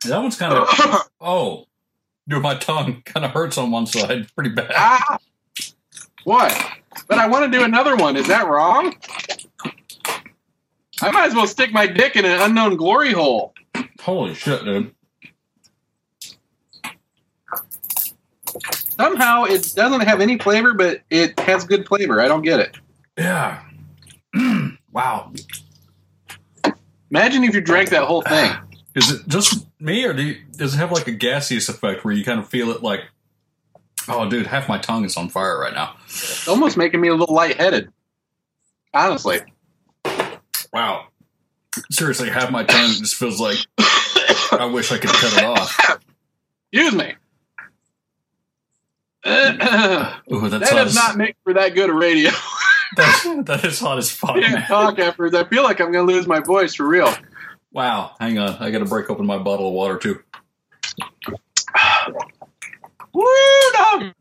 That 0.05 0.17
one's 0.17 0.37
kind 0.37 0.53
of 0.53 0.67
oh, 1.21 1.65
dude, 2.27 2.41
my 2.41 2.55
tongue 2.55 3.01
kind 3.05 3.25
of 3.25 3.31
hurts 3.31 3.57
on 3.57 3.71
one 3.71 3.85
side 3.85 4.27
pretty 4.35 4.51
bad. 4.51 4.71
ah! 4.75 5.17
What? 6.23 6.55
But 7.07 7.17
I 7.17 7.27
want 7.27 7.51
to 7.51 7.57
do 7.57 7.63
another 7.63 7.95
one. 7.95 8.15
Is 8.15 8.27
that 8.27 8.47
wrong? 8.47 8.95
I 11.01 11.09
might 11.09 11.27
as 11.27 11.33
well 11.35 11.47
stick 11.47 11.73
my 11.73 11.87
dick 11.87 12.15
in 12.15 12.25
an 12.25 12.39
unknown 12.41 12.77
glory 12.77 13.11
hole. 13.11 13.53
Holy 14.01 14.35
shit, 14.35 14.63
dude! 14.63 14.93
Somehow 18.97 19.45
it 19.45 19.73
doesn't 19.75 20.01
have 20.01 20.21
any 20.21 20.37
flavor, 20.37 20.73
but 20.73 21.01
it 21.09 21.39
has 21.39 21.63
good 21.63 21.87
flavor. 21.87 22.21
I 22.21 22.27
don't 22.27 22.43
get 22.43 22.59
it. 22.59 22.77
Yeah. 23.17 23.63
wow. 24.91 25.31
Imagine 27.09 27.43
if 27.43 27.55
you 27.55 27.61
drank 27.61 27.89
that 27.89 28.03
whole 28.03 28.21
thing. 28.21 28.51
Is 28.95 29.11
it 29.11 29.27
just 29.27 29.65
me, 29.81 30.05
or 30.05 30.13
do 30.13 30.23
you, 30.23 30.37
does 30.51 30.73
it 30.73 30.77
have 30.77 30.91
like 30.91 31.07
a 31.07 31.11
gaseous 31.11 31.69
effect 31.69 32.05
where 32.05 32.13
you 32.13 32.23
kind 32.23 32.39
of 32.39 32.47
feel 32.47 32.69
it 32.71 32.83
like, 32.83 33.01
oh, 34.07 34.29
dude, 34.29 34.47
half 34.47 34.67
my 34.69 34.77
tongue 34.77 35.05
is 35.05 35.17
on 35.17 35.29
fire 35.29 35.59
right 35.59 35.73
now? 35.73 35.95
It's 36.05 36.47
almost 36.47 36.77
making 36.77 37.01
me 37.01 37.09
a 37.09 37.15
little 37.15 37.35
lightheaded. 37.35 37.91
Honestly. 38.93 39.41
Wow. 40.73 41.07
Seriously, 41.89 42.29
half 42.29 42.51
my 42.51 42.63
tongue 42.63 42.91
just 42.91 43.15
feels 43.15 43.39
like 43.39 43.57
I 44.51 44.65
wish 44.65 44.91
I 44.91 44.97
could 44.97 45.09
cut 45.09 45.37
it 45.37 45.43
off. 45.43 45.99
Excuse 46.71 46.93
me. 46.93 47.13
Ooh, 49.27 50.49
that's 50.49 50.69
hot 50.69 50.75
does 50.75 50.87
as, 50.87 50.95
not 50.95 51.15
make 51.15 51.35
for 51.43 51.53
that 51.53 51.75
good 51.75 51.89
a 51.89 51.93
radio. 51.93 52.31
that, 52.97 53.43
that 53.45 53.65
is 53.65 53.79
hot 53.79 53.97
as 53.97 54.09
fuck, 54.11 54.31
I 54.37 54.41
can't 54.41 54.53
man. 54.53 54.67
talk 54.67 54.99
afterwards. 54.99 55.35
I 55.35 55.43
feel 55.45 55.63
like 55.63 55.79
I'm 55.79 55.91
going 55.91 56.07
to 56.07 56.13
lose 56.13 56.27
my 56.27 56.39
voice 56.39 56.73
for 56.73 56.87
real. 56.87 57.13
Wow. 57.71 58.15
Hang 58.19 58.37
on. 58.37 58.55
I 58.59 58.71
got 58.71 58.79
to 58.79 58.85
break 58.85 59.09
open 59.09 59.25
my 59.25 59.37
bottle 59.37 59.67
of 59.67 59.73
water, 59.73 59.97
too. 59.97 60.21
Woo, 63.13 63.25
dog. 63.73 64.13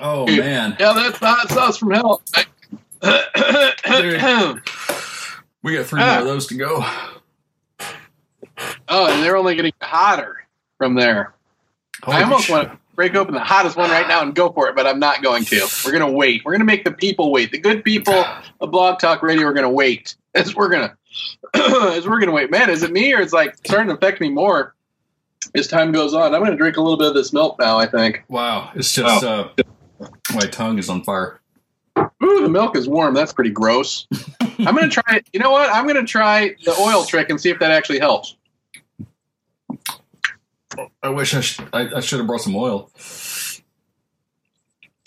Oh, 0.00 0.26
man. 0.26 0.76
Yeah, 0.78 0.92
that's 0.92 1.18
the 1.18 1.26
hot 1.26 1.50
sauce 1.50 1.78
from 1.78 1.90
hell. 1.90 2.22
We 5.62 5.76
got 5.76 5.86
three 5.86 6.00
more 6.00 6.08
of 6.08 6.22
ah. 6.22 6.24
those 6.24 6.46
to 6.48 6.54
go. 6.54 6.84
Oh, 8.88 9.12
and 9.12 9.22
they're 9.22 9.36
only 9.36 9.56
getting 9.56 9.72
hotter 9.80 10.46
from 10.78 10.94
there. 10.94 11.34
I 12.02 12.22
almost 12.22 12.46
shit. 12.46 12.54
want 12.54 12.70
to 12.70 12.78
break 12.94 13.14
open 13.14 13.34
the 13.34 13.40
hottest 13.40 13.76
one 13.76 13.90
right 13.90 14.06
now 14.08 14.22
and 14.22 14.34
go 14.34 14.50
for 14.52 14.68
it, 14.68 14.76
but 14.76 14.86
I'm 14.86 14.98
not 14.98 15.22
going 15.22 15.44
to. 15.46 15.68
We're 15.84 15.92
going 15.92 16.06
to 16.06 16.16
wait. 16.16 16.44
We're 16.44 16.52
going 16.52 16.60
to 16.60 16.66
make 16.66 16.84
the 16.84 16.92
people 16.92 17.32
wait. 17.32 17.52
The 17.52 17.58
good 17.58 17.84
people 17.84 18.24
of 18.60 18.70
Blog 18.70 18.98
Talk 18.98 19.22
Radio 19.22 19.46
are 19.46 19.52
going 19.52 19.64
to 19.64 19.70
wait. 19.70 20.16
As 20.34 20.56
we're 20.56 20.68
going 20.68 20.88
to 20.88 20.96
as 21.54 22.08
we're 22.08 22.18
going 22.18 22.26
to 22.26 22.32
wait. 22.32 22.50
Man, 22.50 22.68
is 22.70 22.82
it 22.82 22.90
me 22.90 23.14
or 23.14 23.20
it's 23.20 23.32
like 23.32 23.56
starting 23.58 23.88
to 23.88 23.94
affect 23.94 24.20
me 24.20 24.30
more 24.30 24.74
as 25.54 25.68
time 25.68 25.92
goes 25.92 26.12
on? 26.12 26.34
I'm 26.34 26.40
going 26.40 26.50
to 26.50 26.56
drink 26.56 26.76
a 26.76 26.80
little 26.80 26.98
bit 26.98 27.08
of 27.08 27.14
this 27.14 27.32
milk 27.32 27.58
now, 27.60 27.78
I 27.78 27.86
think. 27.86 28.24
Wow. 28.28 28.72
It's 28.74 28.92
just, 28.92 29.24
uh, 29.24 29.48
my 30.34 30.46
tongue 30.46 30.78
is 30.78 30.88
on 30.88 31.04
fire. 31.04 31.40
Ooh, 31.96 32.42
the 32.42 32.48
milk 32.48 32.76
is 32.76 32.88
warm. 32.88 33.14
That's 33.14 33.32
pretty 33.32 33.50
gross. 33.50 34.06
I'm 34.58 34.74
going 34.74 34.88
to 34.88 35.02
try 35.02 35.16
it. 35.16 35.28
You 35.32 35.40
know 35.40 35.50
what? 35.50 35.70
I'm 35.72 35.86
going 35.86 35.96
to 35.96 36.10
try 36.10 36.56
the 36.64 36.74
oil 36.80 37.04
trick 37.04 37.30
and 37.30 37.40
see 37.40 37.50
if 37.50 37.58
that 37.60 37.70
actually 37.70 38.00
helps. 38.00 38.36
I 41.02 41.08
wish 41.10 41.34
I, 41.34 41.40
sh- 41.40 41.60
I, 41.72 41.96
I 41.96 42.00
should 42.00 42.18
have 42.18 42.26
brought 42.26 42.40
some 42.40 42.56
oil. 42.56 42.90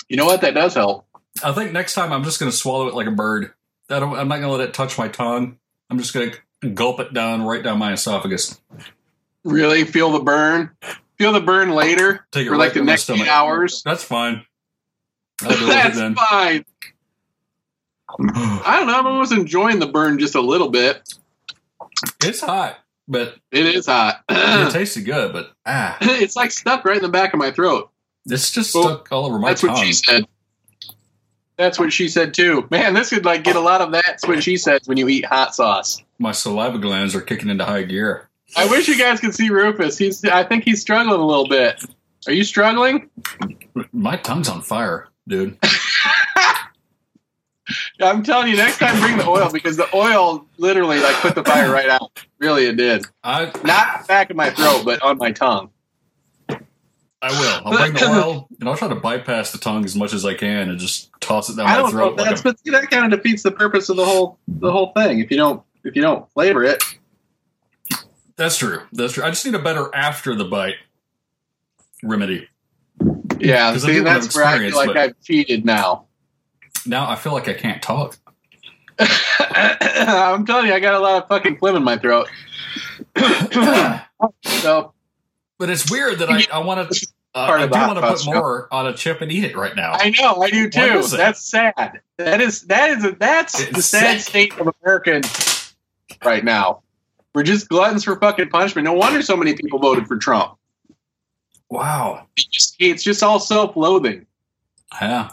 You 0.09 0.17
know 0.17 0.25
what? 0.25 0.41
That 0.41 0.53
does 0.53 0.73
help. 0.73 1.05
I 1.43 1.51
think 1.51 1.71
next 1.71 1.93
time 1.93 2.11
I'm 2.11 2.23
just 2.23 2.39
going 2.39 2.51
to 2.51 2.57
swallow 2.57 2.87
it 2.87 2.95
like 2.95 3.07
a 3.07 3.11
bird. 3.11 3.53
I 3.89 3.99
don't, 3.99 4.15
I'm 4.15 4.27
not 4.27 4.37
going 4.37 4.49
to 4.49 4.57
let 4.57 4.67
it 4.67 4.73
touch 4.73 4.97
my 4.97 5.07
tongue. 5.07 5.57
I'm 5.89 5.97
just 5.97 6.13
going 6.13 6.31
to 6.61 6.69
gulp 6.69 6.99
it 6.99 7.13
down 7.13 7.43
right 7.43 7.63
down 7.63 7.79
my 7.79 7.93
esophagus. 7.93 8.59
Really 9.43 9.85
feel 9.85 10.11
the 10.11 10.19
burn. 10.19 10.71
Feel 11.17 11.31
the 11.31 11.41
burn 11.41 11.71
later 11.71 12.25
Take 12.31 12.45
it 12.45 12.49
for 12.49 12.53
right 12.53 12.59
like 12.59 12.73
the 12.73 12.83
next 12.83 13.09
eight 13.09 13.27
hours. 13.27 13.81
That's 13.83 14.03
fine. 14.03 14.45
That's 15.41 15.99
fine. 16.19 16.65
I 18.19 18.77
don't 18.77 18.87
know. 18.87 18.97
I'm 18.97 19.07
almost 19.07 19.31
enjoying 19.31 19.79
the 19.79 19.87
burn 19.87 20.19
just 20.19 20.35
a 20.35 20.41
little 20.41 20.69
bit. 20.69 21.13
It's 22.23 22.41
hot, 22.41 22.77
but 23.07 23.35
It 23.51 23.65
is 23.65 23.85
hot. 23.85 24.23
it 24.29 24.71
tasted 24.71 25.05
good. 25.05 25.33
But 25.33 25.51
ah, 25.65 25.97
it's 26.01 26.35
like 26.35 26.51
stuck 26.51 26.85
right 26.85 26.97
in 26.97 27.01
the 27.03 27.09
back 27.09 27.33
of 27.33 27.39
my 27.39 27.51
throat. 27.51 27.89
it's 28.25 28.51
just 28.51 28.71
stuck 28.71 29.11
all 29.11 29.25
over 29.25 29.39
my 29.39 29.49
That's 29.49 29.61
tongue. 29.61 29.71
what 29.71 29.85
she 29.85 29.93
said. 29.93 30.25
That's 31.57 31.79
what 31.79 31.91
she 31.91 32.07
said 32.07 32.33
too. 32.35 32.67
Man, 32.69 32.93
this 32.93 33.09
could 33.09 33.25
like 33.25 33.43
get 33.43 33.55
a 33.55 33.59
lot 33.59 33.81
of 33.81 33.91
that's 33.91 34.27
what 34.27 34.43
she 34.43 34.57
says 34.57 34.81
when 34.85 34.97
you 34.97 35.07
eat 35.09 35.25
hot 35.25 35.55
sauce. 35.55 36.03
My 36.19 36.31
saliva 36.31 36.77
glands 36.77 37.15
are 37.15 37.21
kicking 37.21 37.49
into 37.49 37.65
high 37.65 37.83
gear. 37.83 38.29
I 38.55 38.67
wish 38.67 38.87
you 38.87 38.97
guys 38.97 39.19
could 39.19 39.33
see 39.33 39.49
Rufus. 39.49 39.97
He's 39.97 40.23
I 40.25 40.43
think 40.43 40.63
he's 40.63 40.81
struggling 40.81 41.19
a 41.19 41.25
little 41.25 41.47
bit. 41.47 41.83
Are 42.27 42.33
you 42.33 42.43
struggling? 42.43 43.09
My 43.91 44.17
tongue's 44.17 44.49
on 44.49 44.61
fire, 44.61 45.07
dude. 45.27 45.57
I'm 47.99 48.23
telling 48.23 48.49
you, 48.49 48.57
next 48.57 48.77
time 48.77 48.99
bring 48.99 49.17
the 49.17 49.27
oil 49.27 49.49
because 49.51 49.77
the 49.77 49.87
oil 49.95 50.45
literally 50.57 50.99
like 50.99 51.15
put 51.15 51.35
the 51.35 51.43
fire 51.43 51.71
right 51.71 51.89
out. 51.89 52.23
Really, 52.39 52.65
it 52.65 52.77
did. 52.77 53.05
I 53.23 53.51
Not 53.63 54.07
back 54.07 54.29
in 54.29 54.37
my 54.37 54.51
throat, 54.51 54.83
but 54.85 55.01
on 55.01 55.17
my 55.17 55.31
tongue. 55.31 55.71
I 57.19 57.31
will. 57.31 57.61
I'll 57.65 57.77
bring 57.77 57.93
the 57.93 58.05
oil 58.05 58.47
and 58.59 58.69
I'll 58.69 58.77
try 58.77 58.87
to 58.87 58.95
bypass 58.95 59.51
the 59.51 59.57
tongue 59.57 59.83
as 59.85 59.95
much 59.95 60.13
as 60.13 60.23
I 60.23 60.35
can 60.35 60.69
and 60.69 60.79
just 60.79 61.09
toss 61.19 61.49
it 61.49 61.57
down 61.57 61.65
I 61.65 61.81
my 61.81 61.89
throat. 61.89 62.15
Like 62.15 62.29
that's 62.29 62.41
a- 62.41 62.43
but 62.43 62.59
see, 62.59 62.69
that 62.71 62.89
kind 62.91 63.11
of 63.11 63.19
defeats 63.19 63.41
the 63.41 63.51
purpose 63.51 63.89
of 63.89 63.97
the 63.97 64.05
whole 64.05 64.37
the 64.47 64.71
whole 64.71 64.91
thing. 64.93 65.19
If 65.19 65.31
you 65.31 65.37
don't 65.37 65.63
if 65.83 65.95
you 65.95 66.01
don't 66.01 66.31
flavor 66.33 66.63
it, 66.63 66.83
that's 68.35 68.57
true. 68.57 68.81
That's 68.93 69.13
true. 69.13 69.23
I 69.23 69.29
just 69.29 69.45
need 69.45 69.55
a 69.55 69.59
better 69.59 69.93
after 69.95 70.35
the 70.35 70.45
bite 70.45 70.75
remedy. 72.03 72.47
yeah. 73.39 73.75
See, 73.77 73.99
that's 73.99 74.35
where 74.35 74.45
I 74.45 74.59
feel 74.59 74.75
like 74.75 74.87
but- 74.87 74.97
I've 74.97 75.21
cheated 75.23 75.65
now. 75.65 76.06
Now 76.85 77.09
I 77.09 77.15
feel 77.15 77.33
like 77.33 77.47
I 77.47 77.53
can't 77.53 77.81
talk. 77.81 78.17
I'm 78.99 80.45
telling 80.45 80.67
you, 80.67 80.73
I 80.73 80.79
got 80.79 80.95
a 80.95 80.99
lot 80.99 81.21
of 81.21 81.27
fucking 81.29 81.57
phlegm 81.57 81.75
in 81.75 81.83
my 81.83 81.97
throat. 81.97 82.27
so 84.43 84.93
But 85.57 85.69
it's 85.69 85.89
weird 85.89 86.19
that 86.19 86.29
I, 86.29 86.45
I 86.51 86.59
want 86.59 86.91
to. 86.91 87.07
Uh, 87.35 87.39
I 87.51 87.67
do 87.67 87.71
want 87.73 87.99
to 87.99 88.07
put 88.07 88.25
more 88.25 88.67
on 88.73 88.87
a 88.87 88.93
chip 88.93 89.21
and 89.21 89.31
eat 89.31 89.43
it 89.43 89.55
right 89.55 89.75
now. 89.75 89.91
I 89.93 90.11
know, 90.19 90.41
I 90.41 90.49
do 90.49 90.69
too. 90.69 91.03
That's 91.03 91.47
sad. 91.47 92.01
That 92.17 92.41
is 92.41 92.63
that 92.63 92.89
is 92.89 93.13
that's 93.19 93.59
It's 93.59 93.75
the 93.75 93.81
sad 93.83 94.21
sick. 94.21 94.29
state 94.29 94.59
of 94.59 94.73
American 94.81 95.21
right 96.25 96.43
now. 96.43 96.81
We're 97.35 97.43
just 97.43 97.69
gluttons 97.69 98.03
for 98.03 98.15
fucking 98.19 98.49
punishment. 98.49 98.85
No 98.85 98.93
wonder 98.93 99.21
so 99.21 99.37
many 99.37 99.53
people 99.53 99.77
voted 99.77 100.07
for 100.07 100.17
Trump. 100.17 100.57
wow. 101.69 102.25
It's 102.35 102.45
just, 102.47 102.75
it's 102.79 103.03
just 103.03 103.21
all 103.21 103.39
self-loathing, 103.39 104.25
Yeah. 104.99 105.29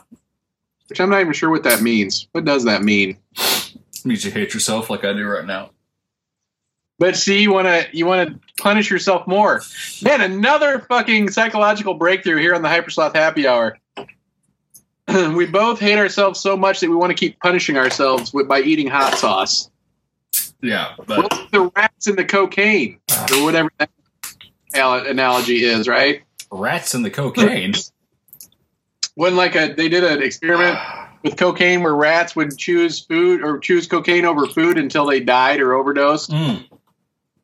Which 0.95 1.01
I'm 1.01 1.11
not 1.11 1.23
even 1.23 1.33
sure 1.33 1.51
what 1.51 1.65
that 1.65 1.83
means. 1.83 2.29
What 2.31 2.45
does 2.45 2.67
that 2.67 2.85
mean? 2.85 3.19
means 4.05 4.25
you 4.25 4.31
hate 4.31 4.55
yourself 4.55 4.91
like 4.91 5.05
I 5.05 5.13
do 5.13 5.27
right 5.27 5.45
now. 5.45 5.71
But 7.01 7.17
see, 7.17 7.43
you 7.43 7.53
want 7.53 7.67
to 7.67 7.89
you 7.93 8.07
want 8.07 8.29
to 8.29 8.63
punish 8.63 8.93
yourself 8.93 9.27
more. 9.27 9.61
Man, 10.03 10.21
another 10.21 10.79
fucking 10.89 11.33
psychological 11.33 11.95
breakthrough 11.95 12.37
here 12.37 12.55
on 12.55 12.63
the 12.63 12.69
HyperSloth 12.69 13.13
Happy 13.17 13.49
Hour. 13.49 13.77
we 15.35 15.47
both 15.47 15.81
hate 15.81 15.99
ourselves 15.99 16.39
so 16.39 16.57
much 16.57 16.79
that 16.79 16.89
we 16.89 16.95
want 16.95 17.11
to 17.11 17.17
keep 17.17 17.41
punishing 17.41 17.77
ourselves 17.77 18.33
with, 18.33 18.47
by 18.47 18.61
eating 18.61 18.87
hot 18.87 19.19
sauce. 19.19 19.69
Yeah, 20.63 20.95
but 21.09 21.25
What's 21.25 21.51
the 21.51 21.73
rats 21.75 22.07
and 22.07 22.17
the 22.17 22.25
cocaine 22.25 23.01
or 23.33 23.43
whatever 23.43 23.69
that 23.79 23.91
analogy 24.73 25.65
is, 25.65 25.89
right? 25.89 26.23
rats 26.53 26.95
and 26.95 27.05
the 27.05 27.11
cocaine. 27.11 27.75
When 29.17 29.37
like 29.37 29.55
a 29.55 29.73
they 29.75 29.89
did 29.89 30.05
an 30.05 30.23
experiment 30.23 30.79
with 31.23 31.37
cocaine 31.37 31.83
where 31.83 31.95
rats 31.95 32.35
would 32.37 32.57
choose 32.59 33.01
food 33.01 33.43
or 33.43 33.59
choose 33.59 33.87
cocaine 33.87 34.25
over 34.25 34.47
food 34.47 34.77
until 34.77 35.07
they 35.07 35.21
died 35.21 35.61
or 35.61 35.75
overdosed, 35.75 36.31
Mm. 36.31 36.65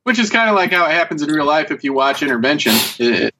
which 0.03 0.18
is 0.18 0.31
kind 0.31 0.51
of 0.51 0.57
like 0.57 0.73
how 0.73 0.87
it 0.87 0.93
happens 0.93 1.23
in 1.23 1.31
real 1.31 1.47
life 1.47 1.71
if 1.71 1.85
you 1.85 1.93
watch 1.93 2.23
Intervention. 2.23 2.73
It- 2.99 3.35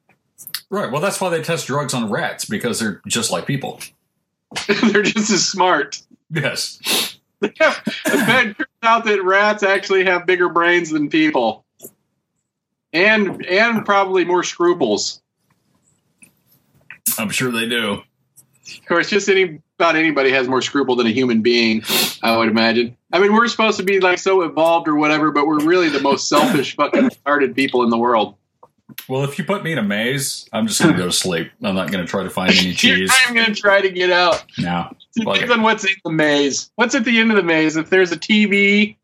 Right. 0.73 0.91
Well, 0.91 1.01
that's 1.03 1.21
why 1.21 1.31
they 1.31 1.43
test 1.43 1.67
drugs 1.67 1.93
on 1.95 2.09
rats 2.11 2.45
because 2.45 2.79
they're 2.79 3.03
just 3.09 3.33
like 3.33 3.45
people. 3.45 3.81
they're 4.69 5.03
just 5.03 5.29
as 5.31 5.45
smart. 5.47 6.01
Yes. 6.31 7.19
it 7.43 7.57
turns 7.57 8.57
out 8.83 9.05
that 9.05 9.23
rats 9.25 9.65
actually 9.65 10.05
have 10.05 10.27
bigger 10.27 10.49
brains 10.49 10.91
than 10.91 11.09
people, 11.11 11.65
and 12.93 13.45
and 13.47 13.85
probably 13.85 14.25
more 14.25 14.45
scruples. 14.45 15.21
I'm 17.19 17.31
sure 17.31 17.51
they 17.51 17.69
do. 17.69 18.03
Of 18.67 18.87
course, 18.87 19.11
just 19.11 19.29
any 19.29 19.61
about 19.79 19.97
anybody 19.97 20.31
has 20.31 20.47
more 20.47 20.61
scruple 20.61 20.97
than 20.97 21.07
a 21.07 21.11
human 21.11 21.41
being. 21.41 21.83
I 22.23 22.37
would 22.37 22.49
imagine. 22.49 22.97
I 23.13 23.19
mean, 23.19 23.33
we're 23.33 23.49
supposed 23.49 23.79
to 23.79 23.83
be 23.83 23.99
like 23.99 24.19
so 24.19 24.43
evolved 24.43 24.87
or 24.89 24.95
whatever, 24.95 25.31
but 25.31 25.47
we're 25.47 25.65
really 25.65 25.89
the 25.89 26.01
most 26.01 26.29
selfish, 26.29 26.77
fucking 26.77 27.09
retarded 27.09 27.55
people 27.57 27.83
in 27.83 27.91
the 27.91 27.99
world. 27.99 28.37
Well, 29.09 29.25
if 29.25 29.39
you 29.39 29.45
put 29.45 29.65
me 29.65 29.73
in 29.73 29.79
a 29.79 29.83
maze, 29.83 30.47
I'm 30.53 30.67
just 30.67 30.81
going 30.81 30.93
to 30.93 30.99
go 30.99 31.07
to 31.07 31.13
sleep. 31.13 31.51
I'm 31.63 31.75
not 31.75 31.91
going 31.91 32.05
to 32.05 32.11
try 32.11 32.23
to 32.23 32.31
find 32.31 32.53
any 32.53 32.73
cheese. 32.75 33.11
I'm 33.27 33.35
going 33.35 33.47
to 33.47 33.55
try 33.55 33.81
to 33.81 33.91
get 33.91 34.11
out. 34.11 34.45
No. 34.59 34.95
It 35.17 35.25
depends 35.25 35.51
on 35.51 35.63
what's 35.63 35.85
in 35.85 35.95
the 36.05 36.11
maze. 36.11 36.71
What's 36.77 36.95
at 36.95 37.05
the 37.05 37.19
end 37.19 37.31
of 37.31 37.37
the 37.37 37.43
maze? 37.43 37.77
If 37.77 37.91
there's 37.91 38.13
a 38.13 38.17
TV 38.17 38.97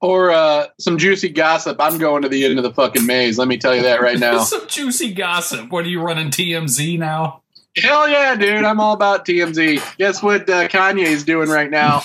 or 0.00 0.30
uh, 0.30 0.66
some 0.78 0.98
juicy 0.98 1.30
gossip, 1.30 1.78
I'm 1.80 1.98
going 1.98 2.22
to 2.22 2.28
the 2.28 2.44
end 2.44 2.58
of 2.58 2.62
the 2.62 2.72
fucking 2.72 3.04
maze. 3.04 3.38
Let 3.38 3.48
me 3.48 3.56
tell 3.58 3.74
you 3.74 3.82
that 3.82 4.00
right 4.00 4.18
now. 4.18 4.38
Some 4.44 4.66
juicy 4.68 5.12
gossip. 5.12 5.70
What 5.70 5.84
are 5.84 5.88
you 5.88 6.00
running 6.00 6.28
TMZ 6.28 6.98
now? 6.98 7.42
Hell 7.76 8.08
yeah, 8.08 8.34
dude! 8.34 8.64
I'm 8.64 8.80
all 8.80 8.94
about 8.94 9.26
TMZ. 9.26 9.98
Guess 9.98 10.22
what 10.22 10.48
uh, 10.48 10.68
Kanye's 10.68 11.24
doing 11.24 11.48
right 11.48 11.70
now? 11.70 12.02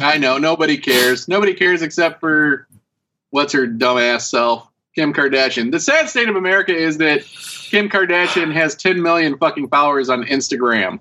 I 0.00 0.18
know 0.18 0.38
nobody 0.38 0.78
cares. 0.78 1.28
Nobody 1.28 1.54
cares 1.54 1.82
except 1.82 2.20
for 2.20 2.66
what's 3.30 3.52
her 3.52 3.66
dumbass 3.66 4.22
self, 4.22 4.68
Kim 4.94 5.12
Kardashian. 5.12 5.70
The 5.70 5.80
sad 5.80 6.08
state 6.08 6.28
of 6.28 6.36
America 6.36 6.74
is 6.74 6.98
that 6.98 7.22
Kim 7.22 7.88
Kardashian 7.88 8.52
has 8.52 8.74
10 8.76 9.02
million 9.02 9.38
fucking 9.38 9.68
followers 9.68 10.08
on 10.08 10.24
Instagram. 10.24 11.00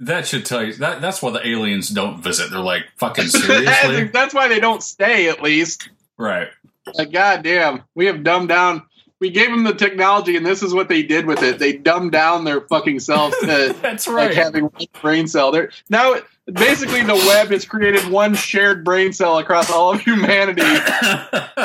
That 0.00 0.26
should 0.26 0.44
tell 0.44 0.62
you. 0.62 0.74
That, 0.74 1.00
that's 1.00 1.22
why 1.22 1.30
the 1.30 1.46
aliens 1.46 1.88
don't 1.88 2.22
visit. 2.22 2.50
They're 2.50 2.60
like, 2.60 2.84
fucking 2.96 3.26
seriously? 3.26 4.04
that's 4.12 4.34
why 4.34 4.48
they 4.48 4.60
don't 4.60 4.82
stay. 4.82 5.28
At 5.28 5.42
least, 5.42 5.88
right. 6.16 6.48
like, 6.94 7.12
goddamn, 7.12 7.82
we 7.94 8.06
have 8.06 8.22
dumbed 8.22 8.48
down. 8.48 8.86
We 9.24 9.30
gave 9.30 9.48
them 9.48 9.64
the 9.64 9.72
technology, 9.72 10.36
and 10.36 10.44
this 10.44 10.62
is 10.62 10.74
what 10.74 10.90
they 10.90 11.02
did 11.02 11.24
with 11.24 11.42
it. 11.42 11.58
They 11.58 11.72
dumbed 11.72 12.12
down 12.12 12.44
their 12.44 12.60
fucking 12.60 13.00
selves 13.00 13.34
to 13.40 13.74
That's 13.80 14.06
like 14.06 14.34
having 14.34 14.64
one 14.64 14.86
brain 15.00 15.26
cell. 15.26 15.50
There 15.50 15.70
now, 15.88 16.16
basically, 16.44 17.02
the 17.04 17.14
web 17.14 17.48
has 17.48 17.64
created 17.64 18.06
one 18.08 18.34
shared 18.34 18.84
brain 18.84 19.14
cell 19.14 19.38
across 19.38 19.70
all 19.70 19.94
of 19.94 20.02
humanity. 20.02 20.60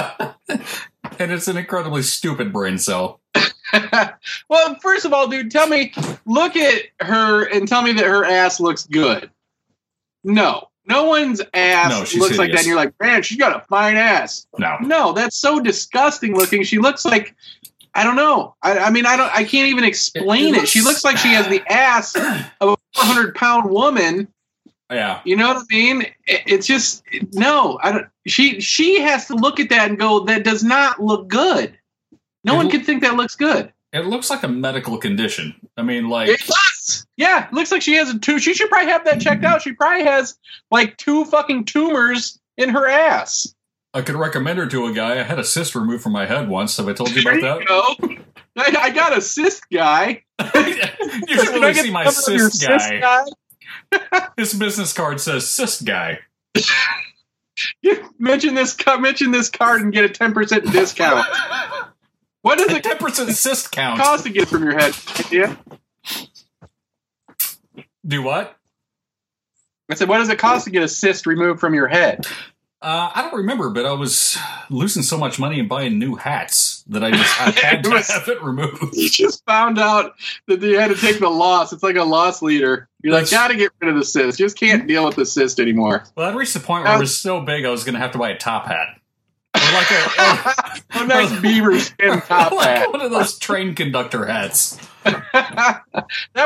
and 1.19 1.33
it's 1.33 1.49
an 1.49 1.57
incredibly 1.57 2.01
stupid 2.01 2.53
brain 2.53 2.77
cell. 2.77 3.19
well, 4.47 4.75
first 4.81 5.03
of 5.03 5.11
all, 5.11 5.27
dude, 5.27 5.51
tell 5.51 5.67
me, 5.67 5.91
look 6.25 6.55
at 6.55 6.83
her 7.01 7.43
and 7.43 7.67
tell 7.67 7.81
me 7.81 7.91
that 7.91 8.05
her 8.05 8.23
ass 8.23 8.61
looks 8.61 8.87
good. 8.87 9.29
No, 10.23 10.68
no 10.89 11.03
one's 11.05 11.41
ass 11.53 11.91
No, 12.13 12.19
looks 12.19 12.37
like 12.37 12.51
that. 12.51 12.59
And 12.59 12.67
you're 12.67 12.75
like, 12.75 12.93
man, 12.99 13.21
she's 13.21 13.37
got 13.37 13.55
a 13.55 13.59
fine 13.67 13.95
ass. 13.95 14.47
No. 14.57 14.77
No, 14.81 15.13
that's 15.13 15.37
so 15.37 15.59
disgusting 15.59 16.35
looking. 16.35 16.63
She 16.63 16.79
looks 16.79 17.05
like. 17.05 17.35
I 17.95 18.03
don't 18.03 18.15
know. 18.15 18.55
I, 18.61 18.77
I 18.77 18.89
mean, 18.91 19.05
I 19.07 19.17
don't. 19.17 19.31
I 19.33 19.43
can't 19.43 19.69
even 19.69 19.83
explain 19.83 20.53
It- 20.53 20.57
it. 20.59 20.63
it 20.63 20.69
She 20.69 20.81
looks 20.81 21.03
like 21.03 21.17
she 21.17 21.29
has 21.29 21.47
the 21.47 21.61
ass 21.71 22.15
of 22.15 22.69
a 22.69 22.77
400 22.95 23.33
pound 23.35 23.69
woman, 23.71 24.27
Yeah. 24.91 25.21
You 25.25 25.35
know 25.35 25.47
what 25.47 25.57
I 25.57 25.63
mean? 25.75 26.01
It- 26.27 26.43
It's 26.45 26.67
just 26.67 27.03
no. 27.33 27.79
I 27.81 27.91
don't. 27.91 28.07
She 28.27 28.61
she 28.61 28.99
has 29.01 29.25
to 29.27 29.35
look 29.35 29.59
at 29.59 29.69
that 29.69 29.89
and 29.89 29.97
go, 29.99 30.19
"That 30.25 30.43
does 30.43 30.63
not 30.63 31.01
look 31.03 31.27
good." 31.27 31.77
No 32.43 32.55
one 32.55 32.69
could 32.69 32.85
think 32.85 33.01
that 33.01 33.15
looks 33.15 33.35
good. 33.35 33.73
It 33.91 34.05
looks 34.05 34.29
like 34.29 34.43
a 34.43 34.47
medical 34.47 34.97
condition. 34.99 35.55
I 35.75 35.81
mean, 35.81 36.09
like. 36.09 36.29
Yeah, 37.17 37.47
looks 37.51 37.71
like 37.71 37.81
she 37.81 37.95
has 37.95 38.09
a 38.09 38.19
two. 38.19 38.39
She 38.39 38.53
should 38.53 38.69
probably 38.69 38.91
have 38.91 39.05
that 39.05 39.21
checked 39.21 39.43
out. 39.43 39.61
She 39.61 39.73
probably 39.73 40.05
has 40.05 40.37
like 40.71 40.97
two 40.97 41.25
fucking 41.25 41.65
tumors 41.65 42.39
in 42.57 42.69
her 42.69 42.87
ass. 42.87 43.53
I 43.93 44.01
could 44.01 44.15
recommend 44.15 44.59
her 44.59 44.67
to 44.67 44.85
a 44.85 44.93
guy. 44.93 45.19
I 45.19 45.23
had 45.23 45.39
a 45.39 45.43
cyst 45.43 45.73
removed 45.75 46.03
from 46.03 46.11
my 46.11 46.25
head 46.27 46.47
once. 46.47 46.77
Have 46.77 46.87
I 46.87 46.93
told 46.93 47.09
you 47.11 47.23
There 47.23 47.39
about 47.39 47.61
you 47.61 47.65
that? 47.67 48.17
go. 48.17 48.23
I, 48.57 48.77
I 48.83 48.89
got 48.91 49.17
a 49.17 49.21
cyst 49.21 49.63
guy. 49.71 50.23
you 50.55 51.37
should 51.37 51.49
really 51.49 51.73
see 51.73 51.89
my 51.91 52.05
cyst 52.09 52.61
guy. 52.67 52.99
guy? 52.99 53.23
His 54.37 54.53
business 54.53 54.93
card 54.93 55.19
says 55.19 55.49
cyst 55.49 55.85
guy. 55.85 56.19
You 57.81 58.09
mention 58.19 58.53
this. 58.55 58.75
Mention 58.99 59.31
this 59.31 59.49
card 59.49 59.81
and 59.81 59.91
get 59.91 60.05
a 60.05 60.09
ten 60.09 60.33
percent 60.33 60.71
discount. 60.71 61.25
What 62.41 62.57
does 62.57 62.71
A 62.71 62.79
ten 62.79 62.97
percent 62.97 63.29
cyst 63.31 63.71
count. 63.71 63.99
cost 63.99 64.23
to 64.23 64.29
get 64.29 64.47
from 64.47 64.63
your 64.63 64.77
head? 64.77 64.93
Yeah. 65.31 65.55
Do 68.05 68.21
what? 68.23 68.55
I 69.89 69.95
said, 69.95 70.07
what 70.07 70.19
does 70.19 70.29
it 70.29 70.37
cost 70.37 70.65
to 70.65 70.71
get 70.71 70.83
a 70.83 70.87
cyst 70.87 71.25
removed 71.25 71.59
from 71.59 71.73
your 71.73 71.87
head? 71.87 72.25
Uh, 72.81 73.11
I 73.13 73.23
don't 73.23 73.35
remember, 73.39 73.69
but 73.71 73.85
I 73.85 73.91
was 73.91 74.37
losing 74.69 75.03
so 75.03 75.17
much 75.17 75.37
money 75.37 75.59
and 75.59 75.67
buying 75.67 75.99
new 75.99 76.15
hats 76.15 76.85
that 76.87 77.03
I 77.03 77.11
just 77.11 77.41
I 77.41 77.51
had 77.65 77.83
to 77.83 77.89
have 77.89 78.29
it 78.29 78.41
removed. 78.41 78.95
You 78.95 79.09
just 79.09 79.43
found 79.45 79.77
out 79.77 80.13
that 80.47 80.61
you 80.61 80.79
had 80.79 80.89
to 80.89 80.95
take 80.95 81.19
the 81.19 81.27
loss. 81.29 81.73
It's 81.73 81.83
like 81.83 81.97
a 81.97 82.05
loss 82.05 82.41
leader. 82.41 82.87
You're 83.03 83.13
like, 83.13 83.29
gotta 83.29 83.55
get 83.55 83.73
rid 83.81 83.89
of 83.89 83.95
the 83.95 84.05
cyst. 84.05 84.37
Just 84.37 84.57
can't 84.57 84.87
deal 84.87 85.05
with 85.05 85.17
the 85.17 85.25
cyst 85.25 85.59
anymore. 85.59 86.05
Well, 86.15 86.31
I 86.31 86.33
reached 86.33 86.53
the 86.53 86.61
point 86.61 86.85
where 86.85 86.95
it 86.95 86.99
was 86.99 87.19
so 87.19 87.41
big 87.41 87.65
I 87.65 87.69
was 87.69 87.83
going 87.83 87.95
to 87.95 87.99
have 87.99 88.11
to 88.13 88.17
buy 88.17 88.29
a 88.29 88.37
top 88.37 88.67
hat. 88.67 88.87
Or 89.55 89.73
like 89.73 89.91
a, 89.91 90.73
a 91.03 91.05
nice 91.05 91.41
beaver 91.41 91.77
skin 91.79 92.21
top 92.27 92.53
like 92.53 92.65
hat. 92.65 92.91
one 92.93 93.01
of 93.01 93.11
those 93.11 93.37
train 93.39 93.75
conductor 93.75 94.25
hats. 94.25 94.77
that 95.03 95.83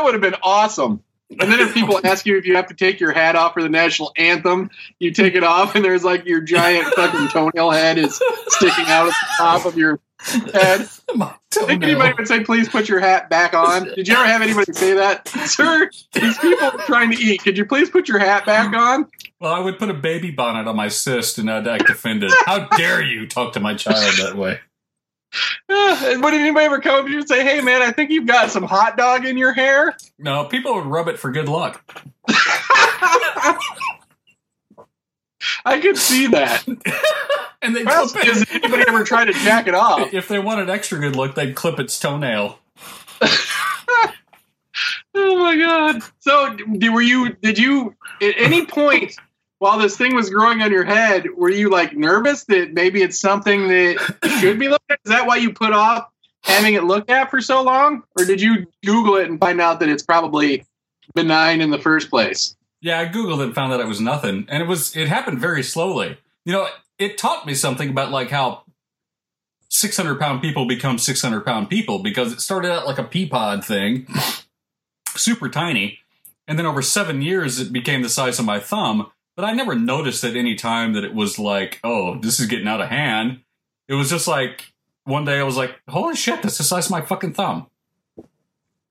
would 0.04 0.14
have 0.16 0.22
been 0.22 0.36
awesome. 0.42 1.04
And 1.40 1.52
then 1.52 1.60
if 1.60 1.74
people 1.74 2.00
ask 2.04 2.26
you 2.26 2.38
if 2.38 2.46
you 2.46 2.56
have 2.56 2.68
to 2.68 2.74
take 2.74 3.00
your 3.00 3.12
hat 3.12 3.36
off 3.36 3.54
for 3.54 3.62
the 3.62 3.70
national 3.70 4.12
anthem, 4.18 4.70
you 5.00 5.12
take 5.12 5.36
it 5.36 5.44
off 5.44 5.76
and 5.76 5.84
there's 5.84 6.04
like 6.04 6.26
your 6.26 6.42
giant 6.42 6.88
fucking 6.94 7.30
toenail 7.30 7.72
head 7.72 7.98
is 7.98 8.22
sticking 8.48 8.86
out 8.86 9.08
at 9.08 9.14
the 9.14 9.28
top 9.38 9.66
of 9.66 9.78
your 9.78 10.00
head. 10.20 10.88
I 11.56 11.66
think 11.66 11.84
anybody 11.84 12.14
would 12.18 12.28
say, 12.28 12.44
please 12.44 12.68
put 12.70 12.90
your 12.90 13.00
hat 13.00 13.30
back 13.30 13.54
on. 13.54 13.86
Did 13.96 14.08
you 14.08 14.16
ever 14.16 14.26
have 14.26 14.42
anybody 14.42 14.74
say 14.74 14.94
that? 14.94 15.28
Sir, 15.46 15.90
these 16.14 16.38
people 16.40 16.66
are 16.66 16.78
trying 16.86 17.12
to 17.12 17.18
eat. 17.18 17.44
Could 17.44 17.58
you 17.58 17.66
please 17.66 17.90
put 17.90 18.08
your 18.08 18.20
hat 18.20 18.46
back 18.46 18.74
on? 18.74 19.08
Well, 19.40 19.54
I 19.54 19.60
would 19.60 19.78
put 19.78 19.90
a 19.90 19.94
baby 19.94 20.32
bonnet 20.32 20.68
on 20.68 20.76
my 20.76 20.88
cyst 20.88 21.38
and 21.38 21.52
I'd 21.52 21.68
act 21.68 21.90
offended. 21.90 22.32
How 22.46 22.68
dare 22.70 23.04
you 23.04 23.28
talk 23.28 23.54
to 23.54 23.60
my 23.60 23.76
child 23.76 24.14
that 24.20 24.36
way? 24.36 24.60
And 25.70 26.22
would 26.24 26.34
anybody 26.34 26.66
ever 26.66 26.80
come 26.80 26.96
up 26.96 27.06
to 27.06 27.12
you 27.12 27.20
and 27.20 27.28
say, 27.28 27.44
hey 27.44 27.62
man, 27.62 27.82
I 27.82 27.92
think 27.92 28.12
you've 28.12 28.28
got 28.28 28.52
some 28.52 28.64
hot 28.64 28.98
dog 28.98 29.26
in 29.26 29.38
your 29.38 29.54
hair? 29.54 29.96
No, 30.20 30.46
people 30.46 30.76
would 30.76 30.86
rub 30.86 31.08
it 31.08 31.18
for 31.18 31.32
good 31.32 31.50
luck. 31.50 31.84
I 35.66 35.80
could 35.82 35.98
see 35.98 36.28
that. 36.28 36.66
And 37.64 37.74
they'd 37.74 37.88
clip 37.88 38.26
it. 38.26 38.50
anybody 38.56 38.84
ever 38.90 39.06
tried 39.06 39.26
to 39.26 39.32
jack 39.32 39.68
it 39.68 39.74
off? 39.74 40.14
If 40.14 40.28
they 40.28 40.38
wanted 40.38 40.70
extra 40.70 41.00
good 41.00 41.16
luck, 41.16 41.34
they'd 41.34 41.56
clip 41.56 41.80
its 41.80 41.98
toenail. 41.98 42.60
Oh 45.16 45.38
my 45.38 45.56
god! 45.56 46.02
So, 46.20 46.58
were 46.92 47.02
you? 47.02 47.34
Did 47.34 47.60
you 47.60 47.96
at 48.22 48.34
any 48.38 48.66
point 48.66 49.16
while 49.64 49.80
this 49.80 49.96
thing 49.96 50.14
was 50.14 50.30
growing 50.30 50.62
on 50.62 50.74
your 50.74 50.84
head, 50.84 51.26
were 51.38 51.50
you 51.50 51.70
like 51.70 51.96
nervous 51.96 52.44
that 52.44 52.74
maybe 52.74 53.02
it's 53.02 53.18
something 53.18 53.70
that 53.70 54.18
should 54.42 54.60
be 54.60 54.68
looked 54.68 54.92
at? 54.92 55.00
Is 55.06 55.10
that 55.10 55.26
why 55.26 55.38
you 55.38 55.54
put 55.54 55.72
off 55.72 56.10
having 56.44 56.74
it 56.74 56.84
looked 56.84 57.10
at 57.10 57.32
for 57.32 57.40
so 57.40 57.64
long, 57.64 58.04
or 58.20 58.26
did 58.26 58.42
you 58.42 58.68
Google 58.86 59.16
it 59.16 59.30
and 59.30 59.40
find 59.40 59.62
out 59.62 59.80
that 59.80 59.88
it's 59.88 60.04
probably 60.04 60.66
benign 61.16 61.62
in 61.62 61.72
the 61.72 61.80
first 61.80 62.10
place? 62.10 62.58
Yeah, 62.82 63.00
I 63.00 63.06
googled 63.06 63.40
it 63.40 63.44
and 63.44 63.56
found 63.56 63.72
that 63.72 63.80
it 63.80 63.88
was 63.88 64.02
nothing, 64.02 64.46
and 64.50 64.62
it 64.62 64.68
was 64.68 64.98
it 64.98 65.08
happened 65.08 65.40
very 65.40 65.64
slowly. 65.64 66.18
You 66.44 66.52
know, 66.52 66.68
it 67.00 67.18
taught 67.18 67.46
me 67.46 67.54
something 67.54 67.88
about 67.88 68.12
like 68.12 68.32
how 68.32 68.64
six 69.70 69.96
hundred 69.96 70.20
pound 70.20 70.42
people 70.42 70.68
become 70.68 70.98
six 70.98 71.22
hundred 71.22 71.46
pound 71.46 71.70
people 71.70 72.00
because 72.00 72.34
it 72.34 72.42
started 72.42 72.70
out 72.70 72.86
like 72.86 72.98
a 72.98 73.06
pea 73.06 73.30
pod 73.30 73.64
thing, 73.64 74.08
super 75.16 75.48
tiny, 75.48 76.00
and 76.50 76.60
then 76.60 76.66
over 76.66 76.82
seven 76.82 77.22
years 77.22 77.62
it 77.62 77.72
became 77.72 78.02
the 78.02 78.10
size 78.10 78.40
of 78.40 78.46
my 78.46 78.60
thumb. 78.60 79.10
But 79.36 79.46
I 79.46 79.54
never 79.54 79.76
noticed 79.76 80.24
at 80.24 80.36
any 80.36 80.56
time 80.56 80.94
that 80.94 81.04
it 81.04 81.14
was 81.14 81.40
like, 81.40 81.80
oh, 81.84 82.20
this 82.20 82.40
is 82.40 82.46
getting 82.48 82.68
out 82.68 82.82
of 82.82 82.90
hand. 82.90 83.42
It 83.88 83.96
was 83.96 84.10
just 84.10 84.28
like 84.28 84.74
one 85.06 85.26
day 85.26 85.40
I 85.40 85.44
was 85.44 85.58
like, 85.58 85.80
holy 85.88 86.16
shit, 86.16 86.42
that's 86.42 86.58
the 86.58 86.64
size 86.64 86.86
of 86.86 86.92
my 86.92 87.02
fucking 87.02 87.34
thumb. 87.34 87.68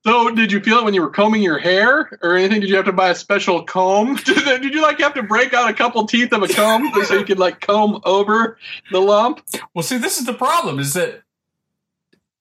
So, 0.05 0.35
did 0.35 0.51
you 0.51 0.59
feel 0.61 0.79
it 0.79 0.85
when 0.85 0.95
you 0.95 1.01
were 1.01 1.11
combing 1.11 1.43
your 1.43 1.59
hair, 1.59 2.19
or 2.23 2.37
anything? 2.37 2.61
Did 2.61 2.71
you 2.71 2.75
have 2.77 2.87
to 2.87 2.93
buy 2.93 3.11
a 3.11 3.15
special 3.15 3.63
comb? 3.63 4.17
Did, 4.25 4.61
did 4.61 4.75
you 4.75 4.83
like 4.83 4.99
have 4.99 5.15
to 5.15 5.23
break 5.23 5.55
out 5.55 5.71
a 5.71 5.73
couple 5.73 6.05
teeth 6.09 6.33
of 6.33 6.43
a 6.43 6.49
comb 6.49 6.91
so 7.05 7.15
you 7.15 7.25
could 7.25 7.39
like 7.39 7.61
comb 7.61 8.01
over 8.05 8.59
the 8.91 8.99
lump? 8.99 9.43
Well, 9.75 9.85
see, 9.85 9.99
this 9.99 10.19
is 10.19 10.27
the 10.27 10.35
problem: 10.35 10.81
is 10.81 10.95
that 10.95 11.23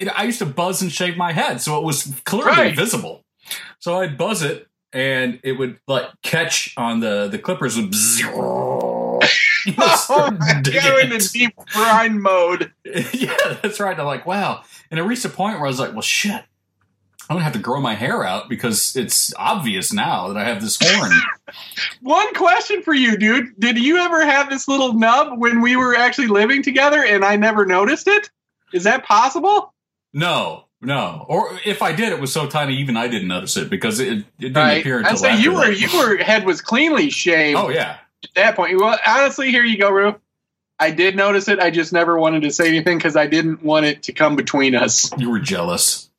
know, 0.05 0.11
I 0.15 0.23
used 0.23 0.39
to 0.39 0.45
buzz 0.45 0.81
and 0.81 0.91
shave 0.91 1.17
my 1.17 1.31
head, 1.33 1.61
so 1.61 1.77
it 1.77 1.83
was 1.83 2.11
clearly 2.25 2.49
Right. 2.49 2.75
visible. 2.75 3.23
So 3.79 3.99
I'd 3.99 4.17
buzz 4.17 4.41
it, 4.41 4.67
and 4.93 5.39
it 5.43 5.53
would 5.53 5.79
like 5.87 6.05
catch 6.21 6.73
on 6.77 6.99
the 6.99 7.27
the 7.27 7.39
clippers 7.39 7.77
would. 7.77 7.93
Oh, 8.25 9.19
start 9.95 10.39
digging 10.63 10.81
go 10.81 10.97
into 11.01 11.31
deep 11.31 11.55
brine 11.73 12.21
mode. 12.21 12.71
yeah, 13.13 13.57
that's 13.61 13.79
right. 13.79 13.97
I'm 13.97 14.05
like, 14.05 14.25
wow, 14.25 14.63
and 14.89 14.99
it 14.99 15.03
reached 15.03 15.25
a 15.25 15.29
point 15.29 15.57
where 15.57 15.65
I 15.65 15.69
was 15.69 15.79
like, 15.79 15.93
well, 15.93 16.01
shit. 16.01 16.43
I'm 17.29 17.35
gonna 17.35 17.45
have 17.45 17.53
to 17.53 17.59
grow 17.59 17.79
my 17.79 17.93
hair 17.93 18.25
out 18.25 18.49
because 18.49 18.93
it's 18.97 19.33
obvious 19.35 19.93
now 19.93 20.27
that 20.27 20.37
I 20.37 20.43
have 20.43 20.59
this 20.59 20.77
horn. 20.81 21.11
One 22.01 22.33
question 22.33 22.81
for 22.81 22.93
you, 22.93 23.15
dude. 23.15 23.57
Did 23.57 23.77
you 23.77 23.99
ever 23.99 24.25
have 24.25 24.49
this 24.49 24.67
little 24.67 24.93
nub 24.93 25.39
when 25.39 25.61
we 25.61 25.77
were 25.77 25.95
actually 25.95 26.27
living 26.27 26.61
together 26.61 27.05
and 27.05 27.23
I 27.23 27.37
never 27.37 27.65
noticed 27.65 28.09
it? 28.09 28.29
Is 28.73 28.83
that 28.83 29.05
possible? 29.05 29.73
no, 30.13 30.65
no. 30.81 31.25
Or 31.29 31.59
if 31.65 31.81
I 31.81 31.91
did, 31.91 32.11
it 32.11 32.19
was 32.19 32.33
so 32.33 32.47
tiny, 32.47 32.75
even 32.77 32.97
I 32.97 33.07
didn't 33.07 33.27
notice 33.27 33.55
it 33.57 33.69
because 33.69 33.99
it, 33.99 34.07
it 34.19 34.25
didn't 34.39 34.55
Right. 34.57 34.79
appear 34.81 34.97
I 34.97 35.01
until 35.01 35.17
say 35.17 35.29
after 35.29 35.41
you 35.41 35.53
were 35.53 35.67
that. 35.67 35.79
you 35.79 35.97
were 35.97 36.17
head 36.17 36.45
was 36.45 36.61
cleanly 36.61 37.09
shaved 37.09 37.57
Oh 37.59 37.69
yeah, 37.69 37.97
at 38.23 38.29
that 38.35 38.55
point. 38.55 38.79
Well, 38.79 38.97
honestly, 39.05 39.51
here 39.51 39.63
you 39.63 39.77
go, 39.77 39.89
Rue. 39.91 40.15
I 40.79 40.89
did 40.91 41.15
notice 41.15 41.47
it. 41.47 41.59
I 41.59 41.69
just 41.69 41.93
never 41.93 42.17
wanted 42.19 42.41
to 42.41 42.51
say 42.51 42.67
anything 42.67 42.97
because 42.97 43.15
I 43.15 43.27
didn't 43.27 43.61
want 43.63 43.85
it 43.85 44.01
to 44.03 44.13
come 44.13 44.35
between 44.35 44.73
us. 44.73 45.11
you 45.17 45.29
were 45.29 45.39
jealous. 45.39 46.09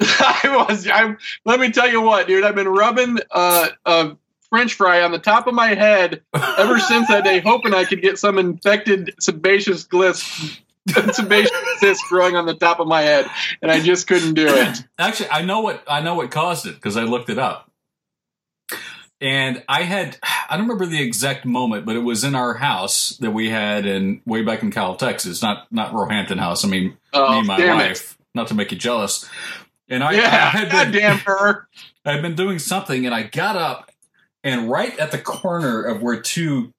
I 0.00 0.64
was. 0.68 0.86
I 0.88 1.16
let 1.44 1.58
me 1.60 1.70
tell 1.70 1.90
you 1.90 2.00
what, 2.02 2.26
dude. 2.26 2.44
I've 2.44 2.54
been 2.54 2.68
rubbing 2.68 3.18
uh, 3.30 3.68
a 3.86 4.16
French 4.50 4.74
fry 4.74 5.02
on 5.02 5.12
the 5.12 5.18
top 5.18 5.46
of 5.46 5.54
my 5.54 5.74
head 5.74 6.22
ever 6.34 6.78
since 6.80 7.08
that 7.08 7.22
day, 7.24 7.38
hoping 7.40 7.72
I 7.74 7.84
could 7.84 8.02
get 8.02 8.18
some 8.18 8.36
infected 8.38 9.14
sebaceous 9.20 9.86
glyphs, 9.86 10.58
sebaceous 11.12 11.52
cyst 11.78 12.04
growing 12.08 12.36
on 12.36 12.46
the 12.46 12.54
top 12.54 12.80
of 12.80 12.88
my 12.88 13.02
head, 13.02 13.26
and 13.62 13.70
I 13.70 13.80
just 13.80 14.06
couldn't 14.06 14.34
do 14.34 14.46
it. 14.48 14.84
Actually, 14.98 15.30
I 15.30 15.42
know 15.42 15.60
what 15.60 15.82
I 15.88 16.00
know 16.00 16.14
what 16.14 16.30
caused 16.30 16.66
it 16.66 16.74
because 16.74 16.96
I 16.96 17.02
looked 17.04 17.30
it 17.30 17.38
up. 17.38 17.70
And 19.22 19.62
I 19.68 19.82
had 19.82 20.16
I 20.22 20.56
don't 20.56 20.66
remember 20.66 20.86
the 20.86 21.02
exact 21.02 21.44
moment, 21.44 21.84
but 21.84 21.94
it 21.94 22.00
was 22.00 22.24
in 22.24 22.34
our 22.34 22.54
house 22.54 23.10
that 23.18 23.32
we 23.32 23.50
had 23.50 23.84
in 23.84 24.22
way 24.24 24.42
back 24.42 24.62
in 24.62 24.70
Cal, 24.70 24.96
Texas, 24.96 25.42
not 25.42 25.70
not 25.70 25.92
Roehampton 25.92 26.38
House. 26.38 26.64
I 26.64 26.68
mean, 26.68 26.84
me 26.84 26.96
Oh, 27.12 27.38
and 27.38 27.46
my 27.46 27.58
wife. 27.66 28.16
Not 28.34 28.48
to 28.48 28.54
make 28.54 28.72
you 28.72 28.78
jealous. 28.78 29.28
And 29.88 30.02
I, 30.04 30.14
it! 30.14 30.24
I 30.24 30.28
had 30.28 30.70
been 30.70 30.92
damn 30.92 31.18
her. 31.18 31.68
I 32.04 32.12
had 32.12 32.22
been 32.22 32.36
doing 32.36 32.58
something, 32.58 33.04
and 33.04 33.14
I 33.14 33.24
got 33.24 33.56
up, 33.56 33.90
and 34.42 34.70
right 34.70 34.96
at 34.98 35.10
the 35.10 35.18
corner 35.18 35.82
of 35.82 36.00
where 36.00 36.18
two 36.18 36.72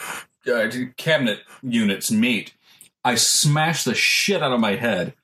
uh, 0.00 0.68
two 0.68 0.88
cabinet 0.96 1.40
units 1.62 2.10
meet, 2.10 2.54
I 3.04 3.14
smashed 3.14 3.84
the 3.84 3.94
shit 3.94 4.42
out 4.42 4.52
of 4.52 4.60
my 4.60 4.76
head, 4.76 5.14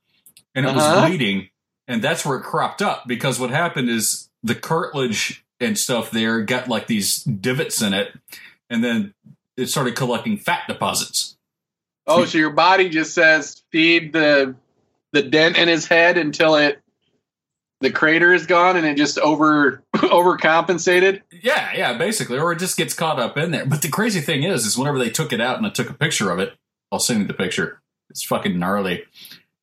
and 0.54 0.66
it 0.66 0.68
Uh-huh. 0.70 1.00
was 1.02 1.08
bleeding, 1.10 1.50
and 1.86 2.02
that's 2.02 2.24
where 2.24 2.38
it 2.38 2.42
cropped 2.42 2.80
up. 2.82 3.06
Because 3.06 3.38
what 3.38 3.50
happened 3.50 3.90
is 3.90 4.28
the 4.42 4.54
cartilage 4.54 5.44
and 5.60 5.78
stuff 5.78 6.10
there 6.10 6.42
got 6.42 6.68
like 6.68 6.86
these 6.86 7.22
divots 7.22 7.82
in 7.82 7.92
it, 7.94 8.12
and 8.70 8.82
then 8.84 9.14
it 9.56 9.66
started 9.66 9.94
collecting 9.96 10.36
fat 10.36 10.62
deposits. 10.68 11.36
Oh, 12.06 12.24
so 12.24 12.38
your 12.38 12.50
body 12.50 12.88
just 12.88 13.14
says 13.14 13.62
feed 13.72 14.12
the 14.12 14.54
the 15.12 15.22
dent 15.22 15.56
in 15.56 15.66
his 15.68 15.86
head 15.86 16.18
until 16.18 16.56
it 16.56 16.80
the 17.80 17.90
crater 17.90 18.32
is 18.32 18.46
gone 18.46 18.76
and 18.76 18.86
it 18.86 18.96
just 18.96 19.18
over 19.18 19.82
overcompensated. 19.96 21.22
Yeah, 21.30 21.72
yeah, 21.74 21.98
basically, 21.98 22.38
or 22.38 22.52
it 22.52 22.58
just 22.58 22.76
gets 22.76 22.94
caught 22.94 23.18
up 23.18 23.36
in 23.36 23.50
there. 23.50 23.66
But 23.66 23.82
the 23.82 23.88
crazy 23.88 24.20
thing 24.20 24.42
is, 24.44 24.64
is 24.66 24.78
whenever 24.78 24.98
they 24.98 25.10
took 25.10 25.32
it 25.32 25.40
out 25.40 25.56
and 25.58 25.66
I 25.66 25.70
took 25.70 25.90
a 25.90 25.94
picture 25.94 26.30
of 26.30 26.38
it, 26.38 26.54
I'll 26.92 26.98
send 26.98 27.20
you 27.20 27.26
the 27.26 27.34
picture. 27.34 27.80
It's 28.10 28.22
fucking 28.22 28.58
gnarly. 28.58 29.04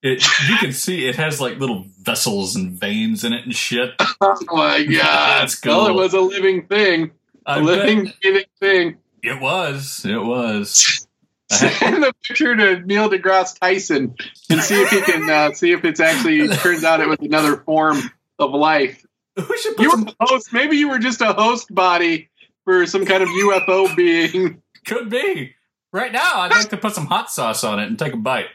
It 0.02 0.22
you 0.50 0.58
can 0.58 0.74
see 0.74 1.08
it 1.08 1.16
has 1.16 1.40
like 1.40 1.60
little 1.60 1.86
vessels 2.02 2.56
and 2.58 2.72
veins 2.74 3.24
in 3.24 3.32
it 3.34 3.46
and 3.46 3.56
shit. 3.56 3.92
Oh 4.22 4.38
my 4.52 4.84
god! 4.86 5.42
That's 5.42 5.66
Well, 5.66 5.88
it 5.88 5.94
was 5.94 6.14
a 6.14 6.20
living 6.22 6.68
thing, 6.68 7.12
I 7.46 7.58
a 7.58 7.60
bet 7.60 7.66
living, 7.66 8.14
thing. 8.60 8.98
it 9.22 9.42
was. 9.42 10.06
It 10.06 10.18
was. 10.22 11.08
Send 11.52 12.02
the 12.04 12.14
picture 12.28 12.56
to 12.56 12.80
Neil 12.86 13.10
deGrasse 13.10 13.60
Tyson 13.60 14.16
and 14.50 14.62
see 14.62 14.82
if 14.82 14.90
he 14.90 15.02
can 15.02 15.30
uh, 15.30 15.54
see 15.54 15.72
if 15.72 15.86
it's 15.86 16.00
actually 16.00 16.48
turns 16.50 16.84
out 16.84 17.00
it 17.00 17.08
was 17.08 17.20
another 17.22 17.58
form 17.58 18.02
of 18.40 18.52
life. 18.52 19.06
We 19.38 19.58
should 19.58 19.76
put 19.78 19.84
You 19.84 19.90
were 19.92 20.12
a 20.20 20.26
host. 20.26 20.52
Maybe 20.54 20.78
you 20.78 20.90
were 20.90 21.00
just 21.00 21.22
a 21.22 21.34
host 21.34 21.74
body 21.74 22.30
for 22.66 22.86
some 22.88 23.06
kind 23.06 23.22
of 23.24 23.30
UFO 23.30 23.96
being. 23.96 24.62
could 24.86 25.10
be. 25.10 25.54
Right 25.94 26.12
now, 26.12 26.42
I'd 26.42 26.52
like 26.52 26.70
to 26.72 26.78
put 26.78 26.94
some 26.96 27.06
hot 27.06 27.32
sauce 27.32 27.64
on 27.64 27.80
it 27.80 27.88
and 27.88 27.98
take 27.98 28.14
a 28.14 28.18
bite. 28.18 28.48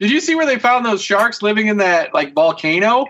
Did 0.00 0.10
you 0.10 0.20
see 0.20 0.34
where 0.34 0.46
they 0.46 0.58
found 0.58 0.84
those 0.84 1.00
sharks 1.02 1.42
living 1.42 1.68
in 1.68 1.76
that 1.78 2.12
like 2.12 2.34
volcano? 2.34 3.06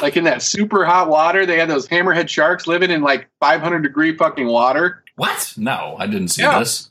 Like 0.00 0.16
in 0.16 0.24
that 0.24 0.40
super 0.40 0.84
hot 0.84 1.08
water, 1.08 1.44
they 1.44 1.58
had 1.58 1.68
those 1.68 1.88
hammerhead 1.88 2.28
sharks 2.28 2.66
living 2.66 2.90
in 2.90 3.02
like 3.02 3.28
500 3.40 3.82
degree 3.82 4.16
fucking 4.16 4.46
water. 4.46 5.02
What? 5.16 5.52
No, 5.56 5.96
I 5.98 6.06
didn't 6.06 6.28
see 6.28 6.42
Yeah. 6.42 6.60
this. 6.60 6.90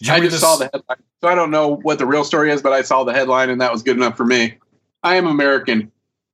Did 0.00 0.10
I 0.10 0.20
just 0.20 0.32
this? 0.32 0.40
saw 0.40 0.56
the 0.56 0.64
headline, 0.72 0.98
so 1.20 1.28
I 1.28 1.34
don't 1.34 1.50
know 1.50 1.76
what 1.76 1.98
the 1.98 2.06
real 2.06 2.24
story 2.24 2.50
is, 2.50 2.60
but 2.62 2.72
I 2.72 2.82
saw 2.82 3.04
the 3.04 3.12
headline 3.12 3.48
and 3.50 3.60
that 3.60 3.72
was 3.72 3.82
good 3.82 3.96
enough 3.96 4.16
for 4.16 4.24
me. 4.26 4.58
I 5.02 5.16
am 5.16 5.26
American. 5.26 5.92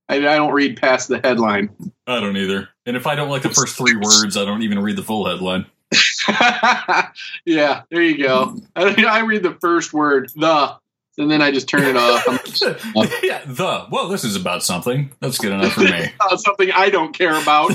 I, 0.09 0.15
I 0.17 0.19
don't 0.35 0.53
read 0.53 0.77
past 0.81 1.09
the 1.09 1.19
headline. 1.23 1.69
I 2.07 2.19
don't 2.19 2.37
either. 2.37 2.69
And 2.85 2.97
if 2.97 3.05
I 3.07 3.15
don't 3.15 3.29
like 3.29 3.41
the 3.43 3.49
first 3.49 3.77
three 3.77 3.95
words, 3.95 4.35
I 4.37 4.45
don't 4.45 4.61
even 4.63 4.79
read 4.79 4.95
the 4.97 5.03
full 5.03 5.25
headline. 5.27 5.65
yeah, 7.45 7.83
there 7.89 8.01
you 8.01 8.21
go. 8.21 8.57
I, 8.75 9.05
I 9.05 9.19
read 9.21 9.43
the 9.43 9.57
first 9.61 9.93
word, 9.93 10.31
the, 10.35 10.77
and 11.17 11.29
then 11.29 11.41
I 11.41 11.51
just 11.51 11.69
turn 11.69 11.83
it 11.83 11.95
off. 11.97 12.25
Yeah, 13.23 13.43
the. 13.45 13.87
Well, 13.91 14.07
this 14.09 14.23
is 14.23 14.35
about 14.35 14.63
something. 14.63 15.11
That's 15.19 15.37
good 15.37 15.51
enough 15.51 15.73
for 15.73 15.81
me. 15.81 16.11
something 16.37 16.71
I 16.71 16.89
don't 16.89 17.13
care 17.13 17.39
about. 17.39 17.71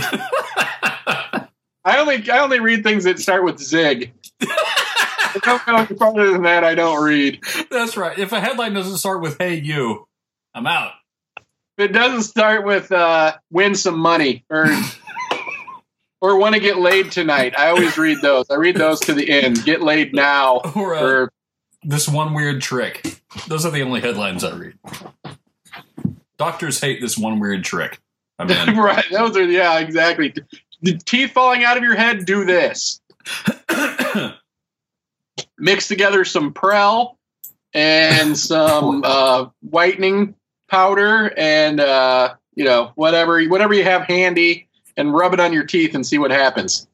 I 1.84 1.98
only 1.98 2.28
I 2.30 2.40
only 2.40 2.60
read 2.60 2.82
things 2.82 3.04
that 3.04 3.18
start 3.18 3.44
with 3.44 3.58
zig. 3.58 4.12
If 4.40 5.46
I 5.46 5.62
don't 5.66 5.88
go 5.88 5.96
farther 5.96 6.32
than 6.32 6.42
that, 6.42 6.64
I 6.64 6.74
don't 6.74 7.02
read. 7.02 7.40
That's 7.70 7.96
right. 7.96 8.18
If 8.18 8.32
a 8.32 8.40
headline 8.40 8.74
doesn't 8.74 8.98
start 8.98 9.20
with 9.20 9.38
"Hey 9.38 9.54
you," 9.54 10.06
I'm 10.54 10.66
out. 10.66 10.92
If 11.78 11.90
it 11.90 11.92
doesn't 11.92 12.22
start 12.22 12.64
with 12.64 12.90
uh, 12.90 13.36
"win 13.50 13.74
some 13.74 13.98
money" 13.98 14.44
or 14.50 14.66
or 16.20 16.36
"want 16.36 16.54
to 16.54 16.60
get 16.60 16.78
laid 16.78 17.10
tonight," 17.12 17.54
I 17.58 17.68
always 17.68 17.96
read 17.98 18.20
those. 18.22 18.46
I 18.50 18.54
read 18.54 18.76
those 18.76 19.00
to 19.00 19.14
the 19.14 19.30
end. 19.30 19.64
Get 19.64 19.82
laid 19.82 20.14
now. 20.14 20.60
Or, 20.74 20.94
uh, 20.94 21.02
Or 21.02 21.32
This 21.82 22.08
one 22.08 22.34
weird 22.34 22.60
trick. 22.62 23.20
Those 23.48 23.64
are 23.64 23.70
the 23.70 23.82
only 23.82 24.00
headlines 24.00 24.44
I 24.44 24.54
read. 24.54 24.74
Doctors 26.38 26.80
hate 26.80 27.00
this 27.00 27.18
one 27.18 27.38
weird 27.38 27.64
trick. 27.64 28.00
I 28.38 28.44
mean, 28.44 28.76
right, 28.82 29.04
those 29.10 29.36
are 29.36 29.44
yeah, 29.44 29.78
exactly. 29.78 30.32
The 30.82 30.96
teeth 30.96 31.32
falling 31.32 31.62
out 31.64 31.76
of 31.76 31.82
your 31.82 31.94
head. 31.94 32.24
Do 32.24 32.44
this. 32.46 33.00
Mix 35.58 35.88
together 35.88 36.24
some 36.24 36.54
Prell 36.54 37.18
and 37.74 38.36
some 38.38 39.02
uh, 39.04 39.46
whitening 39.60 40.34
powder 40.68 41.32
and 41.36 41.80
uh, 41.80 42.34
you 42.54 42.64
know 42.64 42.92
whatever 42.94 43.42
whatever 43.44 43.74
you 43.74 43.84
have 43.84 44.02
handy, 44.04 44.68
and 44.96 45.12
rub 45.12 45.34
it 45.34 45.40
on 45.40 45.52
your 45.52 45.64
teeth 45.64 45.94
and 45.94 46.06
see 46.06 46.18
what 46.18 46.30
happens. 46.30 46.86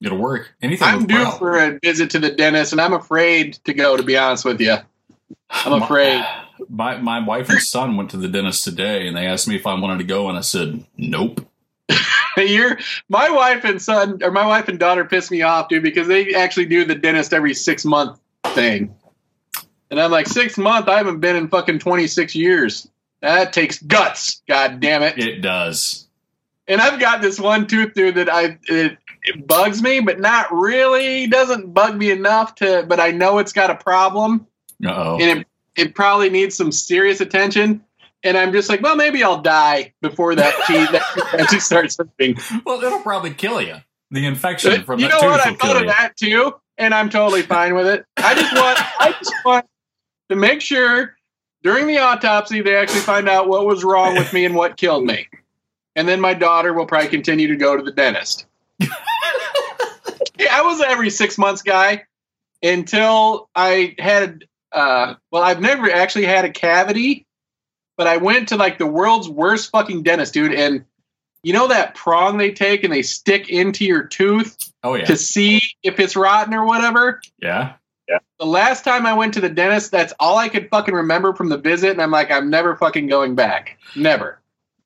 it'll 0.00 0.18
work. 0.18 0.52
Anything. 0.62 0.88
I'm 0.88 1.06
due 1.06 1.30
for 1.32 1.58
a 1.58 1.78
visit 1.82 2.10
to 2.10 2.18
the 2.18 2.30
dentist, 2.30 2.72
and 2.72 2.80
I'm 2.80 2.92
afraid 2.92 3.54
to 3.64 3.74
go. 3.74 3.96
To 3.96 4.02
be 4.02 4.16
honest 4.16 4.44
with 4.44 4.60
you, 4.60 4.76
I'm 5.50 5.82
afraid. 5.82 6.24
My 6.68 6.96
my 6.98 7.24
wife 7.24 7.50
and 7.50 7.60
son 7.60 7.96
went 7.96 8.10
to 8.10 8.16
the 8.16 8.28
dentist 8.28 8.64
today, 8.64 9.06
and 9.06 9.16
they 9.16 9.26
asked 9.26 9.48
me 9.48 9.56
if 9.56 9.66
I 9.66 9.74
wanted 9.74 9.98
to 9.98 10.04
go, 10.04 10.28
and 10.28 10.38
I 10.38 10.42
said 10.42 10.84
nope. 10.96 11.40
You're 12.36 12.78
my 13.08 13.30
wife 13.30 13.64
and 13.64 13.80
son, 13.80 14.20
or 14.22 14.30
my 14.30 14.46
wife 14.46 14.68
and 14.68 14.78
daughter, 14.78 15.04
piss 15.04 15.30
me 15.30 15.42
off, 15.42 15.68
dude, 15.68 15.82
because 15.82 16.08
they 16.08 16.34
actually 16.34 16.66
do 16.66 16.84
the 16.84 16.94
dentist 16.94 17.32
every 17.32 17.54
six 17.54 17.84
month 17.84 18.18
thing, 18.48 18.94
and 19.90 20.00
I'm 20.00 20.10
like, 20.10 20.26
six 20.26 20.58
month? 20.58 20.88
I 20.88 20.96
haven't 20.96 21.20
been 21.20 21.36
in 21.36 21.48
fucking 21.48 21.78
26 21.78 22.34
years. 22.34 22.88
That 23.20 23.52
takes 23.52 23.80
guts. 23.80 24.42
God 24.48 24.80
damn 24.80 25.02
it. 25.02 25.18
It 25.18 25.40
does. 25.40 26.03
And 26.66 26.80
I've 26.80 26.98
got 26.98 27.20
this 27.20 27.38
one 27.38 27.66
tooth, 27.66 27.94
dude, 27.94 28.14
that 28.14 28.28
I 28.28 28.58
it, 28.68 28.98
it 29.22 29.46
bugs 29.46 29.82
me, 29.82 30.00
but 30.00 30.20
not 30.20 30.52
really. 30.52 31.26
Doesn't 31.26 31.74
bug 31.74 31.96
me 31.96 32.10
enough 32.10 32.54
to, 32.56 32.84
but 32.88 33.00
I 33.00 33.10
know 33.10 33.38
it's 33.38 33.52
got 33.52 33.70
a 33.70 33.74
problem. 33.74 34.46
Uh 34.84 34.92
oh. 34.94 35.18
and 35.20 35.40
it, 35.40 35.46
it 35.76 35.94
probably 35.94 36.30
needs 36.30 36.54
some 36.54 36.72
serious 36.72 37.20
attention. 37.20 37.82
And 38.22 38.38
I'm 38.38 38.52
just 38.52 38.68
like, 38.68 38.80
well, 38.80 38.96
maybe 38.96 39.22
I'll 39.22 39.42
die 39.42 39.92
before 40.00 40.34
that 40.34 40.54
teeth 40.66 40.90
that 40.92 41.40
actually 41.40 41.60
starts 41.60 41.96
hurting. 41.96 42.38
Well, 42.64 42.82
it'll 42.82 43.00
probably 43.00 43.34
kill 43.34 43.60
you. 43.60 43.76
The 44.10 44.26
infection 44.26 44.84
from 44.84 44.98
the 44.98 45.06
you 45.06 45.08
that 45.10 45.20
know 45.20 45.28
what? 45.28 45.40
I 45.40 45.54
thought 45.54 45.76
of 45.76 45.82
you. 45.82 45.88
that 45.88 46.16
too, 46.16 46.54
and 46.78 46.94
I'm 46.94 47.10
totally 47.10 47.42
fine 47.42 47.74
with 47.74 47.86
it. 47.86 48.04
I 48.16 48.34
just 48.34 48.54
want, 48.54 48.78
I 49.00 49.12
just 49.12 49.34
want 49.44 49.66
to 50.30 50.36
make 50.36 50.60
sure 50.60 51.16
during 51.62 51.86
the 51.86 51.98
autopsy 51.98 52.60
they 52.60 52.76
actually 52.76 53.00
find 53.00 53.28
out 53.28 53.48
what 53.48 53.66
was 53.66 53.82
wrong 53.82 54.14
with 54.14 54.32
me 54.32 54.44
and 54.44 54.54
what 54.54 54.76
killed 54.76 55.04
me, 55.04 55.26
and 55.96 56.08
then 56.08 56.20
my 56.20 56.34
daughter 56.34 56.72
will 56.72 56.86
probably 56.86 57.08
continue 57.08 57.48
to 57.48 57.56
go 57.56 57.76
to 57.76 57.82
the 57.82 57.92
dentist. 57.92 58.46
yeah, 58.80 58.88
I 60.50 60.62
was 60.62 60.80
an 60.80 60.86
every 60.88 61.10
six 61.10 61.38
months 61.38 61.62
guy 61.62 62.04
until 62.62 63.48
I 63.54 63.94
had. 63.98 64.44
Uh, 64.72 65.14
well, 65.30 65.42
I've 65.42 65.60
never 65.60 65.90
actually 65.90 66.24
had 66.24 66.44
a 66.44 66.50
cavity, 66.50 67.26
but 67.96 68.08
I 68.08 68.16
went 68.16 68.48
to 68.48 68.56
like 68.56 68.78
the 68.78 68.86
world's 68.86 69.28
worst 69.28 69.70
fucking 69.70 70.02
dentist, 70.02 70.34
dude, 70.34 70.54
and. 70.54 70.84
You 71.46 71.52
know 71.52 71.68
that 71.68 71.94
prong 71.94 72.38
they 72.38 72.52
take 72.52 72.84
and 72.84 72.90
they 72.90 73.02
stick 73.02 73.50
into 73.50 73.84
your 73.84 74.04
tooth? 74.04 74.56
Oh 74.82 74.94
yeah. 74.94 75.04
to 75.04 75.14
see 75.14 75.60
if 75.82 76.00
it's 76.00 76.16
rotten 76.16 76.54
or 76.54 76.64
whatever. 76.64 77.20
Yeah. 77.38 77.74
The 78.38 78.46
last 78.46 78.84
time 78.84 79.06
I 79.06 79.14
went 79.14 79.34
to 79.34 79.40
the 79.40 79.48
dentist, 79.48 79.90
that's 79.90 80.12
all 80.20 80.36
I 80.36 80.48
could 80.48 80.68
fucking 80.68 80.94
remember 80.94 81.34
from 81.34 81.48
the 81.48 81.56
visit, 81.56 81.92
and 81.92 82.02
I'm 82.02 82.10
like, 82.10 82.30
I'm 82.30 82.50
never 82.50 82.76
fucking 82.76 83.06
going 83.06 83.34
back, 83.34 83.78
never. 83.96 84.40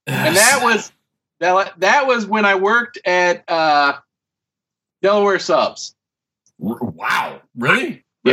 And 0.07 0.37
that 0.37 0.61
was 0.63 0.93
that 1.41 1.75
that 1.81 2.07
was 2.07 2.27
when 2.27 2.45
I 2.45 2.57
worked 2.57 2.99
at 3.05 3.45
uh, 3.49 3.95
Delaware 5.03 5.39
Subs. 5.39 5.95
wow. 6.59 7.41
Really? 7.57 8.05
Yeah, 8.25 8.33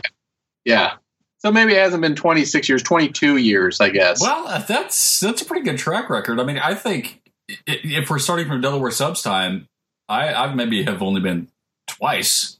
Yeah. 0.64 0.94
so 1.38 1.52
maybe 1.52 1.74
it 1.74 1.80
hasn't 1.80 2.02
been 2.02 2.16
26 2.16 2.68
years, 2.70 2.82
22 2.84 3.38
years, 3.38 3.80
I 3.80 3.90
guess. 3.90 4.20
Well, 4.22 4.48
uh, 4.48 4.60
that's 4.60 5.20
that's 5.20 5.42
a 5.42 5.46
pretty 5.46 5.64
good 5.64 5.78
track 5.78 6.10
record. 6.10 6.40
I 6.40 6.44
mean, 6.44 6.58
I 6.58 6.74
think 6.74 7.22
if 7.68 8.10
we're 8.10 8.20
starting 8.20 8.48
from 8.48 8.62
Delaware 8.62 8.92
subs 8.92 9.22
time, 9.22 9.68
I, 10.10 10.34
I 10.34 10.54
maybe 10.54 10.84
have 10.84 11.02
only 11.04 11.22
been 11.22 11.48
twice, 11.88 12.60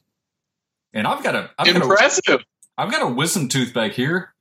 and 0.92 1.06
I've 1.06 1.22
got 1.24 1.34
a 1.34 1.50
I've 1.58 1.66
got 1.66 1.76
a, 1.76 1.82
Impressive. 1.82 2.44
I've 2.78 2.90
got 2.90 3.02
a 3.02 3.08
wisdom 3.08 3.48
tooth 3.48 3.74
back 3.74 3.92
here 3.92 4.32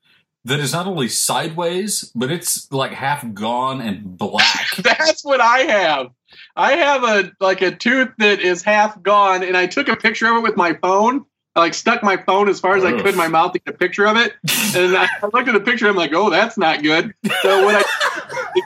that 0.45 0.59
is 0.59 0.73
not 0.73 0.85
only 0.85 1.09
sideways, 1.09 2.11
but 2.15 2.31
it's 2.31 2.71
like 2.71 2.91
half 2.91 3.25
gone 3.33 3.81
and 3.81 4.17
black. 4.17 4.75
That's 4.77 5.25
what 5.25 5.41
I 5.41 5.59
have. 5.59 6.11
I 6.55 6.73
have 6.73 7.03
a 7.03 7.31
like 7.39 7.61
a 7.61 7.71
tooth 7.71 8.09
that 8.19 8.39
is 8.39 8.61
half 8.61 9.01
gone, 9.01 9.43
and 9.43 9.57
I 9.57 9.65
took 9.65 9.87
a 9.87 9.95
picture 9.95 10.27
of 10.27 10.37
it 10.37 10.43
with 10.43 10.55
my 10.55 10.73
phone. 10.73 11.25
I 11.55 11.61
like 11.61 11.73
stuck 11.73 12.03
my 12.03 12.17
phone 12.17 12.47
as 12.47 12.59
far 12.59 12.77
as 12.77 12.83
I 12.83 12.91
could 12.91 13.07
in 13.07 13.15
my 13.15 13.27
mouth 13.27 13.53
to 13.53 13.59
get 13.59 13.73
a 13.73 13.77
picture 13.77 14.05
of 14.05 14.17
it, 14.17 14.33
and 14.75 14.95
I 14.95 15.07
looked 15.33 15.47
at 15.47 15.53
the 15.53 15.61
picture. 15.61 15.87
I'm 15.87 15.95
like, 15.95 16.13
oh, 16.13 16.29
that's 16.29 16.57
not 16.57 16.83
good. 16.83 17.13
So 17.41 17.65
when 17.65 17.75
I 17.75 17.83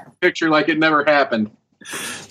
picture, 0.21 0.49
like 0.49 0.69
it 0.69 0.79
never 0.79 1.05
happened. 1.05 1.51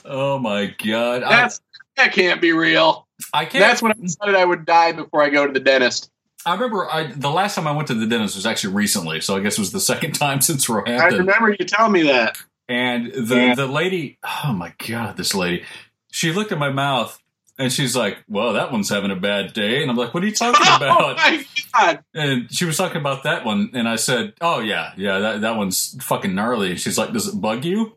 oh 0.04 0.38
my 0.38 0.74
god! 0.84 1.22
I, 1.22 1.36
That's 1.36 1.60
that 1.96 2.12
can't 2.12 2.40
be 2.40 2.52
real. 2.52 3.06
I 3.32 3.44
can't. 3.44 3.62
That's 3.62 3.80
when 3.80 3.92
I 3.92 3.94
decided 4.00 4.34
I 4.34 4.44
would 4.44 4.66
die 4.66 4.92
before 4.92 5.22
I 5.22 5.30
go 5.30 5.46
to 5.46 5.52
the 5.52 5.60
dentist. 5.60 6.10
I 6.46 6.54
remember 6.54 6.88
I, 6.90 7.12
the 7.12 7.30
last 7.30 7.54
time 7.56 7.66
I 7.66 7.72
went 7.72 7.88
to 7.88 7.94
the 7.94 8.06
dentist 8.06 8.36
was 8.36 8.46
actually 8.46 8.74
recently, 8.74 9.20
so 9.20 9.36
I 9.36 9.40
guess 9.40 9.54
it 9.54 9.60
was 9.60 9.72
the 9.72 9.80
second 9.92 10.12
time 10.12 10.40
since 10.40 10.68
Rohan. 10.68 11.00
I 11.00 11.06
remember 11.08 11.50
you 11.50 11.64
telling 11.66 11.92
me 11.92 12.02
that. 12.04 12.38
And 12.68 13.12
the 13.12 13.36
Yeah. 13.36 13.54
the 13.54 13.66
lady, 13.66 14.18
oh 14.44 14.52
my 14.52 14.74
god, 14.86 15.16
this 15.16 15.34
lady, 15.34 15.64
she 16.12 16.32
looked 16.32 16.52
at 16.52 16.58
my 16.58 16.70
mouth 16.70 17.20
and 17.58 17.72
she's 17.72 17.96
like, 17.96 18.18
"Well, 18.28 18.52
that 18.52 18.70
one's 18.70 18.88
having 18.90 19.10
a 19.10 19.16
bad 19.16 19.52
day." 19.52 19.80
And 19.82 19.90
I'm 19.90 19.96
like, 19.96 20.12
"What 20.14 20.22
are 20.22 20.26
you 20.26 20.34
talking 20.34 20.60
oh 20.68 20.76
about?" 20.76 21.00
Oh 21.00 21.14
my 21.16 21.44
god! 21.74 22.04
and 22.14 22.52
she 22.52 22.64
was 22.66 22.76
talking 22.76 23.00
about 23.00 23.22
that 23.24 23.44
one, 23.44 23.70
and 23.74 23.88
I 23.88 23.96
said, 23.96 24.34
"Oh 24.40 24.60
yeah, 24.60 24.92
yeah, 24.96 25.18
that 25.18 25.40
that 25.40 25.56
one's 25.56 25.96
fucking 26.02 26.34
gnarly." 26.34 26.70
And 26.72 26.80
she's 26.80 26.98
like, 26.98 27.12
"Does 27.12 27.26
it 27.26 27.40
bug 27.40 27.64
you?" 27.64 27.96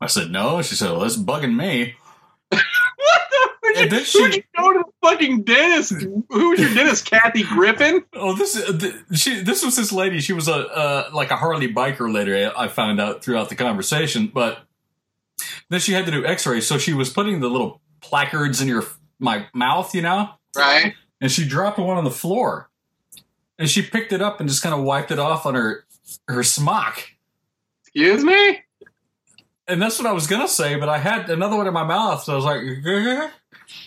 I 0.00 0.06
said, 0.06 0.30
"No." 0.30 0.60
She 0.62 0.74
said, 0.74 0.90
"Well, 0.90 1.00
that's 1.00 1.16
bugging 1.16 1.56
me." 1.56 1.94
What 2.52 2.60
the? 3.30 3.48
Would 3.62 3.76
you, 3.76 3.82
And 3.84 3.90
then 3.92 4.04
she- 4.04 4.44
would 5.02 5.20
you 5.20 5.28
go 5.28 5.42
to 5.42 5.42
the 5.42 5.42
fucking 5.42 5.42
dentist? 5.44 5.92
Who 6.30 6.50
was 6.50 6.60
your 6.60 6.74
dentist? 6.74 7.06
Kathy 7.06 7.42
Griffin? 7.42 8.04
Oh, 8.14 8.34
this 8.34 8.54
th- 8.54 8.94
she 9.14 9.40
this 9.40 9.64
was 9.64 9.76
this 9.76 9.92
lady. 9.92 10.20
She 10.20 10.32
was 10.32 10.48
a 10.48 10.54
uh, 10.54 11.10
like 11.12 11.30
a 11.30 11.36
Harley 11.36 11.72
biker 11.72 12.12
later. 12.12 12.52
I 12.56 12.68
found 12.68 13.00
out 13.00 13.22
throughout 13.24 13.48
the 13.48 13.54
conversation, 13.56 14.30
but 14.32 14.60
then 15.68 15.80
she 15.80 15.92
had 15.92 16.06
to 16.06 16.12
do 16.12 16.24
X-rays, 16.24 16.66
so 16.66 16.78
she 16.78 16.92
was 16.92 17.10
putting 17.10 17.40
the 17.40 17.48
little 17.48 17.80
placards 18.00 18.60
in 18.60 18.68
your 18.68 18.84
my 19.18 19.46
mouth, 19.54 19.94
you 19.94 20.02
know, 20.02 20.28
Right. 20.56 20.94
and 21.20 21.30
she 21.30 21.46
dropped 21.46 21.78
one 21.78 21.96
on 21.96 22.04
the 22.04 22.10
floor, 22.10 22.68
and 23.58 23.68
she 23.70 23.82
picked 23.82 24.12
it 24.12 24.20
up 24.20 24.40
and 24.40 24.48
just 24.48 24.62
kind 24.62 24.74
of 24.74 24.82
wiped 24.82 25.10
it 25.10 25.18
off 25.18 25.46
on 25.46 25.54
her 25.54 25.84
her 26.28 26.42
smock. 26.42 27.02
Excuse 27.82 28.24
me. 28.24 28.60
And 29.68 29.80
that's 29.80 29.98
what 29.98 30.06
I 30.08 30.12
was 30.12 30.26
gonna 30.26 30.48
say, 30.48 30.74
but 30.76 30.88
I 30.88 30.98
had 30.98 31.30
another 31.30 31.56
one 31.56 31.66
in 31.68 31.72
my 31.72 31.84
mouth, 31.84 32.22
so 32.24 32.32
I 32.32 32.36
was 32.36 32.44
like, 32.44 32.62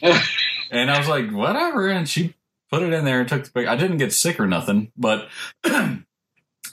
and 0.75 0.91
I 0.91 0.97
was 0.97 1.07
like, 1.07 1.31
whatever. 1.31 1.87
And 1.87 2.07
she 2.07 2.35
put 2.69 2.83
it 2.83 2.93
in 2.93 3.05
there 3.05 3.21
and 3.21 3.29
took 3.29 3.45
the 3.45 3.51
pic. 3.51 3.67
I 3.67 3.75
didn't 3.75 3.97
get 3.97 4.13
sick 4.13 4.39
or 4.39 4.47
nothing, 4.47 4.91
but 4.97 5.29
the 5.63 6.03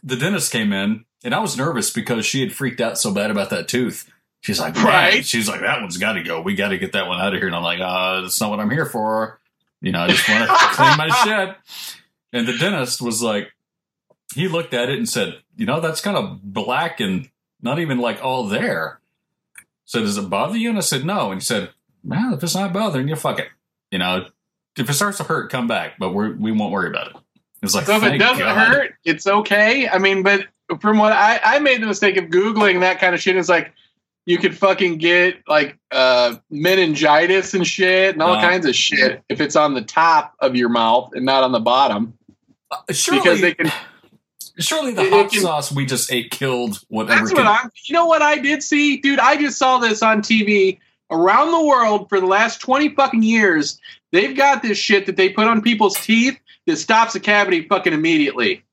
dentist 0.02 0.52
came 0.52 0.72
in, 0.72 1.04
and 1.24 1.34
I 1.34 1.40
was 1.40 1.56
nervous 1.56 1.90
because 1.90 2.26
she 2.26 2.40
had 2.40 2.52
freaked 2.52 2.80
out 2.80 2.98
so 2.98 3.12
bad 3.12 3.30
about 3.30 3.50
that 3.50 3.68
tooth. 3.68 4.10
She's 4.40 4.58
like, 4.58 4.74
"Man," 4.74 4.84
Right. 4.84 5.24
She's 5.24 5.48
like, 5.48 5.60
that 5.60 5.80
one's 5.80 5.98
got 5.98 6.14
to 6.14 6.22
go. 6.22 6.40
We 6.40 6.56
got 6.56 6.68
to 6.68 6.78
get 6.78 6.92
that 6.92 7.06
one 7.06 7.20
out 7.20 7.32
of 7.32 7.38
here. 7.38 7.46
And 7.46 7.54
I'm 7.54 7.62
like, 7.62 7.78
uh, 7.80 8.22
that's 8.22 8.40
not 8.40 8.50
what 8.50 8.58
I'm 8.58 8.70
here 8.70 8.86
for. 8.86 9.40
You 9.80 9.92
know, 9.92 10.00
I 10.00 10.08
just 10.08 10.28
want 10.28 10.48
to 10.48 10.56
clean 10.72 10.96
my 10.96 11.08
shit. 11.24 11.56
And 12.32 12.48
the 12.48 12.58
dentist 12.58 13.00
was 13.00 13.22
like, 13.22 13.52
he 14.34 14.48
looked 14.48 14.74
at 14.74 14.88
it 14.88 14.98
and 14.98 15.08
said, 15.08 15.36
you 15.56 15.66
know, 15.66 15.80
that's 15.80 16.00
kind 16.00 16.16
of 16.16 16.40
black 16.42 16.98
and 16.98 17.30
not 17.60 17.78
even 17.78 17.98
like 17.98 18.22
all 18.22 18.48
there. 18.48 19.00
So 19.84 20.00
does 20.00 20.16
it 20.16 20.28
bother 20.28 20.56
you? 20.56 20.70
And 20.70 20.78
I 20.78 20.80
said, 20.80 21.04
no. 21.04 21.30
And 21.30 21.40
he 21.40 21.44
said, 21.44 21.70
well, 22.02 22.34
if 22.34 22.42
it's 22.42 22.54
not 22.54 22.72
bothering 22.72 23.08
you, 23.08 23.16
fuck 23.16 23.38
it. 23.38 23.48
You 23.92 23.98
know, 23.98 24.26
if 24.76 24.88
it 24.90 24.92
starts 24.94 25.18
to 25.18 25.22
hurt, 25.24 25.50
come 25.50 25.68
back, 25.68 25.92
but 25.98 26.12
we're, 26.14 26.32
we 26.34 26.50
won't 26.50 26.72
worry 26.72 26.88
about 26.88 27.08
it. 27.08 27.16
It's 27.62 27.74
like, 27.74 27.84
So 27.86 27.96
if 27.96 28.02
it 28.02 28.18
doesn't 28.18 28.38
God. 28.44 28.56
hurt, 28.68 28.94
it's 29.04 29.26
okay. 29.28 29.88
I 29.88 29.98
mean, 29.98 30.22
but 30.24 30.46
from 30.80 30.98
what 30.98 31.12
I, 31.12 31.38
I 31.44 31.58
made 31.60 31.80
the 31.82 31.86
mistake 31.86 32.16
of 32.16 32.24
googling 32.24 32.80
that 32.80 32.98
kind 32.98 33.14
of 33.14 33.20
shit. 33.20 33.36
It's 33.36 33.48
like 33.50 33.72
you 34.24 34.38
could 34.38 34.56
fucking 34.56 34.96
get 34.98 35.36
like 35.46 35.78
uh, 35.90 36.36
meningitis 36.50 37.54
and 37.54 37.66
shit 37.66 38.14
and 38.14 38.22
all 38.22 38.34
No. 38.36 38.40
kinds 38.40 38.66
of 38.66 38.74
shit 38.74 39.22
if 39.28 39.40
it's 39.40 39.54
on 39.56 39.74
the 39.74 39.82
top 39.82 40.34
of 40.40 40.56
your 40.56 40.68
mouth 40.70 41.10
and 41.14 41.24
not 41.26 41.44
on 41.44 41.52
the 41.52 41.60
bottom 41.60 42.14
Surely, 42.90 43.20
because 43.20 43.40
they 43.42 43.52
can. 43.54 43.70
surely 44.58 44.92
the 44.92 45.08
hot 45.10 45.30
can- 45.30 45.42
sauce 45.42 45.70
we 45.70 45.84
just 45.84 46.10
ate 46.10 46.30
killed 46.30 46.80
whatever. 46.88 47.18
That's 47.20 47.32
can- 47.32 47.44
what 47.44 47.46
I'm. 47.64 47.70
You 47.84 47.92
know 47.94 48.06
what 48.06 48.22
I 48.22 48.38
did 48.38 48.62
see, 48.62 48.96
dude? 48.96 49.18
I 49.18 49.36
just 49.36 49.58
saw 49.58 49.78
this 49.78 50.02
on 50.02 50.22
TV 50.22 50.78
around 51.12 51.52
the 51.52 51.64
world 51.64 52.08
for 52.08 52.18
the 52.18 52.26
last 52.26 52.60
twenty 52.60 52.88
fucking 52.88 53.22
years. 53.22 53.80
They've 54.10 54.36
got 54.36 54.62
this 54.62 54.78
shit 54.78 55.06
that 55.06 55.16
they 55.16 55.28
put 55.28 55.46
on 55.46 55.62
people's 55.62 55.94
teeth 55.94 56.38
that 56.66 56.76
stops 56.76 57.14
a 57.14 57.20
cavity 57.20 57.66
fucking 57.68 57.92
immediately. 57.92 58.64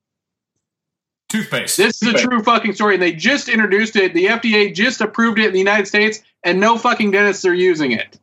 Toothpaste. 1.29 1.77
This 1.77 2.01
is 2.01 2.07
a 2.09 2.17
true 2.17 2.41
fucking 2.41 2.73
story, 2.73 2.95
and 2.95 3.03
they 3.03 3.11
just 3.11 3.49
introduced 3.49 3.95
it. 3.95 4.15
The 4.15 4.25
FDA 4.25 4.73
just 4.73 4.99
approved 4.99 5.37
it 5.37 5.45
in 5.45 5.53
the 5.53 5.59
United 5.59 5.87
States, 5.87 6.21
and 6.43 6.59
no 6.59 6.77
fucking 6.77 7.11
dentists 7.11 7.45
are 7.45 7.53
using 7.53 7.91
it 7.91 8.19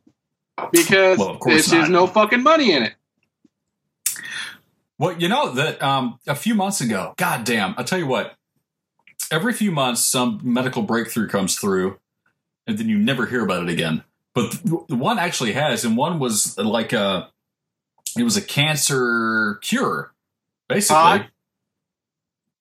because 0.72 1.18
Well, 1.18 1.38
this 1.44 1.72
is 1.72 1.88
no 1.88 2.06
fucking 2.06 2.42
money 2.42 2.72
in 2.72 2.82
it. 2.82 2.94
Well, 4.98 5.12
you 5.18 5.28
know 5.28 5.52
that 5.52 5.82
um, 5.82 6.18
a 6.26 6.34
few 6.34 6.54
months 6.54 6.80
ago, 6.80 7.14
god 7.16 7.44
damn, 7.44 7.74
I'll 7.76 7.84
tell 7.84 7.98
you 7.98 8.06
what, 8.06 8.34
every 9.30 9.52
few 9.52 9.70
months 9.70 10.00
some 10.00 10.40
medical 10.42 10.82
breakthrough 10.82 11.28
comes 11.28 11.56
through 11.56 11.98
and 12.66 12.78
then 12.78 12.88
you 12.88 12.98
never 12.98 13.26
hear 13.26 13.42
about 13.42 13.62
it 13.62 13.68
again. 13.68 14.04
But 14.34 14.52
the 14.64 14.96
one 14.96 15.18
actually 15.18 15.52
has, 15.52 15.84
and 15.84 15.96
one 15.96 16.18
was 16.18 16.58
like 16.58 16.92
a, 16.92 17.30
it 18.18 18.22
was 18.22 18.36
a 18.36 18.42
cancer 18.42 19.58
cure, 19.62 20.12
basically. 20.68 20.96
Huh? 20.96 21.22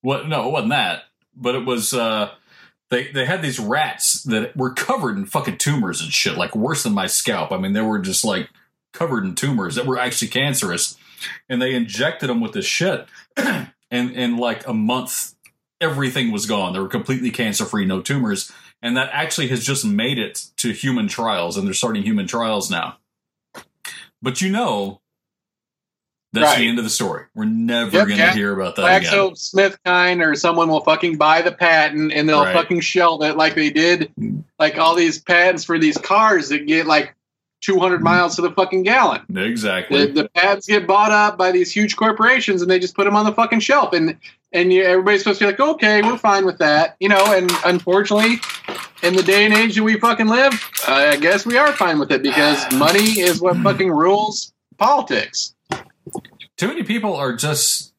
What? 0.02 0.27
No, 0.27 0.48
it 0.48 0.52
wasn't 0.52 0.69
that, 0.72 1.03
but 1.36 1.56
it 1.56 1.65
was, 1.65 1.94
uh, 1.94 2.32
they, 2.90 3.11
they 3.11 3.26
had 3.26 3.41
these 3.41 3.60
rats 3.60 4.23
that 4.23 4.56
were 4.56 4.72
covered 4.72 5.18
in 5.18 5.26
fucking 5.26 5.57
tumors 5.57 6.02
and 6.02 6.14
shit, 6.14 6.38
like 6.38 6.56
worse 6.56 6.84
than 6.84 6.94
my 6.94 7.07
scalp. 7.07 7.52
I 7.52 7.57
mean, 7.57 7.73
they 7.73 7.82
were 7.82 7.99
just 7.99 8.23
like 8.23 8.49
covered 8.95 9.26
in 9.26 9.36
tumors 9.36 9.76
that 9.76 9.86
were 9.86 9.99
actually 9.99 10.30
cancerous 10.30 10.98
and 11.49 11.61
they 11.61 11.76
injected 11.76 12.30
them 12.30 12.41
with 12.41 12.53
this 12.53 12.65
shit 12.65 13.07
and 13.38 13.72
in 13.91 14.38
like 14.38 14.65
a 14.68 14.73
month 14.73 15.36
everything 15.82 16.32
was 16.32 16.45
gone 16.45 16.73
they 16.73 16.80
were 16.80 16.88
completely 16.88 17.30
cancer 17.30 17.65
free 17.65 17.86
no 17.86 18.02
tumors 18.02 18.52
and 18.85 18.95
that 18.97 19.09
actually 19.11 19.47
has 19.47 19.65
just 19.65 19.83
made 19.83 20.19
it 20.19 20.45
to 20.57 20.71
human 20.71 21.07
trials 21.07 21.57
and 21.57 21.65
they're 21.65 21.73
starting 21.73 22.03
human 22.03 22.27
trials 22.27 22.69
now 22.69 22.97
but 24.21 24.41
you 24.41 24.49
know 24.51 25.01
that's 26.33 26.51
Right. 26.51 26.59
the 26.59 26.67
end 26.67 26.77
of 26.77 26.83
the 26.83 26.89
story 26.91 27.25
we're 27.33 27.45
never 27.45 27.97
Yep, 27.97 28.07
going 28.07 28.19
to 28.19 28.31
hear 28.31 28.53
about 28.53 28.75
that 28.75 29.01
again 29.01 29.11
SmithKline 29.31 30.23
or 30.25 30.35
someone 30.35 30.69
will 30.69 30.83
fucking 30.83 31.17
buy 31.17 31.41
the 31.41 31.51
patent 31.51 32.13
and 32.13 32.29
they'll 32.29 32.43
Right. 32.43 32.53
fucking 32.53 32.81
shelve 32.81 33.23
it 33.23 33.35
like 33.37 33.55
they 33.55 33.71
did 33.71 34.11
like 34.59 34.77
all 34.77 34.93
these 34.95 35.19
patents 35.19 35.63
for 35.63 35.79
these 35.79 35.97
cars 35.97 36.49
that 36.49 36.67
get 36.67 36.85
like 36.85 37.15
200 37.61 37.99
mm. 37.99 38.03
miles 38.03 38.35
to 38.35 38.43
the 38.43 38.51
fucking 38.51 38.83
gallon. 38.83 39.21
exactly 39.35 40.05
The, 40.05 40.11
the 40.23 40.29
patents 40.29 40.67
get 40.67 40.85
bought 40.85 41.11
up 41.11 41.37
by 41.37 41.51
these 41.51 41.71
huge 41.71 41.95
corporations 41.95 42.61
and 42.61 42.69
they 42.69 42.77
just 42.77 42.95
put 42.95 43.05
them 43.05 43.15
on 43.15 43.25
the 43.25 43.31
fucking 43.33 43.61
shelf 43.61 43.93
and 43.93 44.17
and 44.56 44.72
you, 44.72 44.84
everybody's 44.84 45.22
supposed 45.22 45.40
to 45.40 45.45
be 45.45 45.52
like, 45.52 45.60
okay, 45.60 46.02
we're 46.02 46.18
fine 46.18 46.45
with 46.45 46.57
that, 46.60 46.95
you 46.99 47.10
know. 47.10 47.34
And 47.34 47.52
unfortunately, 47.65 48.38
in 49.03 49.15
the 49.15 49.22
day 49.22 49.45
and 49.45 49.53
age 49.53 49.76
that 49.76 49.84
we 49.84 49.99
fucking 49.99 50.27
live, 50.27 50.53
I 50.88 51.18
guess 51.18 51.45
we 51.45 51.57
are 51.57 51.72
fine 51.73 51.99
with 51.99 52.11
it 52.11 52.23
because 52.23 52.72
money 52.73 53.19
is 53.19 53.41
what 53.41 53.57
fucking 53.57 53.91
rules 53.91 54.53
politics. 54.77 55.53
too 56.57 56.68
many 56.68 56.84
people 56.84 57.14
are 57.15 57.36
just 57.36 57.94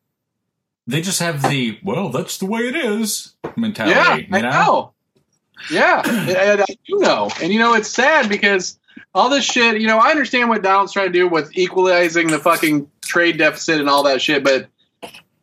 they 0.86 1.00
just 1.00 1.20
have 1.20 1.42
the 1.42 1.78
well 1.84 2.08
that's 2.10 2.38
the 2.38 2.46
way 2.46 2.60
it 2.60 2.76
is 2.76 3.34
mentality 3.56 3.94
Yeah, 3.98 4.16
you 4.16 4.26
I 4.32 4.40
know. 4.40 4.92
Yeah, 5.70 6.02
I 6.04 6.64
do 6.86 6.98
know. 6.98 7.30
And 7.42 7.52
you 7.52 7.58
know, 7.58 7.74
it's 7.74 7.88
sad 7.88 8.28
because 8.28 8.78
all 9.14 9.30
this 9.30 9.44
shit, 9.44 9.80
you 9.80 9.86
know, 9.86 9.98
I 9.98 10.10
understand 10.10 10.48
what 10.48 10.62
Donald's 10.62 10.92
trying 10.92 11.06
to 11.06 11.12
do 11.12 11.28
with 11.28 11.56
equalizing 11.56 12.28
the 12.28 12.38
fucking 12.38 12.90
trade 13.02 13.38
deficit 13.38 13.80
and 13.80 13.88
all 13.88 14.02
that 14.04 14.20
shit, 14.20 14.44
but 14.44 14.68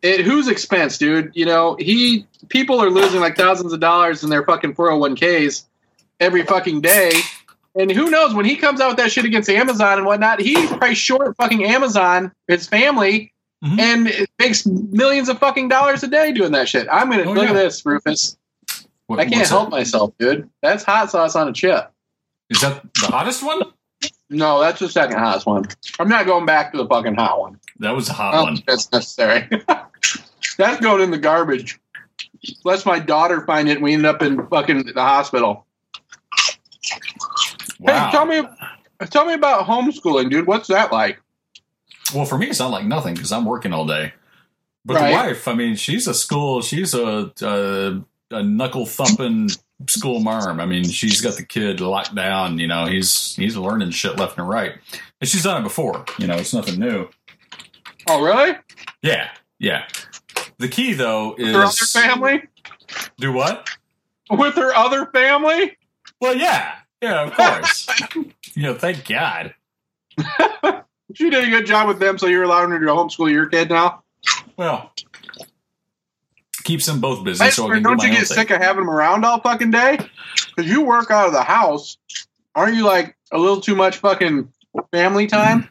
at 0.04 0.20
whose 0.20 0.48
expense, 0.48 0.98
dude? 0.98 1.32
You 1.34 1.46
know, 1.46 1.76
he 1.80 2.26
people 2.50 2.80
are 2.82 2.90
losing 2.90 3.20
like 3.22 3.36
thousands 3.38 3.74
of 3.74 3.80
dollars 3.80 4.24
in 4.24 4.30
their 4.30 4.44
fucking 4.44 4.76
401ks 4.76 5.64
every 6.20 6.44
fucking 6.44 6.82
day. 6.82 7.12
And 7.76 7.92
who 7.92 8.10
knows 8.12 8.34
when 8.36 8.46
he 8.46 8.56
comes 8.56 8.80
out 8.82 8.90
with 8.90 8.98
that 8.98 9.12
shit 9.12 9.26
against 9.26 9.50
Amazon 9.50 9.98
and 9.98 10.06
whatnot, 10.06 10.40
he's 10.40 10.70
probably 10.70 10.94
short 10.94 11.36
fucking 11.38 11.64
Amazon, 11.64 12.32
his 12.48 12.68
family, 12.68 13.34
Mhm. 13.64 13.80
and 13.80 14.08
it 14.08 14.30
makes 14.38 14.66
millions 14.66 15.30
of 15.30 15.40
fucking 15.40 15.70
dollars 15.70 16.04
a 16.04 16.08
day 16.08 16.32
doing 16.34 16.52
that 16.52 16.70
shit. 16.70 16.88
I'm 16.92 17.10
gonna 17.10 17.24
Oh, 17.24 17.32
look 17.34 17.48
at 17.48 17.54
this, 17.54 17.84
Rufus. 17.86 18.38
What- 19.08 19.20
I 19.20 19.26
can't 19.26 19.48
help 19.48 19.70
that? 19.72 19.76
myself, 19.78 20.12
dude. 20.20 20.50
That's 20.62 20.84
hot 20.84 21.10
sauce 21.12 21.36
on 21.36 21.48
a 21.48 21.54
chip. 21.54 21.90
is 22.50 22.60
that 22.62 22.84
the 23.02 23.08
hottest 23.08 23.42
one 23.42 23.64
No, 24.34 24.60
that's 24.60 24.80
the 24.80 24.90
second 24.90 25.18
hottest 25.18 25.46
one. 25.46 25.66
I'm 26.00 26.10
not 26.10 26.26
going 26.26 26.46
back 26.46 26.72
to 26.72 26.78
the 26.78 26.88
fucking 26.88 27.16
hot 27.16 27.40
one. 27.40 27.60
that 27.80 27.92
was 27.92 28.10
a 28.10 28.14
hot 28.14 28.32
don't 28.32 28.44
one 28.44 28.64
that's 28.66 28.92
necessary. 28.92 29.48
that's 30.58 30.82
going 30.82 31.02
in 31.02 31.12
the 31.12 31.18
garbage. 31.18 31.80
Unless 32.66 32.86
my 32.86 33.00
daughter 33.00 33.46
find 33.46 33.70
it 33.70 33.74
and 33.74 33.84
we 33.84 33.94
end 33.94 34.06
up 34.06 34.22
in 34.22 34.46
fucking 34.48 34.86
the 34.94 35.02
hospital. 35.02 35.66
wow 37.80 38.06
Hey, 38.08 38.12
tell 38.12 38.26
me 38.26 38.42
tell 39.12 39.26
me 39.26 39.34
about 39.34 39.66
homeschooling, 39.66 40.30
dude. 40.30 40.48
What's 40.48 40.68
that 40.68 40.92
like? 40.92 41.22
Well, 42.14 42.26
for 42.26 42.38
me, 42.38 42.48
it's 42.48 42.60
not 42.60 42.72
like 42.72 42.86
nothing 42.86 43.14
because 43.16 43.32
I'm 43.32 43.46
working 43.46 43.72
all 43.74 43.86
day. 43.86 44.14
But 44.86 44.96
Right. 44.96 45.08
the 45.10 45.14
wife, 45.14 45.48
I 45.48 45.54
mean, 45.54 45.76
she's 45.76 46.08
a 46.08 46.14
school, 46.14 46.62
she's 46.62 46.94
a 46.94 47.32
a, 47.42 48.02
a 48.32 48.44
knuckle 48.44 48.86
thumping 48.86 49.50
school 49.88 50.20
marm. 50.20 50.60
I 50.60 50.66
mean, 50.66 50.86
she's 50.86 51.22
got 51.22 51.36
the 51.36 51.46
kid 51.46 51.80
locked 51.80 52.16
down. 52.16 52.60
You 52.60 52.68
know, 52.68 52.86
he's 52.86 53.36
he's 53.36 53.58
learning 53.58 53.92
shit 53.92 54.18
left 54.18 54.38
and 54.38 54.48
right, 54.48 54.74
and 55.20 55.30
she's 55.30 55.44
done 55.44 55.62
it 55.62 55.64
before. 55.64 56.06
You 56.18 56.28
know, 56.28 56.36
it's 56.36 56.54
nothing 56.54 56.80
new. 56.80 57.10
Oh, 58.08 58.24
really? 58.24 58.58
Yeah, 59.02 59.30
yeah. 59.60 59.86
The 60.58 60.68
key 60.68 60.94
though 60.94 61.36
is 61.36 61.48
With 61.48 61.56
her 61.56 61.64
other 61.64 61.86
family? 61.86 62.44
do 63.18 63.32
what? 63.32 63.70
With 64.30 64.56
her 64.56 64.74
other 64.74 65.08
family? 65.08 65.78
Well, 66.22 66.36
yeah, 66.36 66.76
yeah, 67.02 67.24
of 67.24 67.34
course. 67.34 67.88
you 68.56 68.64
know, 68.64 68.74
thank 68.76 69.06
God. 69.08 69.54
She 71.14 71.30
did 71.30 71.48
a 71.48 71.50
good 71.50 71.66
job 71.66 71.88
with 71.88 72.00
them, 72.00 72.18
so 72.18 72.28
you're 72.28 72.44
allowing 72.44 72.72
her 72.72 72.80
to 72.80 72.86
homeschool 72.88 73.32
your 73.32 73.46
kid 73.46 73.70
now. 73.70 74.04
Well, 74.58 74.92
keeps 76.64 76.86
them 76.86 77.00
both 77.02 77.24
busy, 77.24 77.44
Hey, 77.44 77.50
so 77.52 77.66
I 77.66 77.74
can 77.76 77.84
do 77.84 77.90
don't 77.90 78.04
you 78.04 78.10
get 78.10 78.28
thing. 78.28 78.38
sick 78.38 78.50
of 78.52 78.62
having 78.62 78.86
them 78.86 78.90
around 78.90 79.26
all 79.26 79.40
fucking 79.40 79.72
day? 79.72 79.98
Because 80.56 80.70
you 80.70 80.82
work 80.82 81.12
out 81.12 81.28
of 81.28 81.34
the 81.34 81.44
house. 81.44 81.98
Aren't 82.56 82.76
you 82.76 82.86
like 82.86 83.16
a 83.32 83.38
little 83.38 83.60
too 83.62 83.76
much 83.76 83.98
fucking 83.98 84.52
family 84.92 85.28
time? 85.28 85.70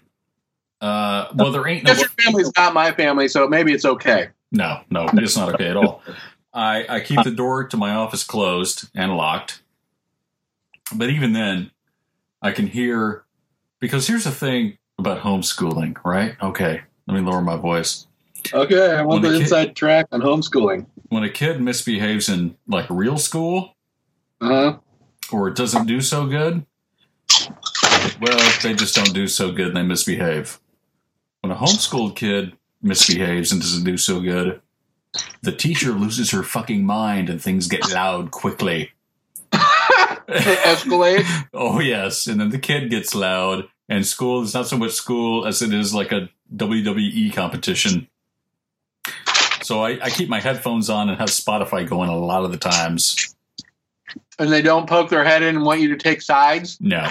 Uh, 0.81 1.29
well, 1.35 1.53
there 1.53 1.67
ain't 1.69 1.85
no 1.85 1.93
your 1.93 2.09
family's 2.09 2.51
not 2.57 2.75
my 2.75 2.91
family, 2.91 3.29
so 3.29 3.47
maybe 3.47 3.73
it's 3.73 3.85
okay. 3.85 4.29
No, 4.51 4.81
no, 4.91 5.07
it's 5.13 5.37
not 5.37 5.55
okay 5.55 5.69
at 5.69 5.77
all. 5.77 6.03
I, 6.53 6.85
I 6.89 7.01
keep 7.01 7.23
the 7.23 7.31
door 7.31 7.65
to 7.65 7.77
my 7.77 7.95
office 7.95 8.25
closed 8.25 8.91
and 8.95 9.17
locked. 9.17 9.63
But 10.95 11.09
even 11.09 11.33
then, 11.33 11.71
I 12.43 12.51
can 12.53 12.67
hear 12.67 13.25
because 13.81 14.07
here's 14.07 14.25
the 14.25 14.31
thing 14.31 14.77
about 14.99 15.21
homeschooling, 15.21 15.97
right? 16.05 16.35
Okay, 16.43 16.83
let 17.07 17.15
me 17.15 17.21
lower 17.21 17.41
my 17.41 17.57
voice. 17.57 18.07
Okay, 18.53 18.91
I 18.97 19.03
want 19.03 19.23
When 19.23 19.33
the 19.33 19.39
kid- 19.39 19.43
inside 19.43 19.77
track 19.77 20.07
on 20.13 20.21
homeschooling. 20.21 20.87
When 21.09 21.23
a 21.25 21.31
kid 21.31 21.61
misbehaves 21.61 22.29
in 22.29 22.57
like 22.67 22.87
real 22.89 23.19
school 23.19 23.77
Uh 24.41 24.49
huh. 24.49 24.79
or 25.31 25.49
it 25.49 25.57
doesn't 25.57 25.87
do 25.87 26.01
so 26.01 26.27
good, 26.27 26.65
well, 28.21 28.53
they 28.63 28.75
just 28.75 28.95
don't 28.95 29.13
do 29.15 29.27
so 29.27 29.53
good 29.53 29.69
and 29.69 29.77
they 29.77 29.83
misbehave. 29.83 30.59
When 31.41 31.51
a 31.53 31.57
homeschooled 31.57 32.17
kid 32.17 32.53
misbehaves 32.83 33.53
and 33.53 33.61
doesn't 33.61 33.85
do 33.85 33.97
so 33.99 34.21
good, 34.21 34.61
the 35.43 35.53
teacher 35.53 35.91
loses 35.93 36.31
her 36.31 36.43
fucking 36.43 36.85
mind 36.85 37.29
and 37.29 37.41
things 37.43 37.67
get 37.69 37.93
loud 37.93 38.31
quickly. 38.31 38.93
Escalade. 40.29 41.25
Oh 41.55 41.81
yes, 41.81 42.27
and 42.27 42.41
then 42.41 42.49
the 42.51 42.59
kid 42.59 42.91
gets 42.91 43.15
loud, 43.15 43.65
and 43.89 44.07
school 44.07 44.43
is 44.43 44.55
not 44.55 44.67
so 44.67 44.77
much 44.79 44.93
school 44.93 45.47
as 45.47 45.61
it 45.63 45.73
is 45.75 45.93
like 45.95 46.11
a 46.13 46.29
WWE 46.57 47.33
competition. 47.35 48.09
So 49.63 49.85
I, 49.85 49.99
I 50.03 50.11
keep 50.11 50.29
my 50.29 50.41
headphones 50.41 50.91
on 50.91 51.09
and 51.09 51.19
have 51.19 51.29
Spotify 51.29 51.89
going 51.89 52.09
a 52.11 52.17
lot 52.17 52.45
of 52.45 52.53
the 52.53 52.59
times. 52.59 53.35
and 54.39 54.51
they 54.53 54.63
don't 54.63 54.89
poke 54.89 55.09
their 55.11 55.25
head 55.25 55.43
in 55.43 55.57
and 55.57 55.65
want 55.65 55.81
you 55.81 55.89
to 55.89 55.97
take 55.97 56.21
sides. 56.23 56.79
No, 56.81 57.09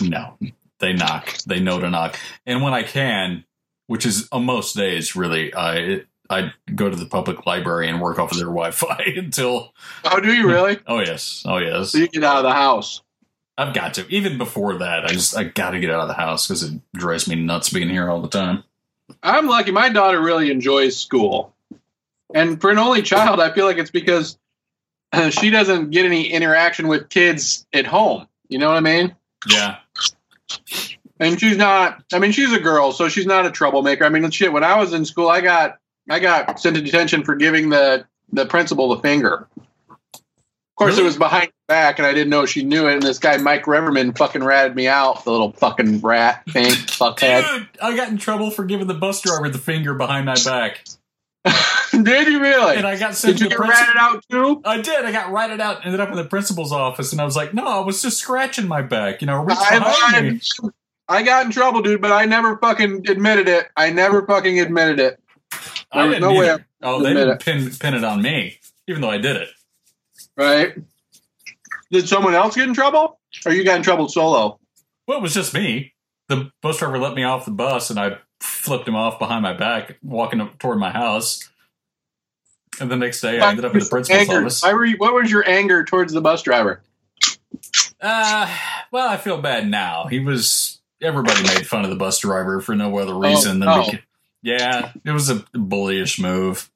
no, 0.00 0.36
they 0.78 0.92
knock. 0.92 1.36
They 1.46 1.60
know 1.60 1.78
to 1.80 1.90
knock, 1.90 2.18
and 2.46 2.62
when 2.62 2.72
I 2.72 2.82
can, 2.82 3.44
which 3.86 4.06
is 4.06 4.28
on 4.32 4.44
most 4.44 4.74
days, 4.76 5.14
really, 5.16 5.54
I 5.54 6.02
I 6.28 6.52
go 6.74 6.88
to 6.88 6.96
the 6.96 7.06
public 7.06 7.44
library 7.46 7.88
and 7.88 8.00
work 8.00 8.18
off 8.18 8.32
of 8.32 8.38
their 8.38 8.46
Wi-Fi 8.60 9.12
until. 9.16 9.74
Oh, 10.04 10.20
do 10.20 10.32
you 10.32 10.46
really? 10.48 10.78
Oh 10.86 11.00
yes, 11.00 11.42
oh 11.46 11.58
yes. 11.58 11.92
so 11.92 11.98
you 11.98 12.08
get 12.08 12.24
out 12.24 12.38
of 12.38 12.44
the 12.44 12.52
house. 12.52 13.02
I've 13.58 13.74
got 13.74 13.94
to. 13.94 14.06
Even 14.08 14.38
before 14.38 14.78
that, 14.78 15.04
I 15.04 15.08
just 15.08 15.36
I 15.36 15.44
got 15.44 15.72
to 15.72 15.80
get 15.80 15.90
out 15.90 16.00
of 16.00 16.08
the 16.08 16.14
house 16.14 16.46
because 16.46 16.62
it 16.62 16.80
drives 16.94 17.28
me 17.28 17.34
nuts 17.34 17.68
being 17.68 17.90
here 17.90 18.08
all 18.08 18.22
the 18.22 18.28
time. 18.28 18.64
I'm 19.22 19.46
lucky. 19.46 19.70
My 19.70 19.88
daughter 19.88 20.20
really 20.20 20.50
enjoys 20.50 20.96
school. 20.96 21.54
And 22.34 22.60
for 22.60 22.70
an 22.70 22.78
only 22.78 23.02
child, 23.02 23.40
I 23.40 23.52
feel 23.52 23.66
like 23.66 23.78
it's 23.78 23.90
because 23.90 24.38
uh, 25.12 25.30
she 25.30 25.50
doesn't 25.50 25.90
get 25.90 26.04
any 26.04 26.28
interaction 26.28 26.88
with 26.88 27.08
kids 27.08 27.66
at 27.72 27.86
home. 27.86 28.26
You 28.48 28.58
know 28.58 28.68
what 28.68 28.76
I 28.76 28.80
mean? 28.80 29.14
Yeah. 29.48 29.78
And 31.18 31.38
she's 31.38 31.56
not. 31.56 32.02
I 32.12 32.18
mean, 32.18 32.32
she's 32.32 32.52
a 32.52 32.60
girl, 32.60 32.92
so 32.92 33.08
she's 33.08 33.26
not 33.26 33.46
a 33.46 33.50
troublemaker. 33.50 34.04
I 34.04 34.08
mean, 34.08 34.28
shit. 34.30 34.52
When 34.52 34.64
I 34.64 34.78
was 34.78 34.92
in 34.92 35.04
school, 35.04 35.28
I 35.28 35.40
got 35.40 35.78
I 36.08 36.18
got 36.18 36.58
sent 36.58 36.76
to 36.76 36.82
detention 36.82 37.24
for 37.24 37.36
giving 37.36 37.68
the 37.68 38.06
the 38.32 38.46
principal 38.46 38.94
the 38.94 39.02
finger. 39.02 39.48
Of 40.80 40.84
course, 40.86 40.92
Really? 40.94 41.02
it 41.02 41.08
was 41.08 41.18
behind 41.18 41.44
her 41.48 41.52
back, 41.68 41.98
and 41.98 42.06
I 42.06 42.14
didn't 42.14 42.30
know 42.30 42.46
she 42.46 42.62
knew 42.64 42.88
it. 42.88 42.94
And 42.94 43.02
this 43.02 43.18
guy 43.18 43.36
Mike 43.36 43.64
Reverman 43.64 44.16
fucking 44.16 44.42
ratted 44.42 44.74
me 44.74 44.88
out, 44.88 45.24
the 45.24 45.30
little 45.30 45.52
fucking 45.52 46.00
rat 46.00 46.42
thing, 46.48 46.64
fuckhead. 46.70 47.46
Dude, 47.58 47.68
I 47.82 47.94
got 47.94 48.08
in 48.08 48.16
trouble 48.16 48.50
for 48.50 48.64
giving 48.64 48.86
the 48.86 48.94
bus 48.94 49.20
driver 49.20 49.50
the 49.50 49.58
finger 49.58 49.92
behind 49.92 50.24
my 50.24 50.36
back. 50.42 50.86
Did 51.90 52.28
you 52.28 52.40
really? 52.40 52.76
And 52.76 52.86
I 52.86 52.98
got 52.98 53.14
sent 53.14 53.36
Did 53.36 53.40
you 53.42 53.48
to 53.50 53.56
get 53.56 53.58
the 53.58 53.64
principal. 53.66 53.94
ratted 53.94 54.00
out 54.00 54.24
too? 54.30 54.62
I 54.64 54.80
did. 54.80 55.04
I 55.04 55.12
got 55.12 55.32
ratted 55.32 55.60
out. 55.60 55.84
Ended 55.84 56.00
up 56.00 56.08
in 56.08 56.16
the 56.16 56.24
principal's 56.24 56.72
office, 56.72 57.12
and 57.12 57.20
I 57.20 57.24
was 57.26 57.36
like, 57.36 57.52
"No, 57.52 57.66
I 57.66 57.80
was 57.80 58.00
just 58.00 58.18
scratching 58.18 58.66
my 58.66 58.80
back. 58.80 59.20
You 59.20 59.26
know, 59.26 59.42
reach 59.44 59.58
I, 59.58 59.78
behind 59.78 60.30
me." 60.34 60.40
I, 61.08 61.18
I 61.18 61.22
got 61.22 61.44
in 61.44 61.52
trouble, 61.52 61.82
dude, 61.82 62.00
but 62.00 62.10
I 62.12 62.24
never 62.24 62.56
fucking 62.56 63.06
admitted 63.10 63.48
it. 63.48 63.68
I 63.76 63.90
never 63.90 64.24
fucking 64.26 64.60
admitted 64.60 64.98
it. 65.00 65.20
I 65.92 66.06
didn't 66.08 66.22
no 66.22 66.32
way 66.32 66.48
either. 66.50 66.66
Oh, 66.82 67.02
they 67.02 67.12
didn't 67.12 67.40
pin 67.42 67.70
pin 67.70 67.92
it 67.94 68.04
on 68.04 68.22
me, 68.22 68.58
even 68.86 69.02
though 69.02 69.10
I 69.10 69.18
did 69.18 69.36
it. 69.36 69.48
Right? 70.40 70.74
Did 71.92 72.08
someone 72.08 72.34
else 72.34 72.56
get 72.56 72.66
in 72.66 72.72
trouble, 72.72 73.18
or 73.44 73.52
you 73.52 73.62
got 73.62 73.76
in 73.76 73.82
trouble 73.82 74.08
solo? 74.08 74.58
Well, 75.06 75.18
it 75.18 75.22
was 75.22 75.34
just 75.34 75.52
me. 75.52 75.92
The 76.28 76.50
bus 76.62 76.78
driver 76.78 76.98
let 76.98 77.14
me 77.14 77.24
off 77.24 77.44
the 77.44 77.50
bus, 77.50 77.90
and 77.90 77.98
I 78.00 78.18
flipped 78.40 78.88
him 78.88 78.94
off 78.96 79.18
behind 79.18 79.42
my 79.42 79.52
back, 79.52 79.98
walking 80.02 80.40
up 80.40 80.58
toward 80.58 80.78
my 80.78 80.90
house. 80.90 81.50
And 82.80 82.90
the 82.90 82.96
next 82.96 83.20
day, 83.20 83.38
I 83.38 83.50
ended 83.50 83.66
up 83.66 83.74
in 83.74 83.80
the 83.80 83.84
principal's 83.86 84.28
Anger. 84.28 84.40
office. 84.40 84.62
Why 84.62 84.72
were 84.72 84.86
you, 84.86 84.96
what 84.96 85.12
was 85.12 85.30
your 85.30 85.46
anger 85.46 85.84
towards 85.84 86.14
the 86.14 86.22
bus 86.22 86.42
driver? 86.42 86.82
Uh, 88.00 88.56
well, 88.90 89.08
I 89.08 89.18
feel 89.18 89.42
bad 89.42 89.68
now. 89.68 90.06
He 90.06 90.20
was. 90.20 90.80
Everybody 91.02 91.42
made 91.42 91.66
fun 91.66 91.84
of 91.84 91.90
the 91.90 91.96
bus 91.96 92.18
driver 92.18 92.60
for 92.60 92.74
no 92.74 92.96
other 92.98 93.14
reason 93.14 93.60
than. 93.60 93.68
oh. 93.68 93.82
beca- 93.82 94.02
yeah, 94.42 94.92
it 95.04 95.10
was 95.10 95.28
a 95.28 95.36
bullyish 95.54 96.18
move. 96.18 96.70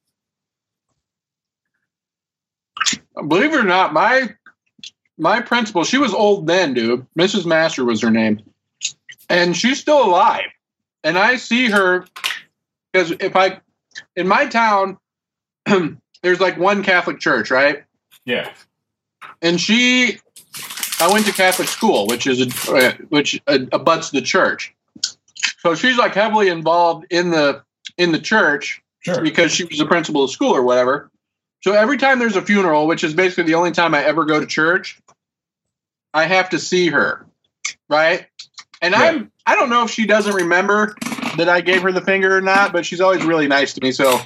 Believe 3.14 3.52
it 3.54 3.60
or 3.60 3.64
not, 3.64 3.92
my 3.92 4.34
my 5.16 5.40
principal, 5.40 5.84
she 5.84 5.98
was 5.98 6.12
old 6.12 6.46
then, 6.46 6.74
dude. 6.74 7.06
Mrs. 7.18 7.46
Master 7.46 7.84
was 7.84 8.02
her 8.02 8.10
name, 8.10 8.42
and 9.28 9.56
she's 9.56 9.80
still 9.80 10.04
alive. 10.04 10.46
And 11.04 11.16
I 11.18 11.36
see 11.36 11.68
her 11.70 12.06
because 12.92 13.12
if 13.12 13.36
I 13.36 13.60
in 14.16 14.26
my 14.26 14.46
town, 14.46 14.98
there's 16.22 16.40
like 16.40 16.58
one 16.58 16.82
Catholic 16.82 17.20
church, 17.20 17.50
right? 17.50 17.84
Yeah. 18.24 18.50
and 19.42 19.60
she 19.60 20.18
i 21.00 21.12
went 21.12 21.26
to 21.26 21.32
catholic 21.32 21.68
school 21.68 22.06
which 22.06 22.26
is 22.26 22.40
a, 22.40 22.72
uh, 22.72 22.92
which 23.10 23.38
uh, 23.46 23.58
abuts 23.72 24.10
the 24.10 24.22
church 24.22 24.72
so 25.58 25.74
she's 25.74 25.98
like 25.98 26.14
heavily 26.14 26.48
involved 26.48 27.04
in 27.10 27.30
the 27.30 27.62
in 27.98 28.12
the 28.12 28.18
church 28.18 28.80
Sure. 29.00 29.20
because 29.20 29.52
she 29.52 29.64
was 29.64 29.76
the 29.76 29.84
principal 29.84 30.24
of 30.24 30.30
school 30.30 30.54
or 30.56 30.62
whatever 30.62 31.10
so 31.64 31.72
every 31.72 31.96
time 31.96 32.18
there's 32.18 32.36
a 32.36 32.42
funeral 32.42 32.86
which 32.86 33.02
is 33.02 33.14
basically 33.14 33.44
the 33.44 33.54
only 33.54 33.70
time 33.72 33.94
i 33.94 34.04
ever 34.04 34.24
go 34.26 34.38
to 34.38 34.46
church 34.46 35.00
i 36.12 36.24
have 36.24 36.50
to 36.50 36.58
see 36.58 36.88
her 36.88 37.24
right 37.88 38.26
and 38.82 38.92
Yeah. 38.92 39.00
i'm 39.02 39.32
i 39.46 39.54
don't 39.56 39.70
know 39.70 39.84
if 39.84 39.90
she 39.90 40.06
doesn't 40.06 40.34
remember 40.34 40.94
that 41.38 41.48
i 41.48 41.60
gave 41.62 41.82
her 41.82 41.90
the 41.92 42.00
finger 42.02 42.36
or 42.36 42.40
not 42.42 42.72
but 42.72 42.84
she's 42.84 43.00
always 43.00 43.24
really 43.24 43.48
nice 43.48 43.72
to 43.74 43.80
me 43.82 43.92
so 43.92 44.20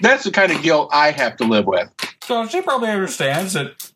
that's 0.00 0.24
the 0.24 0.30
kind 0.32 0.50
of 0.50 0.60
guilt 0.62 0.90
i 0.92 1.10
have 1.12 1.36
to 1.36 1.44
live 1.44 1.66
with 1.66 1.88
So 2.24 2.46
she 2.46 2.60
probably 2.62 2.88
understands 2.90 3.52
that 3.52 3.92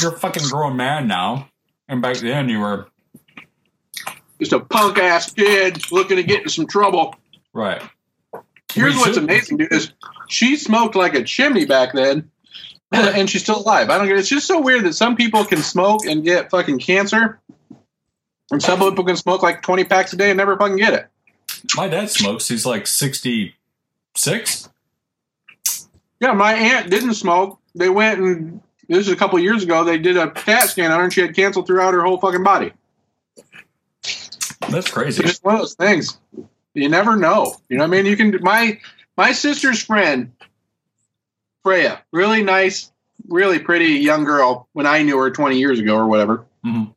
you're 0.00 0.12
a 0.14 0.18
fucking 0.18 0.42
grown 0.50 0.76
man 0.76 1.08
now, 1.08 1.48
and 1.88 2.02
back 2.02 2.18
then 2.18 2.48
you 2.50 2.60
were 2.60 2.86
just 4.38 4.52
a 4.52 4.60
punk 4.60 4.98
ass 4.98 5.32
kid 5.32 5.90
looking 5.90 6.18
to 6.18 6.22
get 6.22 6.42
in 6.42 6.48
some 6.50 6.66
trouble. 6.66 7.14
right. 7.54 7.80
Here's 8.72 8.94
what's 8.96 9.16
amazing, 9.16 9.56
dude, 9.56 9.72
is 9.72 9.92
she 10.28 10.56
smoked 10.56 10.94
like 10.94 11.14
a 11.14 11.24
chimney 11.24 11.64
back 11.64 11.92
then, 11.92 12.30
and 12.92 13.28
she's 13.28 13.42
still 13.42 13.58
alive. 13.58 13.90
I 13.90 13.98
don't 13.98 14.06
get. 14.06 14.18
It's 14.18 14.28
just 14.28 14.46
so 14.46 14.60
weird 14.60 14.84
that 14.84 14.94
some 14.94 15.16
people 15.16 15.44
can 15.44 15.62
smoke 15.62 16.06
and 16.06 16.24
get 16.24 16.50
fucking 16.50 16.78
cancer, 16.78 17.40
and 18.50 18.62
some 18.62 18.78
people 18.78 19.04
can 19.04 19.16
smoke 19.16 19.42
like 19.42 19.62
twenty 19.62 19.84
packs 19.84 20.12
a 20.12 20.16
day 20.16 20.30
and 20.30 20.36
never 20.36 20.56
fucking 20.56 20.76
get 20.76 20.94
it. 20.94 21.08
My 21.76 21.88
dad 21.88 22.10
smokes. 22.10 22.48
He's 22.48 22.66
like 22.66 22.86
sixty 22.86 23.54
six. 24.16 24.68
Yeah, 26.20 26.32
my 26.32 26.54
aunt 26.54 26.90
didn't 26.90 27.14
smoke. 27.14 27.60
They 27.74 27.90
went 27.90 28.20
and 28.20 28.60
this 28.88 29.06
is 29.06 29.12
a 29.12 29.16
couple 29.16 29.38
years 29.38 29.62
ago. 29.62 29.84
They 29.84 29.98
did 29.98 30.16
a 30.16 30.30
CAT 30.30 30.68
scan 30.68 30.92
on 30.92 30.98
her, 30.98 31.04
and 31.04 31.12
she 31.12 31.20
had 31.20 31.34
cancer 31.34 31.62
throughout 31.62 31.94
her 31.94 32.02
whole 32.02 32.18
fucking 32.18 32.42
body. 32.42 32.72
That's 34.70 34.90
crazy. 34.90 35.22
It's 35.22 35.32
just 35.32 35.44
one 35.44 35.54
of 35.54 35.60
those 35.60 35.74
things. 35.74 36.18
You 36.74 36.88
never 36.88 37.16
know. 37.16 37.56
You 37.68 37.78
know 37.78 37.84
what 37.84 37.98
I 37.98 38.02
mean? 38.02 38.06
You 38.06 38.16
can 38.16 38.38
my 38.42 38.78
my 39.16 39.32
sister's 39.32 39.82
friend, 39.82 40.32
Freya, 41.62 42.02
really 42.12 42.42
nice, 42.42 42.92
really 43.28 43.58
pretty 43.58 43.94
young 43.94 44.24
girl 44.24 44.68
when 44.72 44.86
I 44.86 45.02
knew 45.02 45.18
her 45.18 45.30
20 45.30 45.58
years 45.58 45.80
ago 45.80 45.96
or 45.96 46.06
whatever. 46.06 46.44
Mhm. 46.64 46.94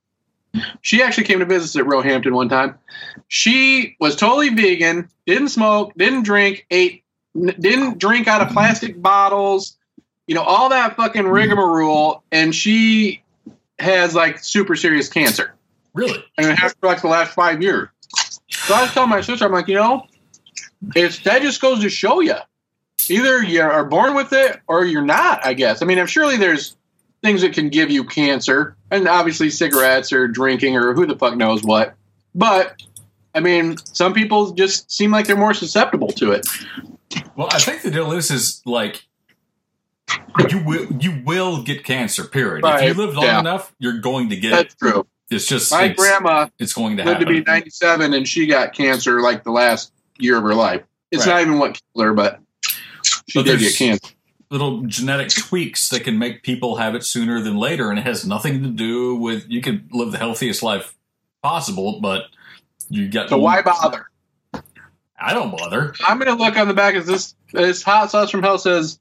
She 0.82 1.02
actually 1.02 1.26
came 1.26 1.40
to 1.40 1.46
visit 1.46 1.80
at 1.80 1.86
Roehampton 1.86 2.34
one 2.34 2.50
time. 2.50 2.76
She 3.28 3.96
was 4.00 4.16
totally 4.16 4.50
vegan, 4.50 5.10
didn't 5.26 5.50
smoke, 5.50 5.94
didn't 5.96 6.24
drink, 6.24 6.66
ate, 6.72 7.04
didn't 7.36 8.00
drink 8.00 8.28
out 8.28 8.42
of 8.42 8.50
plastic 8.50 9.00
bottles, 9.02 9.78
you 10.28 10.36
know, 10.36 10.42
all 10.44 10.70
that 10.70 10.96
fucking 10.98 11.28
rigmarole. 11.28 12.24
And 12.32 12.54
she 12.54 13.22
has 13.78 14.14
like 14.16 14.40
super 14.44 14.76
serious 14.76 15.08
cancer 15.08 15.54
Really? 15.94 16.24
and 16.38 16.48
it 16.48 16.58
has 16.58 16.74
for 16.80 16.88
like 16.88 17.02
the 17.02 17.08
last 17.08 17.34
five 17.34 17.62
years. 17.62 17.88
So 18.50 18.74
I 18.74 18.82
was 18.82 18.92
telling 18.92 19.10
my 19.10 19.22
sister, 19.22 19.46
I'm 19.46 19.52
like, 19.52 19.68
you 19.68 19.76
know, 19.76 20.06
it's 20.96 21.20
that 21.20 21.42
just 21.42 21.62
goes 21.62 21.82
to 21.82 21.90
show 21.90 22.20
you, 22.20 22.36
either 23.10 23.44
you 23.44 23.62
are 23.62 23.86
born 23.86 24.16
with 24.16 24.34
it 24.34 24.60
or 24.68 24.86
you're 24.86 25.02
not. 25.02 25.46
I 25.46 25.54
guess. 25.54 25.82
I 25.82 25.86
mean, 25.86 26.00
I'm 26.00 26.08
surely 26.08 26.38
there's 26.38 26.76
things 27.22 27.42
that 27.42 27.54
can 27.54 27.70
give 27.70 27.92
you 27.92 28.04
cancer, 28.04 28.76
and 28.92 29.08
obviously 29.08 29.50
cigarettes 29.50 30.14
or 30.14 30.28
drinking 30.28 30.78
or 30.78 30.94
who 30.94 31.06
the 31.06 31.18
fuck 31.18 31.36
knows 31.36 31.64
what. 31.64 31.96
But 32.34 32.82
I 33.34 33.40
mean, 33.40 33.78
some 33.78 34.14
people 34.14 34.52
just 34.52 34.92
seem 34.92 35.12
like 35.12 35.28
they're 35.28 35.38
more 35.38 35.54
susceptible 35.54 36.10
to 36.10 36.32
it. 36.32 36.46
Well, 37.36 37.50
I 37.52 37.60
think 37.60 37.82
the 37.82 37.92
deal 37.92 38.12
is 38.12 38.32
is 38.32 38.62
like 38.66 39.06
you 40.50 40.64
will 40.64 40.88
you 41.00 41.22
will 41.26 41.64
get 41.64 41.84
cancer. 41.84 42.24
Period. 42.24 42.66
If 42.66 42.84
you 42.84 42.94
live 43.06 43.16
long 43.16 43.26
yeah. 43.26 43.40
enough, 43.40 43.74
you're 43.80 44.00
going 44.00 44.30
to 44.30 44.36
get 44.36 44.52
it. 44.52 44.56
That's 44.56 44.74
it. 44.74 44.80
true. 44.80 45.08
It's 45.30 45.48
just 45.48 45.72
My 45.72 45.86
it's, 45.86 46.00
grandma 46.00 46.48
it's 46.58 46.74
going 46.74 46.98
to 46.98 47.04
lived 47.04 47.20
to 47.20 47.26
be 47.28 47.42
97, 47.42 48.14
and 48.14 48.28
she 48.28 48.48
got 48.48 48.74
cancer 48.74 49.22
like 49.22 49.44
the 49.44 49.52
last 49.52 49.92
year 50.20 50.38
of 50.38 50.44
her 50.44 50.54
life. 50.56 50.84
It's 51.12 51.26
Right. 51.26 51.34
not 51.34 51.42
even 51.42 51.60
what 51.60 51.80
killed 51.96 52.06
her, 52.06 52.14
but 52.14 52.40
she 53.28 53.40
But 53.40 53.46
did 53.46 53.60
get 53.60 53.76
cancer. 53.76 54.14
Little 54.52 54.82
genetic 54.82 55.30
tweaks 55.30 55.90
that 55.90 56.04
can 56.04 56.18
make 56.18 56.42
people 56.44 56.78
have 56.78 56.96
it 56.96 57.04
sooner 57.04 57.40
than 57.42 57.58
later, 57.58 57.90
and 57.92 58.00
it 58.00 58.06
has 58.06 58.26
nothing 58.26 58.64
to 58.64 58.70
do 58.70 59.16
with 59.16 59.46
you 59.48 59.62
can 59.62 59.88
live 59.92 60.12
the 60.12 60.18
healthiest 60.18 60.64
life 60.64 60.96
possible, 61.44 62.00
but 62.02 62.24
you 62.90 63.08
got 63.08 63.30
So 63.30 63.38
why 63.38 63.62
bother? 63.62 64.08
I 65.22 65.34
don't 65.34 65.52
bother. 65.52 65.94
I'm 66.08 66.18
gonna 66.18 66.36
look 66.36 66.58
on 66.58 66.68
the 66.68 66.74
back 66.74 66.96
of 66.96 67.06
this. 67.06 67.36
This 67.52 67.84
hot 67.84 68.10
sauce 68.12 68.32
from 68.32 68.42
hell 68.42 68.58
says 68.58 69.00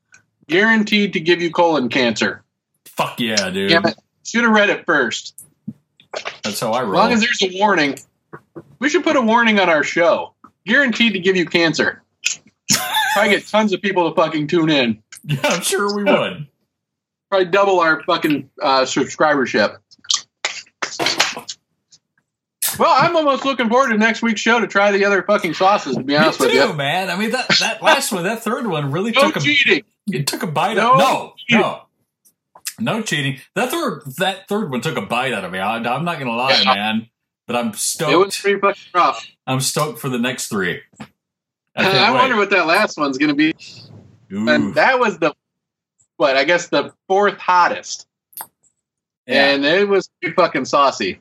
guaranteed 0.49 1.13
to 1.15 1.21
give 1.21 1.41
you 1.41 1.51
colon 1.51 1.89
cancer. 1.89 2.43
Fuck 2.87 3.21
yeah, 3.21 3.49
dude. 3.51 3.73
It! 3.73 3.95
Should 4.25 4.45
have 4.45 4.53
read 4.53 4.69
it 4.69 4.85
first. 4.85 5.43
That's 6.43 6.61
how 6.61 6.73
I 6.73 6.83
As 6.83 6.87
roll. 6.89 6.95
long 6.95 7.13
as 7.13 7.21
there's 7.21 7.43
a 7.43 7.59
warning, 7.59 7.99
we 8.81 8.89
should 8.91 9.05
put 9.05 9.17
a 9.17 9.21
warning 9.23 9.59
on 9.61 9.69
our 9.71 9.83
show. 9.85 10.35
Guaranteed 10.69 11.15
to 11.15 11.19
give 11.19 11.35
you 11.37 11.47
cancer. 11.47 12.03
Probably 13.15 13.31
get 13.31 13.49
tons 13.49 13.73
of 13.73 13.81
people 13.83 14.09
to 14.09 14.15
fucking 14.15 14.47
tune 14.47 14.69
in. 14.71 15.03
yeah, 15.25 15.41
I'm 15.45 15.63
sure 15.63 15.95
we 15.97 16.05
would. 16.05 16.47
Probably 17.31 17.47
double 17.51 17.81
our 17.81 18.03
fucking 18.05 18.49
uh, 18.63 18.83
subscribership. 18.83 19.77
Well, 22.79 22.95
I'm 22.97 23.17
almost 23.17 23.45
looking 23.45 23.69
forward 23.69 23.89
to 23.89 23.99
next 23.99 24.23
week's 24.23 24.41
show 24.41 24.61
to 24.61 24.67
try 24.67 24.93
the 24.93 25.05
other 25.05 25.23
fucking 25.23 25.55
sauces. 25.55 25.97
To 25.97 26.03
be 26.03 26.17
honest 26.17 26.39
Me 26.39 26.47
with 26.47 26.55
too, 26.55 26.59
you, 26.69 26.73
man. 26.75 27.11
I 27.11 27.17
mean 27.19 27.31
that 27.31 27.49
that 27.61 27.83
last 27.83 28.13
one, 28.13 28.25
that 28.25 28.43
third 28.45 28.67
one 28.67 28.93
really 28.93 29.11
no 29.11 29.23
took 29.23 29.37
a 29.37 29.41
cheating. 29.41 29.83
it 30.07 30.27
took 30.27 30.43
a 30.43 30.47
bite 30.47 30.77
No 30.77 30.93
out. 30.93 30.99
No, 30.99 31.33
cheating. 31.49 31.61
no, 31.63 31.83
no 32.79 33.03
cheating. 33.03 33.39
That 33.57 33.71
third 33.71 34.03
that 34.19 34.47
third 34.49 34.71
one 34.71 34.81
took 34.81 34.97
a 34.97 35.03
bite 35.03 35.33
out 35.33 35.45
of 35.45 35.51
me. 35.51 35.59
I, 35.59 35.77
I'm 35.79 36.05
not 36.05 36.19
gonna 36.21 36.37
lie, 36.37 36.61
Yeah. 36.63 36.75
man. 36.75 37.09
But 37.49 37.57
I'm 37.57 37.73
stoked. 37.73 38.13
It 38.13 38.17
was 38.17 38.37
pretty 38.37 38.61
fucking 38.61 38.83
rough. 38.95 39.27
I'm 39.47 39.61
stoked 39.61 39.99
for 39.99 40.11
the 40.11 40.19
next 40.19 40.49
three. 40.49 40.83
I, 41.75 42.09
I, 42.09 42.11
wonder 42.11 42.37
what 42.37 42.51
that 42.51 42.67
last 42.67 42.99
one's 42.99 43.17
gonna 43.17 43.35
be. 43.35 43.55
Ooh. 44.33 44.49
and 44.49 44.75
that 44.75 44.99
was 45.01 45.19
the 45.19 45.33
what 46.19 46.37
I 46.37 46.45
guess 46.45 46.69
the 46.69 46.93
fourth 47.07 47.39
hottest, 47.39 48.07
Yeah. 49.27 49.51
and 49.51 49.65
it 49.65 49.89
was 49.89 50.11
pretty 50.21 50.35
fucking 50.35 50.67
saucy. 50.67 51.21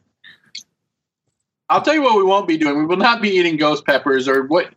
I'll 1.69 1.81
tell 1.81 1.93
you 1.93 2.01
what 2.01 2.17
we 2.17 2.23
won't 2.23 2.47
be 2.47 2.57
doing. 2.57 2.77
We 2.79 2.85
will 2.85 2.97
not 2.97 3.21
be 3.21 3.29
eating 3.29 3.55
ghost 3.55 3.85
peppers 3.85 4.27
or 4.27 4.43
what. 4.47 4.73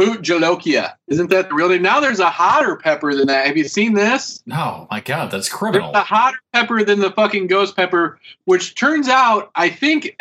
Bhut 0.00 0.22
Jolokia. 0.22 0.94
Isn't 1.08 1.28
that 1.28 1.50
the 1.50 1.54
real 1.54 1.68
name? 1.68 1.82
Now 1.82 2.00
there's 2.00 2.18
a 2.18 2.30
hotter 2.30 2.76
pepper 2.76 3.14
than 3.14 3.26
that. 3.26 3.46
Have 3.46 3.58
you 3.58 3.64
seen 3.64 3.92
this? 3.92 4.42
No, 4.46 4.88
my 4.90 5.00
God, 5.00 5.30
that's 5.30 5.48
There's 5.48 5.58
criminal. 5.58 5.92
a 5.92 6.00
hotter 6.00 6.38
pepper 6.54 6.82
than 6.82 6.98
the 6.98 7.10
fucking 7.10 7.46
ghost 7.46 7.76
pepper, 7.76 8.18
which 8.46 8.74
turns 8.74 9.08
out 9.08 9.50
I 9.54 9.68
think 9.68 10.16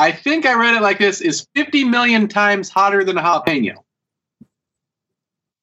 I 0.00 0.12
think 0.12 0.46
I 0.46 0.54
read 0.54 0.74
it 0.76 0.80
like 0.82 0.98
this 0.98 1.20
is 1.20 1.48
50 1.56 1.82
million 1.84 2.28
times 2.28 2.68
hotter 2.68 3.02
than 3.02 3.18
a 3.18 3.22
jalapeno. 3.22 3.74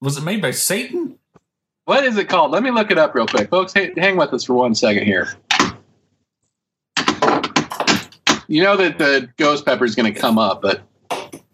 Was 0.02 0.18
it 0.18 0.24
made 0.24 0.41
by 0.41 0.52
Satan? 0.52 1.18
What 1.86 2.03
is 2.03 2.18
it 2.18 2.28
called? 2.28 2.52
Let 2.52 2.62
me 2.62 2.70
look 2.70 2.91
it 2.91 2.98
up 2.98 3.16
real 3.16 3.28
quick, 3.28 3.49
folks. 3.49 3.74
Hang, 3.74 3.95
hang 3.95 4.18
with 4.18 4.34
us 4.34 4.44
for 4.44 4.53
one 4.53 4.76
second 4.76 5.06
here. 5.06 5.30
You 8.48 8.62
know 8.62 8.76
that 8.78 8.98
the 8.99 9.30
ghost 9.38 9.66
pepper 9.66 9.86
is 9.86 9.95
going 9.95 10.14
to 10.14 10.20
come 10.20 10.38
up, 10.38 10.62
but 10.62 10.82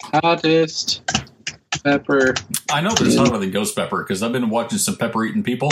hottest 0.02 1.03
pepper, 1.84 2.34
I 2.72 2.82
know 2.82 2.94
there's 2.95 3.16
hotter 3.16 3.38
than 3.38 3.52
ghost 3.52 3.76
pepper 3.76 4.03
because 4.03 4.24
I've 4.24 4.34
been 4.34 4.49
watching 4.49 4.78
some 4.80 4.98
pepper 4.98 5.24
eating 5.24 5.44
people. 5.44 5.70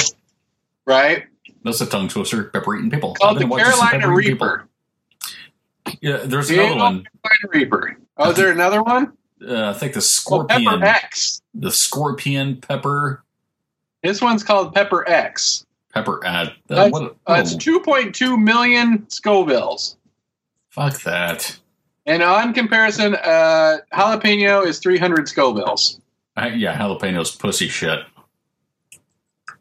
right? 0.85 1.25
That's 1.63 1.81
a 1.81 1.85
tongue 1.85 2.07
twister. 2.07 2.45
Pepper 2.45 2.75
eating 2.77 2.89
people. 2.91 3.15
Called 3.15 3.37
the 3.39 3.47
Carolina 3.47 3.99
pepper-eating 3.99 4.33
people. 4.35 4.59
Yeah, 6.01 6.17
there's 6.25 6.49
another 6.49 6.75
one. 6.75 7.07
Carolina 7.23 7.49
Reaper. 7.53 7.97
Oh, 8.17 8.31
is 8.31 8.37
there 8.37 8.51
another 8.51 8.81
one? 8.83 9.13
Uh, 9.45 9.69
I 9.69 9.73
think 9.73 9.93
the 9.93 9.99
Oh, 9.99 10.01
scorpion, 10.01 10.65
Pepper 10.65 10.83
X. 10.85 11.41
the 11.53 11.71
scorpion 11.71 12.57
pepper, 12.57 13.23
This 14.03 14.21
one's 14.21 14.43
called 14.43 14.73
Pepper 14.75 15.07
X. 15.07 15.65
pepper 15.93 16.25
ad. 16.25 16.53
Uh, 16.69 16.89
what, 16.89 17.15
Uh, 17.25 17.37
it's 17.39 17.55
2.2 17.55 18.37
million 18.41 18.99
Scovilles. 19.09 19.95
fuck 20.69 21.01
that. 21.03 21.57
And 22.05 22.21
on 22.23 22.53
comparison, 22.53 23.15
uh, 23.15 23.77
jalapeno 23.93 24.65
is 24.65 24.79
300 24.79 25.25
Scovilles. 25.27 25.99
I, 26.35 26.49
yeah, 26.49 26.77
jalapenos 26.77 27.37
pussy 27.37 27.67
shit. 27.69 27.99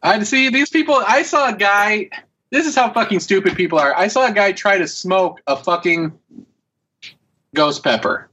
I 0.01 0.23
see 0.23 0.49
these 0.49 0.69
people. 0.69 0.95
I 0.95 1.23
saw 1.23 1.49
a 1.49 1.53
guy. 1.55 2.09
This 2.51 2.65
is 2.65 2.75
how 2.75 2.91
fucking 2.91 3.19
stupid 3.19 3.55
people 3.55 3.77
are. 3.77 3.95
I 3.95 4.07
saw 4.07 4.27
a 4.27 4.31
guy 4.31 4.51
try 4.51 4.77
to 4.77 4.87
smoke 4.87 5.41
a 5.47 5.55
fucking 5.55 6.11
ghost 7.53 7.83
pepper, 7.83 8.29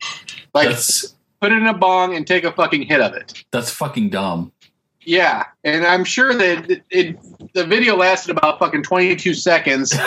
like 0.54 0.68
That's 0.68 1.14
put 1.40 1.52
it 1.52 1.56
in 1.56 1.66
a 1.66 1.74
bong 1.74 2.16
and 2.16 2.26
take 2.26 2.44
a 2.44 2.52
fucking 2.52 2.82
hit 2.82 3.00
of 3.00 3.14
it. 3.14 3.44
that's 3.50 3.70
fucking 3.70 4.10
dumb. 4.10 4.52
Yeah, 5.02 5.44
and 5.62 5.86
I'm 5.86 6.04
sure 6.04 6.34
that 6.34 6.70
it, 6.70 6.82
it 6.90 7.52
the 7.52 7.64
video 7.64 7.96
lasted 7.96 8.36
about 8.36 8.58
fucking 8.58 8.82
22 8.82 9.34
seconds. 9.34 9.94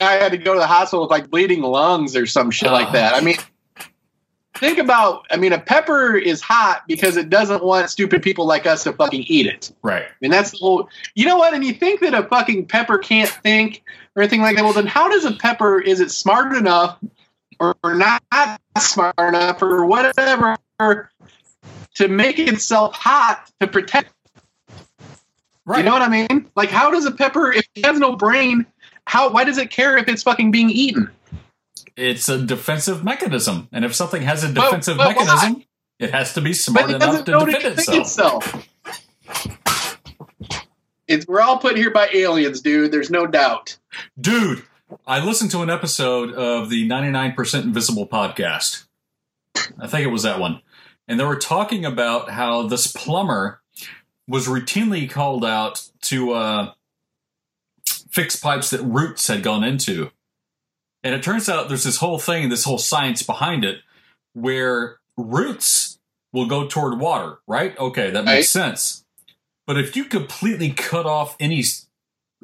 I 0.00 0.14
had 0.14 0.32
to 0.32 0.38
go 0.38 0.54
to 0.54 0.60
the 0.60 0.66
hospital 0.66 1.02
with 1.02 1.10
like 1.10 1.30
bleeding 1.30 1.60
lungs 1.60 2.16
or 2.16 2.26
some 2.26 2.50
shit 2.50 2.70
like 2.70 2.88
ah. 2.88 2.92
that. 2.92 3.14
I 3.14 3.20
mean, 3.20 3.36
think 4.64 4.78
about. 4.78 5.26
I 5.30 5.36
mean, 5.36 5.52
a 5.52 5.58
pepper 5.58 6.16
is 6.16 6.40
hot 6.40 6.82
because 6.88 7.16
it 7.16 7.28
doesn't 7.28 7.62
want 7.62 7.90
stupid 7.90 8.22
people 8.22 8.46
like 8.46 8.66
us 8.66 8.84
to 8.84 8.92
fucking 8.92 9.24
eat 9.26 9.46
it. 9.46 9.72
Right. 9.82 10.04
I 10.04 10.14
mean, 10.20 10.30
that's 10.30 10.52
the 10.52 10.58
whole. 10.58 10.88
You 11.14 11.26
know 11.26 11.36
what? 11.36 11.54
And 11.54 11.64
you 11.64 11.74
think 11.74 12.00
that 12.00 12.14
a 12.14 12.22
fucking 12.24 12.66
pepper 12.66 12.98
can't 12.98 13.28
think 13.28 13.82
or 14.16 14.22
anything 14.22 14.40
like 14.40 14.56
that. 14.56 14.64
Well, 14.64 14.72
then 14.72 14.86
how 14.86 15.08
does 15.08 15.24
a 15.24 15.32
pepper? 15.32 15.80
Is 15.80 16.00
it 16.00 16.10
smart 16.10 16.56
enough 16.56 16.98
or, 17.60 17.76
or 17.84 17.94
not 17.94 18.22
smart 18.78 19.14
enough 19.18 19.62
or 19.62 19.84
whatever 19.86 20.56
to 20.78 22.08
make 22.08 22.38
itself 22.38 22.94
hot 22.94 23.50
to 23.60 23.66
protect? 23.66 24.12
Right. 25.66 25.78
You 25.78 25.84
know 25.84 25.92
what 25.92 26.02
I 26.02 26.08
mean? 26.08 26.50
Like, 26.56 26.68
how 26.68 26.90
does 26.90 27.06
a 27.06 27.10
pepper, 27.10 27.50
if 27.50 27.66
it 27.74 27.86
has 27.86 27.98
no 27.98 28.16
brain, 28.16 28.66
how? 29.06 29.30
Why 29.30 29.44
does 29.44 29.56
it 29.56 29.70
care 29.70 29.96
if 29.96 30.08
it's 30.08 30.22
fucking 30.22 30.50
being 30.50 30.68
eaten? 30.68 31.10
It's 31.96 32.28
a 32.28 32.44
defensive 32.44 33.04
mechanism, 33.04 33.68
and 33.72 33.84
if 33.84 33.94
something 33.94 34.22
has 34.22 34.44
a 34.44 34.52
defensive 34.52 34.96
but 34.96 35.14
why? 35.16 35.24
mechanism, 35.24 35.64
it 35.98 36.12
has 36.12 36.34
to 36.34 36.40
be 36.40 36.52
smart 36.52 36.86
But 36.86 36.96
enough 36.96 37.24
to 37.24 37.30
know 37.30 37.44
to 37.44 37.52
defend 37.52 37.76
defend 37.76 38.00
itself. 38.00 38.54
itself. 38.54 38.68
It's, 41.06 41.26
we're 41.26 41.40
all 41.42 41.58
put 41.58 41.76
here 41.76 41.90
by 41.90 42.08
aliens, 42.12 42.60
dude. 42.62 42.90
There's 42.90 43.10
no 43.10 43.26
doubt. 43.26 43.76
Dude, 44.18 44.64
I 45.06 45.22
listened 45.24 45.50
to 45.50 45.60
an 45.62 45.68
episode 45.70 46.32
of 46.32 46.70
the 46.70 46.88
99% 46.88 47.62
Invisible 47.62 48.08
podcast. 48.08 48.84
I 49.78 49.86
think 49.86 50.06
it 50.06 50.10
was 50.10 50.22
that 50.22 50.40
one. 50.40 50.62
And 51.06 51.20
they 51.20 51.24
were 51.24 51.36
talking 51.38 51.84
about 51.84 52.30
how 52.30 52.66
this 52.66 52.90
plumber 52.90 53.60
was 54.26 54.48
routinely 54.48 55.08
called 55.08 55.44
out 55.44 55.86
to 56.02 56.32
uh, 56.32 56.72
fix 58.10 58.36
pipes 58.36 58.70
that 58.70 58.80
roots 58.80 59.28
had 59.28 59.42
gone 59.42 59.62
into. 59.62 60.10
And 61.04 61.14
it 61.14 61.22
turns 61.22 61.48
out 61.48 61.68
there's 61.68 61.84
this 61.84 61.98
whole 61.98 62.18
thing, 62.18 62.48
this 62.48 62.64
whole 62.64 62.78
science 62.78 63.22
behind 63.22 63.64
it, 63.64 63.80
where 64.32 64.98
roots 65.16 65.98
will 66.32 66.46
go 66.46 66.66
toward 66.66 66.98
water, 66.98 67.38
right? 67.46 67.78
Okay, 67.78 68.10
that 68.10 68.24
makes 68.24 68.48
sense. 68.50 69.04
But 69.66 69.78
if 69.78 69.94
you 69.94 70.06
completely 70.06 70.70
cut 70.70 71.06
off 71.06 71.36
any 71.38 71.62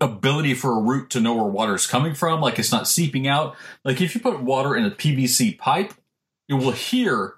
ability 0.00 0.54
for 0.54 0.78
a 0.78 0.80
root 0.80 1.10
to 1.10 1.20
know 1.20 1.34
where 1.34 1.44
water 1.44 1.74
is 1.74 1.86
coming 1.86 2.14
from, 2.14 2.40
like 2.40 2.58
it's 2.58 2.70
not 2.70 2.86
seeping 2.86 3.26
out, 3.26 3.56
like 3.84 4.00
if 4.00 4.14
you 4.14 4.20
put 4.20 4.40
water 4.42 4.76
in 4.76 4.84
a 4.84 4.90
PVC 4.90 5.58
pipe, 5.58 5.94
it 6.48 6.54
will 6.54 6.72
hear 6.72 7.34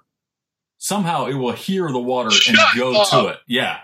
somehow 0.78 1.26
it 1.26 1.34
will 1.34 1.52
hear 1.52 1.90
the 1.90 2.00
water 2.00 2.30
and 2.48 2.56
go 2.76 3.00
up. 3.00 3.08
to 3.10 3.28
it. 3.28 3.38
Yeah. 3.46 3.78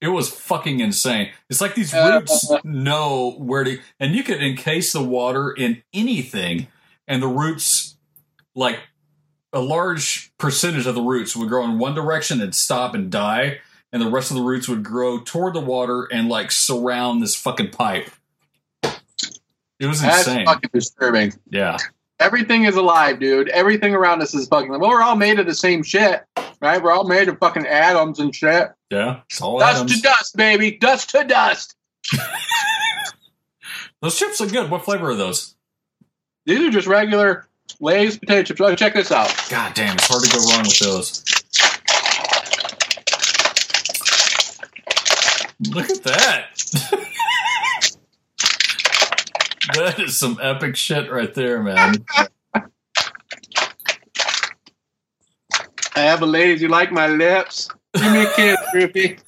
It 0.00 0.08
was 0.08 0.30
fucking 0.30 0.80
insane. 0.80 1.30
It's 1.50 1.60
like 1.60 1.74
these 1.74 1.92
roots 1.94 2.50
know 2.64 3.32
where 3.38 3.64
to, 3.64 3.78
and 3.98 4.14
you 4.14 4.22
could 4.22 4.42
encase 4.42 4.92
the 4.92 5.02
water 5.02 5.50
in 5.50 5.82
anything, 5.92 6.68
and 7.06 7.22
the 7.22 7.28
roots, 7.28 7.96
like 8.54 8.78
a 9.52 9.60
large 9.60 10.32
percentage 10.38 10.86
of 10.86 10.94
the 10.94 11.02
roots, 11.02 11.36
would 11.36 11.48
grow 11.48 11.64
in 11.64 11.78
one 11.78 11.94
direction 11.94 12.40
and 12.40 12.54
stop 12.54 12.94
and 12.94 13.10
die, 13.10 13.58
and 13.92 14.00
the 14.00 14.10
rest 14.10 14.30
of 14.30 14.36
the 14.36 14.42
roots 14.42 14.68
would 14.68 14.82
grow 14.82 15.20
toward 15.20 15.52
the 15.54 15.60
water 15.60 16.08
and 16.12 16.28
like 16.28 16.50
surround 16.50 17.20
this 17.22 17.34
fucking 17.34 17.70
pipe. 17.70 18.08
It 18.82 19.86
was 19.86 20.00
That's 20.02 20.26
insane. 20.26 20.46
fucking 20.46 20.70
disturbing. 20.72 21.32
yeah. 21.50 21.76
Everything 22.18 22.64
is 22.64 22.76
alive, 22.76 23.18
dude. 23.18 23.48
Everything 23.48 23.94
around 23.94 24.20
us 24.20 24.34
is 24.34 24.46
fucking. 24.46 24.68
Well, 24.68 24.90
we're 24.90 25.02
all 25.02 25.16
made 25.16 25.38
of 25.38 25.46
the 25.46 25.54
same 25.54 25.82
shit, 25.82 26.22
right? 26.60 26.82
We're 26.82 26.92
all 26.92 27.04
made 27.08 27.28
of 27.28 27.38
fucking 27.38 27.66
atoms 27.66 28.18
and 28.18 28.34
shit. 28.34 28.68
Yeah. 28.90 29.20
It's 29.30 29.40
all 29.40 29.58
Dust 29.60 29.76
atoms. 29.76 29.96
to 29.96 30.02
dust, 30.02 30.36
baby. 30.36 30.72
Dust 30.72 31.10
to 31.10 31.24
dust. 31.24 31.76
Those 34.02 34.18
chips 34.18 34.40
look 34.40 34.50
good. 34.50 34.70
What 34.70 34.84
flavor 34.84 35.10
are 35.10 35.14
those? 35.14 35.54
These 36.46 36.60
are 36.60 36.70
just 36.70 36.86
regular 36.88 37.46
Lay's 37.80 38.18
potato 38.18 38.42
chips. 38.42 38.60
Oh, 38.60 38.74
check 38.74 38.94
this 38.94 39.12
out. 39.12 39.32
God 39.50 39.74
damn, 39.74 39.94
it's 39.96 40.06
hard 40.08 40.24
to 40.24 40.30
go 40.30 40.38
wrong 40.50 40.62
with 40.62 40.78
those. 40.78 41.22
Look 45.68 45.90
at 45.90 46.02
that. 46.04 46.46
that 49.74 49.98
is 50.00 50.18
some 50.18 50.38
epic 50.42 50.74
shit 50.76 51.10
right 51.12 51.32
there, 51.34 51.62
man. 51.62 51.96
I 55.94 56.00
have 56.00 56.22
a 56.22 56.26
ladies. 56.26 56.62
You 56.62 56.68
like 56.68 56.90
my 56.90 57.06
lips? 57.08 57.68
Give 57.94 58.12
me 58.12 58.22
a 58.22 58.30
kiss, 58.34 58.58
Ruthie. 58.74 59.18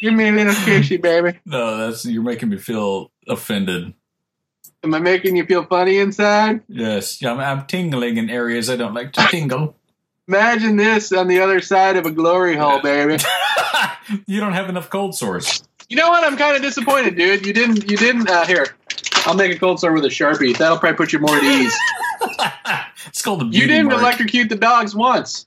Give 0.00 0.14
me 0.14 0.28
a 0.28 0.32
little 0.32 0.52
kissy, 0.54 1.00
baby. 1.00 1.38
No, 1.46 1.78
that's 1.78 2.04
you're 2.04 2.22
making 2.22 2.50
me 2.50 2.58
feel 2.58 3.10
offended. 3.28 3.94
Am 4.84 4.94
I 4.94 4.98
making 4.98 5.36
you 5.36 5.46
feel 5.46 5.64
funny 5.64 5.98
inside? 5.98 6.62
Yes, 6.68 7.22
I'm, 7.24 7.40
I'm 7.40 7.66
tingling 7.66 8.18
in 8.18 8.28
areas 8.30 8.68
I 8.70 8.76
don't 8.76 8.94
like 8.94 9.12
to 9.14 9.26
tingle. 9.30 9.76
Imagine 10.28 10.76
this 10.76 11.12
on 11.12 11.28
the 11.28 11.40
other 11.40 11.60
side 11.60 11.96
of 11.96 12.04
a 12.04 12.10
glory 12.10 12.56
hole, 12.56 12.80
baby. 12.82 13.16
you 14.26 14.38
don't 14.40 14.52
have 14.52 14.68
enough 14.68 14.90
cold 14.90 15.14
sores. 15.14 15.62
You 15.88 15.96
know 15.96 16.08
what? 16.10 16.24
I'm 16.24 16.36
kind 16.36 16.56
of 16.56 16.62
disappointed, 16.62 17.16
dude. 17.16 17.46
You 17.46 17.52
didn't. 17.52 17.88
You 17.90 17.96
didn't. 17.96 18.28
Uh, 18.28 18.44
here, 18.44 18.76
I'll 19.24 19.34
make 19.34 19.54
a 19.54 19.58
cold 19.58 19.80
sore 19.80 19.92
with 19.92 20.04
a 20.04 20.08
sharpie. 20.08 20.56
That'll 20.56 20.78
probably 20.78 20.96
put 20.96 21.12
you 21.12 21.20
more 21.20 21.36
at 21.36 21.42
ease. 21.44 21.74
it's 23.06 23.22
called 23.22 23.42
a 23.42 23.46
You 23.46 23.66
didn't 23.66 23.86
mark. 23.86 24.00
electrocute 24.00 24.48
the 24.48 24.56
dogs 24.56 24.94
once. 24.96 25.46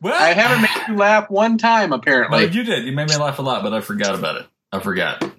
What? 0.00 0.14
I 0.14 0.32
haven't 0.32 0.62
made 0.62 0.69
you 0.90 0.96
laugh 0.96 1.30
one 1.30 1.58
time, 1.58 1.90
No, 1.90 1.96
apparently. 1.96 2.44
you 2.46 2.62
did. 2.64 2.84
You 2.84 2.92
made 2.92 3.08
me 3.08 3.16
laugh 3.16 3.38
a 3.38 3.42
lot, 3.42 3.62
but 3.62 3.72
I 3.72 3.80
forgot 3.80 4.14
about 4.14 4.36
it. 4.36 4.46
I 4.72 4.80
forgot. 4.80 5.22
It's 5.22 5.32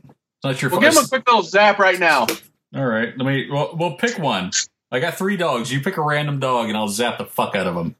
not 0.43 0.61
your 0.61 0.71
We'll 0.71 0.81
fault. 0.81 0.93
give 0.93 0.99
him 0.99 1.05
a 1.05 1.07
quick 1.07 1.27
little 1.27 1.43
zap 1.43 1.79
right 1.79 1.99
now. 1.99 2.27
All 2.75 2.85
right, 2.85 3.15
let 3.17 3.25
me. 3.25 3.49
Well, 3.51 3.75
we'll 3.77 3.95
pick 3.95 4.17
one. 4.17 4.51
I 4.91 4.99
got 4.99 5.15
three 5.15 5.37
dogs. 5.37 5.71
You 5.71 5.81
pick 5.81 5.97
a 5.97 6.01
random 6.01 6.39
dog, 6.39 6.67
and 6.69 6.77
I'll 6.77 6.87
zap 6.87 7.17
the 7.17 7.25
fuck 7.25 7.55
out 7.55 7.67
of 7.67 7.75
them. 7.75 7.95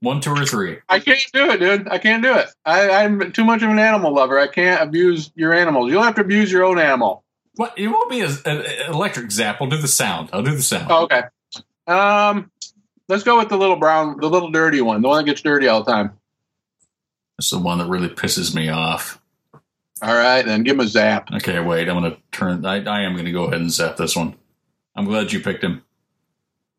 One, 0.00 0.20
two, 0.20 0.30
or 0.32 0.44
three. 0.44 0.78
I 0.88 0.98
can't 0.98 1.20
do 1.32 1.50
it, 1.50 1.58
dude. 1.58 1.88
I 1.88 1.98
can't 1.98 2.22
do 2.24 2.34
it. 2.34 2.48
I, 2.64 2.90
I'm 2.90 3.30
too 3.32 3.44
much 3.44 3.62
of 3.62 3.70
an 3.70 3.78
animal 3.78 4.12
lover. 4.12 4.38
I 4.38 4.48
can't 4.48 4.82
abuse 4.82 5.30
your 5.36 5.54
animals. 5.54 5.90
You'll 5.90 6.02
have 6.02 6.16
to 6.16 6.20
abuse 6.22 6.50
your 6.50 6.64
own 6.64 6.80
animal. 6.80 7.22
What? 7.54 7.78
It 7.78 7.86
won't 7.88 8.10
be 8.10 8.20
an 8.20 8.30
electric 8.88 9.30
zap. 9.30 9.58
I'll 9.60 9.68
do 9.68 9.76
the 9.76 9.86
sound. 9.88 10.30
I'll 10.32 10.42
do 10.42 10.54
the 10.56 10.62
sound. 10.62 10.86
Oh, 10.90 11.04
okay. 11.04 11.22
Um, 11.86 12.50
let's 13.08 13.22
go 13.22 13.38
with 13.38 13.48
the 13.48 13.56
little 13.56 13.76
brown, 13.76 14.18
the 14.18 14.28
little 14.28 14.50
dirty 14.50 14.80
one, 14.80 15.02
the 15.02 15.08
one 15.08 15.24
that 15.24 15.30
gets 15.30 15.40
dirty 15.42 15.68
all 15.68 15.82
the 15.84 15.92
time. 15.92 16.12
That's 17.42 17.50
the 17.50 17.58
one 17.58 17.78
that 17.78 17.88
really 17.88 18.08
pisses 18.08 18.54
me 18.54 18.68
off. 18.68 19.20
All 20.00 20.14
right, 20.14 20.42
then 20.42 20.62
give 20.62 20.76
him 20.76 20.80
a 20.80 20.86
zap. 20.86 21.32
Okay, 21.32 21.58
wait. 21.58 21.88
I'm 21.88 21.96
gonna 21.96 22.16
turn. 22.30 22.64
I, 22.64 22.84
I 22.84 23.02
am 23.02 23.16
gonna 23.16 23.32
go 23.32 23.46
ahead 23.46 23.60
and 23.60 23.68
zap 23.68 23.96
this 23.96 24.14
one. 24.14 24.36
I'm 24.94 25.06
glad 25.06 25.32
you 25.32 25.40
picked 25.40 25.64
him. 25.64 25.82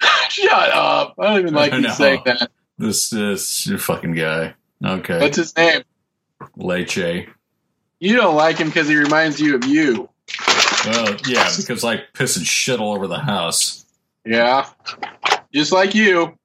Shut 0.29 0.71
up! 0.71 1.15
I 1.19 1.25
don't 1.25 1.41
even 1.41 1.53
like 1.53 1.73
you 1.73 1.89
saying 1.89 2.21
that. 2.23 2.49
This 2.77 3.09
this 3.09 3.67
your 3.67 3.77
fucking 3.77 4.13
guy. 4.13 4.53
Okay. 4.85 5.19
What's 5.19 5.35
his 5.35 5.53
name? 5.57 5.81
Leche. 6.55 7.27
You 7.99 8.15
don't 8.15 8.35
like 8.35 8.55
him 8.55 8.67
because 8.67 8.87
he 8.87 8.95
reminds 8.95 9.41
you 9.41 9.55
of 9.55 9.65
you. 9.65 10.07
Well, 10.85 11.17
yeah, 11.27 11.51
because 11.57 11.83
I 11.83 11.97
piss 12.13 12.37
and 12.37 12.47
shit 12.47 12.79
all 12.79 12.95
over 12.95 13.07
the 13.07 13.19
house. 13.19 13.85
Yeah. 14.25 14.69
Just 15.53 15.73
like 15.73 15.93
you. 15.93 16.37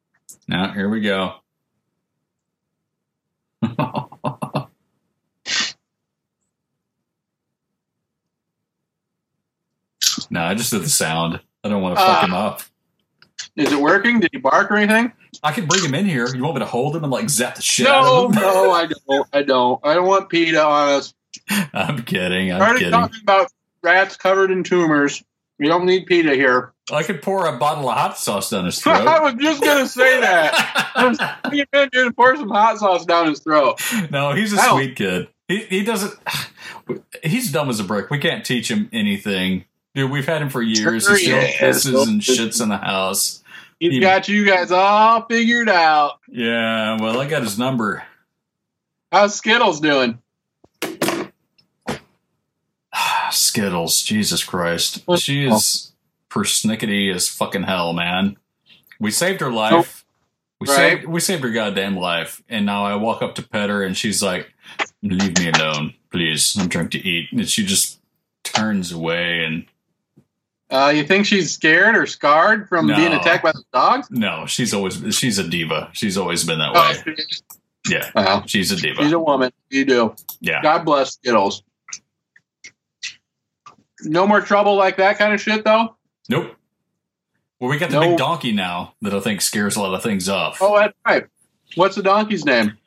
Now, 0.49 0.73
here 0.73 0.89
we 0.89 1.03
go. 1.03 1.35
No, 10.31 10.43
I 10.43 10.55
just 10.55 10.71
did 10.71 10.83
the 10.83 10.89
sound. 10.89 11.41
I 11.65 11.69
don't 11.69 11.83
want 11.83 11.97
to 11.99 12.05
fuck 12.05 12.23
Ah. 12.23 12.25
him 12.27 12.35
up. 12.35 12.63
Is 13.57 13.73
it 13.73 13.81
working? 13.81 14.21
Did 14.21 14.31
he 14.33 14.39
bark 14.39 14.71
or 14.71 14.77
anything? 14.77 15.13
I 15.43 15.53
can 15.53 15.67
bring 15.67 15.85
him 15.85 15.95
in 15.95 16.07
here. 16.07 16.27
You 16.35 16.43
want 16.43 16.55
me 16.57 16.61
to 16.61 16.67
hold 16.67 16.95
him 16.97 17.05
and 17.05 17.13
like 17.13 17.29
zap 17.29 17.57
the 17.57 17.63
shit 17.63 17.87
out 17.87 18.03
No, 18.05 18.27
of 18.27 18.35
him? 18.35 18.43
no, 18.43 18.71
I 18.73 18.87
don't. 18.87 19.27
I 19.33 19.43
don't. 19.43 19.81
I 19.85 19.95
don't 19.95 20.07
want 20.07 20.29
PETA 20.29 20.63
on 20.65 20.89
us. 20.91 21.15
I'm 21.73 22.03
kidding. 22.03 22.53
I'm 22.53 22.61
Already 22.61 22.79
kidding. 22.81 22.93
talking 22.93 23.21
about 23.23 23.53
rats 23.83 24.17
covered 24.17 24.51
in 24.51 24.65
tumors. 24.65 25.23
We 25.59 25.67
don't 25.67 25.87
need 25.87 26.07
PETA 26.07 26.35
here. 26.35 26.73
I 26.91 27.03
could 27.03 27.21
pour 27.21 27.47
a 27.47 27.59
bottle 27.59 27.89
of 27.89 27.97
hot 27.97 28.17
sauce 28.19 28.51
down 28.51 28.65
his 28.65 28.79
throat. 28.83 29.07
I 29.07 29.21
was 29.21 29.35
just 29.35 29.63
gonna 29.63 29.87
say 29.89 30.21
that. 30.21 30.91
I 30.95 31.07
was 31.09 31.91
dude, 31.93 32.17
pour 32.17 32.35
some 32.37 32.49
hot 32.49 32.79
sauce 32.79 33.05
down 33.05 33.27
his 33.29 33.41
throat. 33.41 33.81
no, 34.11 34.33
he's 34.33 34.53
a 34.53 34.59
sweet 34.59 34.97
kid. 34.97 35.29
He 35.49 35.59
he 35.65 35.85
doesn't. 35.85 36.15
He's 37.23 37.53
dumb 37.53 37.69
as 37.69 37.81
a 37.81 37.85
brick. 37.85 38.09
We 38.11 38.19
can't 38.19 38.45
teach 38.47 38.71
him 38.71 38.89
anything. 38.93 39.65
Dude, 39.99 40.13
we've 40.13 40.27
had 40.27 40.41
him 40.41 40.49
for 40.49 40.63
years. 40.63 41.09
He 41.09 41.17
still 41.25 41.41
pisses 41.41 42.07
and 42.07 42.21
shits 42.21 42.63
in 42.63 42.69
the 42.69 42.77
house. 42.77 43.43
He's 43.81 43.95
He- 43.95 43.99
got 43.99 44.29
you 44.29 44.47
guys 44.47 44.71
all 44.71 45.23
figured 45.23 45.69
out. 45.69 46.21
Yeah, 46.29 47.01
well, 47.01 47.21
I 47.21 47.27
got 47.27 47.43
his 47.43 47.59
number. 47.59 48.05
How's 49.11 49.35
Skittles 49.35 49.81
doing? 49.81 50.21
Skittles, 53.33 54.01
Jesus 54.03 54.45
Christ. 54.45 55.03
Oh. 55.09 55.17
She 55.17 55.47
is 55.49 55.91
persnickety 56.31 57.13
as 57.13 57.29
fucking 57.29 57.65
hell, 57.65 57.93
man. 57.93 58.37
We 59.01 59.11
saved 59.11 59.41
her 59.41 59.49
oh. 59.49 59.57
life. 59.57 60.05
We 60.61 60.69
Right. 60.69 60.77
saved 60.77 61.07
we 61.07 61.19
saved 61.19 61.43
her 61.43 61.51
goddamn 61.51 61.97
life. 61.97 62.41
And 62.49 62.65
now 62.65 62.85
I 62.85 62.95
walk 62.95 63.21
up 63.21 63.35
to 63.35 63.43
pet 63.43 63.69
her 63.69 63.83
and 63.83 63.97
she's 63.97 64.23
like, 64.23 64.55
Leave 65.03 65.37
me 65.41 65.51
alone, 65.51 65.95
please. 66.13 66.57
I'm 66.57 66.69
trying 66.69 66.91
to 66.91 67.05
eat. 67.05 67.33
And 67.33 67.49
she 67.49 67.65
just 67.67 67.99
turns 68.45 68.93
away 68.93 69.45
and 69.45 69.67
Uh, 70.71 70.93
you 70.95 71.03
think 71.05 71.25
she's 71.25 71.53
scared 71.53 71.97
or 71.97 72.07
scarred 72.07 72.69
from 72.69 72.87
No. 72.89 72.97
being 72.97 73.13
attacked 73.15 73.43
by 73.43 73.53
the 73.53 73.63
dogs? 73.73 74.09
no, 74.11 74.45
she's 74.47 74.75
always 74.75 75.03
she's 75.17 75.39
a 75.39 75.49
diva. 75.49 75.89
She's 75.95 76.19
always 76.19 76.45
been 76.45 76.59
that 76.59 76.73
Oh, 76.75 76.93
way. 77.07 77.17
Yeah. 77.89 78.45
She's 78.47 78.71
a 78.71 78.77
diva. 78.77 79.03
she's 79.03 79.13
a 79.13 79.19
woman. 79.19 79.51
You 79.71 79.85
do. 79.87 80.15
yeah. 80.41 80.61
God 80.63 80.85
bless 80.85 81.13
Skittles. 81.15 81.63
No 84.03 84.27
more 84.27 84.41
trouble 84.41 84.77
like 84.77 84.97
that 84.99 85.19
kind 85.19 85.33
of 85.33 85.41
shit, 85.41 85.65
though. 85.65 85.97
Nope. 86.29 86.55
Well, 87.59 87.71
we 87.71 87.79
got 87.79 87.91
the 87.91 88.01
No. 88.01 88.09
big 88.11 88.19
donkey 88.19 88.53
now 88.53 88.95
that 89.03 89.13
I 89.13 89.21
think 89.21 89.41
scares 89.41 89.75
a 89.77 89.81
lot 89.81 89.95
of 89.95 90.03
things 90.03 90.29
off. 90.29 90.59
Oh, 90.61 90.79
that's 90.79 90.95
right. 91.07 91.27
What's 91.75 91.97
the 91.97 92.03
donkey's 92.03 92.45
name? 92.45 92.79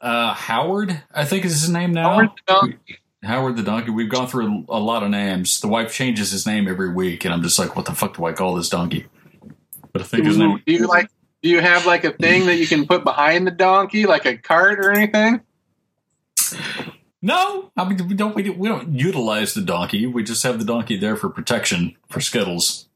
Uh, 0.00 0.34
Howard, 0.34 1.02
I 1.12 1.24
think 1.24 1.44
is 1.44 1.60
his 1.62 1.70
name 1.70 1.92
now. 1.92 2.10
Howard 2.10 2.28
the 2.46 2.52
donkey. 2.52 2.98
Howard 3.24 3.56
the 3.56 3.62
donkey. 3.62 3.90
We've 3.90 4.08
gone 4.08 4.26
through 4.28 4.64
a, 4.68 4.76
a 4.76 4.80
lot 4.80 5.02
of 5.02 5.10
names. 5.10 5.60
The 5.60 5.68
wife 5.68 5.92
changes 5.92 6.30
his 6.30 6.46
name 6.46 6.68
every 6.68 6.92
week, 6.92 7.24
and 7.24 7.32
I'm 7.32 7.42
just 7.42 7.58
like, 7.58 7.76
what 7.76 7.86
the 7.86 7.94
fuck 7.94 8.16
do 8.16 8.24
I 8.26 8.32
call 8.32 8.54
this 8.54 8.68
donkey? 8.68 9.06
But 9.92 10.02
I 10.02 10.04
think 10.04 10.26
his 10.26 10.36
name. 10.38 10.60
Do 10.66 10.72
you 10.72 10.86
like? 10.86 11.08
Do 11.42 11.48
you 11.50 11.60
have 11.60 11.86
like 11.86 12.04
a 12.04 12.10
thing 12.12 12.46
that 12.46 12.56
you 12.56 12.66
can 12.66 12.86
put 12.86 13.04
behind 13.04 13.46
the 13.46 13.50
donkey, 13.50 14.06
like 14.06 14.24
a 14.24 14.36
cart 14.36 14.78
or 14.78 14.90
anything? 14.90 15.40
No, 17.22 17.70
I 17.76 17.88
mean 17.88 18.06
we 18.08 18.14
don't 18.14 18.34
we, 18.34 18.42
don't- 18.42 18.58
we 18.58 18.68
don't 18.68 18.92
utilize 18.94 19.54
the 19.54 19.62
donkey. 19.62 20.06
We 20.06 20.22
just 20.22 20.42
have 20.42 20.58
the 20.58 20.64
donkey 20.64 20.96
there 20.98 21.16
for 21.16 21.28
protection 21.30 21.96
for 22.08 22.20
Skittles. 22.20 22.88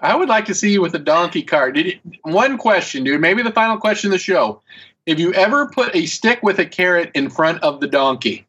I 0.00 0.14
would 0.16 0.28
like 0.28 0.44
to 0.46 0.54
see 0.54 0.72
you 0.72 0.80
with 0.80 0.94
a 0.94 0.98
donkey 0.98 1.42
cart. 1.42 1.74
Did 1.74 1.86
you, 1.86 1.98
one 2.22 2.56
question, 2.56 3.04
dude? 3.04 3.20
Maybe 3.20 3.42
the 3.42 3.50
final 3.52 3.78
question 3.78 4.08
of 4.08 4.12
the 4.12 4.18
show. 4.18 4.62
Have 5.06 5.18
you 5.18 5.32
ever 5.34 5.66
put 5.68 5.94
a 5.96 6.06
stick 6.06 6.40
with 6.42 6.58
a 6.60 6.66
carrot 6.66 7.10
in 7.14 7.30
front 7.30 7.62
of 7.62 7.80
the 7.80 7.88
donkey? 7.88 8.46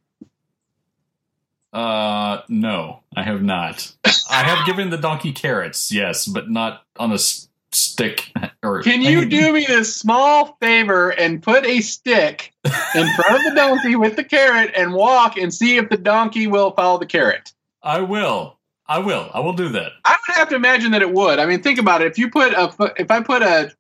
Uh, 1.72 2.42
no, 2.50 3.02
I 3.16 3.24
have 3.24 3.42
not. 3.44 3.92
I 4.30 4.44
have 4.44 4.66
given 4.66 4.90
the 4.90 4.98
donkey 4.98 5.32
carrots, 5.32 5.92
yes, 5.92 6.26
but 6.26 6.50
not 6.50 6.84
on 6.98 7.12
a 7.12 7.16
s- 7.16 7.48
stick. 7.72 8.32
Or 8.64 8.82
Can 8.82 9.02
you 9.02 9.26
do 9.30 9.54
me 9.54 9.66
this 9.66 9.96
small 9.96 10.58
favor 10.60 11.12
and 11.12 11.42
put 11.42 11.66
a 11.66 11.82
stick 11.82 12.54
in 12.66 12.72
front 13.16 13.36
of 13.36 13.44
the 13.44 13.54
donkey 13.56 13.96
with 13.96 14.16
the 14.16 14.24
carrot 14.24 14.72
and 14.76 14.94
walk 14.94 15.38
and 15.38 15.54
see 15.54 15.78
if 15.78 15.90
the 15.90 15.98
donkey 15.98 16.48
will 16.48 16.72
follow 16.72 16.98
the 17.00 17.06
carrot? 17.06 17.54
I 17.84 18.02
will. 18.02 18.58
I 18.88 19.00
will. 19.00 19.30
I 19.34 19.40
will 19.40 19.54
do 19.54 19.70
that. 19.70 19.92
I 20.04 20.18
would 20.28 20.36
have 20.36 20.50
to 20.50 20.56
imagine 20.56 20.92
that 20.92 21.02
it 21.04 21.14
would. 21.14 21.38
I 21.40 21.46
mean, 21.46 21.62
think 21.62 21.78
about 21.80 22.02
it. 22.02 22.08
If 22.12 22.18
you 22.18 22.30
put 22.32 22.54
a, 22.54 22.94
if 22.98 23.12
I 23.12 23.22
put 23.22 23.44
a 23.44 23.72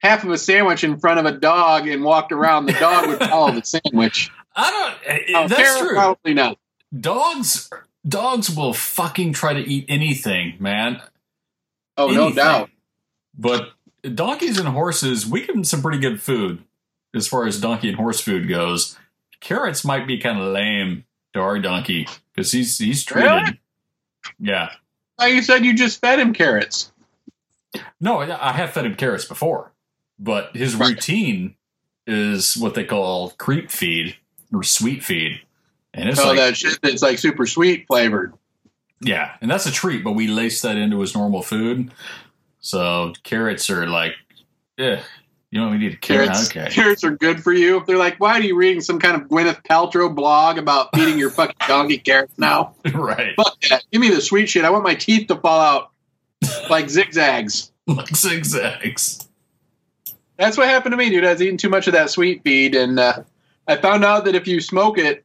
half 0.00 0.22
of 0.24 0.30
a 0.30 0.38
sandwich 0.38 0.84
in 0.84 0.98
front 0.98 1.18
of 1.18 1.24
a 1.26 1.32
dog 1.32 1.88
and 1.88 2.04
walked 2.04 2.30
around, 2.32 2.66
the 2.66 2.74
dog 2.74 3.08
would 3.08 3.18
follow 3.18 3.50
the 3.52 3.64
sandwich. 3.64 4.30
I 4.54 4.70
don't. 4.70 5.34
Oh, 5.36 5.48
that's 5.48 5.78
true. 5.80 5.94
Probably 5.94 6.34
not. 6.34 6.58
Dogs. 6.98 7.70
Dogs 8.06 8.54
will 8.54 8.72
fucking 8.72 9.32
try 9.32 9.52
to 9.54 9.60
eat 9.60 9.84
anything, 9.88 10.54
man. 10.58 11.02
Oh, 11.96 12.08
no 12.08 12.32
doubt. 12.32 12.70
But 13.36 13.70
donkeys 14.14 14.58
and 14.58 14.68
horses, 14.68 15.26
we 15.26 15.40
give 15.44 15.54
them 15.54 15.64
some 15.64 15.82
pretty 15.82 15.98
good 15.98 16.22
food 16.22 16.62
as 17.14 17.26
far 17.28 17.46
as 17.46 17.60
donkey 17.60 17.88
and 17.88 17.96
horse 17.96 18.20
food 18.20 18.48
goes. 18.48 18.96
Carrots 19.40 19.84
might 19.84 20.06
be 20.06 20.18
kind 20.18 20.40
of 20.40 20.52
lame 20.52 21.04
to 21.34 21.40
our 21.40 21.58
donkey 21.58 22.06
because 22.34 22.52
he's 22.52 22.78
he's 22.78 23.04
treated. 23.04 23.30
Really? 23.30 23.60
Yeah. 24.38 24.70
Like 25.18 25.34
you 25.34 25.42
said, 25.42 25.64
you 25.64 25.74
just 25.74 26.00
fed 26.00 26.18
him 26.20 26.32
carrots. 26.32 26.92
No, 28.00 28.20
I 28.20 28.50
I 28.50 28.52
have 28.52 28.70
fed 28.72 28.86
him 28.86 28.94
carrots 28.94 29.24
before, 29.24 29.72
but 30.18 30.56
his 30.56 30.74
Right. 30.76 30.90
routine 30.90 31.56
is 32.06 32.56
what 32.56 32.74
they 32.74 32.84
call 32.84 33.30
creep 33.32 33.70
feed 33.70 34.16
or 34.52 34.62
sweet 34.62 35.04
feed, 35.04 35.40
and 35.94 36.08
it's 36.08 36.20
oh, 36.20 36.28
like 36.28 36.36
that 36.36 36.56
shit 36.56 36.78
that's 36.82 37.02
like 37.02 37.18
super 37.18 37.46
sweet 37.46 37.86
flavored. 37.86 38.34
yeah, 39.00 39.32
and 39.40 39.50
that's 39.50 39.66
a 39.66 39.72
treat. 39.72 40.04
But 40.04 40.12
we 40.12 40.26
lace 40.28 40.62
that 40.62 40.76
into 40.76 41.00
his 41.00 41.14
normal 41.14 41.42
food, 41.42 41.92
so 42.60 43.12
carrots 43.22 43.70
are 43.70 43.86
like, 43.86 44.14
yeah, 44.76 45.02
you 45.50 45.60
know, 45.60 45.70
we 45.70 45.78
need 45.78 45.94
a 45.94 45.96
carrot. 45.96 46.28
Carrots, 46.28 46.50
Okay, 46.50 46.68
carrots 46.70 47.04
are 47.04 47.16
good 47.16 47.42
for 47.42 47.52
you. 47.52 47.82
They're 47.86 47.96
like, 47.96 48.20
why 48.20 48.34
are 48.34 48.42
you 48.42 48.56
reading 48.56 48.80
some 48.82 48.98
kind 48.98 49.16
of 49.16 49.28
Gwyneth 49.28 49.64
Paltrow 49.64 50.14
blog 50.14 50.58
about 50.58 50.94
feeding 50.94 51.18
your 51.18 51.30
fucking 51.30 51.56
donkey 51.66 51.98
carrots 51.98 52.36
now? 52.38 52.74
right, 52.94 53.34
Fuck 53.36 53.58
that. 53.70 53.84
Give 53.90 54.00
me 54.00 54.10
the 54.10 54.20
sweet 54.20 54.48
shit. 54.48 54.64
I 54.64 54.70
want 54.70 54.84
my 54.84 54.94
teeth 54.94 55.28
to 55.28 55.36
fall 55.36 55.60
out 55.60 55.90
like 56.68 56.90
zigzags. 56.90 57.72
like 57.86 58.14
zigzags. 58.14 59.26
That's 60.36 60.56
what 60.56 60.68
happened 60.68 60.92
to 60.92 60.96
me, 60.96 61.08
dude. 61.10 61.24
I 61.24 61.32
was 61.32 61.42
eating 61.42 61.56
too 61.56 61.70
much 61.70 61.86
of 61.88 61.94
that 61.94 62.10
sweet 62.10 62.44
feed, 62.44 62.74
and 62.74 63.00
uh, 63.00 63.22
I 63.66 63.76
found 63.76 64.04
out 64.04 64.26
that 64.26 64.34
if 64.36 64.46
you 64.46 64.60
smoke 64.60 64.98
it, 64.98 65.24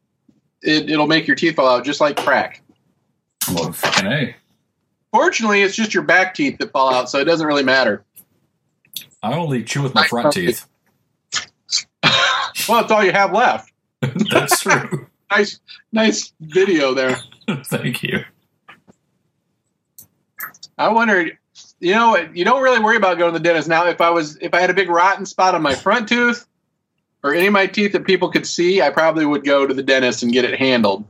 it, 0.63 0.89
it'll 0.89 1.07
make 1.07 1.27
your 1.27 1.35
teeth 1.35 1.55
fall 1.55 1.67
out 1.67 1.85
just 1.85 2.01
like 2.01 2.17
crack. 2.17 2.61
Well, 3.49 3.71
fucking 3.71 4.07
a. 4.07 4.35
Fortunately, 5.11 5.61
it's 5.61 5.75
just 5.75 5.93
your 5.93 6.03
back 6.03 6.33
teeth 6.33 6.57
that 6.57 6.71
fall 6.71 6.93
out, 6.93 7.09
so 7.09 7.19
it 7.19 7.25
doesn't 7.25 7.45
really 7.45 7.63
matter. 7.63 8.03
I 9.21 9.33
only 9.33 9.63
chew 9.63 9.83
with 9.83 9.93
my 9.93 10.07
front 10.07 10.33
teeth. 10.33 10.67
Well, 12.67 12.81
it's 12.83 12.91
all 12.91 13.03
you 13.03 13.11
have 13.11 13.33
left. 13.33 13.71
That's 14.31 14.61
true. 14.61 15.07
Nice, 15.31 15.59
nice 15.91 16.33
video 16.39 16.93
there. 16.93 17.17
Thank 17.65 18.03
you. 18.03 18.23
I 20.77 20.89
wondered, 20.89 21.37
you 21.79 21.93
know, 21.93 22.17
you 22.33 22.45
don't 22.45 22.61
really 22.61 22.79
worry 22.79 22.97
about 22.97 23.17
going 23.17 23.33
to 23.33 23.39
the 23.39 23.43
dentist 23.43 23.67
now. 23.67 23.87
If 23.87 24.01
I 24.01 24.09
was, 24.09 24.37
if 24.37 24.53
I 24.53 24.61
had 24.61 24.69
a 24.69 24.73
big 24.73 24.89
rotten 24.89 25.25
spot 25.25 25.55
on 25.55 25.61
my 25.61 25.75
front 25.75 26.07
tooth 26.07 26.47
or 27.23 27.33
any 27.33 27.47
of 27.47 27.53
my 27.53 27.67
teeth 27.67 27.93
that 27.93 28.05
people 28.05 28.29
could 28.29 28.45
see, 28.45 28.81
I 28.81 28.89
probably 28.89 29.25
would 29.25 29.43
go 29.43 29.65
to 29.65 29.73
the 29.73 29.83
dentist 29.83 30.23
and 30.23 30.31
get 30.31 30.45
it 30.45 30.59
handled. 30.59 31.05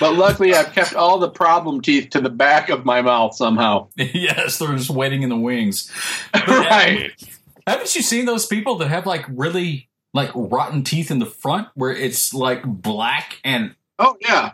But 0.00 0.14
luckily, 0.14 0.52
I've 0.54 0.72
kept 0.72 0.94
all 0.94 1.18
the 1.18 1.30
problem 1.30 1.80
teeth 1.80 2.10
to 2.10 2.20
the 2.20 2.28
back 2.30 2.68
of 2.68 2.84
my 2.84 3.02
mouth 3.02 3.34
somehow. 3.34 3.88
yes, 3.96 4.58
they're 4.58 4.76
just 4.76 4.90
waiting 4.90 5.22
in 5.22 5.30
the 5.30 5.36
wings. 5.36 5.90
right. 6.34 7.12
Haven't 7.66 7.94
you 7.94 8.02
seen 8.02 8.26
those 8.26 8.46
people 8.46 8.76
that 8.78 8.88
have 8.88 9.06
like 9.06 9.24
really 9.28 9.88
like 10.12 10.30
rotten 10.34 10.82
teeth 10.84 11.10
in 11.10 11.18
the 11.18 11.26
front 11.26 11.68
where 11.74 11.92
it's 11.92 12.34
like 12.34 12.62
black 12.64 13.40
and 13.44 13.74
Oh 13.98 14.16
yeah, 14.20 14.52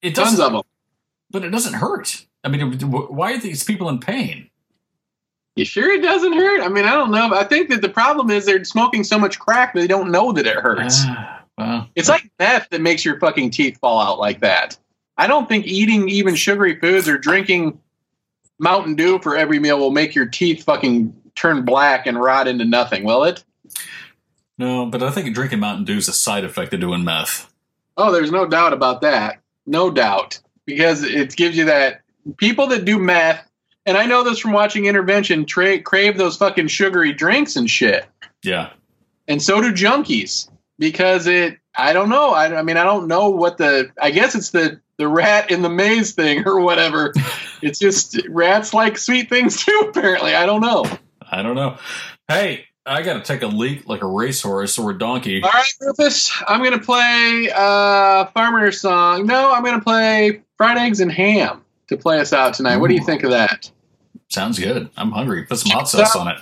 it 0.00 0.14
tons 0.14 0.36
doesn't 0.38 0.44
of 0.44 0.52
them. 0.52 0.62
but 1.30 1.44
it 1.44 1.50
doesn't 1.50 1.74
hurt. 1.74 2.26
I 2.42 2.48
mean, 2.48 2.80
why 2.80 3.34
are 3.34 3.38
these 3.38 3.64
people 3.64 3.88
in 3.88 3.98
pain? 4.00 4.50
You 5.56 5.64
sure 5.64 5.92
it 5.92 6.02
doesn't 6.02 6.32
hurt? 6.32 6.62
I 6.62 6.68
mean, 6.68 6.84
I 6.84 6.92
don't 6.92 7.10
know. 7.12 7.32
I 7.32 7.44
think 7.44 7.68
that 7.70 7.80
the 7.80 7.88
problem 7.88 8.30
is 8.30 8.44
they're 8.44 8.64
smoking 8.64 9.04
so 9.04 9.18
much 9.18 9.38
crack 9.38 9.74
that 9.74 9.80
they 9.80 9.86
don't 9.86 10.10
know 10.10 10.32
that 10.32 10.46
it 10.46 10.56
hurts. 10.56 11.02
Ah, 11.04 11.42
well, 11.56 11.88
It's 11.94 12.08
like 12.08 12.28
meth 12.38 12.70
that 12.70 12.80
makes 12.80 13.04
your 13.04 13.18
fucking 13.20 13.50
teeth 13.50 13.78
fall 13.78 14.00
out 14.00 14.18
like 14.18 14.40
that. 14.40 14.76
I 15.16 15.28
don't 15.28 15.48
think 15.48 15.66
eating 15.66 16.08
even 16.08 16.34
sugary 16.34 16.78
foods 16.80 17.08
or 17.08 17.18
drinking 17.18 17.78
Mountain 18.58 18.96
Dew 18.96 19.20
for 19.20 19.36
every 19.36 19.60
meal 19.60 19.78
will 19.78 19.92
make 19.92 20.14
your 20.16 20.26
teeth 20.26 20.64
fucking 20.64 21.14
turn 21.36 21.64
black 21.64 22.06
and 22.06 22.18
rot 22.20 22.48
into 22.48 22.64
nothing, 22.64 23.04
will 23.04 23.22
it? 23.24 23.44
No, 24.58 24.86
but 24.86 25.02
I 25.02 25.10
think 25.10 25.32
drinking 25.34 25.60
Mountain 25.60 25.84
Dew 25.84 25.96
is 25.98 26.08
a 26.08 26.12
side 26.12 26.44
effect 26.44 26.74
of 26.74 26.80
doing 26.80 27.04
meth. 27.04 27.52
Oh, 27.96 28.10
there's 28.10 28.32
no 28.32 28.46
doubt 28.46 28.72
about 28.72 29.02
that. 29.02 29.40
No 29.66 29.90
doubt. 29.90 30.40
Because 30.66 31.04
it 31.04 31.36
gives 31.36 31.56
you 31.56 31.66
that 31.66 32.00
people 32.38 32.66
that 32.68 32.84
do 32.84 32.98
meth, 32.98 33.48
and 33.86 33.96
I 33.96 34.06
know 34.06 34.24
this 34.24 34.38
from 34.38 34.52
watching 34.52 34.86
intervention, 34.86 35.44
tra- 35.44 35.80
crave 35.80 36.16
those 36.16 36.36
fucking 36.36 36.68
sugary 36.68 37.12
drinks 37.12 37.56
and 37.56 37.68
shit. 37.68 38.06
Yeah. 38.42 38.70
And 39.28 39.42
so 39.42 39.60
do 39.60 39.72
junkies. 39.72 40.48
Because 40.78 41.28
it 41.28 41.58
I 41.76 41.92
don't 41.92 42.08
know. 42.08 42.30
I, 42.30 42.58
I 42.58 42.62
mean 42.62 42.76
I 42.76 42.84
don't 42.84 43.06
know 43.06 43.30
what 43.30 43.58
the 43.58 43.92
I 44.00 44.10
guess 44.10 44.34
it's 44.34 44.50
the 44.50 44.80
the 44.96 45.06
rat 45.06 45.50
in 45.50 45.62
the 45.62 45.70
maze 45.70 46.12
thing 46.12 46.46
or 46.46 46.60
whatever. 46.60 47.12
it's 47.62 47.78
just 47.78 48.20
rats 48.28 48.74
like 48.74 48.98
sweet 48.98 49.28
things 49.28 49.64
too, 49.64 49.86
apparently. 49.88 50.34
I 50.34 50.46
don't 50.46 50.60
know. 50.60 50.84
I 51.30 51.42
don't 51.42 51.54
know. 51.54 51.78
Hey, 52.26 52.66
I 52.86 53.02
got 53.02 53.14
to 53.14 53.20
take 53.20 53.42
a 53.42 53.46
leak 53.46 53.88
like 53.88 54.02
a 54.02 54.06
racehorse 54.06 54.78
or 54.78 54.90
a 54.90 54.98
donkey. 54.98 55.42
All 55.42 55.50
right, 55.50 55.72
Rufus, 55.80 56.30
I'm 56.46 56.60
going 56.60 56.78
to 56.78 56.84
play 56.84 57.50
uh, 57.50 58.24
a 58.24 58.30
farmer 58.34 58.70
song. 58.72 59.26
No, 59.26 59.52
I'm 59.52 59.62
going 59.62 59.78
to 59.78 59.84
play 59.84 60.42
Fried 60.58 60.76
Eggs 60.76 61.00
and 61.00 61.10
Ham 61.10 61.63
to 61.88 61.96
play 61.96 62.18
us 62.20 62.32
out 62.32 62.54
tonight. 62.54 62.76
What 62.78 62.88
do 62.88 62.94
you 62.94 63.04
think 63.04 63.22
of 63.24 63.30
that? 63.30 63.70
Sounds 64.28 64.58
good. 64.58 64.90
I'm 64.96 65.10
hungry. 65.12 65.44
Put 65.44 65.58
some 65.58 65.70
hot 65.72 65.88
sauce 65.88 66.16
on 66.16 66.28
it. 66.28 66.38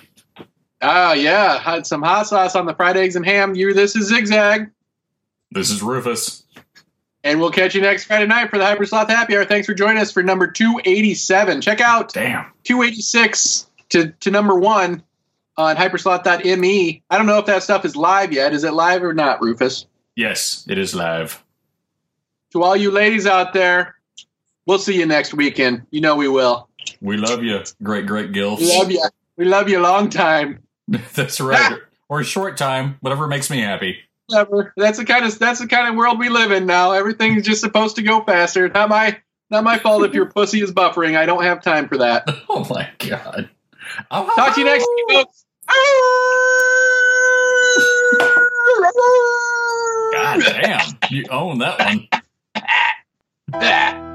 Ah, 0.81 1.13
yeah, 1.13 1.59
had 1.59 1.87
some 1.87 2.03
hot 2.03 2.27
sauce 2.27 2.57
on 2.57 2.67
the 2.67 2.75
fried 2.75 2.97
eggs 2.97 3.15
and 3.17 3.25
ham. 3.25 3.55
You, 3.55 3.73
this 3.73 3.95
is 3.95 4.09
Zigzag, 4.09 4.71
This 5.53 5.71
is 5.71 5.81
Rufus. 5.83 6.43
and 7.23 7.39
we'll 7.39 7.53
catch 7.53 7.75
you 7.75 7.81
next 7.81 8.05
Friday 8.07 8.27
night 8.27 8.51
for 8.51 8.59
the 8.59 8.65
HyperSloth 8.65 9.09
Happy 9.09 9.37
Hour. 9.37 9.45
Thanks 9.45 9.67
for 9.67 9.75
joining 9.75 9.99
us 9.99 10.11
for 10.11 10.23
number 10.25 10.49
287. 10.49 11.61
Check 11.61 11.81
out 11.81 12.13
Damn. 12.13 12.47
286 12.65 13.71
to, 13.91 14.11
to 14.11 14.31
number 14.33 14.57
one 14.59 15.03
on 15.57 15.77
hypersloth.me. 15.77 17.03
I 17.11 17.17
don't 17.17 17.27
know 17.27 17.39
if 17.39 17.47
that 17.47 17.63
stuff 17.63 17.85
is 17.85 17.95
live 17.95 18.33
yet. 18.33 18.53
Is 18.53 18.65
it 18.65 18.73
live 18.73 19.05
or 19.05 19.15
not, 19.15 19.41
Rufus? 19.41 19.87
Yes, 20.17 20.67
it 20.69 20.79
is 20.79 20.95
live. 20.95 21.45
To 22.53 22.63
all 22.63 22.77
you 22.77 22.91
ladies 22.91 23.27
out 23.27 23.53
there, 23.53 23.95
we'll 24.67 24.79
see 24.79 24.99
you 24.99 25.07
next 25.07 25.35
weekend. 25.35 25.87
You 25.91 26.01
know 26.01 26.17
we 26.17 26.29
will. 26.29 26.69
We 27.01 27.17
love 27.17 27.43
you, 27.43 27.63
great, 27.83 28.07
great 28.07 28.33
gilfs. 28.33 28.61
We 28.61 28.79
love 28.79 28.91
you. 28.91 29.05
We 29.37 29.45
love 29.45 29.69
you 29.69 29.79
a 29.79 29.83
long 29.83 30.09
time. 30.09 30.63
That's 31.15 31.41
right. 31.41 31.79
or 32.09 32.21
a 32.21 32.25
short 32.25 32.57
time, 32.57 32.97
whatever 33.01 33.27
makes 33.27 33.51
me 33.51 33.61
happy. 33.61 33.99
Whatever. 34.27 34.73
That's 34.77 34.99
the 34.99 35.05
kind 35.05 35.25
of 35.25 35.39
that's 35.39 35.61
the 35.61 35.67
kind 35.67 35.89
of 35.89 35.95
world 35.95 36.19
we 36.19 36.29
live 36.29 36.53
in 36.53 36.67
now. 36.67 36.93
Everything's 36.93 37.45
just 37.45 37.61
supposed 37.61 37.97
to 37.97 38.03
go 38.03 38.23
faster. 38.23 38.69
Not 38.69 38.89
my 38.89 39.19
not 39.51 39.65
my 39.65 39.79
fault 39.79 40.05
if 40.05 40.15
your 40.15 40.27
pussy 40.33 40.61
is 40.63 40.73
buffering. 40.73 41.17
I 41.17 41.27
don't 41.27 41.43
have 41.43 41.63
time 41.63 41.89
for 41.89 41.99
that. 41.99 42.25
Oh 42.49 42.67
my 42.71 42.89
god. 42.99 43.49
I'll 44.11 44.27
Talk 44.27 44.55
to 44.55 44.61
you 44.61 44.67
next 44.67 44.89
week, 44.89 45.17
folks. 45.17 45.45
God 50.13 50.41
damn. 50.41 50.99
You 51.11 51.25
own 51.31 51.59
that 51.59 52.09
one. 53.53 54.13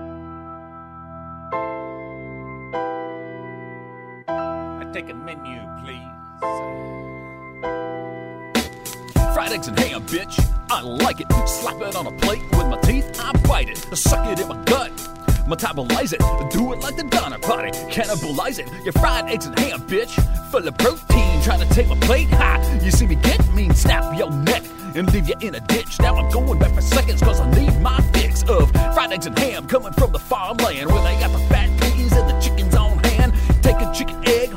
Take 4.97 5.11
a 5.11 5.13
menu, 5.13 5.61
please. 5.83 6.01
Fried 9.31 9.51
eggs 9.51 9.67
and 9.67 9.77
ham, 9.77 10.01
bitch. 10.07 10.43
I 10.71 10.81
like 10.81 11.21
it. 11.21 11.27
Slap 11.47 11.79
it 11.81 11.95
on 11.95 12.07
a 12.07 12.11
plate 12.13 12.41
with 12.49 12.65
my 12.65 12.81
teeth. 12.81 13.19
I 13.19 13.31
bite 13.47 13.69
it. 13.69 13.85
I 13.91 13.93
suck 13.93 14.25
it 14.25 14.39
in 14.39 14.47
my 14.47 14.59
gut. 14.63 14.91
Metabolize 15.45 16.13
it. 16.13 16.51
Do 16.51 16.73
it 16.73 16.79
like 16.79 16.95
the 16.95 17.03
Donner 17.03 17.37
Party. 17.37 17.69
Cannibalize 17.91 18.57
it. 18.57 18.67
Your 18.85 18.93
fried 18.93 19.29
eggs 19.29 19.45
and 19.45 19.59
ham, 19.59 19.81
bitch. 19.81 20.15
Full 20.49 20.67
of 20.67 20.75
protein. 20.79 21.43
Trying 21.43 21.59
to 21.59 21.71
take 21.75 21.87
my 21.87 21.99
plate. 21.99 22.29
Ha! 22.29 22.79
You 22.83 22.89
see 22.89 23.05
me 23.05 23.17
get 23.17 23.53
mean. 23.53 23.75
Snap 23.75 24.17
your 24.17 24.31
neck 24.31 24.63
and 24.95 25.13
leave 25.13 25.29
you 25.29 25.35
in 25.41 25.53
a 25.53 25.59
ditch. 25.59 25.99
Now 25.99 26.15
I'm 26.15 26.31
going 26.31 26.57
back 26.57 26.73
for 26.73 26.81
seconds 26.81 27.21
cause 27.21 27.39
I 27.39 27.47
need 27.51 27.79
my 27.81 28.01
fix 28.13 28.41
of 28.49 28.71
fried 28.71 29.11
eggs 29.11 29.27
and 29.27 29.37
ham 29.37 29.67
coming 29.67 29.93
from 29.93 30.11
the 30.11 30.19
farmland 30.19 30.89
where 30.91 31.03
they 31.03 31.19
got 31.19 31.31
the 31.31 31.45
fat 31.49 31.69
piggies 31.79 32.13
and 32.13 32.27
the 32.27 32.39
chickens 32.41 32.66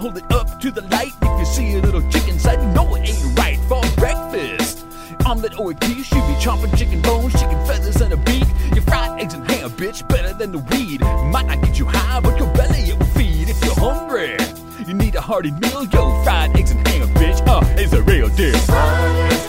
hold 0.01 0.17
it 0.17 0.33
up 0.33 0.59
to 0.59 0.71
the 0.71 0.81
light. 0.89 1.13
If 1.21 1.39
you 1.41 1.45
see 1.45 1.75
a 1.75 1.83
little 1.83 2.03
chicken 2.11 2.39
side, 2.39 2.59
you 2.63 2.69
know 2.69 2.95
it 2.95 3.07
ain't 3.07 3.39
right 3.39 3.59
for 3.69 3.83
breakfast. 3.97 4.87
Omelet 5.27 5.59
or 5.61 5.73
a 5.73 5.75
quiche, 5.75 6.11
you 6.13 6.21
be 6.23 6.35
chomping 6.41 6.75
chicken 6.77 7.03
bones, 7.03 7.35
chicken 7.35 7.61
feathers, 7.67 8.01
and 8.01 8.13
a 8.15 8.17
beak. 8.17 8.47
Your 8.75 8.83
fried 8.83 9.21
eggs 9.21 9.35
and 9.35 9.49
ham, 9.51 9.71
bitch, 9.73 10.09
better 10.09 10.33
than 10.33 10.53
the 10.53 10.59
weed. 10.71 11.03
Might 11.03 11.47
not 11.47 11.61
get 11.63 11.79
you 11.79 11.85
high, 11.85 12.21
but 12.21 12.39
your 12.39 12.53
belly 12.55 12.81
it 12.91 12.99
will 12.99 13.07
feed 13.09 13.51
if 13.51 13.63
you're 13.63 13.75
hungry. 13.75 14.37
You 14.87 14.95
need 14.95 15.15
a 15.17 15.21
hearty 15.21 15.51
meal, 15.51 15.85
yo. 15.85 16.23
Fried 16.25 16.57
eggs 16.57 16.71
and 16.71 16.87
ham, 16.89 17.09
bitch, 17.15 17.47
uh, 17.47 17.61
is 17.79 17.93
a 17.93 18.03
real 18.03 18.31
deal. 18.31 19.40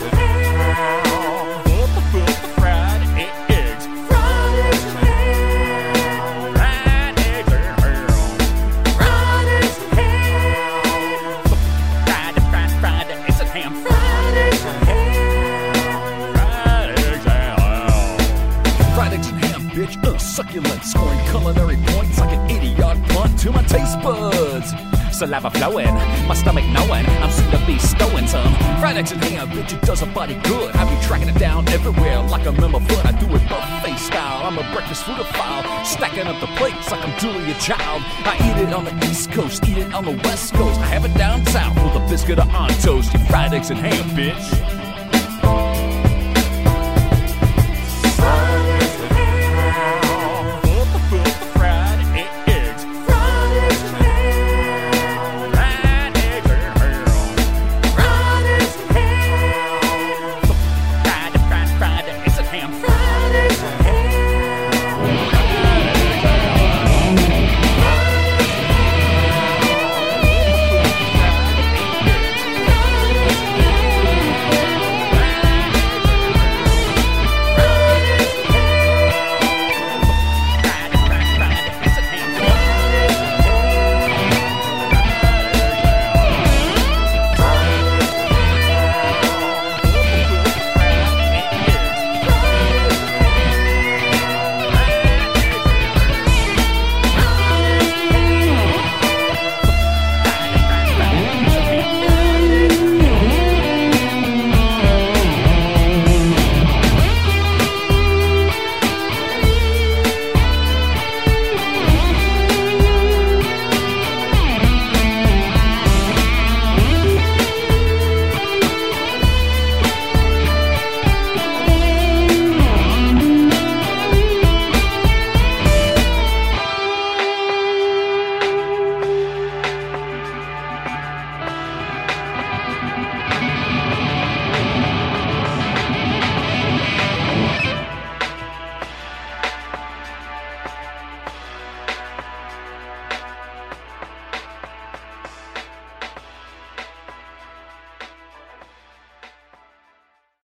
Saliva 25.22 25.50
flowing, 25.52 25.94
my 26.26 26.34
stomach 26.34 26.64
knowing 26.72 27.06
I'm 27.22 27.30
soon 27.30 27.48
to 27.52 27.64
be 27.64 27.78
stowing 27.78 28.26
some 28.26 28.52
fried 28.80 28.96
eggs 28.96 29.12
and 29.12 29.22
ham, 29.22 29.48
bitch. 29.50 29.72
It 29.72 29.80
does 29.82 30.02
a 30.02 30.06
body 30.06 30.34
good. 30.42 30.74
I 30.74 30.82
be 30.82 31.00
tracking 31.06 31.28
it 31.28 31.38
down 31.38 31.68
everywhere 31.68 32.20
like 32.22 32.44
a 32.44 32.50
member 32.50 32.80
foot. 32.80 33.06
I 33.06 33.12
do 33.12 33.26
it 33.26 33.48
buffet 33.48 33.98
style. 33.98 34.44
I'm 34.44 34.58
a 34.58 34.68
breakfast 34.74 35.04
foodophile, 35.04 35.86
stacking 35.86 36.26
up 36.26 36.40
the 36.40 36.48
plates 36.58 36.90
like 36.90 37.06
I'm 37.06 37.16
Julia 37.20 37.54
Child. 37.60 38.02
I 38.26 38.34
eat 38.42 38.66
it 38.66 38.74
on 38.74 38.84
the 38.84 39.06
East 39.06 39.30
Coast, 39.30 39.64
eat 39.68 39.78
it 39.78 39.94
on 39.94 40.06
the 40.06 40.20
West 40.24 40.54
Coast. 40.54 40.80
I 40.80 40.86
have 40.86 41.04
it 41.04 41.14
down 41.16 41.46
south 41.46 41.76
with 41.76 42.02
a 42.02 42.04
biscuit 42.10 42.40
or 42.40 42.50
on 42.50 42.70
toast. 42.82 43.16
Fried 43.28 43.54
eggs 43.54 43.70
and 43.70 43.78
ham, 43.78 44.04
bitch. 44.16 44.81